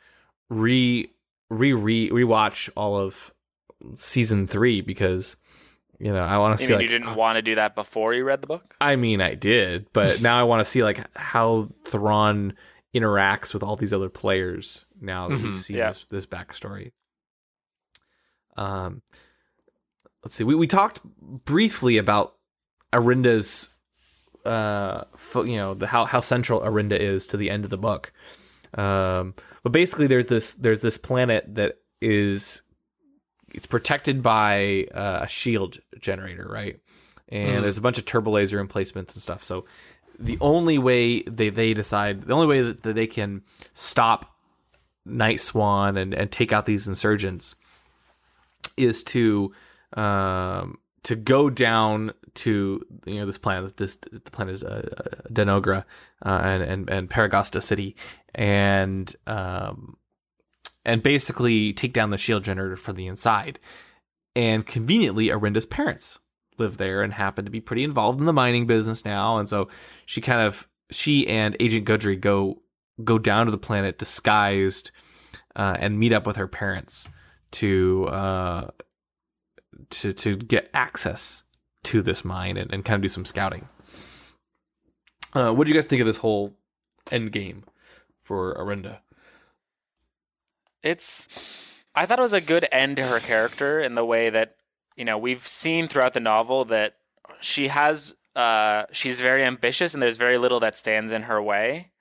re 0.50 1.12
re 1.50 1.74
re 1.74 2.10
rewatch 2.10 2.70
all 2.76 2.98
of 2.98 3.34
season 3.96 4.48
three 4.48 4.82
because 4.82 5.36
you 6.00 6.12
know 6.14 6.24
I 6.24 6.38
want 6.38 6.58
to 6.58 6.64
see. 6.64 6.72
mean 6.72 6.80
Like, 6.80 6.90
you 6.90 7.00
didn't 7.00 7.16
want 7.16 7.36
to 7.36 7.42
do 7.42 7.56
that 7.56 7.76
before 7.76 8.14
you 8.14 8.24
read 8.24 8.42
the 8.42 8.48
book? 8.48 8.76
I 8.82 8.96
mean, 8.96 9.22
I 9.22 9.36
did, 9.36 9.88
but 9.94 10.22
now 10.22 10.40
I 10.40 10.44
want 10.44 10.62
to 10.62 10.66
see 10.66 10.84
like 10.84 11.06
how 11.18 11.70
Thrawn 11.86 12.54
interacts 12.96 13.54
with 13.54 13.62
all 13.64 13.76
these 13.76 13.94
other 13.94 14.10
players. 14.10 14.86
Now 15.00 15.28
that 15.28 15.40
Mhm. 15.40 15.44
we've 15.44 15.60
seen 15.60 15.78
Yeah. 15.78 15.90
this 15.90 16.06
this 16.06 16.26
backstory. 16.26 16.92
Um, 18.56 19.02
let's 20.24 20.36
see. 20.36 20.44
We 20.44 20.56
we 20.56 20.68
talked 20.68 21.02
briefly 21.22 21.98
about 21.98 22.36
Arihnda's, 22.94 23.76
uh, 24.48 25.04
fo- 25.16 25.44
you 25.44 25.58
know, 25.58 25.74
the 25.74 25.88
how 25.88 26.06
how 26.06 26.22
central 26.22 26.62
Arihnda 26.62 26.98
is 27.00 27.28
to 27.28 27.38
the 27.38 27.50
end 27.50 27.64
of 27.64 27.70
the 27.70 27.78
book. 27.78 28.12
Um, 28.74 29.34
but 29.64 29.72
basically, 29.72 30.08
there's 30.08 30.28
this 30.28 30.54
there's 30.54 30.82
this 30.82 30.98
planet 30.98 31.56
that 31.56 31.80
is 32.02 32.62
it's 33.54 33.66
protected 33.66 34.22
by 34.22 34.88
uh, 34.94 35.20
a 35.24 35.28
shield 35.28 35.80
generator, 36.00 36.48
right? 36.52 36.80
And 37.30 37.60
Mhm. 37.60 37.62
there's 37.64 37.78
a 37.78 37.82
bunch 37.82 37.98
of 37.98 38.06
turbo 38.06 38.32
laser 38.32 38.60
emplacements 38.60 39.14
and 39.16 39.22
stuff. 39.22 39.44
So 39.44 39.66
the 40.20 40.38
only 40.42 40.78
way 40.78 41.22
they 41.24 41.50
they 41.50 41.74
decide 41.74 42.24
the 42.24 42.34
only 42.34 42.48
way 42.48 42.62
that, 42.62 42.84
that 42.84 42.94
they 42.96 43.08
can 43.08 43.42
stop 43.74 44.36
Nightswan 45.08 45.98
and 45.98 46.14
and 46.14 46.32
take 46.32 46.52
out 46.52 46.66
these 46.66 46.88
insurgents 46.88 47.56
is 48.78 49.04
to 49.06 49.54
um 49.94 50.78
to 51.04 51.16
go 51.16 51.50
down 51.50 52.14
to 52.36 52.86
you 53.06 53.16
know 53.16 53.26
this 53.26 53.38
planet 53.38 53.78
this 53.78 53.98
the 53.98 54.20
planet 54.32 54.56
is 54.56 54.64
uh, 54.64 54.88
uh, 54.98 55.30
Denogra 55.32 55.86
uh, 56.26 56.42
and 56.44 56.64
and 56.64 56.90
and 56.90 57.10
Paragosta 57.10 57.62
City 57.62 57.96
and 58.36 59.16
um 59.26 59.98
and 60.88 61.04
basically 61.04 61.74
take 61.74 61.94
down 61.94 62.12
the 62.12 62.18
shield 62.18 62.44
generator 62.44 62.78
from 62.78 62.96
the 62.96 63.08
inside. 63.08 63.60
And 64.36 64.66
conveniently 64.66 65.28
Arihnda's 65.28 65.66
parents 65.66 66.20
live 66.58 66.78
there 66.78 67.02
and 67.02 67.14
happen 67.14 67.46
to 67.46 67.52
be 67.52 67.60
pretty 67.60 67.84
involved 67.84 68.20
in 68.20 68.26
the 68.26 68.34
mining 68.34 68.66
business 68.66 69.04
now. 69.04 69.38
And 69.38 69.50
so 69.50 69.68
she 70.06 70.22
kind 70.22 70.42
of 70.42 70.68
she 70.90 71.28
and 71.28 71.58
Agent 71.60 71.86
Gudry 71.86 72.20
go 72.20 72.62
go 73.04 73.20
down 73.20 73.46
to 73.46 73.52
the 73.52 73.58
planet 73.58 74.00
disguised 74.00 74.92
uh, 75.56 75.76
and 75.80 76.00
meet 76.00 76.14
up 76.14 76.26
with 76.26 76.38
her 76.38 76.48
parents 76.48 77.10
to 77.52 78.08
uh, 78.08 78.68
to 79.90 80.14
to 80.14 80.36
get 80.36 80.70
access 80.74 81.44
to 81.84 82.02
this 82.02 82.26
mine 82.26 82.58
and, 82.58 82.74
and 82.74 82.84
kind 82.84 82.96
of 82.96 83.02
do 83.02 83.10
some 83.10 83.26
scouting. 83.26 83.68
Uh, 85.34 85.52
what 85.54 85.66
do 85.66 85.72
you 85.72 85.78
guys 85.78 85.86
think 85.86 86.02
of 86.02 86.08
this 86.08 86.18
whole 86.18 86.56
end 87.12 87.32
game 87.32 87.64
for 88.22 88.56
Arihnda? 88.56 89.00
It's 90.84 91.74
I 91.96 92.06
thought 92.06 92.20
it 92.20 92.24
was 92.24 92.34
a 92.34 92.42
good 92.42 92.68
end 92.72 92.98
to 92.98 93.04
her 93.04 93.20
character 93.20 93.82
in 93.82 93.96
the 93.96 94.06
way 94.06 94.30
that 94.30 94.56
you 94.96 95.06
know 95.06 95.18
we've 95.18 95.46
seen 95.46 95.88
throughout 95.88 96.14
the 96.14 96.20
novel 96.20 96.66
that 96.66 96.96
she 97.42 97.68
has 97.68 98.16
uh, 98.36 98.86
she's 98.92 99.20
very 99.20 99.44
ambitious 99.44 99.94
and 99.94 100.02
there's 100.02 100.18
very 100.18 100.38
little 100.38 100.60
that 100.60 100.76
stands 100.76 101.12
in 101.12 101.24
her 101.24 101.42
way. 101.42 101.92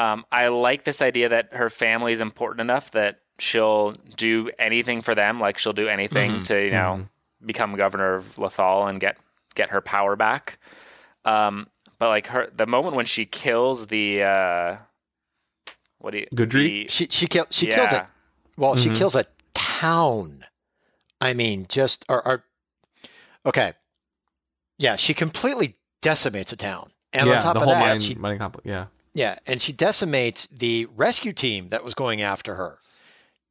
Um, 0.00 0.24
I 0.32 0.48
like 0.48 0.84
this 0.84 1.02
idea 1.02 1.28
that 1.28 1.52
her 1.54 1.68
family 1.68 2.12
is 2.12 2.20
important 2.20 2.60
enough 2.62 2.90
that 2.92 3.20
she'll 3.38 3.92
do 4.16 4.50
anything 4.58 5.02
for 5.02 5.14
them, 5.14 5.38
like 5.40 5.58
she'll 5.58 5.72
do 5.74 5.88
anything 5.88 6.30
Mhm. 6.40 6.44
to 6.44 6.64
you 6.64 6.70
know 6.70 7.08
become 7.44 7.74
governor 7.76 8.14
of 8.14 8.36
Lothal 8.36 8.88
and 8.88 8.98
get 9.00 9.18
get 9.54 9.70
her 9.70 9.80
power 9.80 10.16
back. 10.16 10.58
Um, 11.24 11.68
but 11.98 12.08
like 12.08 12.28
her, 12.28 12.48
the 12.54 12.66
moment 12.66 12.96
when 12.96 13.04
she 13.06 13.26
kills 13.26 13.88
the 13.88 14.22
uh, 14.22 14.76
what 15.98 16.12
do 16.12 16.18
you 16.18 16.26
Gudry? 16.34 16.86
the- 16.86 16.88
She 16.88 17.06
she 17.10 17.26
kill, 17.26 17.46
she 17.50 17.66
kills 17.66 17.92
it. 17.92 18.04
Well, 18.56 18.76
she 18.76 18.88
Mhm. 18.90 18.96
kills 18.96 19.14
a 19.14 19.26
town. 19.54 20.46
I 21.20 21.34
mean, 21.34 21.66
just 21.68 22.04
or, 22.08 22.26
or 22.26 22.44
okay, 23.44 23.74
yeah, 24.78 24.96
she 24.96 25.12
completely 25.12 25.74
decimates 26.00 26.52
a 26.52 26.56
town, 26.56 26.88
and 27.12 27.26
yeah, 27.28 27.36
on 27.36 27.42
top 27.42 27.54
the 27.54 27.60
of 27.60 27.64
whole 27.66 27.74
that, 27.74 27.80
mine, 27.80 28.00
she 28.00 28.14
mining 28.14 28.38
complex. 28.38 28.64
Yeah, 28.66 28.86
yeah, 29.20 29.36
and 29.46 29.60
she 29.60 29.72
decimates 29.72 30.46
the 30.46 30.86
rescue 30.96 31.32
team 31.32 31.68
that 31.68 31.84
was 31.84 31.94
going 31.94 32.22
after 32.22 32.54
her, 32.54 32.78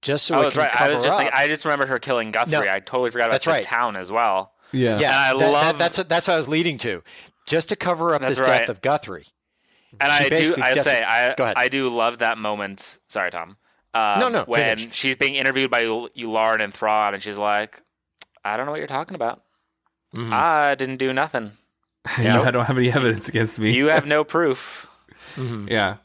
just 0.01 0.25
so 0.25 0.35
oh, 0.35 0.39
it 0.39 0.43
that's 0.43 0.55
can 0.55 0.63
right. 0.63 0.71
cover 0.71 0.89
I 0.91 0.93
was 0.93 1.03
just 1.03 1.13
up. 1.13 1.19
thinking, 1.19 1.33
I 1.37 1.47
just 1.47 1.65
remembered 1.65 1.89
her 1.89 1.99
killing 1.99 2.31
Guthrie. 2.31 2.51
No, 2.51 2.61
I 2.61 2.79
totally 2.79 3.11
forgot 3.11 3.25
about 3.25 3.31
that's 3.33 3.45
the 3.45 3.51
right. 3.51 3.65
town 3.65 3.95
as 3.95 4.11
well. 4.11 4.53
yeah, 4.71 4.99
yeah, 4.99 5.07
And 5.07 5.15
I 5.15 5.33
that- 5.33 5.39
that- 5.39 5.51
love- 5.51 5.77
that's 5.77 6.03
that's 6.03 6.27
what 6.27 6.33
I 6.33 6.37
was 6.37 6.47
leading 6.47 6.77
to, 6.79 7.03
just 7.45 7.69
to 7.69 7.75
cover 7.75 8.13
up 8.15 8.21
That's 8.21 8.37
this 8.37 8.47
right. 8.47 8.59
death 8.59 8.69
of 8.69 8.81
Guthrie. 8.81 9.25
And 9.99 10.11
She 10.13 10.19
I 10.19 10.23
do, 10.23 10.29
basically 10.29 10.61
I 10.63 10.73
just- 10.75 10.87
say, 10.89 11.01
I, 11.03 11.33
Go 11.35 11.43
ahead. 11.45 11.57
I 11.57 11.67
do 11.67 11.89
love 11.89 12.19
that 12.19 12.37
moment. 12.37 12.99
Sorry, 13.07 13.31
Tom. 13.31 13.57
Um, 13.95 14.19
No, 14.19 14.29
no, 14.29 14.43
When 14.45 14.77
finish. 14.77 14.95
she's 14.95 15.15
being 15.15 15.33
interviewed 15.33 15.71
by 15.71 15.81
Yularen 15.81 16.61
and 16.63 16.71
Thrawn, 16.71 17.15
and 17.15 17.23
she's 17.23 17.39
like, 17.39 17.81
"I 18.45 18.55
don't 18.55 18.67
know 18.67 18.71
what 18.71 18.77
you're 18.77 18.85
talking 18.87 19.15
about. 19.15 19.41
Mhm. 20.15 20.31
I 20.31 20.75
didn't 20.75 20.97
do 20.97 21.11
nothing. 21.11 21.53
you 22.19 22.25
Nope. 22.25 22.53
don't 22.53 22.65
have 22.65 22.77
any 22.77 22.91
evidence 22.91 23.29
against 23.29 23.57
me. 23.57 23.73
You 23.73 23.89
have 23.89 24.05
no 24.05 24.23
proof." 24.23 24.85
Mhm. 25.35 25.69
Yeah, 25.69 25.97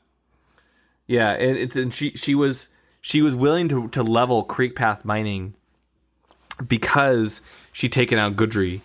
yeah, 1.07 1.31
and, 1.33 1.57
it, 1.57 1.75
and 1.77 1.93
she 1.95 2.11
she 2.13 2.35
was 2.35 2.69
she 3.01 3.21
was 3.23 3.35
willing 3.37 3.69
to 3.69 3.89
to 3.89 4.03
level 4.03 4.43
Creek 4.45 4.75
Path 4.77 5.05
Mining 5.05 5.55
because 6.67 7.41
she'd 7.73 7.93
taken 7.93 8.19
out 8.19 8.37
Gudry 8.37 8.81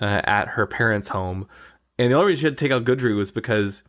uh, 0.00 0.20
at 0.24 0.48
her 0.48 0.66
parents' 0.66 1.08
home, 1.08 1.48
and 1.98 2.12
the 2.12 2.16
only 2.16 2.28
reason 2.28 2.40
she 2.40 2.46
had 2.46 2.58
to 2.58 2.64
take 2.64 2.72
out 2.72 2.84
Gudry 2.84 3.16
was 3.16 3.30
because 3.30 3.82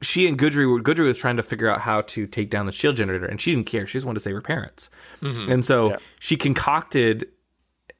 she 0.00 0.26
and 0.26 0.40
were 0.40 0.80
Gudry 0.80 1.04
was 1.06 1.18
trying 1.18 1.36
to 1.36 1.42
figure 1.42 1.68
out 1.68 1.80
how 1.82 2.00
to 2.02 2.26
take 2.26 2.48
down 2.50 2.66
the 2.66 2.72
shield 2.72 2.96
generator, 2.96 3.26
and 3.26 3.40
she 3.40 3.50
didn't 3.54 3.66
care. 3.66 3.86
She 3.86 3.94
just 3.94 4.06
wanted 4.06 4.20
to 4.20 4.22
save 4.22 4.34
her 4.34 4.40
parents, 4.40 4.90
and 5.20 5.64
so 5.64 5.90
Yeah. 5.90 5.96
she 6.18 6.36
concocted. 6.36 7.28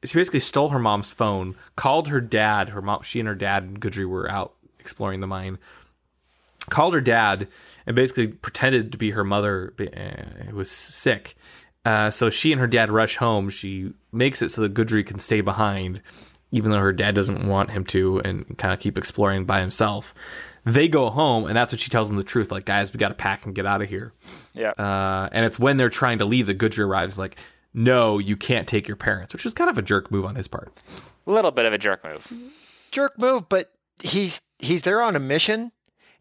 She 0.04 0.14
basically 0.18 0.40
stole 0.40 0.68
her 0.68 0.78
mom's 0.78 1.10
phone, 1.10 1.56
called 1.74 2.08
her 2.08 2.20
dad. 2.20 2.68
Her 2.70 2.80
mom, 2.82 3.02
she 3.02 3.18
and 3.18 3.28
her 3.28 3.34
dad 3.34 3.62
and 3.64 3.80
Gudry 3.80 4.06
were 4.08 4.30
out 4.30 4.54
exploring 4.78 5.20
the 5.20 5.26
mine 5.26 5.58
called 6.70 6.94
her 6.94 7.00
dad 7.00 7.48
and 7.86 7.96
basically 7.96 8.28
pretended 8.28 8.92
to 8.92 8.98
be 8.98 9.12
her 9.12 9.24
mother 9.24 9.72
uh, 9.78 10.44
who 10.50 10.56
was 10.56 10.70
sick. 10.70 11.36
Uh, 11.84 12.10
so 12.10 12.30
she 12.30 12.50
and 12.52 12.60
her 12.60 12.66
dad 12.66 12.90
rush 12.90 13.16
home. 13.16 13.48
She 13.48 13.92
makes 14.12 14.42
it 14.42 14.48
so 14.48 14.62
that 14.62 14.74
Gudry 14.74 15.06
can 15.06 15.20
stay 15.20 15.40
behind, 15.40 16.02
even 16.50 16.72
though 16.72 16.80
her 16.80 16.92
dad 16.92 17.14
doesn't 17.14 17.46
want 17.46 17.70
him 17.70 17.84
to, 17.86 18.20
and 18.20 18.58
kind 18.58 18.74
of 18.74 18.80
keep 18.80 18.98
exploring 18.98 19.44
by 19.44 19.60
himself. 19.60 20.12
They 20.64 20.88
go 20.88 21.10
home, 21.10 21.46
and 21.46 21.56
that's 21.56 21.72
when 21.72 21.78
she 21.78 21.90
tells 21.90 22.08
them 22.08 22.16
the 22.16 22.24
truth. 22.24 22.50
Like, 22.50 22.64
guys, 22.64 22.92
we 22.92 22.98
got 22.98 23.08
to 23.08 23.14
pack 23.14 23.46
and 23.46 23.54
get 23.54 23.66
out 23.66 23.82
of 23.82 23.88
here. 23.88 24.12
Yeah. 24.52 24.70
Uh, 24.70 25.28
and 25.30 25.44
it's 25.46 25.60
when 25.60 25.76
they're 25.76 25.88
trying 25.88 26.18
to 26.18 26.24
leave 26.24 26.46
that 26.46 26.58
Gudry 26.58 26.80
arrives. 26.80 27.20
Like, 27.20 27.36
no, 27.72 28.18
you 28.18 28.36
can't 28.36 28.66
take 28.66 28.88
your 28.88 28.96
parents, 28.96 29.32
which 29.32 29.46
is 29.46 29.52
kind 29.52 29.70
of 29.70 29.78
a 29.78 29.82
jerk 29.82 30.10
move 30.10 30.24
on 30.24 30.34
his 30.34 30.48
part. 30.48 30.72
A 31.24 31.30
little 31.30 31.52
bit 31.52 31.66
of 31.66 31.72
a 31.72 31.78
jerk 31.78 32.02
move. 32.02 32.32
jerk 32.90 33.16
move, 33.16 33.48
but 33.48 33.70
he's 34.02 34.40
he's 34.58 34.82
there 34.82 35.02
on 35.02 35.14
a 35.14 35.20
mission, 35.20 35.70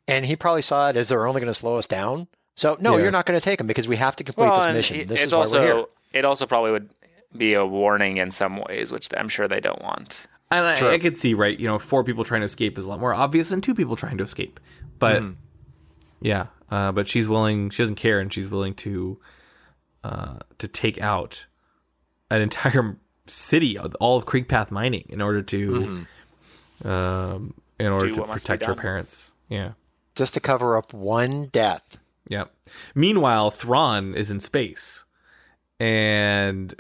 and 0.08 0.26
he 0.26 0.36
probably 0.36 0.62
saw 0.62 0.90
it 0.90 0.98
as 0.98 1.10
they're 1.10 1.28
only 1.28 1.42
going 1.42 1.50
to 1.50 1.54
slow 1.54 1.78
us 1.78 1.88
down. 1.88 2.28
So 2.56 2.78
no, 2.80 2.96
Yeah. 2.96 3.04
you're 3.04 3.12
not 3.12 3.26
going 3.26 3.40
to 3.40 3.44
take 3.44 3.58
them 3.58 3.68
because 3.68 3.88
we 3.88 3.96
have 3.98 4.16
to 4.18 4.24
complete 4.24 4.50
Well, 4.50 4.58
this 4.66 4.74
mission. 4.74 4.96
it- 4.98 5.08
This 5.08 5.20
it's 5.20 5.28
is 5.28 5.34
why 5.34 5.40
also 5.40 5.60
we're 5.60 5.76
here. 5.76 5.86
it 6.14 6.26
also 6.26 6.46
probably 6.46 6.72
would 6.72 6.90
be 7.36 7.54
a 7.54 7.66
warning 7.66 8.18
in 8.18 8.32
some 8.32 8.58
ways, 8.58 8.92
which 8.92 9.10
I'm 9.18 9.28
sure 9.30 9.48
they 9.48 9.60
don't 9.60 9.82
want. 9.82 10.26
And 10.52 10.66
I, 10.66 10.76
Sure. 10.76 10.92
I 10.92 11.00
could 11.00 11.18
see, 11.18 11.34
right? 11.34 11.60
You 11.60 11.68
know, 11.68 11.80
four 11.80 12.04
people 12.04 12.24
trying 12.24 12.42
to 12.42 12.46
escape 12.46 12.78
is 12.78 12.86
a 12.86 12.90
lot 12.90 13.00
more 13.00 13.14
obvious 13.14 13.50
than 13.50 13.60
two 13.62 13.76
people 13.76 13.96
trying 13.96 14.18
to 14.20 14.24
escape. 14.24 14.60
But 15.00 15.22
Mm-hmm. 15.22 15.34
yeah, 16.22 16.46
uh, 16.72 16.92
but 16.94 17.10
she's 17.10 17.28
willing. 17.28 17.72
She 17.72 17.84
doesn't 17.84 17.96
care, 17.96 18.20
and 18.20 18.32
she's 18.32 18.48
willing 18.48 18.74
to 18.76 19.20
uh, 20.04 20.38
to 20.60 20.68
take 20.68 21.02
out 21.02 21.46
an 22.30 22.42
entire 22.42 22.96
city, 23.28 23.78
all 23.78 24.18
of 24.18 24.26
Creek 24.26 24.48
Path 24.48 24.72
Mining, 24.72 25.06
in 25.10 25.20
order 25.20 25.42
to 25.42 25.70
Mm-hmm. 26.84 26.88
um, 26.88 27.54
in 27.80 27.88
order 27.88 28.08
Do 28.08 28.14
to 28.14 28.20
what 28.22 28.30
must 28.30 28.46
be 28.46 28.48
protect 28.54 28.66
her 28.68 28.76
parents. 28.76 29.32
Yeah. 29.50 29.72
Just 30.16 30.34
to 30.36 30.40
cover 30.40 30.78
up 30.78 30.94
one 30.94 31.48
death. 31.48 31.98
Yeah. 32.28 32.46
Meanwhile, 32.96 33.52
Thrawn 33.52 34.16
is 34.16 34.32
in 34.32 34.40
space, 34.40 35.04
and 35.80 36.74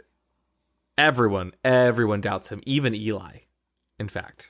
everyone, 0.97 1.53
everyone 1.63 2.21
doubts 2.21 2.49
him, 2.49 2.61
even 2.65 2.95
Eli. 2.95 3.39
In 3.99 4.07
fact. 4.09 4.49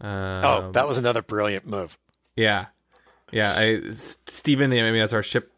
Um, 0.00 0.10
oh, 0.44 0.70
that 0.72 0.86
was 0.88 0.98
another 0.98 1.22
brilliant 1.22 1.66
move. 1.66 1.96
Yeah, 2.36 2.66
yeah. 3.30 3.54
I, 3.56 3.74
S- 3.88 4.18
Steven, 4.26 4.72
I 4.72 4.90
mean, 4.90 5.00
as 5.00 5.12
our 5.12 5.22
ship 5.22 5.52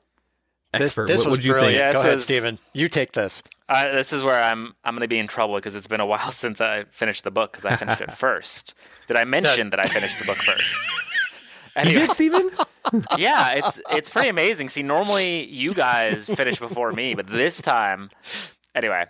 expert, 0.75 1.07
this 1.09 1.23
what 1.23 1.31
would 1.31 1.45
you 1.45 1.53
brilliant. 1.53 1.73
think? 1.77 1.81
Yeah, 1.81 1.93
Go 1.93 1.99
this 1.99 2.03
ahead, 2.05 2.15
was- 2.17 2.25
Stephen. 2.25 2.59
You 2.75 2.89
take 2.89 3.13
this. 3.13 3.43
Uh, 3.69 3.91
this 3.93 4.13
is 4.13 4.23
where 4.23 4.43
I'm 4.43 4.75
I'm 4.85 4.95
going 4.95 5.01
to 5.01 5.09
be 5.09 5.19
in 5.19 5.27
trouble 5.27 5.55
because 5.55 5.75
it's 5.75 5.87
been 5.87 6.01
a 6.01 6.07
while 6.07 6.31
since 6.33 6.61
I 6.61 6.85
finished 6.91 7.25
the 7.25 7.31
book 7.31 7.53
because 7.53 7.65
I 7.65 7.77
finished 7.77 8.03
it 8.03 8.13
first. 8.17 8.75
Did 9.09 9.17
I 9.17 9.25
mention 9.25 9.71
that 9.71 9.81
I 9.81 9.85
finished 9.87 10.19
the 10.19 10.27
book 10.27 10.39
first? 10.39 10.77
You 11.83 11.93
did, 11.93 12.11
Steven? 12.13 12.51
yeah, 13.19 13.53
it's 13.55 13.81
it's 13.91 14.09
pretty 14.11 14.29
amazing. 14.29 14.69
See, 14.69 14.83
normally 14.83 15.45
you 15.47 15.71
guys 15.71 16.27
finish 16.27 16.59
before 16.59 16.93
me, 16.93 17.15
but 17.15 17.27
this 17.27 17.61
time, 17.61 18.11
anyway. 18.75 19.07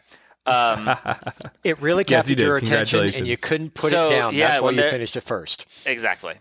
Um, 0.47 0.95
It 1.65 1.81
really 1.81 2.05
Yes, 2.07 2.29
you 2.29 2.37
captured 2.37 2.39
your 2.47 2.57
attention, 2.59 3.01
and 3.15 3.27
you 3.27 3.37
couldn't 3.39 3.73
put 3.75 3.91
So, 3.93 4.09
it 4.11 4.17
down. 4.17 4.35
yeah, 4.35 4.49
That's 4.49 4.61
why 4.61 4.67
when 4.67 4.75
you 4.77 4.83
finished 4.91 5.17
it 5.17 5.23
first. 5.23 5.67
exactly. 5.87 6.35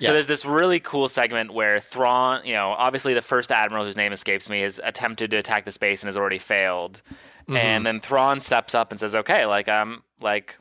Yes. 0.00 0.06
So 0.08 0.12
there's 0.12 0.26
this 0.28 0.44
really 0.44 0.78
cool 0.78 1.08
segment 1.08 1.52
where 1.52 1.80
Thrawn, 1.80 2.46
you 2.46 2.52
know, 2.54 2.68
obviously 2.70 3.14
the 3.14 3.22
first 3.22 3.50
admiral 3.50 3.84
whose 3.84 3.96
name 3.96 4.12
escapes 4.12 4.48
me 4.48 4.60
has 4.60 4.78
attempted 4.84 5.32
to 5.32 5.38
attack 5.38 5.64
the 5.64 5.72
space 5.72 6.02
and 6.02 6.06
has 6.08 6.16
already 6.16 6.38
failed. 6.38 7.02
Mm-hmm. 7.48 7.56
And 7.56 7.84
then 7.84 7.98
Thrawn 8.00 8.38
steps 8.40 8.76
up 8.76 8.92
and 8.92 9.00
says, 9.00 9.16
"Okay, 9.16 9.44
like 9.44 9.68
I'm 9.68 10.04
like 10.20 10.56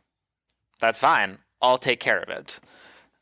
that's 0.79 0.97
fine. 0.97 1.37
I'll 1.61 1.77
take 1.77 1.99
care 1.99 2.17
of 2.19 2.29
it." 2.29 2.59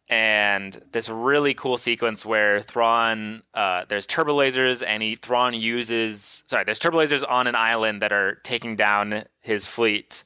And 0.08 0.80
this 0.91 1.10
really 1.10 1.56
cool 1.56 1.78
sequence 1.78 2.24
where 2.24 2.60
Thrawn, 2.60 3.41
uh, 3.56 3.86
there's 3.88 4.06
turbo 4.06 4.38
lasers, 4.38 4.84
and 4.86 5.01
he 5.01 5.16
Thrawn 5.16 5.56
uses 5.56 6.43
sorry, 6.47 6.64
there's 6.64 6.80
turbo 6.80 6.99
lasers 6.99 7.24
on 7.28 7.47
an 7.47 7.56
island 7.56 8.01
that 8.03 8.14
are 8.14 8.36
taking 8.43 8.76
down 8.76 9.24
his 9.41 9.68
fleet, 9.68 10.24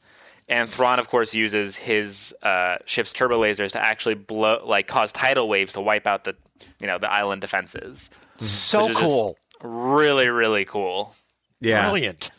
and 0.50 0.70
Thrawn, 0.70 1.00
of 1.00 1.10
course, 1.10 1.34
uses 1.34 1.76
his 1.76 2.36
uh, 2.42 2.78
ship's 2.86 3.14
turbo 3.14 3.40
lasers 3.40 3.72
to 3.74 3.80
actually 3.80 4.16
blow, 4.16 4.62
like, 4.66 4.88
cause 4.88 5.12
tidal 5.12 5.48
waves 5.48 5.74
to 5.74 5.82
wipe 5.82 6.08
out 6.08 6.24
the, 6.24 6.36
you 6.80 6.88
know, 6.88 6.98
the 6.98 7.10
island 7.10 7.40
defenses. 7.40 8.10
So 8.40 8.82
Which 8.82 8.90
is 8.92 8.96
just 8.98 9.06
cool. 9.06 9.38
Really, 9.62 10.30
really 10.30 10.66
cool. 10.66 11.16
Yeah. 11.62 11.84
Brilliant. 11.84 12.32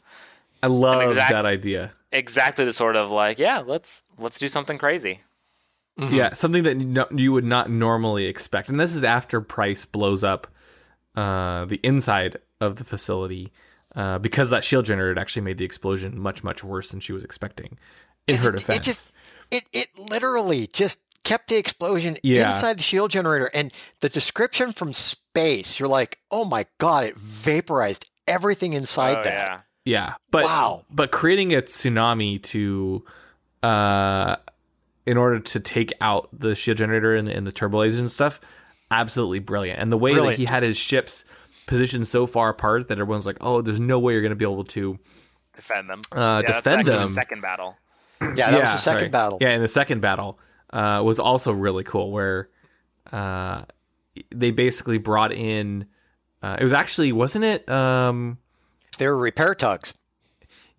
I 0.62 0.66
love 0.66 1.02
exact- 1.02 1.30
that 1.30 1.46
idea. 1.46 1.92
Exactly 2.12 2.64
the 2.64 2.72
sort 2.72 2.96
of 2.96 3.12
like, 3.12 3.38
yeah, 3.38 3.62
let's 3.64 4.02
let's 4.18 4.40
do 4.40 4.48
something 4.48 4.78
crazy. 4.78 5.20
Mm-hmm. 5.98 6.14
Yeah, 6.14 6.32
something 6.34 6.62
that 6.64 6.76
no, 6.76 7.06
you 7.10 7.32
would 7.32 7.44
not 7.44 7.70
normally 7.70 8.26
expect. 8.26 8.68
And 8.68 8.78
this 8.80 8.94
is 8.94 9.04
after 9.04 9.40
Price 9.40 9.84
blows 9.84 10.24
up 10.24 10.46
uh, 11.16 11.64
the 11.66 11.80
inside 11.82 12.38
of 12.60 12.76
the 12.76 12.84
facility 12.84 13.52
uh, 13.96 14.18
because 14.18 14.50
that 14.50 14.64
shield 14.64 14.84
generator 14.86 15.18
actually 15.20 15.42
made 15.42 15.58
the 15.58 15.64
explosion 15.64 16.18
much, 16.18 16.42
much 16.44 16.62
worse 16.64 16.90
than 16.90 17.00
she 17.00 17.12
was 17.12 17.24
expecting 17.24 17.76
in 18.28 18.36
her 18.36 18.50
It- 18.50 18.56
defense. 18.56 18.76
It 18.78 18.82
just 18.82 19.12
it 19.50 19.64
it 19.72 19.88
literally 19.98 20.68
just 20.68 21.00
kept 21.24 21.48
the 21.48 21.56
explosion 21.56 22.16
Yeah. 22.22 22.48
inside 22.48 22.78
the 22.78 22.82
shield 22.82 23.10
generator 23.10 23.50
and 23.52 23.72
the 24.00 24.08
description 24.08 24.72
from 24.72 24.94
space 24.94 25.78
you're 25.78 25.88
like 25.88 26.18
oh 26.30 26.46
my 26.46 26.64
god 26.78 27.04
it 27.04 27.16
vaporized 27.16 28.08
everything 28.26 28.72
inside 28.72 29.18
oh, 29.18 29.22
that 29.24 29.32
yeah. 29.32 29.60
Yeah, 29.84 30.14
but 30.30 30.44
Wow. 30.44 30.84
but 30.90 31.10
creating 31.10 31.54
a 31.54 31.60
tsunami 31.62 32.42
to, 32.44 33.04
uh, 33.62 34.36
in 35.06 35.16
order 35.16 35.40
to 35.40 35.60
take 35.60 35.92
out 36.00 36.28
the 36.32 36.54
shield 36.54 36.78
generator 36.78 37.14
and 37.14 37.26
the, 37.26 37.34
and 37.34 37.46
the 37.46 37.52
turbo 37.52 37.78
lasers 37.78 37.98
and 37.98 38.10
stuff, 38.10 38.40
absolutely 38.90 39.38
brilliant. 39.38 39.80
And 39.80 39.90
the 39.90 39.98
way 39.98 40.14
that 40.14 40.34
he 40.34 40.44
had 40.44 40.62
his 40.62 40.76
ships 40.76 41.24
positioned 41.66 42.06
so 42.06 42.26
far 42.26 42.50
apart 42.50 42.88
that 42.88 42.98
everyone's 42.98 43.26
like, 43.26 43.38
oh, 43.40 43.60
there's 43.60 43.80
no 43.80 43.98
way 43.98 44.12
you're 44.12 44.22
going 44.22 44.30
to 44.30 44.36
be 44.36 44.44
able 44.44 44.64
to. 44.64 44.98
Defend 45.54 45.88
them. 45.88 46.00
Uh, 46.12 46.42
yeah, 46.44 46.56
defend 46.56 46.80
actually 46.80 46.92
them. 46.96 47.08
The 47.08 47.14
second 47.14 47.40
battle. 47.42 47.76
yeah 48.36 48.50
that 48.50 48.60
was 48.60 48.72
the 48.72 48.76
second 48.76 49.04
right. 49.04 49.12
battle 49.12 49.38
Yeah, 49.40 49.50
and 49.50 49.64
the 49.64 49.68
second 49.68 50.00
battle 50.00 50.38
uh, 50.70 51.00
was 51.04 51.18
also 51.18 51.52
really 51.52 51.84
cool, 51.84 52.10
where 52.10 52.50
uh, 53.12 53.62
they 54.30 54.50
basically 54.50 54.98
brought 54.98 55.32
in. 55.32 55.86
Uh, 56.42 56.56
it 56.60 56.64
was 56.64 56.72
actually 56.72 57.12
wasn't 57.12 57.44
it? 57.44 57.68
Um, 57.68 58.38
they 58.98 59.06
were 59.06 59.18
repair 59.18 59.54
tugs 59.54 59.94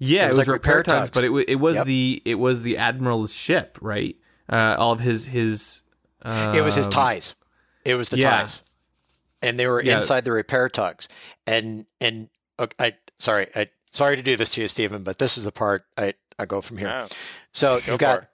Yeah, 0.03 0.21
It 0.21 0.23
it 0.23 0.27
was 0.29 0.37
was, 0.39 0.47
like 0.47 0.53
repair, 0.53 0.77
repair 0.77 0.95
tugs, 0.95 1.09
tugs. 1.09 1.11
but 1.11 1.23
it, 1.23 1.29
wa- 1.29 1.43
it 1.47 1.55
was 1.55 1.75
Yep. 1.75 1.85
the 1.85 2.21
it 2.25 2.35
was 2.35 2.63
the 2.63 2.77
admiral's 2.77 3.33
ship, 3.33 3.77
right? 3.81 4.15
Uh, 4.51 4.75
all 4.79 4.91
of 4.91 4.99
his 4.99 5.25
his. 5.25 5.81
Um, 6.23 6.55
it 6.55 6.61
was 6.61 6.75
his 6.75 6.87
ties 6.87 7.35
it 7.83 7.95
was 7.95 8.09
the 8.09 8.19
yeah. 8.19 8.41
ties 8.41 8.61
and 9.41 9.57
they 9.59 9.65
were 9.65 9.81
Yeah. 9.81 9.97
inside 9.97 10.23
the 10.23 10.31
repair 10.31 10.69
tugs 10.69 11.07
and 11.47 11.87
and 11.99 12.29
uh, 12.59 12.67
i 12.77 12.93
sorry 13.17 13.47
i 13.55 13.67
sorry 13.91 14.15
to 14.17 14.21
do 14.21 14.35
this 14.37 14.53
to 14.53 14.61
you 14.61 14.67
stephen 14.67 15.03
but 15.03 15.17
this 15.17 15.35
is 15.35 15.45
the 15.45 15.51
part 15.51 15.85
i 15.97 16.13
i 16.37 16.45
go 16.45 16.61
from 16.61 16.77
here 16.77 16.91
Oh, 16.93 17.07
so 17.53 17.79
go 17.79 17.91
you've 17.93 17.99
got. 17.99 18.27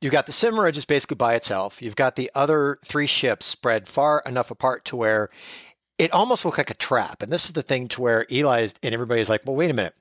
You've 0.00 0.12
got 0.12 0.24
the 0.26 0.32
Chimera 0.32 0.72
just 0.72 0.88
basically 0.88 1.16
by 1.16 1.34
itself. 1.34 1.80
You've 1.82 1.96
got 1.96 2.16
the 2.16 2.30
other 2.34 2.78
three 2.84 3.06
ships 3.06 3.44
spread 3.46 3.86
far 3.88 4.22
enough 4.26 4.50
apart 4.50 4.84
to 4.86 4.96
where 4.96 5.30
it 5.98 6.12
almost 6.12 6.44
looked 6.44 6.58
like 6.58 6.70
a 6.70 6.74
trap. 6.74 7.22
And 7.22 7.32
this 7.32 7.46
is 7.46 7.52
the 7.52 7.62
thing 7.62 7.88
to 7.88 8.00
where 8.02 8.26
Eli 8.30 8.60
is, 8.60 8.74
and 8.82 8.92
everybody's 8.94 9.30
like, 9.30 9.40
well, 9.46 9.56
wait 9.56 9.70
a 9.70 9.74
minute. 9.74 9.94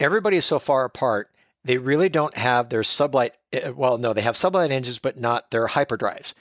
Everybody 0.00 0.36
is 0.36 0.44
so 0.44 0.58
far 0.58 0.84
apart. 0.84 1.28
They 1.64 1.78
really 1.78 2.08
don't 2.08 2.36
have 2.36 2.68
their 2.68 2.82
sublight. 2.82 3.30
eh, 3.52 3.70
Well, 3.70 3.98
no, 3.98 4.12
they 4.12 4.22
have 4.22 4.36
sublight 4.36 4.70
engines, 4.70 4.98
but 4.98 5.18
not 5.18 5.50
their 5.50 5.66
hyperdrives. 5.66 6.34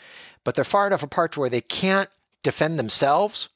But 0.44 0.56
they're 0.56 0.64
far 0.64 0.88
enough 0.88 1.04
apart 1.04 1.34
to 1.34 1.40
where 1.40 1.50
they 1.50 1.62
can't 1.62 2.10
defend 2.44 2.78
themselves. 2.80 3.50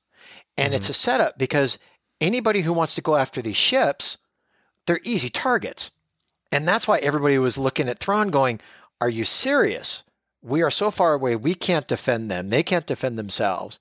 And 0.57 0.73
it's 0.73 0.89
a 0.89 0.93
setup 0.93 1.37
because 1.37 1.79
anybody 2.19 2.61
who 2.61 2.73
wants 2.73 2.95
to 2.95 3.01
go 3.01 3.15
after 3.15 3.41
these 3.41 3.55
ships, 3.55 4.17
they're 4.85 4.99
easy 5.03 5.29
targets. 5.29 5.91
And 6.51 6.67
that's 6.67 6.87
why 6.87 6.97
everybody 6.97 7.37
was 7.37 7.57
looking 7.57 7.87
at 7.87 7.99
Thrawn 7.99 8.29
going, 8.29 8.59
Are 8.99 9.09
you 9.09 9.23
serious? 9.23 10.03
We 10.43 10.61
are 10.63 10.71
so 10.71 10.91
far 10.91 11.13
away, 11.13 11.35
we 11.35 11.53
can't 11.53 11.87
defend 11.87 12.29
them. 12.29 12.49
They 12.49 12.63
can't 12.63 12.87
defend 12.87 13.17
themselves. 13.17 13.79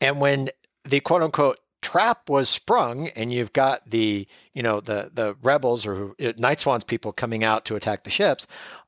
And 0.00 0.20
when 0.20 0.50
the 0.84 1.00
quote 1.00 1.22
unquote 1.22 1.58
trap 1.82 2.30
was 2.30 2.48
sprung 2.48 3.08
and 3.16 3.32
you've 3.32 3.52
got 3.52 3.88
the, 3.90 4.26
you 4.54 4.62
know, 4.62 4.80
the 4.80 5.10
the 5.12 5.36
rebels 5.42 5.84
or 5.84 6.14
uh, 6.22 6.32
Night 6.38 6.60
Swans 6.60 6.84
people 6.84 7.12
coming 7.12 7.44
out 7.44 7.64
to 7.66 7.76
attack 7.76 8.04
the 8.04 8.10
ships, 8.10 8.46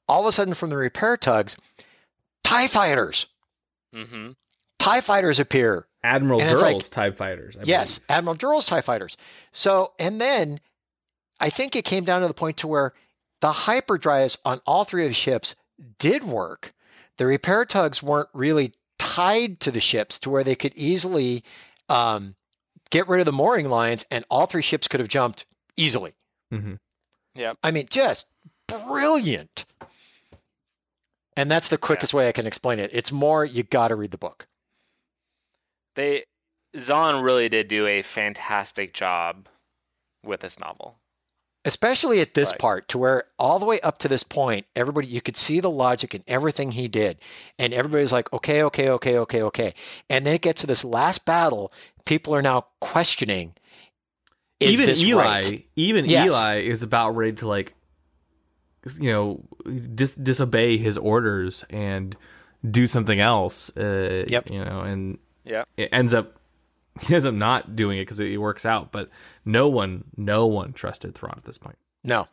all 0.08 0.20
of 0.22 0.26
a 0.26 0.32
sudden 0.32 0.54
from 0.54 0.70
the 0.70 0.76
repair 0.76 1.16
tugs, 1.16 1.56
TIE 2.44 2.68
fighters, 2.68 3.26
Mm-hmm. 3.94 4.30
TIE 4.78 5.00
fighters 5.00 5.38
appear. 5.38 5.86
Admiral 6.02 6.40
and 6.40 6.50
it's 6.50 6.60
like- 6.60 6.72
Durrell's 6.72 6.90
Tie 6.90 7.10
Fighters. 7.12 7.56
I 7.56 7.60
Yes, 7.64 7.98
believe. 7.98 8.06
Admiral 8.18 8.34
Durrell's 8.36 8.66
TIE 8.66 8.80
fighters. 8.82 9.16
So, 9.52 9.92
and 9.98 10.20
then 10.20 10.60
I 11.40 11.48
think 11.48 11.74
it 11.76 11.84
came 11.86 12.04
down 12.04 12.20
to 12.22 12.28
the 12.28 12.34
point 12.34 12.56
to 12.58 12.66
where 12.66 12.92
the 13.40 13.52
hyperdrives 13.52 14.36
on 14.44 14.60
all 14.66 14.84
three 14.84 15.04
of 15.04 15.08
the 15.10 15.14
ships 15.14 15.54
did 15.98 16.24
work. 16.24 16.74
The 17.16 17.26
repair 17.26 17.64
tugs 17.64 18.02
weren't 18.02 18.28
really 18.34 18.74
tied 18.98 19.60
to 19.60 19.70
the 19.70 19.80
ships 19.80 20.18
to 20.20 20.30
where 20.30 20.44
they 20.44 20.54
could 20.56 20.74
easily 20.76 21.42
um, 21.88 22.34
get 22.90 23.08
rid 23.08 23.20
of 23.20 23.26
the 23.26 23.32
mooring 23.32 23.68
lines, 23.68 24.04
and 24.10 24.24
all 24.30 24.46
three 24.46 24.62
ships 24.62 24.88
could 24.88 25.00
have 25.00 25.08
jumped 25.08 25.46
easily. 25.76 26.14
Mm-hmm. 26.52 26.74
Yeah. 27.34 27.54
I 27.62 27.70
mean, 27.70 27.86
just 27.90 28.26
brilliant. 28.66 29.64
And 31.36 31.50
that's 31.50 31.68
the 31.68 31.78
quickest 31.78 32.14
way 32.14 32.28
I 32.28 32.32
can 32.32 32.46
explain 32.46 32.78
it. 32.78 32.90
It's 32.92 33.10
more 33.10 33.44
you 33.44 33.64
got 33.64 33.88
to 33.88 33.96
read 33.96 34.12
the 34.12 34.18
book. 34.18 34.46
They 35.96 36.24
Zahn 36.78 37.22
really 37.22 37.48
did 37.48 37.68
do 37.68 37.86
a 37.86 38.02
fantastic 38.02 38.94
job 38.94 39.48
with 40.24 40.40
this 40.40 40.58
novel. 40.58 40.96
Especially 41.64 42.20
at 42.20 42.34
this 42.34 42.50
Right. 42.50 42.58
part 42.58 42.88
to 42.88 42.98
where 42.98 43.24
all 43.38 43.58
the 43.58 43.64
way 43.66 43.80
up 43.80 43.98
to 43.98 44.08
this 44.08 44.22
point 44.22 44.66
everybody 44.76 45.06
you 45.06 45.20
could 45.20 45.36
see 45.36 45.60
the 45.60 45.70
logic 45.70 46.14
in 46.14 46.22
everything 46.26 46.72
he 46.72 46.88
did 46.88 47.18
and 47.58 47.72
everybody's 47.72 48.12
like 48.12 48.32
okay 48.32 48.62
okay 48.64 48.88
okay 48.90 49.16
okay 49.18 49.42
okay 49.42 49.74
and 50.10 50.26
then 50.26 50.34
it 50.34 50.42
gets 50.42 50.60
to 50.60 50.66
this 50.66 50.84
last 50.84 51.24
battle 51.24 51.72
people 52.04 52.34
are 52.34 52.42
now 52.42 52.66
questioning 52.80 53.54
is 54.60 54.72
even 54.72 54.86
this 54.86 55.02
Eli, 55.02 55.22
right? 55.24 55.66
even 55.76 56.04
Yes. 56.06 56.26
Eli 56.26 56.60
is 56.60 56.82
about 56.82 57.10
ready 57.16 57.32
to 57.32 57.48
like, 57.48 57.74
you 59.00 59.10
know, 59.10 59.44
dis- 59.94 60.14
disobey 60.14 60.76
his 60.78 60.96
orders 60.96 61.64
and 61.70 62.16
do 62.70 62.86
something 62.86 63.20
else. 63.20 63.76
Uh, 63.76 64.24
Yep. 64.28 64.50
You 64.50 64.64
know, 64.64 64.80
and 64.80 65.18
Yeah. 65.44 65.64
it 65.76 65.88
ends 65.92 66.14
up 66.14 66.38
he 67.00 67.14
ends 67.14 67.26
up 67.26 67.34
not 67.34 67.76
doing 67.76 67.98
it 67.98 68.02
because 68.02 68.20
it 68.20 68.40
works 68.40 68.64
out. 68.64 68.92
But 68.92 69.10
no 69.44 69.68
one, 69.68 70.04
no 70.16 70.46
one 70.46 70.72
trusted 70.72 71.14
Thrawn 71.14 71.34
at 71.36 71.44
this 71.44 71.58
point. 71.58 71.76
no 72.02 72.28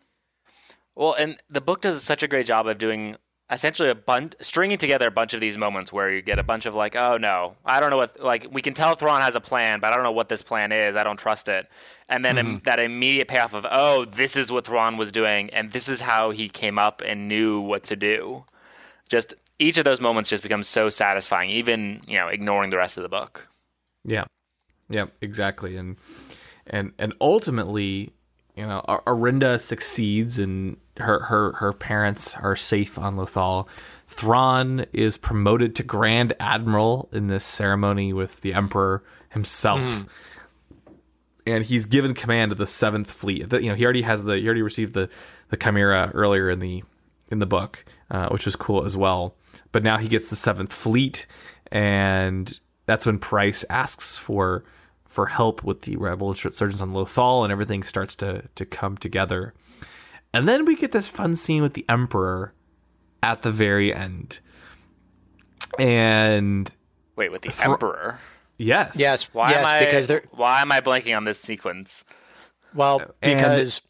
Well, 0.95 1.13
and 1.13 1.38
the 1.49 1.61
book 1.61 1.81
does 1.81 2.03
such 2.03 2.23
a 2.23 2.27
great 2.27 2.45
job 2.45 2.67
of 2.67 2.77
doing 2.77 3.17
essentially 3.51 3.89
a 3.89 3.95
bunch, 3.95 4.33
stringing 4.39 4.77
together 4.77 5.07
a 5.07 5.11
bunch 5.11 5.33
of 5.33 5.41
these 5.41 5.57
moments 5.57 5.91
where 5.91 6.09
you 6.09 6.21
get 6.21 6.39
a 6.39 6.43
bunch 6.43 6.65
of 6.65 6.73
like, 6.73 6.95
oh 6.95 7.17
no, 7.17 7.55
I 7.65 7.81
don't 7.81 7.89
know 7.89 7.97
what, 7.97 8.19
like 8.19 8.47
we 8.49 8.61
can 8.61 8.73
tell 8.73 8.95
Thrawn 8.95 9.21
has 9.21 9.35
a 9.35 9.41
plan, 9.41 9.81
but 9.81 9.91
I 9.91 9.95
don't 9.95 10.05
know 10.05 10.11
what 10.13 10.29
this 10.29 10.41
plan 10.41 10.71
is. 10.71 10.95
I 10.95 11.03
don't 11.03 11.17
trust 11.17 11.49
it. 11.49 11.67
And 12.07 12.23
then 12.23 12.38
im- 12.38 12.45
mm-hmm. 12.45 12.63
that 12.63 12.79
immediate 12.79 13.27
payoff 13.27 13.53
of, 13.53 13.65
oh, 13.69 14.05
this 14.05 14.38
is 14.38 14.51
what 14.51 14.65
Thrawn 14.65 14.97
was 14.97 15.11
doing, 15.11 15.49
and 15.49 15.71
this 15.71 15.89
is 15.89 15.99
how 15.99 16.31
he 16.31 16.47
came 16.47 16.79
up 16.79 17.01
and 17.05 17.27
knew 17.27 17.59
what 17.59 17.83
to 17.85 17.95
do. 17.95 18.45
Just 19.09 19.33
each 19.59 19.77
of 19.77 19.83
those 19.83 19.99
moments 19.99 20.29
just 20.29 20.43
becomes 20.43 20.67
so 20.67 20.89
satisfying, 20.89 21.49
even 21.49 22.01
you 22.07 22.17
know, 22.17 22.29
ignoring 22.29 22.69
the 22.69 22.77
rest 22.77 22.97
of 22.97 23.03
the 23.03 23.09
book. 23.09 23.49
Yeah. 24.05 24.25
Yep, 24.91 25.13
exactly. 25.22 25.77
And 25.77 25.97
and 26.68 26.93
and 26.99 27.13
ultimately, 27.19 28.13
you 28.55 28.65
know, 28.65 28.84
Ar- 28.88 29.03
Arihnda 29.07 29.59
succeeds 29.59 30.38
and 30.38 30.77
her 30.97 31.19
her 31.23 31.53
her 31.53 31.73
parents 31.73 32.35
are 32.38 32.55
safe 32.55 32.99
on 32.99 33.15
Lothal. 33.15 33.68
Thrawn 34.07 34.85
is 34.91 35.18
promoted 35.18 35.76
to 35.77 35.84
Grand 35.84 36.34
Admiral 36.39 37.09
in 37.11 37.27
this 37.27 37.45
ceremony 37.45 38.11
with 38.11 38.41
the 38.41 38.53
Emperor 38.53 39.03
himself. 39.30 39.80
And 41.47 41.65
he's 41.65 41.85
given 41.85 42.13
command 42.13 42.51
of 42.51 42.57
the 42.57 42.68
Seventh 42.68 43.09
Fleet. 43.09 43.51
You 43.53 43.69
know, 43.69 43.76
he 43.76 43.84
already 43.84 44.03
has 44.03 44.23
the 44.23 44.38
he 44.38 44.45
already 44.45 44.61
received 44.61 44.93
the 44.93 45.09
the 45.49 45.57
Chimera 45.57 46.11
earlier 46.13 46.49
in 46.49 46.59
the 46.59 46.84
in 47.30 47.39
the 47.39 47.45
book, 47.45 47.85
uh, 48.11 48.27
which 48.30 48.45
was 48.45 48.55
cool 48.55 48.84
as 48.85 48.95
well. 48.97 49.35
But 49.72 49.84
now 49.84 49.97
he 49.97 50.07
gets 50.07 50.30
the 50.30 50.35
Seventh 50.35 50.73
Fleet, 50.73 51.26
and 51.72 52.59
that's 52.85 53.05
when 53.05 53.18
Price 53.18 53.63
asks 53.69 54.18
for 54.18 54.63
for 55.11 55.25
help 55.25 55.61
with 55.61 55.81
the 55.81 55.97
rebel 55.97 56.29
insurgents 56.31 56.79
on 56.81 56.93
Lothal, 56.93 57.43
and 57.43 57.51
everything 57.51 57.83
starts 57.83 58.15
to 58.17 58.43
to 58.55 58.65
come 58.65 58.97
together. 58.97 59.53
And 60.33 60.47
then 60.47 60.63
we 60.63 60.75
get 60.77 60.93
this 60.93 61.07
fun 61.07 61.35
scene 61.35 61.61
with 61.61 61.73
the 61.73 61.85
Emperor 61.89 62.53
at 63.21 63.41
the 63.41 63.51
very 63.51 63.93
end. 63.93 64.39
And 65.79 66.73
Wait, 67.15 67.31
with 67.31 67.41
the 67.41 67.51
Thro- 67.51 67.73
Emperor. 67.73 68.19
yes, 68.57 68.95
Yes, 68.97 69.33
Why 69.33 69.51
yes, 69.51 69.59
am 69.59 69.65
I? 69.65 69.79
because 69.85 70.07
they're 70.07 70.23
Why 70.31 70.61
am 70.61 70.71
I 70.71 70.81
blanking 70.81 71.15
on 71.15 71.23
this 71.25 71.39
sequence? 71.39 72.03
well 72.73 72.99
and- 72.99 73.11
because 73.21 73.81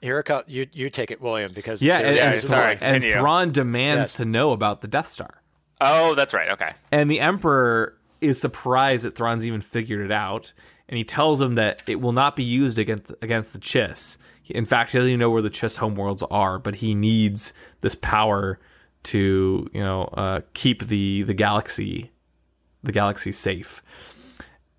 here 0.00 0.20
it 0.20 0.24
co- 0.24 0.42
you 0.46 0.66
you 0.72 0.88
take 0.90 1.10
it, 1.10 1.20
William, 1.20 1.52
because 1.52 1.82
yeah, 1.82 2.00
there's- 2.02 2.18
and, 2.18 2.24
Yeah, 2.26 2.32
and, 2.32 2.40
sorry, 2.42 2.70
and 2.72 2.80
continue. 2.80 3.12
Thrawn 3.12 3.52
demands 3.52 3.98
Yes. 4.00 4.12
to 4.14 4.24
know 4.24 4.52
about 4.52 4.80
the 4.80 4.88
Death 4.88 5.08
Star. 5.08 5.42
Oh, 5.80 6.14
that's 6.14 6.32
right. 6.32 6.48
Okay. 6.50 6.72
And 6.90 7.10
the 7.10 7.20
Emperor 7.20 7.98
is 8.20 8.40
surprised 8.40 9.04
that 9.04 9.14
Thrawn's 9.16 9.44
even 9.46 9.60
figured 9.60 10.04
it 10.04 10.12
out, 10.12 10.52
and 10.88 10.96
he 10.98 11.04
tells 11.04 11.40
him 11.40 11.54
that 11.56 11.82
it 11.86 12.00
will 12.00 12.12
not 12.12 12.36
be 12.36 12.44
used 12.44 12.78
against 12.78 13.12
against 13.22 13.52
the 13.52 13.58
Chiss. 13.58 14.18
In 14.48 14.64
fact, 14.64 14.92
he 14.92 14.98
doesn't 14.98 15.10
even 15.10 15.20
know 15.20 15.30
where 15.30 15.42
the 15.42 15.50
Chiss 15.50 15.78
homeworlds 15.78 16.26
are, 16.30 16.58
but 16.58 16.76
he 16.76 16.94
needs 16.94 17.52
this 17.80 17.94
power 17.96 18.60
to, 19.04 19.68
you 19.72 19.80
know, 19.80 20.04
uh, 20.14 20.40
keep 20.54 20.86
the 20.86 21.22
the 21.22 21.34
galaxy, 21.34 22.10
the 22.82 22.92
galaxy 22.92 23.32
safe. 23.32 23.82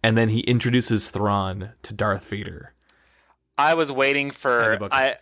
And 0.03 0.17
then 0.17 0.29
he 0.29 0.39
introduces 0.41 1.09
Thrawn 1.09 1.71
to 1.83 1.93
Darth 1.93 2.29
Vader. 2.29 2.73
I 3.57 3.73
was 3.73 3.91
waiting 3.91 4.31
for. 4.31 4.77
I 4.91 5.15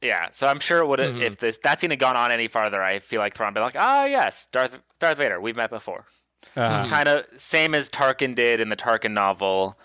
yeah. 0.00 0.28
So 0.32 0.46
I'm 0.46 0.60
sure 0.60 0.78
it 0.78 0.86
would 0.86 1.00
Mm-hmm. 1.00 1.22
if 1.22 1.38
this 1.38 1.58
that 1.64 1.80
scene 1.80 1.90
had 1.90 1.98
gone 1.98 2.16
on 2.16 2.30
any 2.32 2.48
farther. 2.48 2.82
I 2.82 2.98
feel 3.00 3.20
like 3.20 3.34
Thrawn 3.34 3.48
would 3.52 3.60
be 3.60 3.64
like, 3.64 3.76
oh 3.78 4.04
yes, 4.06 4.46
Darth 4.52 4.78
Darth 5.00 5.18
Vader. 5.18 5.40
We've 5.40 5.56
met 5.56 5.70
before. 5.70 6.06
Uh, 6.56 6.86
Kind 6.88 7.08
of 7.08 7.24
same 7.36 7.74
as 7.74 7.88
Tarkin 7.88 8.34
did 8.34 8.60
in 8.60 8.68
the 8.68 8.76
Tarkin 8.76 9.12
novel. 9.12 9.78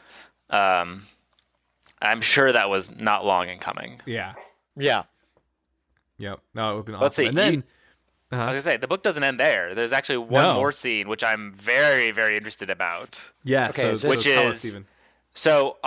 Um, 0.50 1.04
I'm 2.02 2.22
sure 2.22 2.52
that 2.52 2.70
was 2.70 2.96
not 2.96 3.26
long 3.26 3.50
in 3.50 3.58
coming. 3.60 4.02
yeah. 4.06 4.34
yeah. 4.76 5.04
Yep. 6.20 6.40
No, 6.56 6.66
it 6.66 6.72
would 6.72 6.78
have 6.80 6.86
been 6.86 6.96
awesome. 6.96 7.04
Let's 7.04 7.16
see, 7.16 7.26
And 7.28 7.38
then 7.38 7.54
you- 7.54 7.64
I 8.32 8.38
was 8.54 8.64
gonna 8.66 8.74
say 8.74 8.78
the 8.78 8.88
book 8.88 9.04
doesn't 9.04 9.24
end 9.24 9.40
there. 9.40 9.74
There's 9.76 9.92
actually 9.92 10.18
one 10.18 10.44
No. 10.44 10.56
more 10.56 10.72
scene 10.72 11.08
which 11.08 11.24
I'm 11.24 11.54
very 11.54 12.12
very 12.12 12.36
interested 12.36 12.70
about. 12.70 13.22
yeah, 13.44 13.70
Okay, 13.70 13.84
so, 13.84 13.88
is 13.90 14.02
so 14.02 14.08
this- 14.10 14.18
Which 14.26 14.28
us, 14.36 14.56
is- 14.56 14.60
Steven. 14.60 14.88
So, 15.34 15.78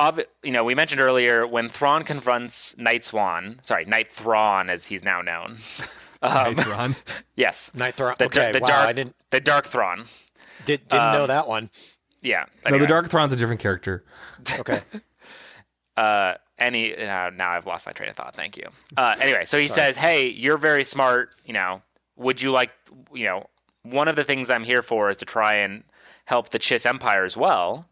you 0.44 0.52
know, 0.52 0.62
we 0.62 0.76
mentioned 0.76 1.00
earlier 1.00 1.44
when 1.44 1.68
Thrawn 1.68 2.04
confronts 2.04 2.74
Nightswan, 2.78 3.64
sorry, 3.66 3.84
Night 3.84 4.10
Thrawn 4.12 4.70
as 4.70 4.86
he's 4.86 5.02
now 5.04 5.20
known. 5.22 5.58
Um, 6.22 6.54
Hey, 6.54 6.62
Thrawn. 6.64 6.96
yes, 7.34 7.70
Night 7.74 7.94
Thrawn. 7.94 8.14
the, 8.18 8.26
okay, 8.26 8.52
the 8.52 8.60
wow, 8.60 8.66
dark, 8.68 8.88
I 8.90 8.92
didn't 8.92 9.16
the 9.30 9.40
Dark 9.40 9.66
Thrawn. 9.66 10.04
Did, 10.64 10.86
didn't 10.88 11.12
know 11.12 11.22
um, 11.22 11.28
that 11.28 11.48
one. 11.48 11.70
Yeah. 12.22 12.44
No, 12.68 12.78
the 12.78 12.86
Dark 12.86 13.08
Thrawn's 13.08 13.32
a 13.32 13.36
different 13.36 13.60
character. 13.60 14.04
Okay. 14.58 14.82
uh 15.96 16.34
any 16.60 16.94
uh, 16.94 17.30
now 17.30 17.50
I've 17.50 17.66
lost 17.66 17.86
my 17.86 17.92
train 17.92 18.10
of 18.10 18.16
thought. 18.16 18.36
Thank 18.36 18.56
you. 18.56 18.64
Uh, 18.96 19.16
anyway, 19.20 19.44
so 19.46 19.58
he 19.58 19.66
says, 19.66 19.96
"Hey, 19.96 20.28
you're 20.28 20.58
very 20.58 20.84
smart. 20.84 21.34
You 21.46 21.54
know, 21.54 21.82
would 22.16 22.40
you 22.40 22.50
like, 22.50 22.72
you 23.12 23.24
know, 23.24 23.46
one 23.82 24.08
of 24.08 24.16
the 24.16 24.24
things 24.24 24.50
I'm 24.50 24.64
here 24.64 24.82
for 24.82 25.10
is 25.10 25.16
to 25.18 25.24
try 25.24 25.54
and 25.54 25.82
help 26.26 26.50
the 26.50 26.58
Chiss 26.58 26.86
Empire 26.86 27.24
as 27.24 27.36
well. 27.36 27.86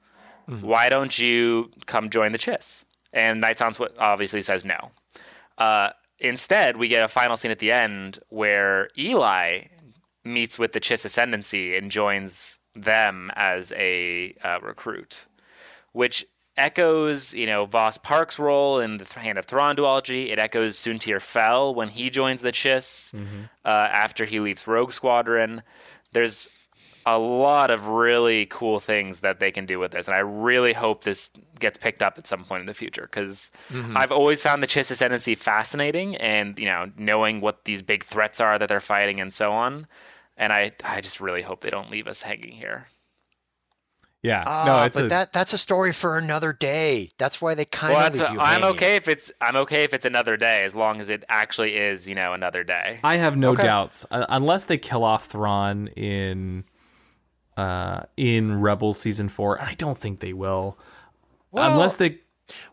Why 0.61 0.89
don't 0.89 1.19
you 1.19 1.71
come 1.87 2.11
join 2.11 2.33
the 2.33 2.39
Chiss?" 2.39 2.85
And 3.13 3.43
Nightswan 3.43 3.91
obviously 3.99 4.43
says 4.43 4.65
no. 4.65 4.93
Uh, 5.57 5.91
instead, 6.19 6.77
we 6.77 6.89
get 6.89 7.05
a 7.05 7.09
final 7.09 7.37
scene 7.37 7.51
at 7.51 7.59
the 7.59 7.73
end 7.73 8.19
where 8.29 8.91
Eli 8.99 9.63
meets 10.25 10.59
with 10.59 10.73
the 10.73 10.81
Chiss 10.81 11.05
Ascendancy 11.05 11.77
and 11.77 11.91
joins 11.91 12.58
them 12.85 13.31
as 13.37 13.73
a 13.73 14.35
uh, 14.43 14.59
recruit 14.63 15.25
which 15.93 16.27
echoes, 16.57 17.33
you 17.35 17.47
know, 17.47 17.65
Voss 17.65 17.99
Parck's 17.99 18.39
role 18.39 18.81
in 18.81 18.99
the 18.99 19.05
Hand 19.05 19.39
of 19.39 19.47
Thrawn 19.47 19.77
duology. 19.77 20.31
It 20.31 20.39
echoes 20.39 20.77
Soontir 20.77 21.21
Fel 21.21 21.75
when 21.75 21.89
he 21.89 22.11
joins 22.11 22.43
the 22.43 22.53
Chiss 22.53 23.15
uh, 23.65 23.69
after 23.69 24.25
he 24.25 24.41
leaves 24.41 24.67
Rogue 24.67 24.93
Squadron. 24.93 25.63
There's 26.13 26.49
a 27.07 27.19
lot 27.19 27.71
of 27.71 27.87
really 27.87 28.47
cool 28.47 28.81
things 28.81 29.21
that 29.21 29.41
they 29.41 29.51
can 29.51 29.67
do 29.67 29.79
with 29.79 29.93
this, 29.93 30.07
and 30.09 30.15
I 30.17 30.21
really 30.21 30.73
hope 30.73 31.05
this 31.05 31.31
gets 31.59 31.79
picked 31.79 32.03
up 32.03 32.19
at 32.19 32.27
some 32.27 32.45
point 32.45 32.61
in 32.61 32.67
the 32.67 32.75
future 32.75 33.09
because 33.11 33.51
I've 33.97 34.13
always 34.13 34.43
found 34.43 34.63
the 34.63 34.67
Chiss 34.67 34.91
Ascendancy 34.91 35.35
fascinating, 35.35 36.17
and 36.17 36.59
you 36.59 36.67
know, 36.67 36.91
knowing 36.99 37.41
what 37.41 37.65
these 37.65 37.83
big 37.83 38.05
threats 38.05 38.41
are 38.41 38.59
that 38.59 38.69
they're 38.69 38.81
fighting 38.81 39.21
and 39.21 39.33
so 39.33 39.53
on. 39.53 39.87
And 40.39 40.53
I, 40.53 40.73
I 40.85 41.01
just 41.03 41.21
really 41.21 41.43
hope 41.43 41.61
they 41.61 41.69
don't 41.71 41.91
leave 41.91 42.07
us 42.07 42.23
hanging 42.23 42.53
here. 42.53 42.87
Yeah. 44.23 44.43
Ah, 44.47 44.65
no, 44.65 44.83
it's 44.85 44.97
but 44.97 45.05
a, 45.05 45.09
that 45.09 45.33
that's 45.33 45.53
a 45.53 45.59
story 45.59 45.93
for 45.93 46.17
another 46.19 46.53
day. 46.53 47.11
That's 47.19 47.41
why 47.41 47.55
they 47.55 47.65
kind 47.65 47.95
Well, 47.95 48.07
of 48.07 48.13
that's 48.13 48.21
leave 48.21 48.31
a- 48.31 48.35
you 48.35 48.41
I'm 48.41 48.63
hanging. 48.63 48.77
okay 48.77 48.97
if 48.97 49.07
it's 49.09 49.31
I'm 49.41 49.55
okay 49.57 49.85
if 49.85 49.95
it's 49.95 50.05
another 50.05 50.37
day 50.37 50.65
as 50.65 50.75
long 50.75 51.01
as 51.01 51.09
it 51.09 51.25
actually 51.29 51.77
is 51.77 52.09
you 52.09 52.15
know 52.17 52.33
another 52.33 52.65
day. 52.65 52.99
I 53.05 53.17
have 53.17 53.37
no 53.37 53.51
Okay. 53.53 53.63
doubts 53.63 54.05
uh, 54.11 54.27
unless 54.29 54.65
they 54.65 54.77
kill 54.79 55.05
off 55.05 55.27
Thrawn 55.27 55.87
in 55.89 56.65
uh 57.57 58.03
in 58.17 58.61
Rebels 58.61 58.99
season 58.99 59.29
4 59.29 59.61
I 59.63 59.75
don't 59.75 59.99
think 59.99 60.19
they 60.21 60.33
will. 60.33 60.77
unless 61.53 61.97
they 61.97 62.19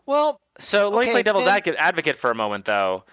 Well, 0.04 0.40
So 0.58 0.88
let 0.88 1.06
me 1.06 1.12
play 1.12 1.22
devil's 1.22 1.44
then- 1.44 1.54
advocate, 1.58 1.76
advocate 1.78 2.16
for 2.16 2.30
a 2.30 2.34
moment 2.34 2.64
though. 2.64 3.04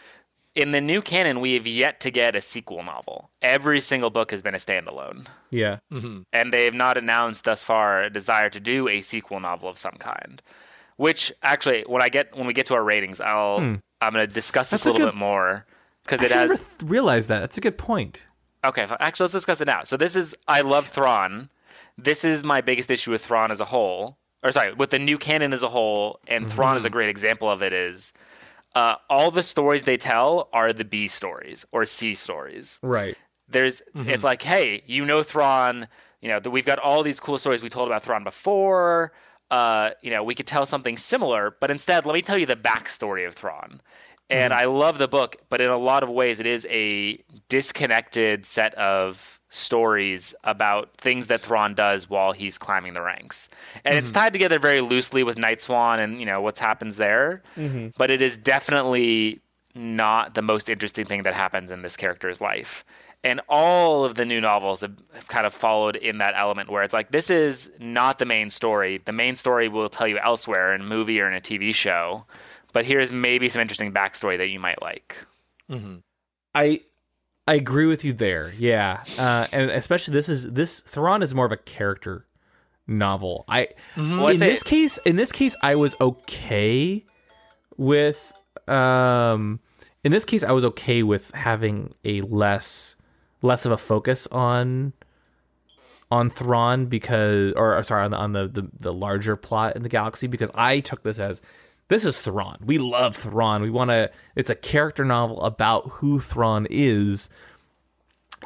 In 0.55 0.71
the 0.71 0.81
new 0.81 1.01
canon, 1.01 1.39
we 1.39 1.53
have 1.55 1.65
yet 1.65 1.99
to 2.01 2.11
get 2.11 2.35
a 2.35 2.41
sequel 2.41 2.83
novel. 2.83 3.31
Every 3.41 3.81
single 3.81 4.11
book 4.11 4.29
has 4.29 4.43
been 4.43 4.53
a 4.53 4.59
standalone, 4.59 5.25
yeah. 5.49 5.79
and 6.31 6.53
they 6.53 6.65
have 6.65 6.75
not 6.75 6.95
announced 6.95 7.45
thus 7.45 7.63
far 7.63 8.03
a 8.03 8.09
desire 8.11 8.51
to 8.51 8.59
do 8.59 8.87
a 8.87 9.01
sequel 9.01 9.39
novel 9.39 9.67
of 9.67 9.79
some 9.79 9.95
kind. 9.97 10.41
Which 10.97 11.31
actually, 11.41 11.83
when 11.87 12.03
I 12.03 12.09
get 12.09 12.35
when 12.37 12.45
we 12.45 12.53
get 12.53 12.67
to 12.67 12.75
our 12.75 12.83
ratings, 12.83 13.19
I'll 13.19 13.57
I'm 14.01 14.13
going 14.13 14.27
to 14.27 14.31
discuss 14.31 14.69
this 14.69 14.83
Hmm. 14.83 14.89
That's 14.89 14.89
a 14.89 14.89
a 14.89 14.93
little 14.93 15.07
good- 15.07 15.13
bit 15.13 15.19
more 15.19 15.65
because 16.03 16.21
it 16.21 16.29
has 16.31 16.49
never 16.49 16.57
th- 16.57 16.67
realized 16.83 17.29
that. 17.29 17.39
That's 17.39 17.57
a 17.57 17.61
good 17.61 17.77
point. 17.79 18.25
Okay, 18.63 18.85
actually, 18.99 19.23
let's 19.25 19.33
discuss 19.33 19.59
it 19.59 19.65
now. 19.65 19.83
So 19.83 19.97
this 19.97 20.15
is 20.15 20.35
I 20.47 20.61
love 20.61 20.87
Thrawn. 20.87 21.49
This 21.97 22.23
is 22.23 22.43
my 22.43 22.61
biggest 22.61 22.91
issue 22.91 23.09
with 23.11 23.25
Thrawn 23.25 23.49
as 23.49 23.59
a 23.59 23.65
whole, 23.65 24.17
or 24.43 24.51
sorry, 24.51 24.73
with 24.73 24.91
the 24.91 24.99
new 24.99 25.17
canon 25.17 25.51
as 25.51 25.63
a 25.63 25.69
whole, 25.69 26.19
and 26.27 26.47
Thrawn 26.49 26.77
is 26.77 26.85
a 26.85 26.89
great 26.91 27.09
example 27.09 27.49
of 27.49 27.63
it. 27.63 27.73
Is 27.73 28.13
uh, 28.75 28.95
all 29.09 29.31
the 29.31 29.43
stories 29.43 29.83
they 29.83 29.97
tell 29.97 30.49
are 30.53 30.73
the 30.73 30.85
B 30.85 31.07
stories 31.07 31.65
or 31.71 31.85
C 31.85 32.15
stories. 32.15 32.79
Right. 32.81 33.17
There's 33.47 33.81
it's 33.95 34.23
like, 34.23 34.41
hey, 34.41 34.83
you 34.85 35.05
know 35.05 35.21
Thrawn. 35.23 35.87
You 36.21 36.29
know 36.29 36.39
that 36.39 36.49
we've 36.49 36.65
got 36.65 36.79
all 36.79 37.03
these 37.03 37.19
cool 37.19 37.37
stories 37.37 37.61
we 37.61 37.69
told 37.69 37.87
about 37.87 38.03
Thrawn 38.03 38.23
before. 38.23 39.11
Uh, 39.51 39.91
you 40.01 40.09
know, 40.09 40.23
we 40.23 40.33
could 40.33 40.47
tell 40.47 40.65
something 40.65 40.97
similar, 40.97 41.55
but 41.59 41.69
instead, 41.69 42.05
let 42.05 42.13
me 42.13 42.21
tell 42.23 42.37
you 42.37 42.45
the 42.45 42.55
backstory 42.55 43.27
of 43.27 43.35
Thrawn. 43.35 43.81
And 44.29 44.51
mm-hmm. 44.51 44.61
I 44.61 44.65
love 44.65 44.97
the 44.97 45.07
book, 45.07 45.37
but 45.49 45.61
in 45.61 45.69
a 45.69 45.77
lot 45.77 46.03
of 46.03 46.09
ways, 46.09 46.39
it 46.39 46.45
is 46.45 46.65
a 46.69 47.23
disconnected 47.49 48.45
set 48.45 48.73
of 48.75 49.39
stories 49.49 50.33
about 50.43 50.97
things 50.97 51.27
that 51.27 51.39
Thrawn 51.39 51.75
does 51.75 52.09
while 52.09 52.31
he's 52.31 52.57
climbing 52.57 52.93
the 52.93 53.01
ranks. 53.01 53.49
And 53.85 53.95
it's 53.95 54.07
mm-hmm. 54.07 54.15
tied 54.15 54.33
together 54.33 54.57
very 54.57 54.81
loosely 54.81 55.23
with 55.23 55.37
Nightswan 55.37 55.99
and, 55.99 56.19
you 56.19 56.25
know, 56.25 56.41
what's 56.41 56.59
happens 56.59 56.97
there. 56.97 57.43
Mm-hmm. 57.55 57.89
But 57.97 58.09
it 58.09 58.21
is 58.21 58.37
definitely 58.37 59.41
not 59.75 60.33
the 60.35 60.41
most 60.41 60.69
interesting 60.69 61.05
thing 61.05 61.23
that 61.23 61.33
happens 61.33 61.69
in 61.69 61.81
this 61.81 61.97
character's 61.97 62.41
life. 62.41 62.83
And 63.23 63.41
all 63.47 64.03
of 64.03 64.15
the 64.15 64.25
new 64.25 64.41
novels 64.41 64.81
have, 64.81 64.97
have 65.13 65.27
kind 65.27 65.45
of 65.45 65.53
followed 65.53 65.95
in 65.95 66.17
that 66.17 66.33
element 66.35 66.69
where 66.69 66.83
it's 66.83 66.93
like, 66.93 67.11
this 67.11 67.29
is 67.29 67.71
not 67.79 68.19
the 68.19 68.25
main 68.25 68.49
story. 68.49 69.01
The 69.03 69.13
main 69.13 69.35
story 69.35 69.69
will 69.69 69.89
tell 69.89 70.07
you 70.07 70.17
elsewhere 70.17 70.73
in 70.73 70.81
a 70.81 70.83
movie 70.83 71.21
or 71.21 71.27
in 71.27 71.33
a 71.33 71.39
TV 71.39 71.73
show. 71.73 72.25
But 72.73 72.85
here's 72.85 73.11
maybe 73.11 73.47
some 73.49 73.61
interesting 73.61 73.93
backstory 73.93 74.37
that 74.37 74.49
you 74.49 74.59
might 74.59 74.81
like. 74.81 75.17
I 76.55 76.81
I 77.47 77.53
agree 77.55 77.85
with 77.85 78.03
you 78.05 78.13
there. 78.13 78.53
Yeah. 78.57 79.03
Uh, 79.17 79.47
and 79.51 79.71
especially 79.71 80.13
this 80.13 80.29
is 80.29 80.51
this 80.51 80.79
Thrawn 80.81 81.23
is 81.23 81.33
more 81.33 81.45
of 81.45 81.51
a 81.51 81.57
character 81.57 82.25
novel. 82.87 83.45
I 83.47 83.69
Well, 83.97 84.27
I'd 84.27 84.33
in 84.33 84.39
say- 84.39 84.49
this 84.49 84.63
case 84.63 84.97
in 84.99 85.15
this 85.15 85.31
case 85.31 85.55
I 85.63 85.75
was 85.75 85.95
okay 86.01 87.05
with 87.77 88.33
um 88.67 89.59
in 90.03 90.11
this 90.11 90.25
case 90.25 90.43
I 90.43 90.51
was 90.51 90.63
okay 90.65 91.01
with 91.01 91.31
having 91.31 91.95
a 92.05 92.21
less 92.21 92.95
less 93.41 93.65
of 93.65 93.71
a 93.71 93.77
focus 93.77 94.27
on 94.27 94.93
on 96.11 96.29
Thrawn 96.29 96.85
because 96.85 97.53
or, 97.55 97.75
or 97.77 97.83
sorry 97.83 98.03
on 98.05 98.11
the 98.11 98.17
on 98.17 98.33
the, 98.33 98.47
the 98.47 98.69
the 98.79 98.93
larger 98.93 99.35
plot 99.35 99.75
in 99.75 99.81
the 99.83 99.89
galaxy 99.89 100.27
because 100.27 100.51
I 100.53 100.79
took 100.81 101.01
this 101.03 101.17
as 101.19 101.41
this 101.87 102.05
is 102.05 102.21
Thrawn. 102.21 102.57
We 102.63 102.77
love 102.77 103.15
Thrawn. 103.15 103.61
We 103.61 103.69
want 103.69 103.89
to 103.91 104.09
it's 104.35 104.49
a 104.49 104.55
character 104.55 105.05
novel 105.05 105.41
about 105.43 105.89
who 105.89 106.19
Thrawn 106.19 106.67
is 106.69 107.29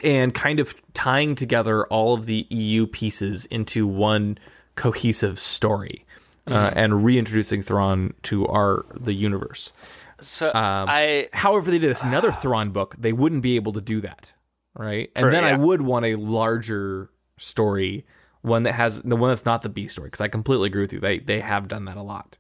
and 0.04 0.34
kind 0.34 0.60
of 0.60 0.76
tying 0.94 1.36
together 1.36 1.86
all 1.88 2.14
of 2.14 2.26
the 2.26 2.46
EU 2.50 2.88
pieces 2.88 3.46
into 3.48 3.88
one 3.88 4.38
cohesive 4.76 5.40
story 5.40 6.06
uh, 6.48 6.72
and 6.76 7.04
reintroducing 7.04 7.64
Thrawn 7.64 8.14
to 8.24 8.48
our 8.48 8.86
the 8.96 9.14
universe. 9.14 9.74
So 10.20 10.48
Um, 10.48 10.88
I 10.90 11.30
However, 11.34 11.72
they 11.72 11.80
did 11.80 11.96
another 12.04 12.32
Thrawn 12.32 12.72
book, 12.72 12.96
they 12.98 13.14
wouldn't 13.14 13.42
be 13.42 13.56
able 13.56 13.74
to 13.74 13.82
do 13.82 14.02
that, 14.02 14.32
right? 14.76 15.12
And 15.16 15.24
True, 15.24 15.32
then 15.32 15.44
I 15.44 15.58
would 15.58 15.82
want 15.82 16.06
a 16.06 16.16
larger 16.16 17.10
story 17.38 18.06
one 18.42 18.64
that 18.64 18.74
has 18.74 19.02
the 19.02 19.16
one 19.16 19.30
that's 19.30 19.46
not 19.46 19.62
the 19.62 19.70
B 19.70 19.88
story 19.88 20.08
because 20.08 20.22
I 20.22 20.28
completely 20.28 20.68
agree 20.68 20.82
with 20.82 20.94
you. 20.94 21.00
They 21.00 21.20
they 21.20 21.42
have 21.42 21.68
done 21.68 21.86
that 21.86 21.98
a 21.98 22.04
lot. 22.04 22.38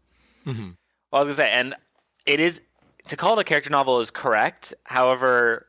Well, 1.18 1.26
I 1.26 1.28
was 1.30 1.38
gonna 1.38 1.50
say, 1.50 1.54
and 1.56 1.74
it 2.28 2.40
is 2.40 2.62
to 3.08 3.18
call 3.18 3.40
it 3.40 3.42
a 3.42 3.44
character 3.44 3.72
novel 3.72 4.00
is 4.00 4.12
correct. 4.12 4.76
However, 4.84 5.66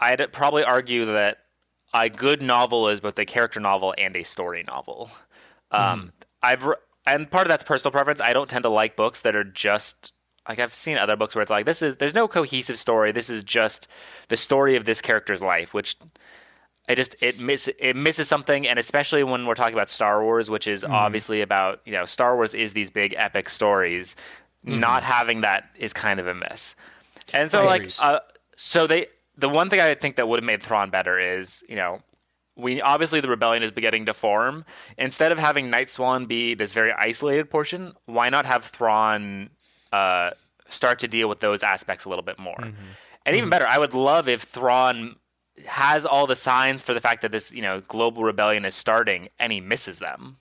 I'd 0.00 0.32
probably 0.32 0.64
argue 0.64 1.04
that 1.04 1.38
a 1.94 2.08
good 2.08 2.42
novel 2.42 2.88
is 2.88 2.98
both 2.98 3.16
a 3.16 3.24
character 3.24 3.60
novel 3.60 3.94
and 3.96 4.16
a 4.16 4.24
story 4.24 4.64
novel. 4.64 5.08
Um, 5.70 6.12
I've 6.42 6.64
re- 6.64 6.74
and 7.06 7.30
part 7.30 7.46
of 7.46 7.48
that's 7.48 7.62
personal 7.62 7.92
preference. 7.92 8.20
I 8.20 8.32
don't 8.32 8.50
tend 8.50 8.64
to 8.64 8.70
like 8.70 8.96
books 8.96 9.20
that 9.20 9.36
are 9.36 9.44
just 9.44 10.12
like 10.48 10.58
I've 10.58 10.74
seen 10.74 10.98
other 10.98 11.14
books 11.14 11.36
where 11.36 11.42
it's 11.42 11.50
like 11.50 11.64
this 11.64 11.80
is 11.80 11.96
there's 11.96 12.16
no 12.16 12.26
cohesive 12.26 12.76
story. 12.76 13.12
This 13.12 13.30
is 13.30 13.44
just 13.44 13.86
the 14.30 14.36
story 14.36 14.74
of 14.74 14.84
this 14.84 15.00
character's 15.00 15.42
life, 15.42 15.72
which 15.72 15.96
it 16.88 16.96
just 16.96 17.14
it 17.20 17.38
miss 17.38 17.68
it 17.78 17.94
misses 17.94 18.26
something, 18.26 18.66
and 18.66 18.78
especially 18.78 19.22
when 19.22 19.46
we're 19.46 19.54
talking 19.54 19.74
about 19.74 19.88
Star 19.88 20.24
Wars, 20.24 20.50
which 20.50 20.66
is 20.66 20.84
obviously 20.84 21.40
about 21.40 21.80
you 21.84 21.92
know 21.92 22.04
Star 22.04 22.34
Wars 22.34 22.52
is 22.54 22.72
these 22.72 22.90
big 22.90 23.14
epic 23.16 23.48
stories. 23.48 24.16
Not 24.64 25.02
having 25.02 25.40
that 25.40 25.68
is 25.76 25.92
kind 25.92 26.20
of 26.20 26.26
a 26.26 26.34
miss, 26.34 26.76
and 27.32 27.50
so 27.50 27.62
I 27.62 27.66
like 27.66 27.90
uh, 28.00 28.20
so 28.56 28.86
they 28.86 29.06
the 29.36 29.48
one 29.48 29.70
thing 29.70 29.80
I 29.80 29.94
think 29.94 30.16
that 30.16 30.28
would 30.28 30.38
have 30.38 30.44
made 30.44 30.62
Thrawn 30.62 30.90
better 30.90 31.18
is 31.18 31.64
you 31.68 31.76
know 31.76 32.00
we 32.56 32.80
obviously 32.80 33.20
the 33.20 33.28
rebellion 33.28 33.62
is 33.62 33.70
beginning 33.72 34.06
to 34.06 34.14
form. 34.14 34.64
Instead 34.98 35.32
of 35.32 35.38
having 35.38 35.70
Nightswan 35.70 36.28
be 36.28 36.54
this 36.54 36.72
very 36.72 36.92
isolated 36.92 37.50
portion, 37.50 37.92
why 38.06 38.28
not 38.28 38.46
have 38.46 38.64
Thrawn 38.64 39.50
uh, 39.90 40.30
start 40.68 40.98
to 41.00 41.08
deal 41.08 41.28
with 41.28 41.40
those 41.40 41.62
aspects 41.62 42.04
a 42.04 42.08
little 42.08 42.22
bit 42.24 42.38
more? 42.38 42.58
And 43.24 43.36
even 43.36 43.48
better, 43.50 43.66
I 43.68 43.78
would 43.78 43.94
love 43.94 44.28
if 44.28 44.42
Thrawn 44.42 45.16
has 45.66 46.04
all 46.06 46.26
the 46.26 46.36
signs 46.36 46.82
for 46.82 46.92
the 46.94 47.00
fact 47.00 47.22
that 47.22 47.32
this 47.32 47.50
you 47.52 47.62
know 47.62 47.80
global 47.80 48.22
rebellion 48.22 48.64
is 48.64 48.74
starting, 48.74 49.28
and 49.38 49.52
he 49.52 49.60
misses 49.60 49.98
them. 49.98 50.38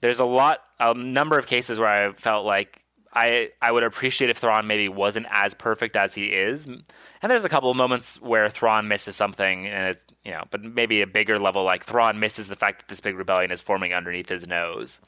There's 0.00 0.18
a 0.18 0.24
lot, 0.24 0.60
a 0.78 0.94
number 0.94 1.38
of 1.38 1.46
cases 1.46 1.78
where 1.78 1.88
I 1.88 2.12
felt 2.12 2.46
like 2.46 2.82
I 3.12 3.50
I 3.60 3.72
would 3.72 3.82
appreciate 3.82 4.30
if 4.30 4.38
Thrawn 4.38 4.66
maybe 4.66 4.88
wasn't 4.88 5.26
as 5.30 5.54
perfect 5.54 5.96
as 5.96 6.14
he 6.14 6.26
is, 6.26 6.66
and 6.66 6.84
there's 7.22 7.44
a 7.44 7.48
couple 7.48 7.70
of 7.70 7.76
moments 7.76 8.20
where 8.20 8.48
Thrawn 8.48 8.86
misses 8.88 9.16
something, 9.16 9.66
and 9.66 9.88
it's 9.88 10.04
you 10.24 10.30
know, 10.30 10.44
but 10.50 10.62
maybe 10.62 11.02
a 11.02 11.06
bigger 11.06 11.38
level 11.38 11.64
like 11.64 11.84
Thrawn 11.84 12.20
misses 12.20 12.48
the 12.48 12.54
fact 12.54 12.80
that 12.80 12.88
this 12.88 13.00
big 13.00 13.16
rebellion 13.16 13.50
is 13.50 13.60
forming 13.60 13.92
underneath 13.92 14.28
his 14.28 14.46
nose. 14.46 15.00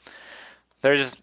There's 0.80 1.16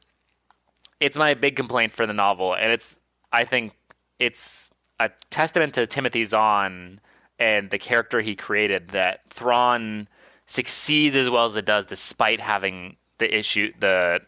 it's 0.99 1.17
my 1.17 1.33
big 1.33 1.55
complaint 1.55 1.91
for 1.91 2.05
the 2.05 2.13
novel, 2.13 2.53
and 2.53 2.71
it's 2.71 2.99
I 3.31 3.43
think 3.43 3.73
it's 4.17 4.69
a 4.99 5.09
testament 5.29 5.73
to 5.73 5.87
Timothy 5.87 6.25
Zahn 6.25 7.01
and 7.37 7.69
the 7.69 7.77
character 7.79 8.21
he 8.21 8.35
created 8.35 8.89
that 8.89 9.21
Thrawn 9.29 10.07
succeeds 10.45 11.15
as 11.15 11.29
well 11.29 11.45
as 11.45 11.55
it 11.55 11.65
does, 11.65 11.85
despite 11.85 12.39
having 12.39 12.97
the 13.17 13.37
issue 13.37 13.71
the 13.79 14.21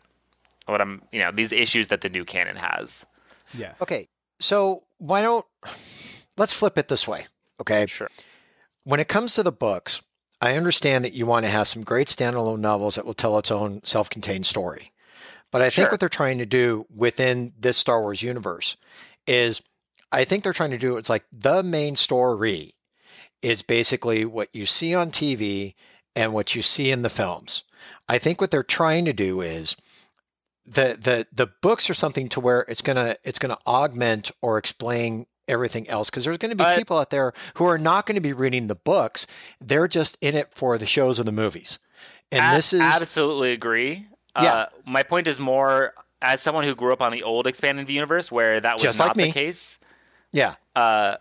what 0.66 0.82
I'm 0.82 1.02
you 1.12 1.20
know 1.20 1.32
these 1.32 1.52
issues 1.52 1.88
that 1.90 2.02
the 2.02 2.10
new 2.10 2.26
canon 2.26 2.56
has. 2.56 3.06
Yes. 3.58 3.76
Okay, 3.82 4.08
so 4.40 4.84
why 4.98 5.22
don't 5.22 5.46
let's 6.38 6.54
flip 6.54 6.78
it 6.78 6.88
this 6.88 7.08
way? 7.08 7.28
Okay, 7.60 7.86
Sure. 7.88 8.10
when 8.84 9.00
it 9.00 9.08
comes 9.08 9.36
to 9.36 9.44
the 9.44 9.52
books, 9.52 10.02
I 10.42 10.58
understand 10.58 11.06
that 11.06 11.14
you 11.14 11.26
want 11.26 11.46
to 11.46 11.52
have 11.52 11.68
some 11.68 11.84
great 11.84 12.08
standalone 12.08 12.60
novels 12.60 12.96
that 12.96 13.06
will 13.06 13.14
tell 13.14 13.38
its 13.38 13.52
own 13.52 13.82
self-contained 13.84 14.46
story. 14.46 14.92
But 15.52 15.62
I 15.62 15.70
Sure. 15.70 15.84
think 15.84 15.92
what 15.92 16.00
they're 16.00 16.10
trying 16.10 16.38
to 16.40 16.46
do 16.46 16.86
within 16.96 17.54
this 17.60 17.78
Star 17.78 18.02
Wars 18.02 18.22
universe 18.24 18.78
is 19.28 19.62
I 20.12 20.26
think 20.26 20.44
they're 20.44 20.54
trying 20.54 20.72
to 20.72 20.78
do 20.78 20.98
it's 20.98 21.10
like 21.10 21.26
the 21.32 21.62
main 21.62 21.96
story 21.96 22.74
is 23.42 23.62
basically 23.62 24.24
what 24.26 24.50
you 24.54 24.66
see 24.66 24.94
on 24.96 25.12
TV 25.12 25.76
and 26.16 26.34
what 26.34 26.56
you 26.56 26.62
see 26.62 26.92
in 26.92 27.02
the 27.02 27.10
films. 27.10 27.64
I 28.10 28.18
think 28.18 28.40
what 28.42 28.52
they're 28.52 28.64
trying 28.64 29.06
to 29.06 29.14
do 29.14 29.42
is 29.42 29.76
the 30.66 30.98
the 31.02 31.28
the 31.34 31.48
books 31.62 31.90
are 31.90 31.94
something 31.94 32.30
to 32.30 32.40
where 32.40 32.62
it's 32.68 32.82
gonna 32.82 33.16
it's 33.24 33.40
gonna 33.40 33.58
augment 33.66 34.32
or 34.42 34.58
explain 34.58 35.26
everything 35.48 35.90
else 35.90 36.10
because 36.10 36.24
there's 36.24 36.38
going 36.38 36.52
to 36.52 36.56
be 36.56 36.64
But- 36.64 36.78
people 36.78 36.98
out 36.98 37.10
there 37.10 37.34
who 37.56 37.66
are 37.66 37.78
not 37.80 38.06
going 38.06 38.16
to 38.16 38.22
be 38.22 38.32
reading 38.32 38.68
the 38.68 38.76
books 38.76 39.26
they're 39.60 39.88
just 39.88 40.18
in 40.22 40.36
it 40.36 40.50
for 40.54 40.78
the 40.78 40.86
shows 40.86 41.20
and 41.20 41.28
the 41.28 41.32
movies 41.32 41.80
and 42.32 42.54
A- 42.54 42.56
this 42.56 42.72
is 42.74 42.80
I 42.80 42.96
absolutely 43.02 43.52
agree. 43.52 44.06
Yeah. 44.40 44.54
Uh, 44.54 44.66
my 44.86 45.04
point 45.04 45.28
is 45.28 45.40
more 45.40 45.94
as 46.22 46.42
someone 46.42 46.64
who 46.64 46.74
grew 46.76 46.94
up 46.94 47.02
on 47.02 47.12
the 47.12 47.24
old 47.24 47.48
expanded 47.48 47.90
universe 47.90 48.32
where 48.32 48.62
that 48.62 48.76
was 48.76 48.82
Just 48.84 49.00
not 49.00 49.18
like 49.18 49.26
the 49.26 49.32
case. 49.32 49.80
yeah 50.32 50.56
Uh, 50.76 51.18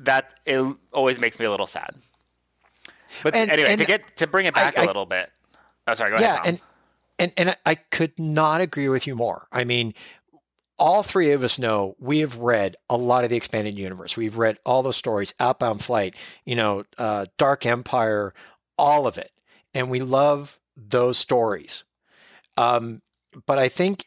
that 0.00 0.34
it 0.44 0.60
always 0.92 1.18
makes 1.18 1.38
me 1.38 1.46
a 1.46 1.50
little 1.50 1.66
sad. 1.66 1.90
But 3.22 3.34
And- 3.34 3.50
anyway, 3.50 3.68
and 3.70 3.78
to 3.78 3.86
get 3.86 4.16
to 4.16 4.26
bring 4.26 4.46
it 4.46 4.54
back 4.54 4.76
a 4.76 4.80
I- 4.82 4.86
little 4.86 5.06
bit. 5.06 5.30
Oh, 5.86 5.94
sorry. 5.94 6.10
Go 6.10 6.16
yeah 6.20 6.34
ahead. 6.34 6.44
Tom. 6.44 6.48
and 6.48 6.60
and 7.18 7.32
and 7.36 7.56
I- 7.66 7.74
could 7.76 8.18
not 8.18 8.60
agree 8.60 8.88
with 8.88 9.06
you 9.06 9.14
more. 9.14 9.48
I 9.52 9.64
mean 9.64 9.94
all 10.78 11.02
three 11.02 11.32
of 11.32 11.42
us 11.42 11.58
know 11.58 11.96
we 11.98 12.18
have 12.20 12.36
read 12.38 12.76
a 12.90 12.96
lot 12.96 13.24
of 13.24 13.30
the 13.30 13.36
expanded 13.36 13.78
universe. 13.78 14.16
We've 14.16 14.36
read 14.36 14.58
all 14.66 14.82
those 14.82 14.96
stories 14.96 15.34
outbound 15.40 15.82
flight 15.84 16.16
you 16.44 16.54
know 16.56 16.84
uh, 16.98 17.26
dark 17.38 17.66
empire 17.66 18.34
all 18.78 19.06
of 19.06 19.18
it. 19.18 19.30
And 19.74 19.90
we 19.90 20.00
love 20.00 20.58
those 20.76 21.18
stories. 21.18 21.84
Um, 22.56 23.02
but 23.46 23.58
i 23.58 23.68
think 23.68 24.06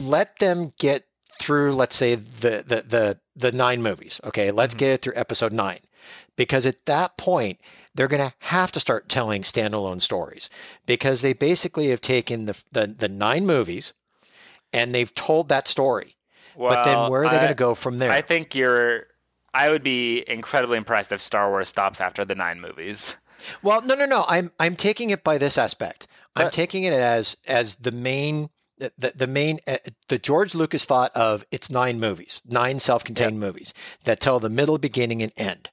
let 0.00 0.38
them 0.38 0.70
get 0.78 1.04
through 1.40 1.74
let's 1.74 1.96
say 1.96 2.14
the 2.14 2.64
the 2.66 2.84
the, 2.86 3.20
the 3.36 3.52
nine 3.52 3.82
movies 3.82 4.20
okay? 4.24 4.50
Let's 4.50 4.74
Mhm. 4.74 4.78
get 4.78 4.90
it 4.92 5.02
through 5.02 5.14
episode 5.16 5.52
nine. 5.52 5.80
Because 6.36 6.66
at 6.66 6.84
that 6.86 7.16
point 7.18 7.60
they're 7.94 8.08
going 8.08 8.28
to 8.28 8.34
have 8.40 8.72
to 8.72 8.80
start 8.80 9.08
telling 9.08 9.42
standalone 9.42 10.00
stories 10.00 10.50
because 10.86 11.20
they 11.20 11.32
basically 11.32 11.88
have 11.90 12.00
taken 12.00 12.46
the 12.46 12.62
the, 12.72 12.86
the 12.86 13.08
nine 13.08 13.46
movies 13.46 13.92
and 14.72 14.94
they've 14.94 15.14
told 15.14 15.48
that 15.48 15.68
story 15.68 16.16
but 16.56 16.84
then 16.84 16.94
Well, 16.96 17.10
where 17.10 17.24
are 17.24 17.30
they 17.30 17.36
going 17.36 17.48
to 17.48 17.54
go 17.54 17.74
from 17.74 17.98
there 17.98 18.10
I 18.10 18.20
think 18.20 18.54
you're. 18.54 19.06
I 19.56 19.70
would 19.70 19.84
be 19.84 20.24
incredibly 20.28 20.76
impressed 20.76 21.12
if 21.12 21.20
Star 21.20 21.48
Wars 21.48 21.68
stops 21.68 22.00
after 22.00 22.24
the 22.24 22.34
nine 22.34 22.60
movies. 22.60 23.14
Well, 23.62 23.82
no, 23.82 23.94
no, 23.94 24.04
no. 24.04 24.24
I'm 24.26 24.50
I'm 24.58 24.74
taking 24.74 25.10
it 25.10 25.22
by 25.22 25.38
this 25.38 25.58
aspect. 25.58 26.06
I'm 26.34 26.46
But- 26.46 26.52
taking 26.52 26.84
it 26.84 26.92
as 26.92 27.36
as 27.46 27.76
the 27.76 27.92
main 27.92 28.48
the, 28.78 29.12
the, 29.14 29.26
main 29.28 29.60
uh, 29.68 29.76
the 30.08 30.18
George 30.18 30.54
Lucas 30.54 30.84
thought 30.84 31.12
of 31.14 31.44
it's 31.52 31.70
nine 31.70 32.00
movies, 32.00 32.42
nine 32.44 32.80
self-contained 32.80 33.38
movies 33.38 33.72
that 34.04 34.18
tell 34.18 34.40
the 34.40 34.50
middle, 34.50 34.78
beginning, 34.78 35.22
and 35.22 35.32
end. 35.36 35.70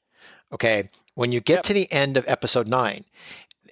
Okay, 0.53 0.89
when 1.15 1.31
you 1.31 1.39
get 1.41 1.57
Yep. 1.57 1.63
to 1.63 1.73
the 1.73 1.91
end 1.91 2.17
of 2.17 2.25
episode 2.27 2.67
nine, 2.67 3.05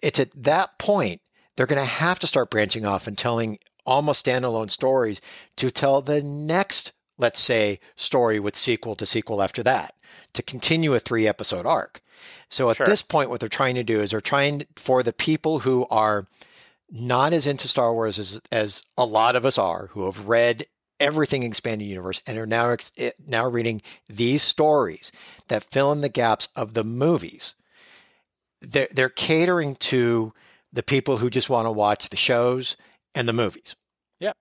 it's 0.04 0.20
at 0.20 0.32
that 0.44 0.78
point 0.78 1.22
they're 1.56 1.66
going 1.66 1.82
to 1.82 1.86
have 1.86 2.20
to 2.20 2.28
start 2.28 2.50
branching 2.50 2.86
off 2.86 3.08
and 3.08 3.18
telling 3.18 3.60
almost 3.86 4.26
standalone 4.26 4.70
stories 4.70 5.20
to 5.58 5.70
tell 5.72 6.02
the 6.02 6.22
next, 6.22 6.92
let's 7.18 7.40
say, 7.40 7.80
story 7.96 8.40
with 8.40 8.56
sequel 8.56 8.96
to 8.96 9.06
sequel 9.06 9.42
after 9.42 9.64
that 9.64 9.94
to 10.34 10.42
continue 10.42 10.94
a 10.94 11.00
three 11.00 11.28
episode 11.28 11.66
arc. 11.66 12.02
So 12.50 12.70
at 12.70 12.78
Sure. 12.78 12.86
this 12.86 13.02
point, 13.02 13.30
what 13.30 13.40
they're 13.40 13.50
trying 13.50 13.76
to 13.76 13.84
do 13.84 14.02
is 14.02 14.12
they're 14.12 14.22
trying 14.22 14.66
for 14.76 15.04
the 15.04 15.14
people 15.14 15.60
who 15.60 15.86
are 15.90 16.28
not 16.92 17.34
as 17.34 17.46
into 17.46 17.68
Star 17.68 17.94
Wars 17.94 18.18
as, 18.20 18.42
as 18.52 18.84
a 18.98 19.06
lot 19.06 19.36
of 19.36 19.46
us 19.46 19.58
are, 19.58 19.88
who 19.88 20.06
have 20.06 20.28
read 20.28 20.66
everything 21.00 21.44
in 21.44 21.50
expanded 21.50 21.88
universe 21.88 22.22
and 22.28 22.38
are 22.38 22.46
now 22.46 22.70
ex- 22.70 22.92
eh, 22.98 23.12
now 23.28 23.48
reading 23.48 23.82
these 24.08 24.42
stories 24.42 25.12
that 25.48 25.64
fill 25.64 25.92
in 25.92 26.02
the 26.02 26.10
gaps 26.10 26.50
of 26.56 26.74
the 26.74 26.84
movies. 26.84 27.56
They're 28.62 28.90
they're 28.92 29.10
catering 29.10 29.76
to 29.76 30.34
the 30.74 30.84
people 30.84 31.18
who 31.18 31.30
just 31.30 31.50
want 31.50 31.66
to 31.66 31.72
watch 31.72 32.10
the 32.10 32.18
shows 32.18 32.76
and 33.16 33.28
the 33.28 33.34
movies. 33.34 33.76
Yeah. 34.20 34.34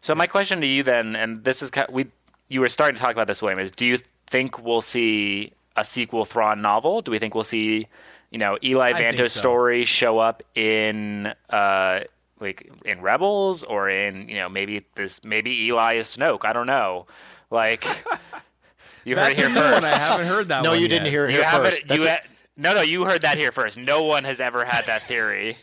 So 0.00 0.14
my 0.14 0.26
question 0.26 0.60
to 0.60 0.66
you 0.66 0.82
then, 0.82 1.16
and 1.16 1.44
this 1.44 1.62
is 1.62 1.70
kind 1.70 1.88
we 1.90 2.06
you 2.48 2.60
were 2.60 2.68
starting 2.68 2.96
to 2.96 3.00
talk 3.00 3.12
about 3.12 3.26
this, 3.26 3.40
William, 3.40 3.58
is 3.58 3.70
do 3.70 3.86
you 3.86 3.98
think 4.26 4.62
we'll 4.62 4.82
see 4.82 5.52
a 5.76 5.84
sequel 5.84 6.24
Thrawn 6.24 6.60
novel? 6.60 7.02
Do 7.02 7.10
we 7.10 7.18
think 7.18 7.34
we'll 7.34 7.44
see, 7.44 7.88
you 8.30 8.38
know, 8.38 8.58
Eli 8.62 8.92
think 8.92 9.16
Vanto's 9.16 9.32
so. 9.32 9.40
story 9.40 9.84
show 9.84 10.18
up 10.18 10.42
in 10.54 11.32
uh 11.50 12.00
like 12.40 12.70
in 12.84 13.00
Rebels 13.00 13.62
or 13.62 13.88
in 13.88 14.28
you 14.28 14.36
know 14.36 14.48
maybe 14.48 14.84
this 14.94 15.22
maybe 15.24 15.64
Eli 15.66 15.94
is 15.94 16.08
Snoke? 16.08 16.44
I 16.44 16.52
don't 16.52 16.66
know. 16.66 17.06
Like 17.50 17.84
you 19.04 19.16
heard 19.16 19.32
it 19.32 19.36
here 19.36 19.48
first. 19.48 19.74
one. 19.74 19.84
I 19.84 19.88
haven't 19.98 20.26
heard 20.26 20.48
that 20.48 20.62
no, 20.62 20.70
one 20.70 20.80
you 20.80 20.88
didn't 20.88 21.08
hear 21.08 21.26
it 21.26 21.32
You 21.32 21.38
here 21.38 21.46
haven't. 21.48 21.70
first. 21.70 21.90
You 21.90 22.04
a- 22.06 22.10
ha- 22.10 22.20
no, 22.56 22.74
no. 22.74 22.80
You 22.82 23.04
heard 23.04 23.22
that 23.22 23.36
here 23.38 23.52
first. 23.52 23.76
No 23.76 24.02
one 24.04 24.24
has 24.24 24.40
ever 24.40 24.64
had 24.64 24.86
that 24.86 25.02
theory. 25.02 25.56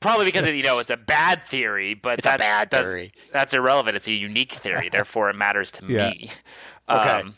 Probably 0.00 0.26
because 0.26 0.46
it, 0.46 0.54
you 0.54 0.62
know 0.62 0.78
it's 0.78 0.90
a 0.90 0.96
bad 0.96 1.42
theory, 1.44 1.94
but 1.94 2.18
It's 2.18 2.26
a 2.26 2.30
that 2.30 2.38
bad 2.38 2.70
does- 2.70 2.84
theory. 2.84 3.12
That's 3.32 3.52
irrelevant. 3.52 3.96
It's 3.96 4.06
a 4.06 4.12
unique 4.12 4.52
theory, 4.52 4.88
therefore 4.92 5.28
it 5.30 5.36
matters 5.36 5.72
to 5.72 5.86
Yeah. 5.86 6.10
me. 6.10 6.30
Okay. 6.88 7.10
Um, 7.20 7.34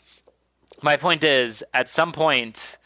my 0.83 0.95
point 0.97 1.23
is, 1.23 1.63
at 1.73 1.89
some 1.89 2.11
point, 2.11 2.77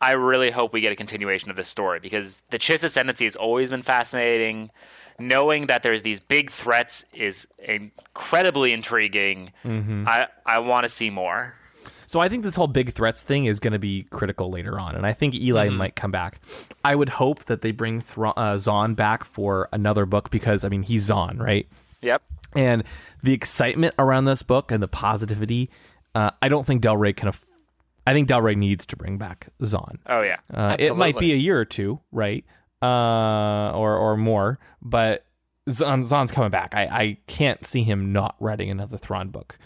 I 0.00 0.12
really 0.12 0.50
hope 0.50 0.72
we 0.72 0.80
get 0.80 0.92
a 0.92 0.96
continuation 0.96 1.50
of 1.50 1.56
this 1.56 1.68
story 1.68 1.98
because 2.00 2.42
the 2.50 2.58
Chiss 2.58 2.82
ascendancy 2.84 3.24
has 3.24 3.36
always 3.36 3.68
been 3.70 3.82
fascinating. 3.82 4.70
Knowing 5.18 5.66
that 5.66 5.82
there's 5.82 6.02
these 6.02 6.20
big 6.20 6.50
threats 6.50 7.04
is 7.12 7.48
incredibly 7.58 8.72
intriguing. 8.72 9.52
Mm-hmm. 9.64 10.04
I 10.06 10.28
I 10.46 10.60
want 10.60 10.84
to 10.84 10.88
see 10.88 11.10
more. 11.10 11.54
So 12.06 12.20
I 12.20 12.30
think 12.30 12.42
this 12.42 12.54
whole 12.54 12.68
big 12.68 12.94
threats 12.94 13.22
thing 13.22 13.44
is 13.44 13.60
going 13.60 13.74
to 13.74 13.78
be 13.78 14.04
critical 14.04 14.50
later 14.50 14.78
on, 14.80 14.94
and 14.94 15.04
I 15.04 15.12
think 15.12 15.34
Eli 15.34 15.68
might 15.68 15.94
come 15.94 16.10
back. 16.10 16.40
I 16.82 16.94
would 16.94 17.10
hope 17.10 17.44
that 17.44 17.60
they 17.60 17.70
bring 17.70 18.00
Thra- 18.00 18.32
uh, 18.34 18.56
Zahn 18.56 18.94
back 18.94 19.24
for 19.24 19.68
another 19.72 20.06
book 20.06 20.30
because 20.30 20.64
I 20.64 20.70
mean 20.70 20.84
he's 20.84 21.02
Zahn, 21.02 21.36
right? 21.36 21.68
Yep. 22.00 22.22
And 22.54 22.84
the 23.22 23.34
excitement 23.34 23.94
around 23.98 24.24
this 24.24 24.42
book 24.42 24.72
and 24.72 24.82
the 24.82 24.88
positivity, 24.88 25.68
uh, 26.14 26.30
I 26.40 26.48
don't 26.48 26.64
think 26.64 26.80
Del 26.80 26.96
Rey 26.96 27.12
can. 27.12 27.28
Aff- 27.28 27.44
I 28.06 28.14
think 28.14 28.26
Del 28.26 28.40
Rey 28.40 28.54
needs 28.54 28.86
to 28.86 28.96
bring 28.96 29.18
back 29.18 29.48
Zahn. 29.62 29.98
Oh 30.06 30.22
yeah. 30.22 30.36
Uh, 30.50 30.76
it 30.78 30.96
might 30.96 31.18
be 31.18 31.32
a 31.32 31.36
year 31.36 31.58
or 31.58 31.66
two, 31.66 32.00
right? 32.10 32.42
Uh, 32.80 33.72
or 33.74 33.96
or 33.96 34.16
more, 34.16 34.58
but 34.80 35.24
Zahn, 35.68 36.04
Zahn's 36.04 36.30
coming 36.30 36.50
back. 36.50 36.74
I, 36.74 36.82
I 36.84 37.18
can't 37.26 37.66
see 37.66 37.82
him 37.82 38.12
not 38.12 38.36
writing 38.38 38.70
another 38.70 38.96
Thrawn 38.96 39.28
book. 39.30 39.58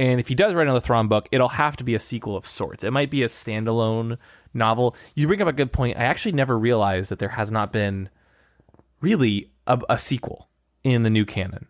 And 0.00 0.18
if 0.20 0.28
he 0.28 0.34
does 0.34 0.54
write 0.54 0.62
another 0.66 0.80
Thrawn 0.80 1.06
book, 1.08 1.28
it'll 1.32 1.48
have 1.50 1.76
to 1.78 1.84
be 1.84 1.94
a 1.94 2.00
sequel 2.00 2.36
of 2.36 2.46
sorts. 2.46 2.82
It 2.84 2.90
might 2.92 3.10
be 3.10 3.22
a 3.22 3.28
standalone 3.28 4.18
novel. 4.54 4.96
You 5.14 5.26
bring 5.28 5.40
up 5.40 5.48
a 5.48 5.52
good 5.52 5.72
point. 5.72 5.96
I 5.98 6.02
actually 6.04 6.32
never 6.32 6.58
realized 6.58 7.10
that 7.10 7.18
there 7.20 7.30
has 7.30 7.50
not 7.52 7.72
been 7.72 8.08
really 9.00 9.50
a, 9.66 9.80
a 9.88 9.98
sequel 9.98 10.48
in 10.84 11.02
the 11.04 11.10
new 11.10 11.24
canon. 11.24 11.66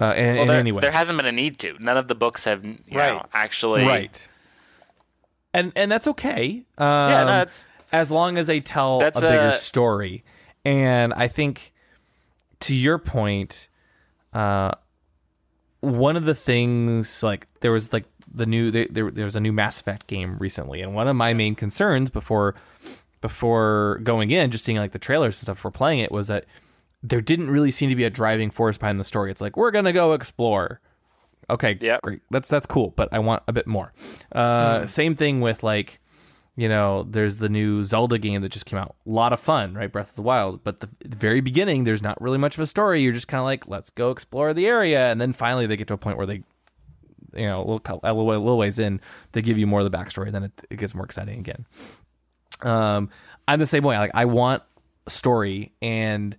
Uh, 0.00 0.14
in, 0.16 0.36
Well, 0.36 0.46
there, 0.46 0.60
any 0.60 0.70
way. 0.70 0.80
there 0.80 0.92
hasn't 0.92 1.16
been 1.18 1.26
a 1.26 1.32
need 1.32 1.58
to. 1.60 1.76
None 1.80 1.96
of 1.96 2.08
the 2.08 2.14
books 2.14 2.44
have, 2.44 2.64
you 2.64 2.78
Right. 2.92 3.14
know, 3.14 3.24
actually. 3.32 3.84
right 3.84 4.28
and 5.54 5.72
and 5.74 5.90
that's 5.90 6.06
okay 6.06 6.62
um, 6.76 7.10
Yeah, 7.10 7.24
no, 7.24 7.40
it's- 7.40 7.66
as 7.92 8.10
long 8.10 8.36
as 8.38 8.46
they 8.46 8.60
tell 8.60 8.98
That's 9.00 9.18
a 9.18 9.22
bigger 9.22 9.48
a- 9.50 9.56
story. 9.56 10.24
And 10.64 11.12
i 11.14 11.28
think 11.28 11.72
to 12.60 12.74
your 12.74 12.98
point 12.98 13.68
uh 14.32 14.72
one 15.80 16.16
of 16.16 16.24
the 16.24 16.34
things 16.34 17.22
like 17.22 17.46
there 17.60 17.70
was 17.72 17.92
like 17.92 18.04
the 18.34 18.44
new 18.46 18.70
there, 18.70 18.86
there, 18.90 19.10
there 19.10 19.24
was 19.24 19.36
a 19.36 19.40
new 19.40 19.52
mass 19.52 19.78
effect 19.80 20.06
game 20.08 20.36
recently. 20.38 20.82
And 20.82 20.94
one 20.94 21.06
of 21.08 21.16
my 21.16 21.32
main 21.34 21.54
concerns 21.54 22.10
before 22.10 22.54
before 23.20 24.00
going 24.02 24.30
in 24.30 24.50
just 24.50 24.64
seeing 24.64 24.78
like 24.78 24.92
the 24.92 24.98
trailers 24.98 25.36
and 25.38 25.42
stuff 25.42 25.56
before 25.58 25.70
playing 25.70 26.00
it 26.00 26.12
was 26.12 26.26
that 26.28 26.44
there 27.02 27.20
didn't 27.20 27.50
really 27.50 27.70
seem 27.70 27.88
to 27.88 27.96
be 27.96 28.04
a 28.04 28.10
driving 28.10 28.50
force 28.50 28.76
behind 28.76 28.98
the 28.98 29.04
story. 29.04 29.30
It's 29.30 29.40
like 29.40 29.56
we're 29.56 29.70
gonna 29.70 29.92
go 29.92 30.12
explore. 30.12 30.80
Okay 31.48 31.78
Yep. 31.80 32.02
great. 32.02 32.20
That's 32.30 32.48
that's 32.48 32.66
cool 32.66 32.92
but 32.96 33.08
i 33.12 33.18
want 33.18 33.42
a 33.48 33.52
bit 33.52 33.66
more. 33.66 33.92
Uh 34.32 34.84
same 34.86 35.14
thing 35.14 35.40
with 35.40 35.62
like 35.62 36.00
you 36.58 36.68
know 36.68 37.04
there's 37.08 37.36
the 37.36 37.48
new 37.48 37.84
zelda 37.84 38.18
game 38.18 38.42
that 38.42 38.48
just 38.48 38.66
came 38.66 38.80
out. 38.80 38.96
A 39.06 39.10
lot 39.10 39.32
of 39.32 39.38
fun 39.38 39.74
right? 39.74 39.90
Breath 39.90 40.10
of 40.10 40.16
the 40.16 40.22
wild. 40.22 40.64
But 40.64 40.80
the, 40.80 40.88
very 41.04 41.40
beginning 41.40 41.84
there's 41.84 42.02
not 42.02 42.20
really 42.20 42.36
much 42.36 42.56
of 42.56 42.60
a 42.60 42.66
story. 42.66 43.00
You're 43.00 43.12
just 43.12 43.28
kind 43.28 43.38
of 43.38 43.44
like 43.44 43.68
let's 43.68 43.90
go 43.90 44.10
explore 44.10 44.52
the 44.52 44.66
area. 44.66 45.08
And 45.08 45.20
then 45.20 45.32
finally 45.32 45.66
they 45.66 45.76
get 45.76 45.86
to 45.86 45.94
a 45.94 45.98
point 45.98 46.16
where 46.16 46.26
they 46.26 46.42
you 47.36 47.46
know 47.46 47.60
a 47.60 47.64
little, 47.64 48.00
a 48.02 48.12
little, 48.12 48.58
ways 48.58 48.80
in 48.80 49.00
they 49.32 49.40
give 49.40 49.56
you 49.56 49.68
more 49.68 49.80
of 49.80 49.90
the 49.90 49.96
backstory. 49.96 50.32
Then 50.32 50.42
it, 50.42 50.64
it 50.68 50.76
gets 50.80 50.96
more 50.96 51.04
exciting 51.04 51.38
again. 51.38 51.64
Um 52.62 53.08
i'm 53.46 53.60
the 53.60 53.66
same 53.66 53.84
way. 53.84 53.96
Like 53.96 54.10
i 54.14 54.24
want 54.24 54.64
story. 55.06 55.72
And 55.80 56.36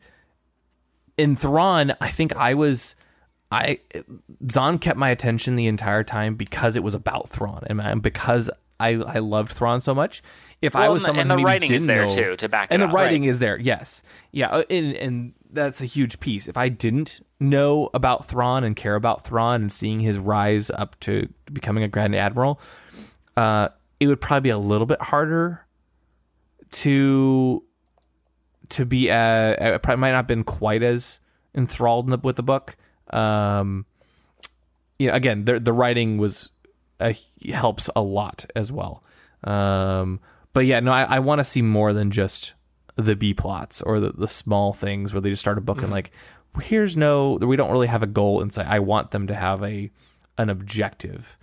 in 1.17 1.37
Thrawn, 1.37 1.93
I 2.01 2.09
think 2.09 2.35
I 2.35 2.55
was 2.55 2.97
I 3.53 3.79
Zahn 4.51 4.79
kept 4.79 4.99
my 4.99 5.11
attention 5.11 5.55
the 5.55 5.67
entire 5.67 6.03
time 6.03 6.35
because 6.35 6.75
it 6.75 6.83
was 6.83 6.93
about 6.93 7.29
Thrawn. 7.29 7.63
And 7.69 8.01
because 8.01 8.49
I 8.80 8.89
I 8.95 9.19
loved 9.19 9.51
Thrawn 9.51 9.81
so 9.81 9.93
much. 9.93 10.22
If 10.61 10.76
I 10.76 10.81
Well, 10.81 10.93
was 10.93 11.03
and 11.03 11.15
the- 11.15 11.19
someone 11.19 11.22
and 11.22 11.31
the 11.31 11.35
who 11.35 11.38
maybe 11.38 11.45
writing 11.45 11.72
is 11.73 11.85
there, 11.85 12.06
know- 12.06 12.15
too, 12.15 12.35
to 12.35 12.49
back 12.49 12.69
it 12.69 12.73
and 12.73 12.84
up. 12.84 12.89
the 12.89 12.95
writing 12.95 13.23
is 13.23 13.39
there, 13.39 13.57
yes, 13.60 14.03
yeah, 14.31 14.47
uh, 14.49 14.64
and 14.69 14.93
and 14.95 15.34
that's 15.51 15.81
a 15.81 15.85
huge 15.85 16.19
piece. 16.19 16.47
If 16.47 16.57
I 16.57 16.69
didn't 16.69 17.22
know 17.39 17.89
about 17.93 18.27
Thrawn 18.27 18.64
and 18.64 18.76
care 18.76 18.95
about 18.95 19.23
Thrawn 19.23 19.61
and 19.61 19.72
seeing 19.72 20.01
his 20.01 20.18
rise 20.19 20.69
up 20.69 20.99
to 21.01 21.30
becoming 21.51 21.84
a 21.84 21.88
Grand 21.88 22.14
Admiral, 22.15 22.60
uh, 23.38 23.69
it 23.99 24.07
would 24.07 24.19
probably 24.22 24.41
be 24.41 24.49
a 24.49 24.57
little 24.57 24.85
bit 24.85 25.01
harder 25.01 25.65
to 26.72 27.64
to 28.69 28.85
be 28.85 29.10
uh, 29.10 29.56
I 29.76 29.77
probably 29.77 30.01
might 30.01 30.11
not 30.11 30.18
have 30.18 30.27
been 30.27 30.43
quite 30.43 30.84
as 30.84 31.19
enthralled 31.56 32.06
in 32.06 32.11
the, 32.11 32.18
with 32.18 32.35
the 32.35 32.43
book. 32.43 32.76
Um, 33.11 33.85
you 34.99 35.07
know, 35.07 35.14
again, 35.14 35.45
the 35.45 35.60
the 35.60 35.73
writing 35.73 36.18
was 36.18 36.51
uh, 36.99 37.13
helps 37.53 37.89
a 37.95 38.01
lot 38.01 38.45
as 38.55 38.71
well. 38.71 39.03
Um, 39.43 40.19
but 40.53 40.65
yeah, 40.65 40.80
no, 40.80 40.91
I, 40.91 41.03
I 41.03 41.19
want 41.19 41.39
to 41.39 41.45
see 41.45 41.61
more 41.61 41.93
than 41.93 42.11
just 42.11 42.53
the 42.95 43.15
B 43.15 43.34
plots 43.34 43.81
or 43.81 43.99
the, 43.99 44.11
the 44.11 44.27
small 44.27 44.73
things 44.73 45.13
where 45.13 45.21
they 45.21 45.30
just 45.30 45.41
start 45.41 45.57
a 45.57 45.61
book 45.61 45.81
and 45.81 45.91
like, 45.91 46.11
here's 46.61 46.97
no, 46.97 47.34
we 47.35 47.55
don't 47.55 47.71
really 47.71 47.88
have 47.88 48.03
a 48.03 48.07
goal 48.07 48.41
inside. 48.41 48.67
I 48.67 48.80
want 48.80 49.11
them 49.11 49.27
to 49.27 49.35
have 49.35 49.63
a 49.63 49.91
an 50.38 50.49
objective 50.49 51.38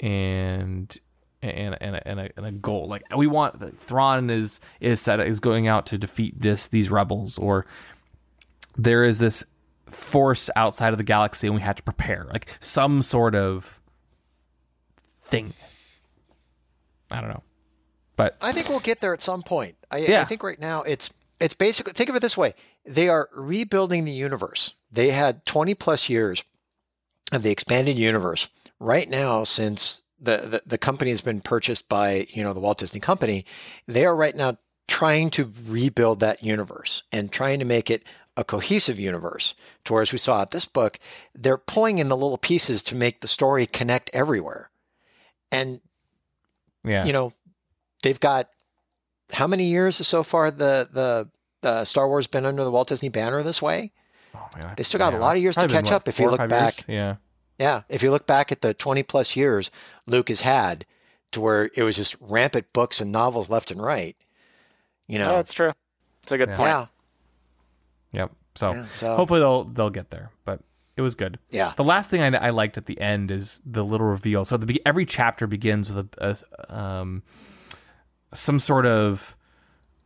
and 0.00 0.96
and 1.42 1.76
and 1.80 1.96
a, 1.96 2.08
and 2.08 2.20
a, 2.20 2.30
and 2.36 2.46
a 2.46 2.52
goal. 2.52 2.88
Like 2.88 3.02
we 3.16 3.26
want 3.26 3.60
the 3.60 3.70
Thrawn 3.70 4.30
is 4.30 4.60
is 4.80 5.00
set 5.00 5.20
is 5.20 5.40
going 5.40 5.68
out 5.68 5.86
to 5.86 5.98
defeat 5.98 6.40
this 6.40 6.66
these 6.66 6.90
rebels, 6.90 7.38
or 7.38 7.66
there 8.76 9.04
is 9.04 9.18
this 9.18 9.44
force 9.86 10.50
outside 10.56 10.92
of 10.92 10.98
the 10.98 11.04
galaxy, 11.04 11.46
and 11.46 11.54
we 11.54 11.62
have 11.62 11.76
to 11.76 11.82
prepare 11.82 12.26
like 12.30 12.46
some 12.60 13.02
sort 13.02 13.34
of 13.34 13.77
thing. 15.28 15.54
I 17.10 17.20
don't 17.20 17.30
know, 17.30 17.42
but 18.16 18.36
I 18.40 18.52
think 18.52 18.68
we'll 18.68 18.80
get 18.80 19.00
there 19.00 19.14
at 19.14 19.22
some 19.22 19.42
point. 19.42 19.76
I, 19.90 19.98
Yeah. 19.98 20.20
I 20.20 20.24
think 20.24 20.42
right 20.42 20.60
now 20.60 20.82
it's 20.82 21.10
it's 21.40 21.54
basically 21.54 21.92
think 21.92 22.10
of 22.10 22.16
it 22.16 22.22
this 22.22 22.36
way: 22.36 22.54
they 22.84 23.08
are 23.08 23.28
rebuilding 23.34 24.04
the 24.04 24.12
universe. 24.12 24.74
They 24.90 25.10
had 25.10 25.44
20 25.44 25.74
plus 25.74 26.08
years 26.08 26.42
of 27.32 27.42
the 27.42 27.50
expanded 27.50 27.96
universe. 27.96 28.48
Right 28.80 29.08
now, 29.08 29.44
since 29.44 30.02
the, 30.20 30.38
the 30.38 30.62
the 30.66 30.78
company 30.78 31.10
has 31.10 31.20
been 31.20 31.40
purchased 31.40 31.88
by 31.88 32.26
you 32.30 32.42
know 32.42 32.52
the 32.52 32.60
Walt 32.60 32.78
Disney 32.78 33.00
Company, 33.00 33.44
they 33.86 34.04
are 34.04 34.16
right 34.16 34.34
now 34.36 34.56
trying 34.88 35.30
to 35.30 35.52
rebuild 35.66 36.20
that 36.20 36.42
universe 36.42 37.02
and 37.12 37.30
trying 37.30 37.58
to 37.58 37.64
make 37.64 37.90
it 37.90 38.04
a 38.36 38.44
cohesive 38.44 38.98
universe. 38.98 39.54
To 39.84 39.92
where, 39.92 40.02
as 40.02 40.12
we 40.12 40.18
saw 40.18 40.42
at 40.42 40.50
this 40.50 40.64
book, 40.64 40.98
they're 41.34 41.58
pulling 41.58 41.98
in 41.98 42.08
the 42.08 42.16
little 42.16 42.38
pieces 42.38 42.82
to 42.84 42.94
make 42.94 43.20
the 43.20 43.28
story 43.28 43.66
connect 43.66 44.10
everywhere. 44.12 44.70
And 45.52 45.80
yeah, 46.84 47.04
you 47.04 47.12
know, 47.12 47.32
they've 48.02 48.20
got 48.20 48.48
how 49.32 49.46
many 49.46 49.64
years 49.64 49.96
so 50.06 50.22
far 50.22 50.50
the 50.50 50.88
the 51.62 51.68
uh, 51.68 51.84
Star 51.84 52.08
Wars 52.08 52.26
been 52.26 52.46
under 52.46 52.64
the 52.64 52.70
Walt 52.70 52.88
Disney 52.88 53.08
banner 53.08 53.42
this 53.42 53.60
way? 53.60 53.92
Oh, 54.34 54.46
man, 54.56 54.74
they 54.76 54.82
still 54.82 54.98
got 54.98 55.14
a 55.14 55.18
lot 55.18 55.36
of 55.36 55.42
years 55.42 55.54
to 55.56 55.60
Probably 55.62 55.74
been, 55.76 55.84
catch 55.84 55.90
what, 55.92 55.96
up 55.96 56.08
if 56.08 56.18
you 56.20 56.28
look 56.30 56.48
back. 56.48 56.76
years? 56.76 56.84
Yeah, 56.88 57.16
Yeah, 57.58 57.82
if 57.88 58.02
you 58.02 58.10
look 58.10 58.26
back 58.26 58.52
at 58.52 58.60
the 58.60 58.74
20 58.74 59.02
plus 59.02 59.34
years 59.36 59.70
Luke 60.06 60.28
has 60.28 60.42
had 60.42 60.84
to 61.32 61.40
where 61.40 61.70
it 61.74 61.82
was 61.82 61.96
just 61.96 62.14
rampant 62.20 62.72
books 62.72 63.00
and 63.00 63.10
novels 63.10 63.48
left 63.50 63.70
and 63.70 63.82
right. 63.82 64.16
You 65.08 65.18
Yeah, 65.18 65.26
know, 65.26 65.36
that's 65.36 65.52
true. 65.54 65.72
It's 66.22 66.30
a 66.32 66.38
good 66.38 66.50
Yeah. 66.50 66.56
point. 66.56 66.68
yeah, 66.68 66.86
yep. 68.12 68.30
So, 68.54 68.72
Yeah, 68.72 68.84
so- 68.86 69.16
hopefully 69.16 69.40
they'll 69.40 69.64
they'll 69.64 69.90
get 69.90 70.10
there, 70.10 70.30
but 70.44 70.60
it 70.98 71.02
was 71.02 71.14
good. 71.14 71.38
yeah. 71.50 71.72
The 71.76 71.84
last 71.84 72.10
thing 72.10 72.20
I, 72.20 72.48
I 72.48 72.50
liked 72.50 72.76
at 72.76 72.84
the 72.86 73.00
end 73.00 73.30
is 73.30 73.62
the 73.64 73.84
little 73.84 74.06
reveal. 74.08 74.44
So 74.44 74.56
the 74.58 74.82
every 74.84 75.06
chapter 75.06 75.46
begins 75.46 75.90
with 75.90 76.12
a, 76.18 76.36
a 76.68 76.74
um 76.76 77.22
some 78.34 78.60
sort 78.60 78.84
of 78.84 79.34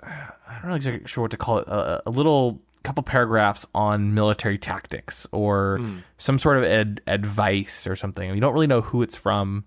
I 0.03 0.59
don't 0.61 0.71
know 0.71 0.77
exactly 0.77 1.09
sure 1.09 1.23
what 1.23 1.31
to 1.33 1.37
call 1.37 1.59
it 1.59 1.69
a, 1.69 2.03
a 2.07 2.11
little 2.11 2.61
couple 2.83 3.03
paragraphs 3.05 3.65
on 3.75 4.13
military 4.15 4.59
tactics 4.59 5.27
or 5.33 5.79
Hmm. 5.79 5.99
some 6.19 6.39
sort 6.39 6.59
of 6.59 6.65
ed- 6.65 7.01
advice 7.07 7.87
or 7.87 7.95
something. 7.97 8.33
You 8.35 8.41
don't 8.41 8.53
really 8.55 8.67
know 8.67 8.81
who 8.81 9.03
it's 9.03 9.15
from. 9.17 9.65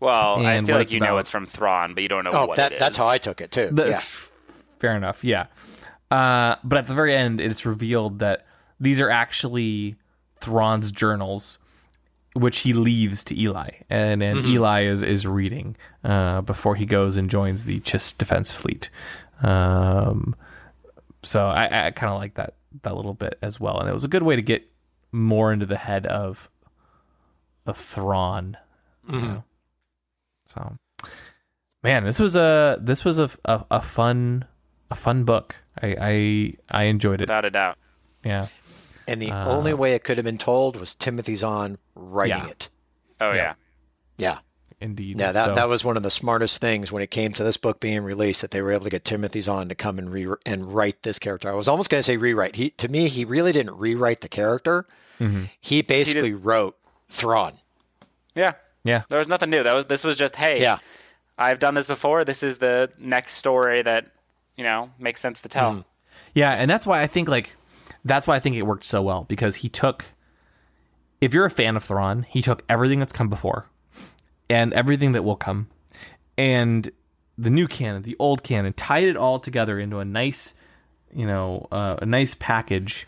Well, 0.00 0.44
I 0.46 0.60
feel 0.62 0.76
like 0.76 0.84
it's 0.84 0.92
you 0.92 1.00
know 1.00 1.18
it's 1.18 1.30
from 1.30 1.46
Thrawn, 1.46 1.94
but 1.94 2.02
you 2.02 2.08
don't 2.08 2.24
know 2.24 2.30
Oh, 2.32 2.46
what 2.46 2.56
that 2.58 2.72
it 2.72 2.78
that's 2.78 2.96
how 2.96 3.08
I 3.08 3.18
took 3.18 3.40
it 3.40 3.50
too. 3.50 3.70
The- 3.72 3.88
yeah. 3.88 3.98
Fair 4.78 4.96
enough. 4.96 5.24
Yeah. 5.24 5.46
Uh, 6.10 6.56
but 6.62 6.78
at 6.78 6.86
the 6.86 6.94
very 6.94 7.14
end, 7.14 7.40
it's 7.40 7.64
revealed 7.66 8.18
that 8.20 8.46
these 8.78 9.00
are 9.00 9.08
actually 9.10 9.96
Thrawn's 10.44 10.92
journals, 10.92 11.58
which 12.34 12.58
he 12.60 12.72
leaves 12.72 13.24
to 13.24 13.40
Eli, 13.40 13.70
and 13.88 14.22
and 14.22 14.38
Mm-hmm. 14.38 14.48
Eli 14.48 14.82
is 14.84 15.02
is 15.02 15.26
reading 15.26 15.76
uh, 16.02 16.40
before 16.42 16.74
he 16.76 16.86
goes 16.86 17.16
and 17.16 17.30
joins 17.30 17.64
the 17.64 17.80
Chiss 17.80 18.16
Defense 18.16 18.52
Fleet. 18.52 18.90
Um, 19.42 20.36
so 21.22 21.46
I, 21.46 21.86
I 21.86 21.90
kind 21.90 22.12
of 22.12 22.18
like 22.18 22.34
that 22.34 22.54
that 22.82 22.94
little 22.96 23.14
bit 23.14 23.38
as 23.42 23.60
well, 23.60 23.78
and 23.78 23.88
it 23.88 23.92
was 23.92 24.04
a 24.04 24.08
good 24.08 24.22
way 24.22 24.36
to 24.36 24.42
get 24.42 24.70
more 25.12 25.52
into 25.52 25.66
the 25.66 25.76
head 25.76 26.06
of 26.06 26.50
of 27.66 27.76
Thrawn. 27.76 28.56
Mm-hmm. 29.08 29.26
know? 29.26 29.44
So, 30.46 30.76
man, 31.82 32.04
this 32.04 32.18
was 32.18 32.36
a 32.36 32.78
this 32.80 33.04
was 33.04 33.18
a, 33.18 33.30
a, 33.44 33.64
a 33.70 33.82
fun 33.82 34.44
a 34.90 34.94
fun 34.94 35.24
book. 35.24 35.56
I, 35.82 35.96
I 36.00 36.54
I 36.70 36.84
enjoyed 36.84 37.20
it. 37.20 37.24
Without 37.24 37.44
a 37.44 37.50
doubt. 37.50 37.78
Yeah, 38.24 38.48
And 39.06 39.20
the 39.20 39.30
only 39.32 39.74
way 39.74 39.94
it 39.94 40.04
could 40.04 40.16
have 40.16 40.24
been 40.24 40.38
told 40.38 40.76
was 40.76 40.94
Timothy 40.94 41.34
Zahn 41.34 41.78
writing 41.94 42.38
Yeah. 42.38 42.48
it. 42.48 42.68
Oh 43.20 43.32
Yeah. 43.32 43.36
yeah. 43.36 43.54
Yeah. 44.18 44.38
indeed. 44.80 45.18
Yeah, 45.18 45.32
that, 45.32 45.46
So- 45.46 45.54
that 45.54 45.68
was 45.68 45.82
one 45.84 45.96
of 45.96 46.02
the 46.02 46.10
smartest 46.10 46.60
things 46.60 46.92
when 46.92 47.02
it 47.02 47.10
came 47.10 47.32
to 47.34 47.44
this 47.44 47.56
book 47.56 47.80
being 47.80 48.02
released 48.02 48.42
that 48.42 48.50
they 48.50 48.60
were 48.60 48.72
able 48.72 48.84
to 48.84 48.90
get 48.90 49.04
Timothy 49.04 49.40
Zahn 49.40 49.68
to 49.70 49.74
come 49.74 49.98
and 49.98 50.12
re- 50.12 50.34
and 50.44 50.74
write 50.74 51.02
this 51.04 51.18
character. 51.18 51.48
I 51.48 51.54
was 51.54 51.68
almost 51.68 51.88
going 51.90 52.00
to 52.00 52.02
say 52.02 52.16
rewrite. 52.16 52.56
He 52.56 52.70
to 52.70 52.88
me 52.88 53.08
he 53.08 53.24
really 53.24 53.52
didn't 53.52 53.78
rewrite 53.78 54.20
the 54.20 54.28
character. 54.28 54.86
Mhm. 55.20 55.48
He 55.60 55.80
basically 55.82 56.34
wrote 56.34 56.76
Thrawn. 57.08 57.54
Yeah. 58.34 58.52
Yeah. 58.82 59.02
There 59.08 59.18
was 59.18 59.28
nothing 59.28 59.48
new. 59.50 59.62
That 59.62 59.74
was 59.74 59.84
this 59.86 60.04
was 60.04 60.16
just 60.18 60.36
hey, 60.36 60.60
Yeah. 60.60 60.78
I've 61.38 61.58
done 61.58 61.74
this 61.74 61.86
before. 61.86 62.24
This 62.24 62.42
is 62.42 62.58
the 62.58 62.90
next 62.98 63.34
story 63.36 63.80
that 63.82 64.06
you 64.56 64.64
know 64.64 64.90
makes 64.98 65.20
sense 65.20 65.40
to 65.42 65.48
tell. 65.48 65.72
Mm. 65.72 65.84
Yeah, 66.34 66.52
and 66.52 66.70
that's 66.70 66.86
why 66.86 67.00
I 67.00 67.06
think 67.06 67.28
like 67.28 67.54
that's 68.04 68.26
why 68.26 68.36
I 68.36 68.40
think 68.40 68.56
it 68.56 68.62
worked 68.62 68.84
so 68.84 69.02
well 69.02 69.24
because 69.24 69.56
he 69.56 69.68
took 69.68 70.06
if 71.20 71.32
you're 71.32 71.46
a 71.46 71.50
fan 71.50 71.76
of 71.76 71.84
Thrawn, 71.84 72.26
he 72.28 72.42
took 72.42 72.62
everything 72.68 72.98
that's 72.98 73.12
come 73.12 73.28
before 73.28 73.66
and 74.50 74.72
everything 74.74 75.12
that 75.12 75.22
will 75.22 75.36
come 75.36 75.68
and 76.36 76.90
the 77.38 77.50
new 77.50 77.66
canon, 77.66 78.02
the 78.02 78.16
old 78.18 78.42
canon, 78.42 78.72
tied 78.74 79.04
it 79.04 79.16
all 79.16 79.38
together 79.38 79.78
into 79.78 79.98
a 79.98 80.04
nice, 80.04 80.54
you 81.12 81.26
know, 81.26 81.66
uh, 81.72 81.96
a 82.00 82.06
nice 82.06 82.34
package 82.34 83.06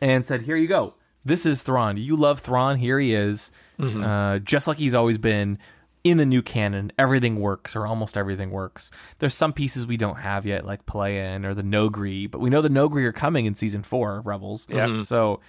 and 0.00 0.24
said, 0.24 0.42
"Here 0.42 0.56
you 0.56 0.68
go. 0.68 0.94
This 1.24 1.44
is 1.44 1.62
Thrawn. 1.62 1.96
You 1.96 2.16
love 2.16 2.40
Thrawn. 2.40 2.76
Here 2.76 2.98
he 2.98 3.14
is, 3.14 3.50
uh, 3.78 4.38
just 4.38 4.66
like 4.66 4.78
he's 4.78 4.94
always 4.94 5.18
been." 5.18 5.58
In 6.04 6.16
the 6.16 6.26
new 6.26 6.42
canon, 6.42 6.90
everything 6.98 7.38
works, 7.38 7.76
or 7.76 7.86
almost 7.86 8.16
everything 8.16 8.50
works. 8.50 8.90
There's 9.20 9.34
some 9.34 9.52
pieces 9.52 9.86
we 9.86 9.96
don't 9.96 10.16
have 10.16 10.44
yet, 10.44 10.66
like 10.66 10.84
Pellaeon 10.84 11.44
or 11.44 11.54
the 11.54 11.62
Noghri, 11.62 12.28
but 12.28 12.40
we 12.40 12.50
know 12.50 12.60
the 12.60 12.68
Noghri 12.68 13.04
are 13.04 13.12
coming 13.12 13.46
in 13.46 13.54
season 13.54 13.84
four 13.84 14.18
of 14.18 14.26
Rebels. 14.26 14.66
Yeah. 14.68 14.86
Mm-hmm. 14.86 15.04
So 15.04 15.40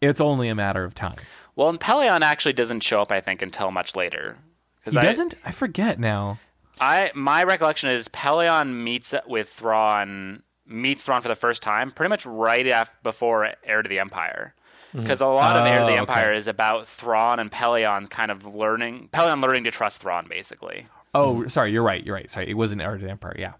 it's 0.00 0.20
only 0.20 0.48
a 0.48 0.54
matter 0.54 0.82
of 0.84 0.94
time. 0.94 1.18
Well, 1.54 1.68
and 1.68 1.78
Pellaeon 1.78 2.22
actually 2.22 2.52
doesn't 2.52 2.80
show 2.80 3.00
up, 3.00 3.12
I 3.12 3.20
think, 3.20 3.42
until 3.42 3.70
much 3.70 3.94
later. 3.94 4.36
He 4.84 4.96
I, 4.96 5.02
doesn't? 5.02 5.34
I 5.44 5.52
forget 5.52 5.98
now. 5.98 6.38
I 6.80 7.10
my 7.14 7.42
recollection 7.44 7.90
is 7.90 8.08
Pellaeon 8.08 8.82
meets 8.82 9.14
with 9.26 9.48
Thrawn 9.48 10.42
meets 10.66 11.04
Thrawn 11.04 11.22
for 11.22 11.28
the 11.28 11.36
first 11.36 11.62
time 11.62 11.90
pretty 11.90 12.08
much 12.08 12.26
right 12.26 12.66
after 12.66 12.94
before 13.02 13.54
Heir 13.64 13.82
to 13.82 13.88
the 13.88 13.98
Empire. 13.98 14.54
Mm-hmm. 14.96 15.02
Because 15.04 15.20
a 15.20 15.26
lot 15.26 15.56
of 15.56 15.66
Heir 15.66 15.78
to 15.78 15.84
Oh, 15.84 15.86
the 15.86 15.92
okay. 15.92 15.98
Empire 16.00 16.32
is 16.32 16.46
about 16.46 16.86
Thrawn 16.88 17.38
and 17.38 17.50
Pellaeon 17.50 18.08
kind 18.08 18.30
of 18.30 18.46
learning 18.46 19.10
Pellaeon 19.12 19.42
learning 19.42 19.64
to 19.64 19.70
trust 19.70 20.00
Thrawn 20.02 20.26
basically. 20.28 20.86
Oh, 21.14 21.46
sorry, 21.48 21.72
you're 21.72 21.82
right. 21.82 22.04
You're 22.04 22.14
right. 22.14 22.30
Sorry, 22.30 22.48
it 22.48 22.54
was 22.56 22.72
an 22.72 22.80
Heir 22.80 22.96
to 22.98 23.04
the 23.04 23.10
Empire. 23.10 23.34
Yeah. 23.38 23.52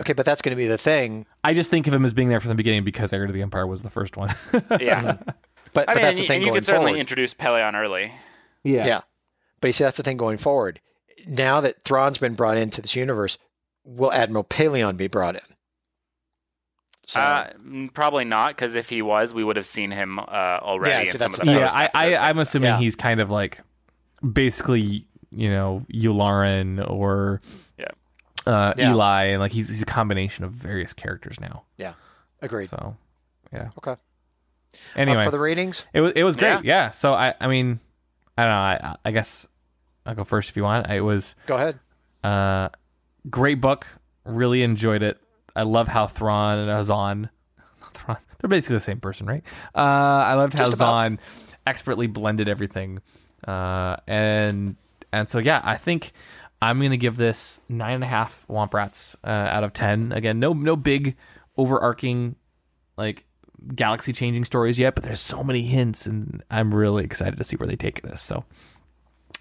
Okay, 0.00 0.12
but 0.12 0.26
that's 0.26 0.42
going 0.42 0.50
to 0.54 0.56
be 0.56 0.66
the 0.66 0.76
thing. 0.78 1.24
I 1.42 1.54
just 1.54 1.70
think 1.70 1.86
of 1.86 1.94
him 1.94 2.04
as 2.04 2.12
being 2.12 2.28
there 2.28 2.40
from 2.40 2.48
the 2.50 2.54
beginning 2.54 2.84
because 2.84 3.12
Heir 3.12 3.26
to 3.26 3.32
the 3.32 3.40
Empire 3.42 3.66
was 3.66 3.82
the 3.82 3.90
first 3.90 4.16
one. 4.16 4.34
Yeah. 4.80 5.18
But, 5.74 5.86
I 5.90 5.92
but 5.92 5.96
mean, 5.96 6.02
that's 6.02 6.08
and, 6.08 6.16
the 6.18 6.22
you- 6.22 6.26
thing 6.28 6.34
and 6.36 6.42
you 6.42 6.46
going 6.48 6.54
could 6.56 6.64
certainly 6.64 6.90
forward. 6.92 7.00
introduce 7.00 7.34
Pellaeon 7.34 7.74
early. 7.74 8.10
Yeah. 8.64 8.86
Yeah, 8.86 9.00
but 9.60 9.68
you 9.68 9.72
see, 9.72 9.84
that's 9.84 9.98
the 9.98 10.02
thing 10.02 10.16
going 10.16 10.38
forward. 10.38 10.80
Now 11.26 11.60
that 11.60 11.84
Thrawn's 11.84 12.16
been 12.16 12.34
brought 12.34 12.56
into 12.56 12.80
this 12.80 12.96
universe, 12.96 13.36
will 13.84 14.10
Admiral 14.10 14.44
Pellaeon 14.44 14.96
be 14.96 15.08
brought 15.08 15.34
in? 15.36 15.42
So, 17.08 17.20
Uh, 17.20 17.50
mm, 17.54 17.92
probably 17.94 18.26
not, 18.26 18.50
because 18.50 18.74
if 18.74 18.90
he 18.90 19.00
was, 19.00 19.32
we 19.32 19.42
would 19.42 19.56
have 19.56 19.64
seen 19.64 19.90
him 19.90 20.18
uh, 20.18 20.22
already 20.60 20.92
Yeah, 20.92 21.00
in 21.00 21.06
see, 21.06 21.12
some 21.12 21.30
that's 21.32 21.38
of 21.40 21.46
the 21.46 21.52
the 21.54 21.58
yeah, 21.60 21.88
I, 21.94 22.14
I, 22.14 22.28
I'm 22.28 22.38
assuming 22.38 22.68
Yeah. 22.68 22.78
he's 22.78 22.96
kind 22.96 23.18
of 23.20 23.30
like 23.30 23.60
basically, 24.32 25.06
you 25.30 25.48
know, 25.50 25.86
Yularen 25.90 26.86
or 26.88 27.40
Yeah. 27.78 27.86
uh, 28.46 28.74
Yeah. 28.76 28.90
Eli, 28.90 29.24
and 29.24 29.40
like 29.40 29.52
he's, 29.52 29.70
he's 29.70 29.80
a 29.80 29.86
combination 29.86 30.44
of 30.44 30.52
various 30.52 30.92
characters 30.92 31.40
now. 31.40 31.62
yeah, 31.78 31.94
agreed. 32.42 32.68
So, 32.68 32.96
yeah. 33.52 33.70
Okay. 33.78 33.96
Anyway, 34.94 35.20
Up 35.20 35.24
for 35.24 35.30
the 35.30 35.38
ratings? 35.38 35.86
it 35.94 36.02
was 36.02 36.12
it 36.12 36.24
was 36.24 36.36
great. 36.36 36.50
Yeah. 36.50 36.60
Yeah. 36.62 36.90
So 36.90 37.14
I, 37.14 37.34
I 37.40 37.48
mean, 37.48 37.80
I 38.36 38.42
don't 38.42 38.50
know. 38.52 38.58
I, 38.58 38.96
I 39.06 39.10
guess 39.12 39.48
I'll 40.04 40.14
go 40.14 40.24
first 40.24 40.50
if 40.50 40.56
you 40.58 40.62
want. 40.62 40.90
It 40.90 41.00
was 41.00 41.36
Go 41.46 41.56
ahead. 41.56 41.78
uh, 42.22 42.68
great 43.30 43.62
book. 43.62 43.86
Really 44.24 44.62
enjoyed 44.62 45.02
it. 45.02 45.18
I 45.56 45.62
love 45.62 45.88
how 45.88 46.06
Thrawn 46.06 46.58
and 46.58 46.84
Zahn, 46.84 47.30
Thrawn, 47.92 48.18
they're 48.38 48.48
basically 48.48 48.76
the 48.76 48.80
same 48.80 49.00
person, 49.00 49.26
right? 49.26 49.42
Uh, 49.74 49.78
I 49.78 50.34
loved 50.34 50.54
how. 50.54 50.66
Zahn 50.66 51.18
expertly 51.66 52.06
blended 52.06 52.48
everything, 52.48 53.00
uh, 53.46 53.96
and 54.06 54.76
and 55.12 55.28
so 55.28 55.38
yeah, 55.38 55.60
I 55.64 55.76
think 55.76 56.12
I'm 56.60 56.80
gonna 56.80 56.96
give 56.96 57.16
this 57.16 57.60
nine 57.68 57.94
and 57.94 58.04
a 58.04 58.08
half 58.08 58.46
Womp 58.48 58.74
Rats 58.74 59.16
uh, 59.24 59.28
out 59.28 59.64
of 59.64 59.72
ten. 59.72 60.12
Again, 60.12 60.38
no 60.40 60.52
no 60.52 60.76
big 60.76 61.16
overarching 61.56 62.36
like 62.96 63.24
galaxy 63.74 64.12
changing 64.12 64.44
stories 64.44 64.78
yet, 64.78 64.94
but 64.94 65.04
there's 65.04 65.20
so 65.20 65.42
many 65.42 65.62
hints, 65.62 66.06
and 66.06 66.42
I'm 66.50 66.74
really 66.74 67.04
excited 67.04 67.36
to 67.38 67.44
see 67.44 67.56
where 67.56 67.68
they 67.68 67.76
take 67.76 68.02
this. 68.02 68.22
So 68.22 68.44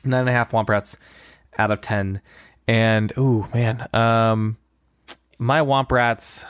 nine 0.04 0.22
and 0.22 0.30
a 0.30 0.34
half 0.34 0.52
Womp 0.52 0.70
Rats 0.70 0.98
out 1.58 1.72
of 1.72 1.82
ten. 1.82 2.22
And 2.68 3.14
ooh 3.18 3.48
man, 3.54 3.88
um, 3.94 4.58
my 5.38 5.62
Womp 5.62 5.92
Rats. 5.92 6.46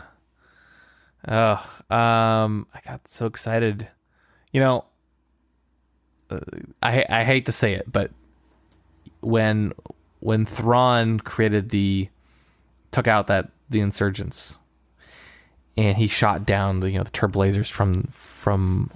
Ugh, 1.27 1.59
um, 1.91 2.68
I 2.73 2.80
got 2.85 3.07
so 3.07 3.26
excited. 3.26 3.88
You 4.51 4.61
know, 4.61 4.85
uh, 6.30 6.39
I 6.81 7.05
I 7.09 7.23
hate 7.23 7.45
to 7.47 7.51
say 7.51 7.73
it, 7.73 7.91
but 7.91 8.11
when 9.22 9.73
when 10.19 10.45
Thrawn 10.45 11.19
created 11.19 11.69
the 11.69 12.09
took 12.91 13.07
out 13.07 13.27
that 13.27 13.49
the 13.69 13.81
insurgents 13.81 14.57
and 15.77 15.97
he 15.97 16.07
shot 16.07 16.45
down 16.45 16.80
the 16.80 16.89
you 16.89 16.97
know 16.97 17.03
the 17.03 17.11
turbolasers 17.11 17.69
from 17.69 18.03
from 18.03 18.89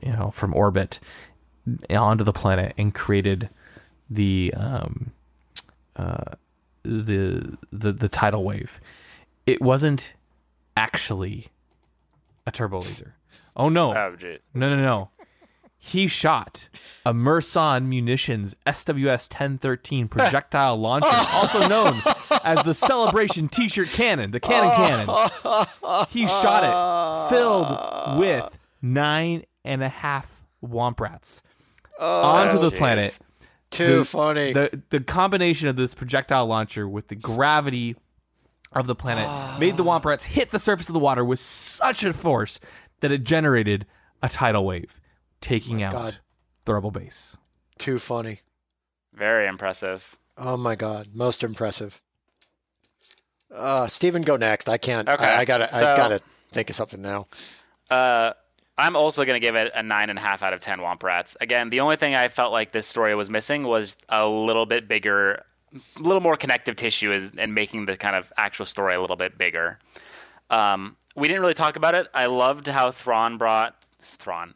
you 0.00 0.12
know 0.12 0.30
from 0.30 0.54
orbit 0.54 0.98
onto 1.90 2.24
the 2.24 2.32
planet 2.32 2.72
and 2.78 2.94
created 2.94 3.50
the 4.08 4.52
um 4.56 5.12
uh 5.96 6.34
the 6.82 7.58
the 7.72 7.92
the 7.92 8.08
tidal 8.08 8.44
wave 8.44 8.80
it 9.48 9.60
wasn't 9.62 10.14
actually 10.76 11.46
a 12.46 12.50
turbo 12.50 12.78
laser 12.80 13.14
oh 13.56 13.68
no 13.68 13.92
Oh, 13.94 14.14
no, 14.54 14.70
no, 14.70 14.76
no. 14.76 15.10
He 15.80 16.08
shot 16.08 16.68
a 17.06 17.14
Merr-Sonn 17.14 17.86
Munitions 17.86 18.56
SWS 18.66 19.30
1013 19.32 20.08
projectile 20.14 20.76
launcher, 20.76 21.06
also 21.32 21.68
known 21.68 21.94
as 22.42 22.62
the 22.64 22.74
Celebration 22.74 23.48
T 23.48 23.68
shirt 23.68 23.88
cannon, 23.90 24.32
the 24.32 24.40
cannon 24.40 24.70
cannon. 24.70 25.06
He 26.10 26.26
shot 26.26 26.64
it 26.64 27.30
filled 27.30 28.18
with 28.18 28.58
nine 28.82 29.44
and 29.64 29.82
a 29.84 29.88
half 29.88 30.42
Womp 30.64 30.98
Rats 30.98 31.42
oh, 32.00 32.22
onto 32.22 32.58
the 32.58 32.70
jeez. 32.72 32.76
planet. 32.78 33.18
Too 33.70 33.98
The- 33.98 34.04
funny. 34.04 34.52
The, 34.52 34.82
the 34.90 35.00
combination 35.00 35.68
of 35.68 35.76
this 35.76 35.94
projectile 35.94 36.46
launcher 36.46 36.88
with 36.88 37.06
the 37.06 37.14
gravity 37.14 37.94
of 38.72 38.86
the 38.86 38.94
planet 38.94 39.58
made 39.58 39.76
the 39.76 39.84
Womp 39.84 40.04
Rats 40.04 40.24
hit 40.24 40.50
the 40.50 40.58
surface 40.58 40.88
of 40.88 40.92
the 40.92 40.98
water 40.98 41.24
with 41.24 41.38
such 41.38 42.04
a 42.04 42.12
force 42.12 42.60
that 43.00 43.10
it 43.10 43.24
generated 43.24 43.86
a 44.22 44.28
tidal 44.28 44.64
wave, 44.64 45.00
taking 45.40 45.82
out 45.82 45.92
God. 45.92 46.18
the 46.64 46.74
rebel 46.74 46.90
base. 46.90 47.36
Too 47.78 47.98
funny. 47.98 48.40
Very 49.14 49.46
impressive. 49.46 50.16
Oh 50.36 50.56
my 50.56 50.74
god, 50.76 51.08
most 51.14 51.42
impressive. 51.42 52.00
Uh, 53.54 53.86
Steven, 53.86 54.22
go 54.22 54.36
next. 54.36 54.68
I 54.68 54.76
can't. 54.78 55.08
Okay, 55.08 55.24
I, 55.24 55.40
I 55.40 55.44
gotta. 55.44 55.68
so- 55.72 55.92
I 55.92 55.96
gotta 55.96 56.20
think 56.50 56.70
of 56.70 56.76
something 56.76 57.00
now. 57.00 57.26
Uh, 57.90 58.32
I'm 58.76 58.94
also 58.94 59.24
going 59.24 59.34
to 59.40 59.44
give 59.44 59.56
it 59.56 59.72
a 59.74 59.82
nine 59.82 60.08
and 60.10 60.18
a 60.18 60.22
half 60.22 60.42
out 60.42 60.52
of 60.52 60.60
ten 60.60 60.78
Womp 60.78 61.02
Rats. 61.02 61.36
Again, 61.40 61.70
the 61.70 61.80
only 61.80 61.96
thing 61.96 62.14
I 62.14 62.28
felt 62.28 62.52
like 62.52 62.70
this 62.72 62.86
story 62.86 63.14
was 63.14 63.28
missing 63.30 63.64
was 63.64 63.96
a 64.08 64.28
little 64.28 64.66
bit 64.66 64.86
bigger, 64.86 65.44
a 65.74 66.00
little 66.02 66.20
more 66.20 66.36
connective 66.36 66.76
tissue, 66.76 67.12
is, 67.12 67.32
and 67.36 67.54
making 67.54 67.86
the 67.86 67.96
kind 67.96 68.16
of 68.16 68.32
actual 68.36 68.66
story 68.66 68.94
a 68.94 69.00
little 69.00 69.16
bit 69.16 69.36
bigger. 69.38 69.78
Um, 70.50 70.96
we 71.16 71.28
didn't 71.28 71.42
really 71.42 71.54
talk 71.54 71.76
about 71.76 71.94
it. 71.94 72.06
I 72.14 72.26
loved 72.26 72.66
how 72.68 72.90
Thrawn 72.90 73.38
brought 73.38 73.74
Thrawn. 74.02 74.54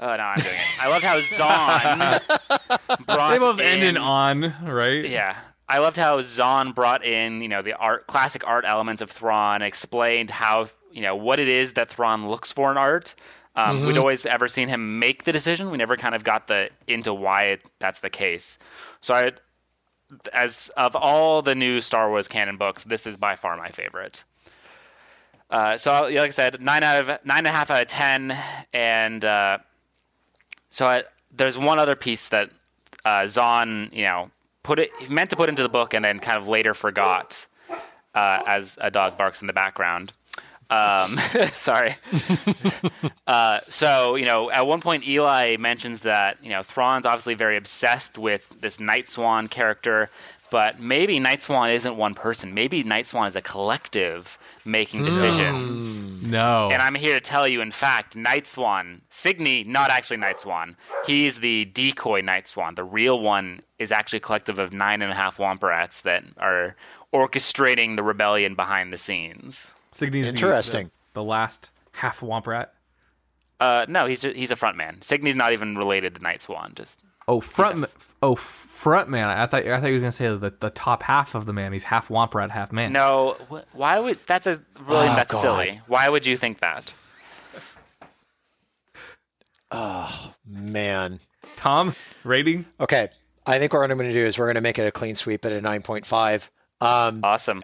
Oh, 0.00 0.16
no, 0.16 0.22
I'm 0.22 0.40
doing 0.40 0.54
it. 0.54 0.82
I 0.82 0.88
loved 0.88 1.04
how 1.04 1.20
Zahn 1.20 1.98
brought 3.06 3.30
They 3.30 3.38
both 3.38 3.60
in, 3.60 3.66
ended 3.66 3.96
on, 3.96 4.54
right? 4.64 5.04
yeah. 5.08 5.36
I 5.68 5.78
loved 5.78 5.96
how 5.96 6.20
Zahn 6.22 6.72
brought 6.72 7.04
in, 7.04 7.40
you 7.40 7.48
know, 7.48 7.62
the 7.62 7.74
art, 7.74 8.06
classic 8.06 8.46
art 8.46 8.64
elements 8.66 9.00
of 9.00 9.10
Thrawn, 9.10 9.62
explained 9.62 10.30
how, 10.30 10.66
you 10.90 11.02
know, 11.02 11.14
what 11.14 11.38
it 11.38 11.48
is 11.48 11.74
that 11.74 11.88
Thrawn 11.88 12.26
looks 12.26 12.50
for 12.52 12.70
in 12.70 12.76
art. 12.76 13.14
Um, 13.54 13.86
We'd 13.86 13.96
always 13.98 14.26
ever 14.26 14.48
seen 14.48 14.68
him 14.68 14.98
make 14.98 15.24
the 15.24 15.32
decision. 15.32 15.70
We 15.70 15.78
never 15.78 15.96
kind 15.96 16.14
of 16.14 16.24
got 16.24 16.46
the 16.48 16.70
into 16.86 17.14
why 17.14 17.44
it, 17.44 17.62
that's 17.78 18.00
the 18.00 18.10
case. 18.10 18.58
So, 19.00 19.14
I, 19.14 19.32
as 20.32 20.70
of 20.76 20.96
all 20.96 21.42
the 21.42 21.54
new 21.54 21.80
Star 21.80 22.08
Wars 22.10 22.28
canon 22.28 22.56
books, 22.56 22.84
this 22.84 23.06
is 23.06 23.16
by 23.16 23.34
far 23.34 23.56
my 23.56 23.68
favorite. 23.68 24.24
Uh, 25.50 25.76
so, 25.76 25.92
like 26.04 26.16
I 26.16 26.28
said, 26.30 26.60
nine 26.62 26.82
out 26.82 27.00
of 27.00 27.24
nine 27.26 27.38
and 27.38 27.48
a 27.48 27.50
half 27.50 27.70
out 27.70 27.82
of 27.82 27.88
ten, 27.88 28.36
and 28.72 29.24
uh, 29.24 29.58
so 30.70 30.86
I, 30.86 31.04
there's 31.30 31.58
one 31.58 31.78
other 31.78 31.94
piece 31.94 32.28
that 32.28 32.50
uh, 33.04 33.26
Zahn, 33.26 33.90
you 33.92 34.04
know, 34.04 34.30
put 34.62 34.78
it 34.78 34.90
meant 35.10 35.30
to 35.30 35.36
put 35.36 35.48
into 35.48 35.62
the 35.62 35.68
book 35.68 35.92
and 35.92 36.04
then 36.04 36.18
kind 36.20 36.38
of 36.38 36.48
later 36.48 36.72
forgot 36.72 37.46
uh, 38.14 38.42
as 38.46 38.78
a 38.80 38.90
dog 38.90 39.18
barks 39.18 39.40
in 39.40 39.46
the 39.46 39.52
background. 39.52 40.12
Um, 40.72 41.18
sorry. 41.52 41.96
uh, 43.26 43.60
so 43.68 44.14
you 44.14 44.24
know, 44.24 44.50
at 44.50 44.66
one 44.66 44.80
point, 44.80 45.06
Eli 45.06 45.56
mentions 45.58 46.00
that 46.00 46.42
you 46.42 46.50
know 46.50 46.62
Thrawn's 46.62 47.04
obviously 47.04 47.34
very 47.34 47.56
obsessed 47.56 48.16
with 48.16 48.48
this 48.60 48.78
Nightswan 48.78 49.50
character, 49.50 50.08
but 50.50 50.80
maybe 50.80 51.20
Nightswan 51.20 51.74
isn't 51.74 51.96
one 51.96 52.14
person. 52.14 52.54
Maybe 52.54 52.82
Nightswan 52.82 53.28
is 53.28 53.36
a 53.36 53.42
collective 53.42 54.38
making 54.64 55.04
decisions. 55.04 56.04
No. 56.22 56.70
And 56.72 56.80
I'm 56.80 56.94
here 56.94 57.14
to 57.14 57.20
tell 57.20 57.46
you, 57.46 57.60
in 57.60 57.70
fact, 57.70 58.16
Night 58.16 58.46
Swan, 58.46 59.02
Cygni, 59.10 59.66
not 59.66 59.90
actually 59.90 60.18
Nightswan. 60.18 60.76
He's 61.06 61.40
the 61.40 61.66
decoy 61.66 62.22
Nightswan. 62.22 62.76
The 62.76 62.84
real 62.84 63.20
one 63.20 63.60
is 63.78 63.92
actually 63.92 64.18
a 64.18 64.20
collective 64.20 64.58
of 64.58 64.72
nine 64.72 65.02
and 65.02 65.12
a 65.12 65.14
half 65.14 65.36
Womp 65.36 65.62
Rats 65.62 66.00
that 66.02 66.24
are 66.38 66.76
orchestrating 67.12 67.96
the 67.96 68.02
rebellion 68.02 68.54
behind 68.54 68.92
the 68.92 68.98
scenes. 68.98 69.74
Cygni's 69.92 70.26
Interesting. 70.26 70.86
The, 71.12 71.20
the 71.20 71.24
last 71.24 71.70
half 71.92 72.20
womp 72.20 72.46
rat. 72.46 72.74
Uh, 73.60 73.86
no, 73.88 74.06
he's 74.06 74.22
he's 74.22 74.50
a 74.50 74.56
front 74.56 74.76
man. 74.76 75.00
Cygni's 75.02 75.36
not 75.36 75.52
even 75.52 75.76
related 75.76 76.16
to 76.16 76.20
Nightswan. 76.20 76.74
Just 76.74 77.00
Oh, 77.28 77.40
front. 77.40 77.78
ma- 77.78 77.86
Oh, 78.20 78.34
front 78.34 79.08
man. 79.08 79.28
I 79.28 79.46
thought 79.46 79.66
I 79.66 79.80
thought 79.80 79.86
you 79.86 79.94
were 79.94 80.00
gonna 80.00 80.10
say 80.12 80.26
the, 80.34 80.52
the 80.58 80.70
top 80.70 81.02
half 81.04 81.34
of 81.36 81.46
the 81.46 81.52
man. 81.52 81.72
He's 81.72 81.84
half 81.84 82.08
womp 82.08 82.34
rat, 82.34 82.50
half 82.50 82.72
man. 82.72 82.92
no. 82.92 83.36
wh- 83.50 83.76
Why 83.76 83.98
would 84.00 84.18
that's 84.26 84.46
a 84.48 84.60
really 84.80 85.08
Oh, 85.08 85.14
that's 85.14 85.30
God. 85.32 85.42
silly. 85.42 85.80
Why 85.86 86.08
would 86.08 86.26
you 86.26 86.36
think 86.36 86.58
that? 86.60 86.92
Oh 89.70 90.34
man. 90.46 91.20
Tom 91.56 91.94
rating. 92.24 92.64
Okay. 92.80 93.08
I 93.46 93.58
think 93.58 93.72
what 93.72 93.90
I'm 93.90 93.96
going 93.96 94.08
to 94.10 94.14
do 94.14 94.24
is 94.24 94.38
we're 94.38 94.46
going 94.46 94.54
to 94.54 94.60
make 94.60 94.78
it 94.78 94.86
a 94.86 94.92
clean 94.92 95.14
sweep 95.16 95.44
at 95.44 95.50
a 95.52 95.60
9.5. 95.60 96.48
Um, 96.80 97.20
Awesome. 97.24 97.62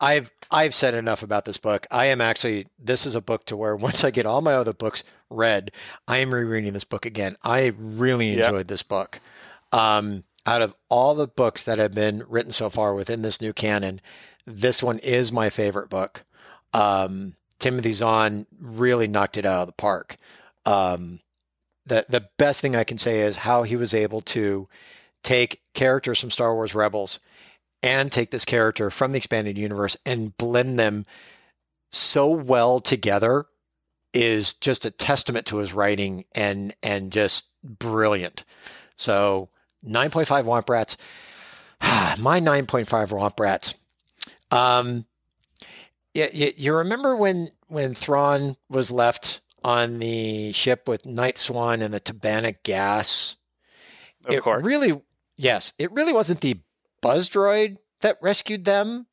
I've 0.00 0.33
I've 0.50 0.74
said 0.74 0.94
enough 0.94 1.22
about 1.22 1.44
this 1.44 1.56
book. 1.56 1.86
I 1.90 2.06
am 2.06 2.20
actually 2.20 2.66
this 2.78 3.06
is 3.06 3.14
a 3.14 3.20
book 3.20 3.46
to 3.46 3.56
where 3.56 3.76
once 3.88 4.04
I 4.04 4.10
get 4.10 4.26
all 4.26 4.42
my 4.42 4.54
other 4.54 4.72
books 4.72 5.04
read, 5.30 5.70
I 6.08 6.18
am 6.18 6.32
rereading 6.32 6.72
this 6.72 6.84
book 6.84 7.06
again. 7.06 7.36
I 7.42 7.72
really 7.78 8.30
Yep. 8.34 8.44
enjoyed 8.46 8.68
this 8.68 8.82
book. 8.82 9.20
Um, 9.72 10.24
out 10.46 10.62
of 10.62 10.74
all 10.88 11.14
the 11.14 11.26
books 11.26 11.62
that 11.64 11.78
have 11.78 11.92
been 11.94 12.22
written 12.28 12.52
so 12.52 12.68
far 12.70 12.94
within 12.94 13.22
this 13.22 13.40
new 13.40 13.52
canon, 13.52 14.00
this 14.46 14.82
one 14.82 14.98
is 14.98 15.32
my 15.32 15.48
favorite 15.50 15.88
book. 15.88 16.22
Um, 16.74 17.34
Timothy 17.58 17.92
Zahn 17.92 18.46
really 18.60 19.06
knocked 19.08 19.36
it 19.38 19.46
out 19.46 19.62
of 19.62 19.66
the 19.68 19.72
park. 19.72 20.16
Um, 20.66 21.20
the 21.86 22.04
the 22.08 22.28
best 22.38 22.60
thing 22.60 22.76
I 22.76 22.84
can 22.84 22.98
say 22.98 23.20
is 23.20 23.36
how 23.36 23.62
he 23.62 23.76
was 23.76 23.94
able 23.94 24.20
to 24.22 24.68
take 25.22 25.62
characters 25.72 26.20
from 26.20 26.30
Star 26.30 26.54
Wars 26.54 26.74
Rebels 26.74 27.18
and 27.84 28.10
take 28.10 28.30
this 28.30 28.46
character 28.46 28.90
from 28.90 29.12
the 29.12 29.18
expanded 29.18 29.58
universe 29.58 29.94
and 30.06 30.36
blend 30.38 30.78
them 30.78 31.04
so 31.92 32.28
well 32.28 32.80
together 32.80 33.44
is 34.14 34.54
just 34.54 34.86
a 34.86 34.90
testament 34.90 35.44
to 35.46 35.58
his 35.58 35.74
writing 35.74 36.24
and 36.34 36.74
and 36.82 37.12
just 37.12 37.48
brilliant. 37.62 38.44
So 38.96 39.50
9.5 39.86 40.44
Womp 40.44 40.68
Rats. 40.68 40.96
My 42.18 42.40
9.5 42.40 42.86
Womp 42.86 43.38
Rats. 43.38 43.74
Um, 44.50 45.04
you, 46.14 46.28
you, 46.32 46.52
you 46.56 46.74
remember 46.74 47.16
when 47.16 47.50
when 47.68 47.94
Thrawn 47.94 48.56
was 48.70 48.90
left 48.90 49.42
on 49.62 49.98
the 49.98 50.52
ship 50.52 50.88
with 50.88 51.02
Nightswan 51.02 51.82
and 51.82 51.92
the 51.92 52.00
Tabanic 52.00 52.62
gas? 52.62 53.36
Of 54.24 54.32
it 54.32 54.42
course. 54.42 54.64
really 54.64 55.02
yes 55.36 55.74
it 55.78 55.92
really 55.92 56.14
wasn't 56.14 56.40
the 56.40 56.56
buzz 57.04 57.28
droid 57.28 57.76
that 58.00 58.16
rescued 58.22 58.64
them. 58.64 59.06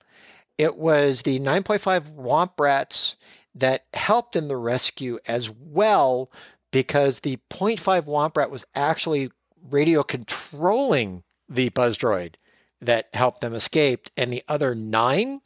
It 0.57 0.77
was 0.77 1.23
the 1.23 1.41
9.5 1.41 2.15
womp 2.15 2.51
rats 2.57 3.17
that 3.53 3.85
helped 3.93 4.37
in 4.37 4.47
the 4.47 4.55
rescue 4.55 5.19
as 5.27 5.49
well 5.49 6.31
because 6.71 7.19
the 7.19 7.37
0.5 7.49 8.05
womp 8.05 8.37
rat 8.37 8.49
was 8.49 8.63
actually 8.75 9.29
radio 9.69 10.03
controlling 10.03 11.21
the 11.49 11.67
buzz 11.67 11.97
droid 11.97 12.35
that 12.79 13.09
helped 13.13 13.41
them 13.41 13.53
escape 13.53 14.07
and 14.15 14.31
the 14.31 14.43
other 14.47 14.73
nine 14.73 15.41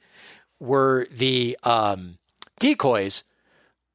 were 0.60 1.08
the 1.12 1.58
um, 1.64 2.20
decoys. 2.60 3.24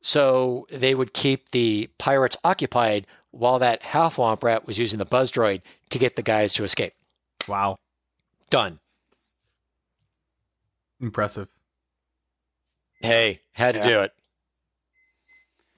So 0.03 0.67
they 0.73 0.97
would 0.97 1.13
keep 1.13 1.53
the 1.53 1.89
pirates 1.99 2.37
occupied 2.43 3.07
while 3.31 3.61
that 3.61 3.85
half 3.85 4.17
womp 4.17 4.43
rat 4.43 4.67
was 4.67 4.77
using 4.77 4.99
the 4.99 5.05
buzz 5.05 5.31
droid 5.31 5.63
to 5.91 6.01
get 6.01 6.17
the 6.17 6.23
guys 6.23 6.53
to 6.55 6.65
escape. 6.65 6.95
Wow, 7.47 7.79
Done. 8.51 8.81
impressive. 11.01 11.49
Hey, 13.01 13.41
had 13.53 13.73
to 13.73 13.79
Yeah. 13.81 13.89
do 13.89 14.01
it. 14.01 14.13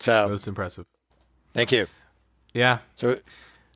So 0.00 0.28
Most 0.28 0.48
impressive. 0.48 0.86
thank 1.54 1.70
you. 1.70 1.86
Yeah, 2.52 2.78
So 2.96 3.20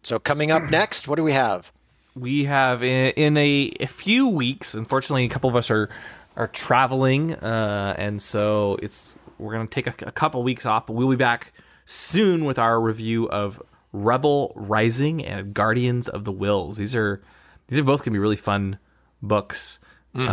so 0.03 0.19
coming 0.19 0.51
up 0.51 0.65
next, 0.71 1.07
what 1.09 1.17
do 1.17 1.23
we 1.23 1.33
have? 1.33 1.71
we 2.17 2.45
have 2.45 2.83
in, 2.83 3.11
in 3.11 3.37
a, 3.37 3.73
a 3.81 3.87
few 3.87 4.29
weeks. 4.29 4.75
Unfortunately, 4.75 5.25
a 5.25 5.29
couple 5.29 5.49
of 5.51 5.55
us 5.57 5.71
are 5.71 5.89
are 6.35 6.49
traveling, 6.49 7.35
uh, 7.35 7.95
and 7.97 8.21
so 8.21 8.77
it's 8.83 9.15
we're 9.39 9.53
gonna 9.53 9.67
take 9.69 9.87
a, 9.87 9.95
a 10.07 10.11
couple 10.13 10.43
weeks 10.43 10.67
off. 10.67 10.87
But 10.87 10.95
we'll 10.95 11.09
be 11.11 11.17
back 11.17 11.53
soon 11.85 12.45
with 12.45 12.59
our 12.59 12.81
review 12.81 13.29
of 13.31 13.63
Rebel 13.93 14.53
Rising 14.57 15.25
and 15.25 15.55
Guardians 15.55 16.09
of 16.09 16.25
the 16.25 16.33
Whills. 16.33 16.77
These 16.79 16.95
are 16.97 17.23
these 17.69 17.79
are 17.79 17.85
both 17.85 18.01
gonna 18.05 18.15
be 18.15 18.19
really 18.19 18.35
fun 18.37 18.79
books. 19.23 19.79
Um, 20.15 20.23
Mm-hmm. 20.23 20.29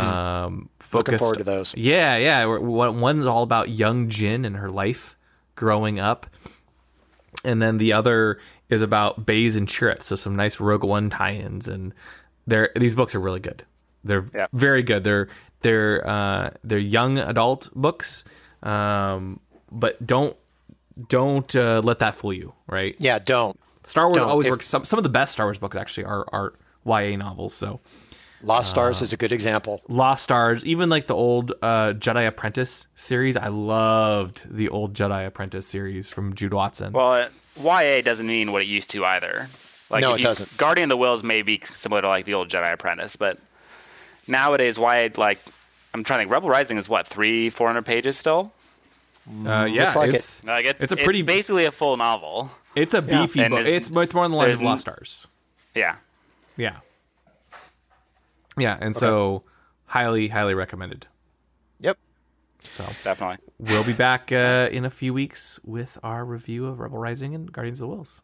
Looking 0.56 0.68
focused- 0.80 1.18
forward 1.18 1.38
to 1.38 1.44
those. 1.44 1.74
Yeah, 1.76 2.16
yeah. 2.16 2.44
one's 2.46 3.26
all 3.26 3.42
about 3.42 3.68
young 3.68 4.08
Jyn 4.08 4.46
and 4.46 4.56
her 4.56 4.70
life 4.70 5.14
growing 5.56 5.98
up, 6.00 6.26
and 7.44 7.60
then 7.60 7.76
the 7.78 7.92
other 7.92 8.38
is 8.70 8.80
about 8.80 9.26
Baze 9.26 9.56
and 9.56 9.68
Chirrut. 9.68 10.02
So 10.02 10.16
some 10.16 10.34
nice 10.36 10.58
Rogue 10.58 10.84
One 10.84 11.10
tie-ins, 11.10 11.68
and 11.68 11.92
they're 12.46 12.70
these 12.76 12.94
books 12.94 13.14
are 13.14 13.20
really 13.20 13.40
good. 13.40 13.64
They're 14.02 14.24
Yeah. 14.34 14.46
very 14.54 14.82
good. 14.82 15.04
They're 15.04 15.28
they're 15.60 16.08
uh, 16.08 16.50
they're 16.62 16.78
young 16.78 17.18
adult 17.18 17.68
books, 17.74 18.24
um, 18.62 19.40
but 19.70 20.06
don't 20.06 20.34
don't 21.08 21.54
uh, 21.54 21.82
let 21.84 21.98
that 21.98 22.14
fool 22.14 22.32
you. 22.32 22.54
Right? 22.66 22.96
Yeah, 22.98 23.18
don't. 23.18 23.58
Star 23.82 24.06
Wars 24.06 24.16
Don't. 24.16 24.30
always 24.30 24.46
If- 24.46 24.50
works. 24.50 24.66
Some 24.66 24.86
some 24.86 24.98
of 24.98 25.02
the 25.02 25.10
best 25.10 25.34
Star 25.34 25.44
Wars 25.46 25.58
books 25.58 25.76
actually 25.76 26.04
are 26.06 26.24
are 26.32 26.54
YA 26.86 27.16
novels. 27.16 27.52
So 27.54 27.80
Lost 28.44 28.70
Stars 28.70 29.00
Uh, 29.00 29.04
is 29.04 29.12
a 29.12 29.16
good 29.16 29.32
example. 29.32 29.82
Lost 29.88 30.24
Stars, 30.24 30.64
even 30.64 30.88
like 30.88 31.06
the 31.06 31.14
old 31.14 31.52
uh, 31.62 31.92
Jedi 31.94 32.26
Apprentice 32.26 32.86
series. 32.94 33.36
I 33.36 33.48
loved 33.48 34.42
the 34.48 34.68
old 34.68 34.94
Jedi 34.94 35.26
Apprentice 35.26 35.66
series 35.66 36.10
from 36.10 36.34
Jude 36.34 36.54
Watson. 36.54 36.92
Well, 36.92 37.12
uh, 37.12 37.28
YA 37.62 38.02
doesn't 38.02 38.26
mean 38.26 38.52
what 38.52 38.62
it 38.62 38.66
used 38.66 38.90
to 38.90 39.04
either. 39.04 39.48
Like 39.90 40.02
No, 40.02 40.14
it 40.14 40.18
you- 40.18 40.24
doesn't. 40.24 40.56
Guardian 40.56 40.90
of 40.90 40.98
the 40.98 41.04
Whills 41.04 41.22
may 41.22 41.42
be 41.42 41.60
similar 41.64 42.02
to 42.02 42.08
like 42.08 42.24
the 42.24 42.34
old 42.34 42.48
Jedi 42.48 42.72
Apprentice, 42.72 43.16
but 43.16 43.38
nowadays 44.26 44.78
YA 44.78 45.08
like 45.16 45.38
I'm 45.92 46.02
trying 46.02 46.18
to 46.18 46.22
think. 46.22 46.32
Rebel 46.32 46.48
Rising 46.48 46.78
is 46.78 46.88
what 46.88 47.06
three, 47.06 47.50
four 47.50 47.66
hundred 47.68 47.86
pages 47.86 48.16
still. 48.16 48.52
uh, 49.46 49.64
yeah, 49.70 49.84
looks 49.84 49.96
like 49.96 50.08
it. 50.10 50.14
it's 50.16 50.44
Like 50.44 50.64
it's, 50.66 50.82
It's 50.82 50.92
a 50.92 50.96
pretty- 50.96 51.22
basically 51.22 51.64
a 51.64 51.70
full 51.70 51.96
novel. 51.96 52.50
it's 52.74 52.92
a 52.94 53.00
beefy 53.02 53.42
And 53.42 53.52
book. 53.52 53.60
It's 53.66 53.88
it's 53.88 54.14
more 54.14 54.24
on 54.24 54.30
the 54.32 54.36
lines 54.36 54.54
of 54.54 54.62
Lost 54.62 54.82
Stars. 54.82 55.26
Yeah. 55.74 55.96
Yeah, 56.56 56.76
yeah, 58.56 58.76
and 58.80 58.96
so 58.96 59.42
highly 59.86 60.28
highly 60.28 60.54
recommended. 60.54 61.06
Yep. 61.80 61.98
So 62.72 62.84
Definitely. 63.02 63.38
we'll 63.58 63.84
be 63.84 63.92
back 63.92 64.32
uh, 64.32 64.68
in 64.72 64.84
a 64.84 64.90
few 64.90 65.12
weeks 65.12 65.60
with 65.64 65.98
our 66.02 66.24
review 66.24 66.66
of 66.66 66.80
Rebel 66.80 66.98
Rising 66.98 67.34
and 67.34 67.52
Guardians 67.52 67.80
of 67.80 67.88
the 67.88 67.94
Whills. 67.96 68.20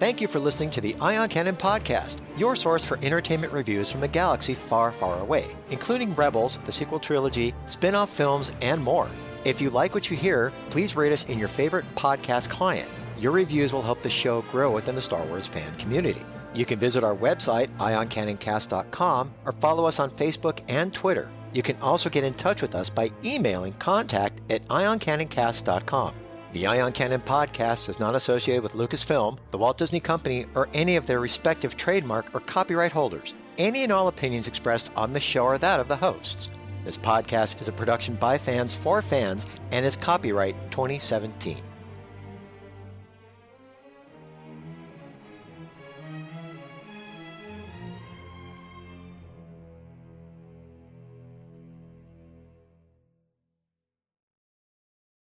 Thank 0.00 0.20
you 0.20 0.26
for 0.26 0.40
listening 0.40 0.72
to 0.72 0.80
the 0.80 0.96
Ion 1.00 1.28
Cannon 1.28 1.54
Podcast, 1.54 2.18
your 2.36 2.56
source 2.56 2.84
for 2.84 2.98
entertainment 3.00 3.52
reviews 3.52 3.90
from 3.92 4.02
a 4.02 4.08
galaxy 4.08 4.54
far, 4.54 4.90
far 4.90 5.20
away, 5.20 5.44
including 5.70 6.14
Rebels, 6.16 6.58
the 6.66 6.72
sequel 6.72 6.98
trilogy, 6.98 7.54
spin 7.66 7.94
off 7.94 8.10
films, 8.10 8.50
and 8.60 8.82
more. 8.82 9.08
If 9.44 9.60
you 9.60 9.70
like 9.70 9.94
what 9.94 10.10
you 10.10 10.16
hear, 10.16 10.52
please 10.70 10.96
rate 10.96 11.12
us 11.12 11.24
in 11.26 11.38
your 11.38 11.46
favorite 11.48 11.84
podcast 11.94 12.50
client. 12.50 12.88
Your 13.20 13.30
reviews 13.30 13.72
will 13.72 13.82
help 13.82 14.02
the 14.02 14.10
show 14.10 14.42
grow 14.42 14.72
within 14.72 14.96
the 14.96 15.00
Star 15.00 15.24
Wars 15.26 15.46
fan 15.46 15.76
community. 15.76 16.24
You 16.54 16.64
can 16.64 16.78
visit 16.78 17.02
our 17.02 17.16
website, 17.16 17.68
ioncanoncast.com, 17.78 19.34
or 19.44 19.52
follow 19.52 19.86
us 19.86 19.98
on 19.98 20.10
Facebook 20.10 20.60
and 20.68 20.94
Twitter. 20.94 21.30
You 21.52 21.62
can 21.62 21.76
also 21.80 22.08
get 22.08 22.24
in 22.24 22.32
touch 22.32 22.62
with 22.62 22.74
us 22.74 22.88
by 22.88 23.10
emailing 23.24 23.72
contact 23.74 24.40
at 24.50 24.66
ioncanoncast.com. 24.68 26.14
The 26.52 26.68
Ion 26.68 26.92
Cannon 26.92 27.20
podcast 27.20 27.88
is 27.88 27.98
not 27.98 28.14
associated 28.14 28.62
with 28.62 28.74
Lucasfilm, 28.74 29.38
the 29.50 29.58
Walt 29.58 29.76
Disney 29.76 29.98
Company, 29.98 30.46
or 30.54 30.68
any 30.72 30.94
of 30.94 31.04
their 31.04 31.18
respective 31.18 31.76
trademark 31.76 32.32
or 32.32 32.40
copyright 32.40 32.92
holders. 32.92 33.34
Any 33.58 33.82
and 33.82 33.92
all 33.92 34.06
opinions 34.06 34.46
expressed 34.46 34.90
on 34.94 35.12
the 35.12 35.18
show 35.18 35.46
are 35.46 35.58
that 35.58 35.80
of 35.80 35.88
the 35.88 35.96
hosts. 35.96 36.50
This 36.84 36.96
podcast 36.96 37.60
is 37.60 37.66
a 37.66 37.72
production 37.72 38.14
by 38.14 38.38
fans 38.38 38.74
for 38.74 39.02
fans 39.02 39.46
and 39.72 39.84
is 39.84 39.96
copyright 39.96 40.54
2017. 40.70 41.60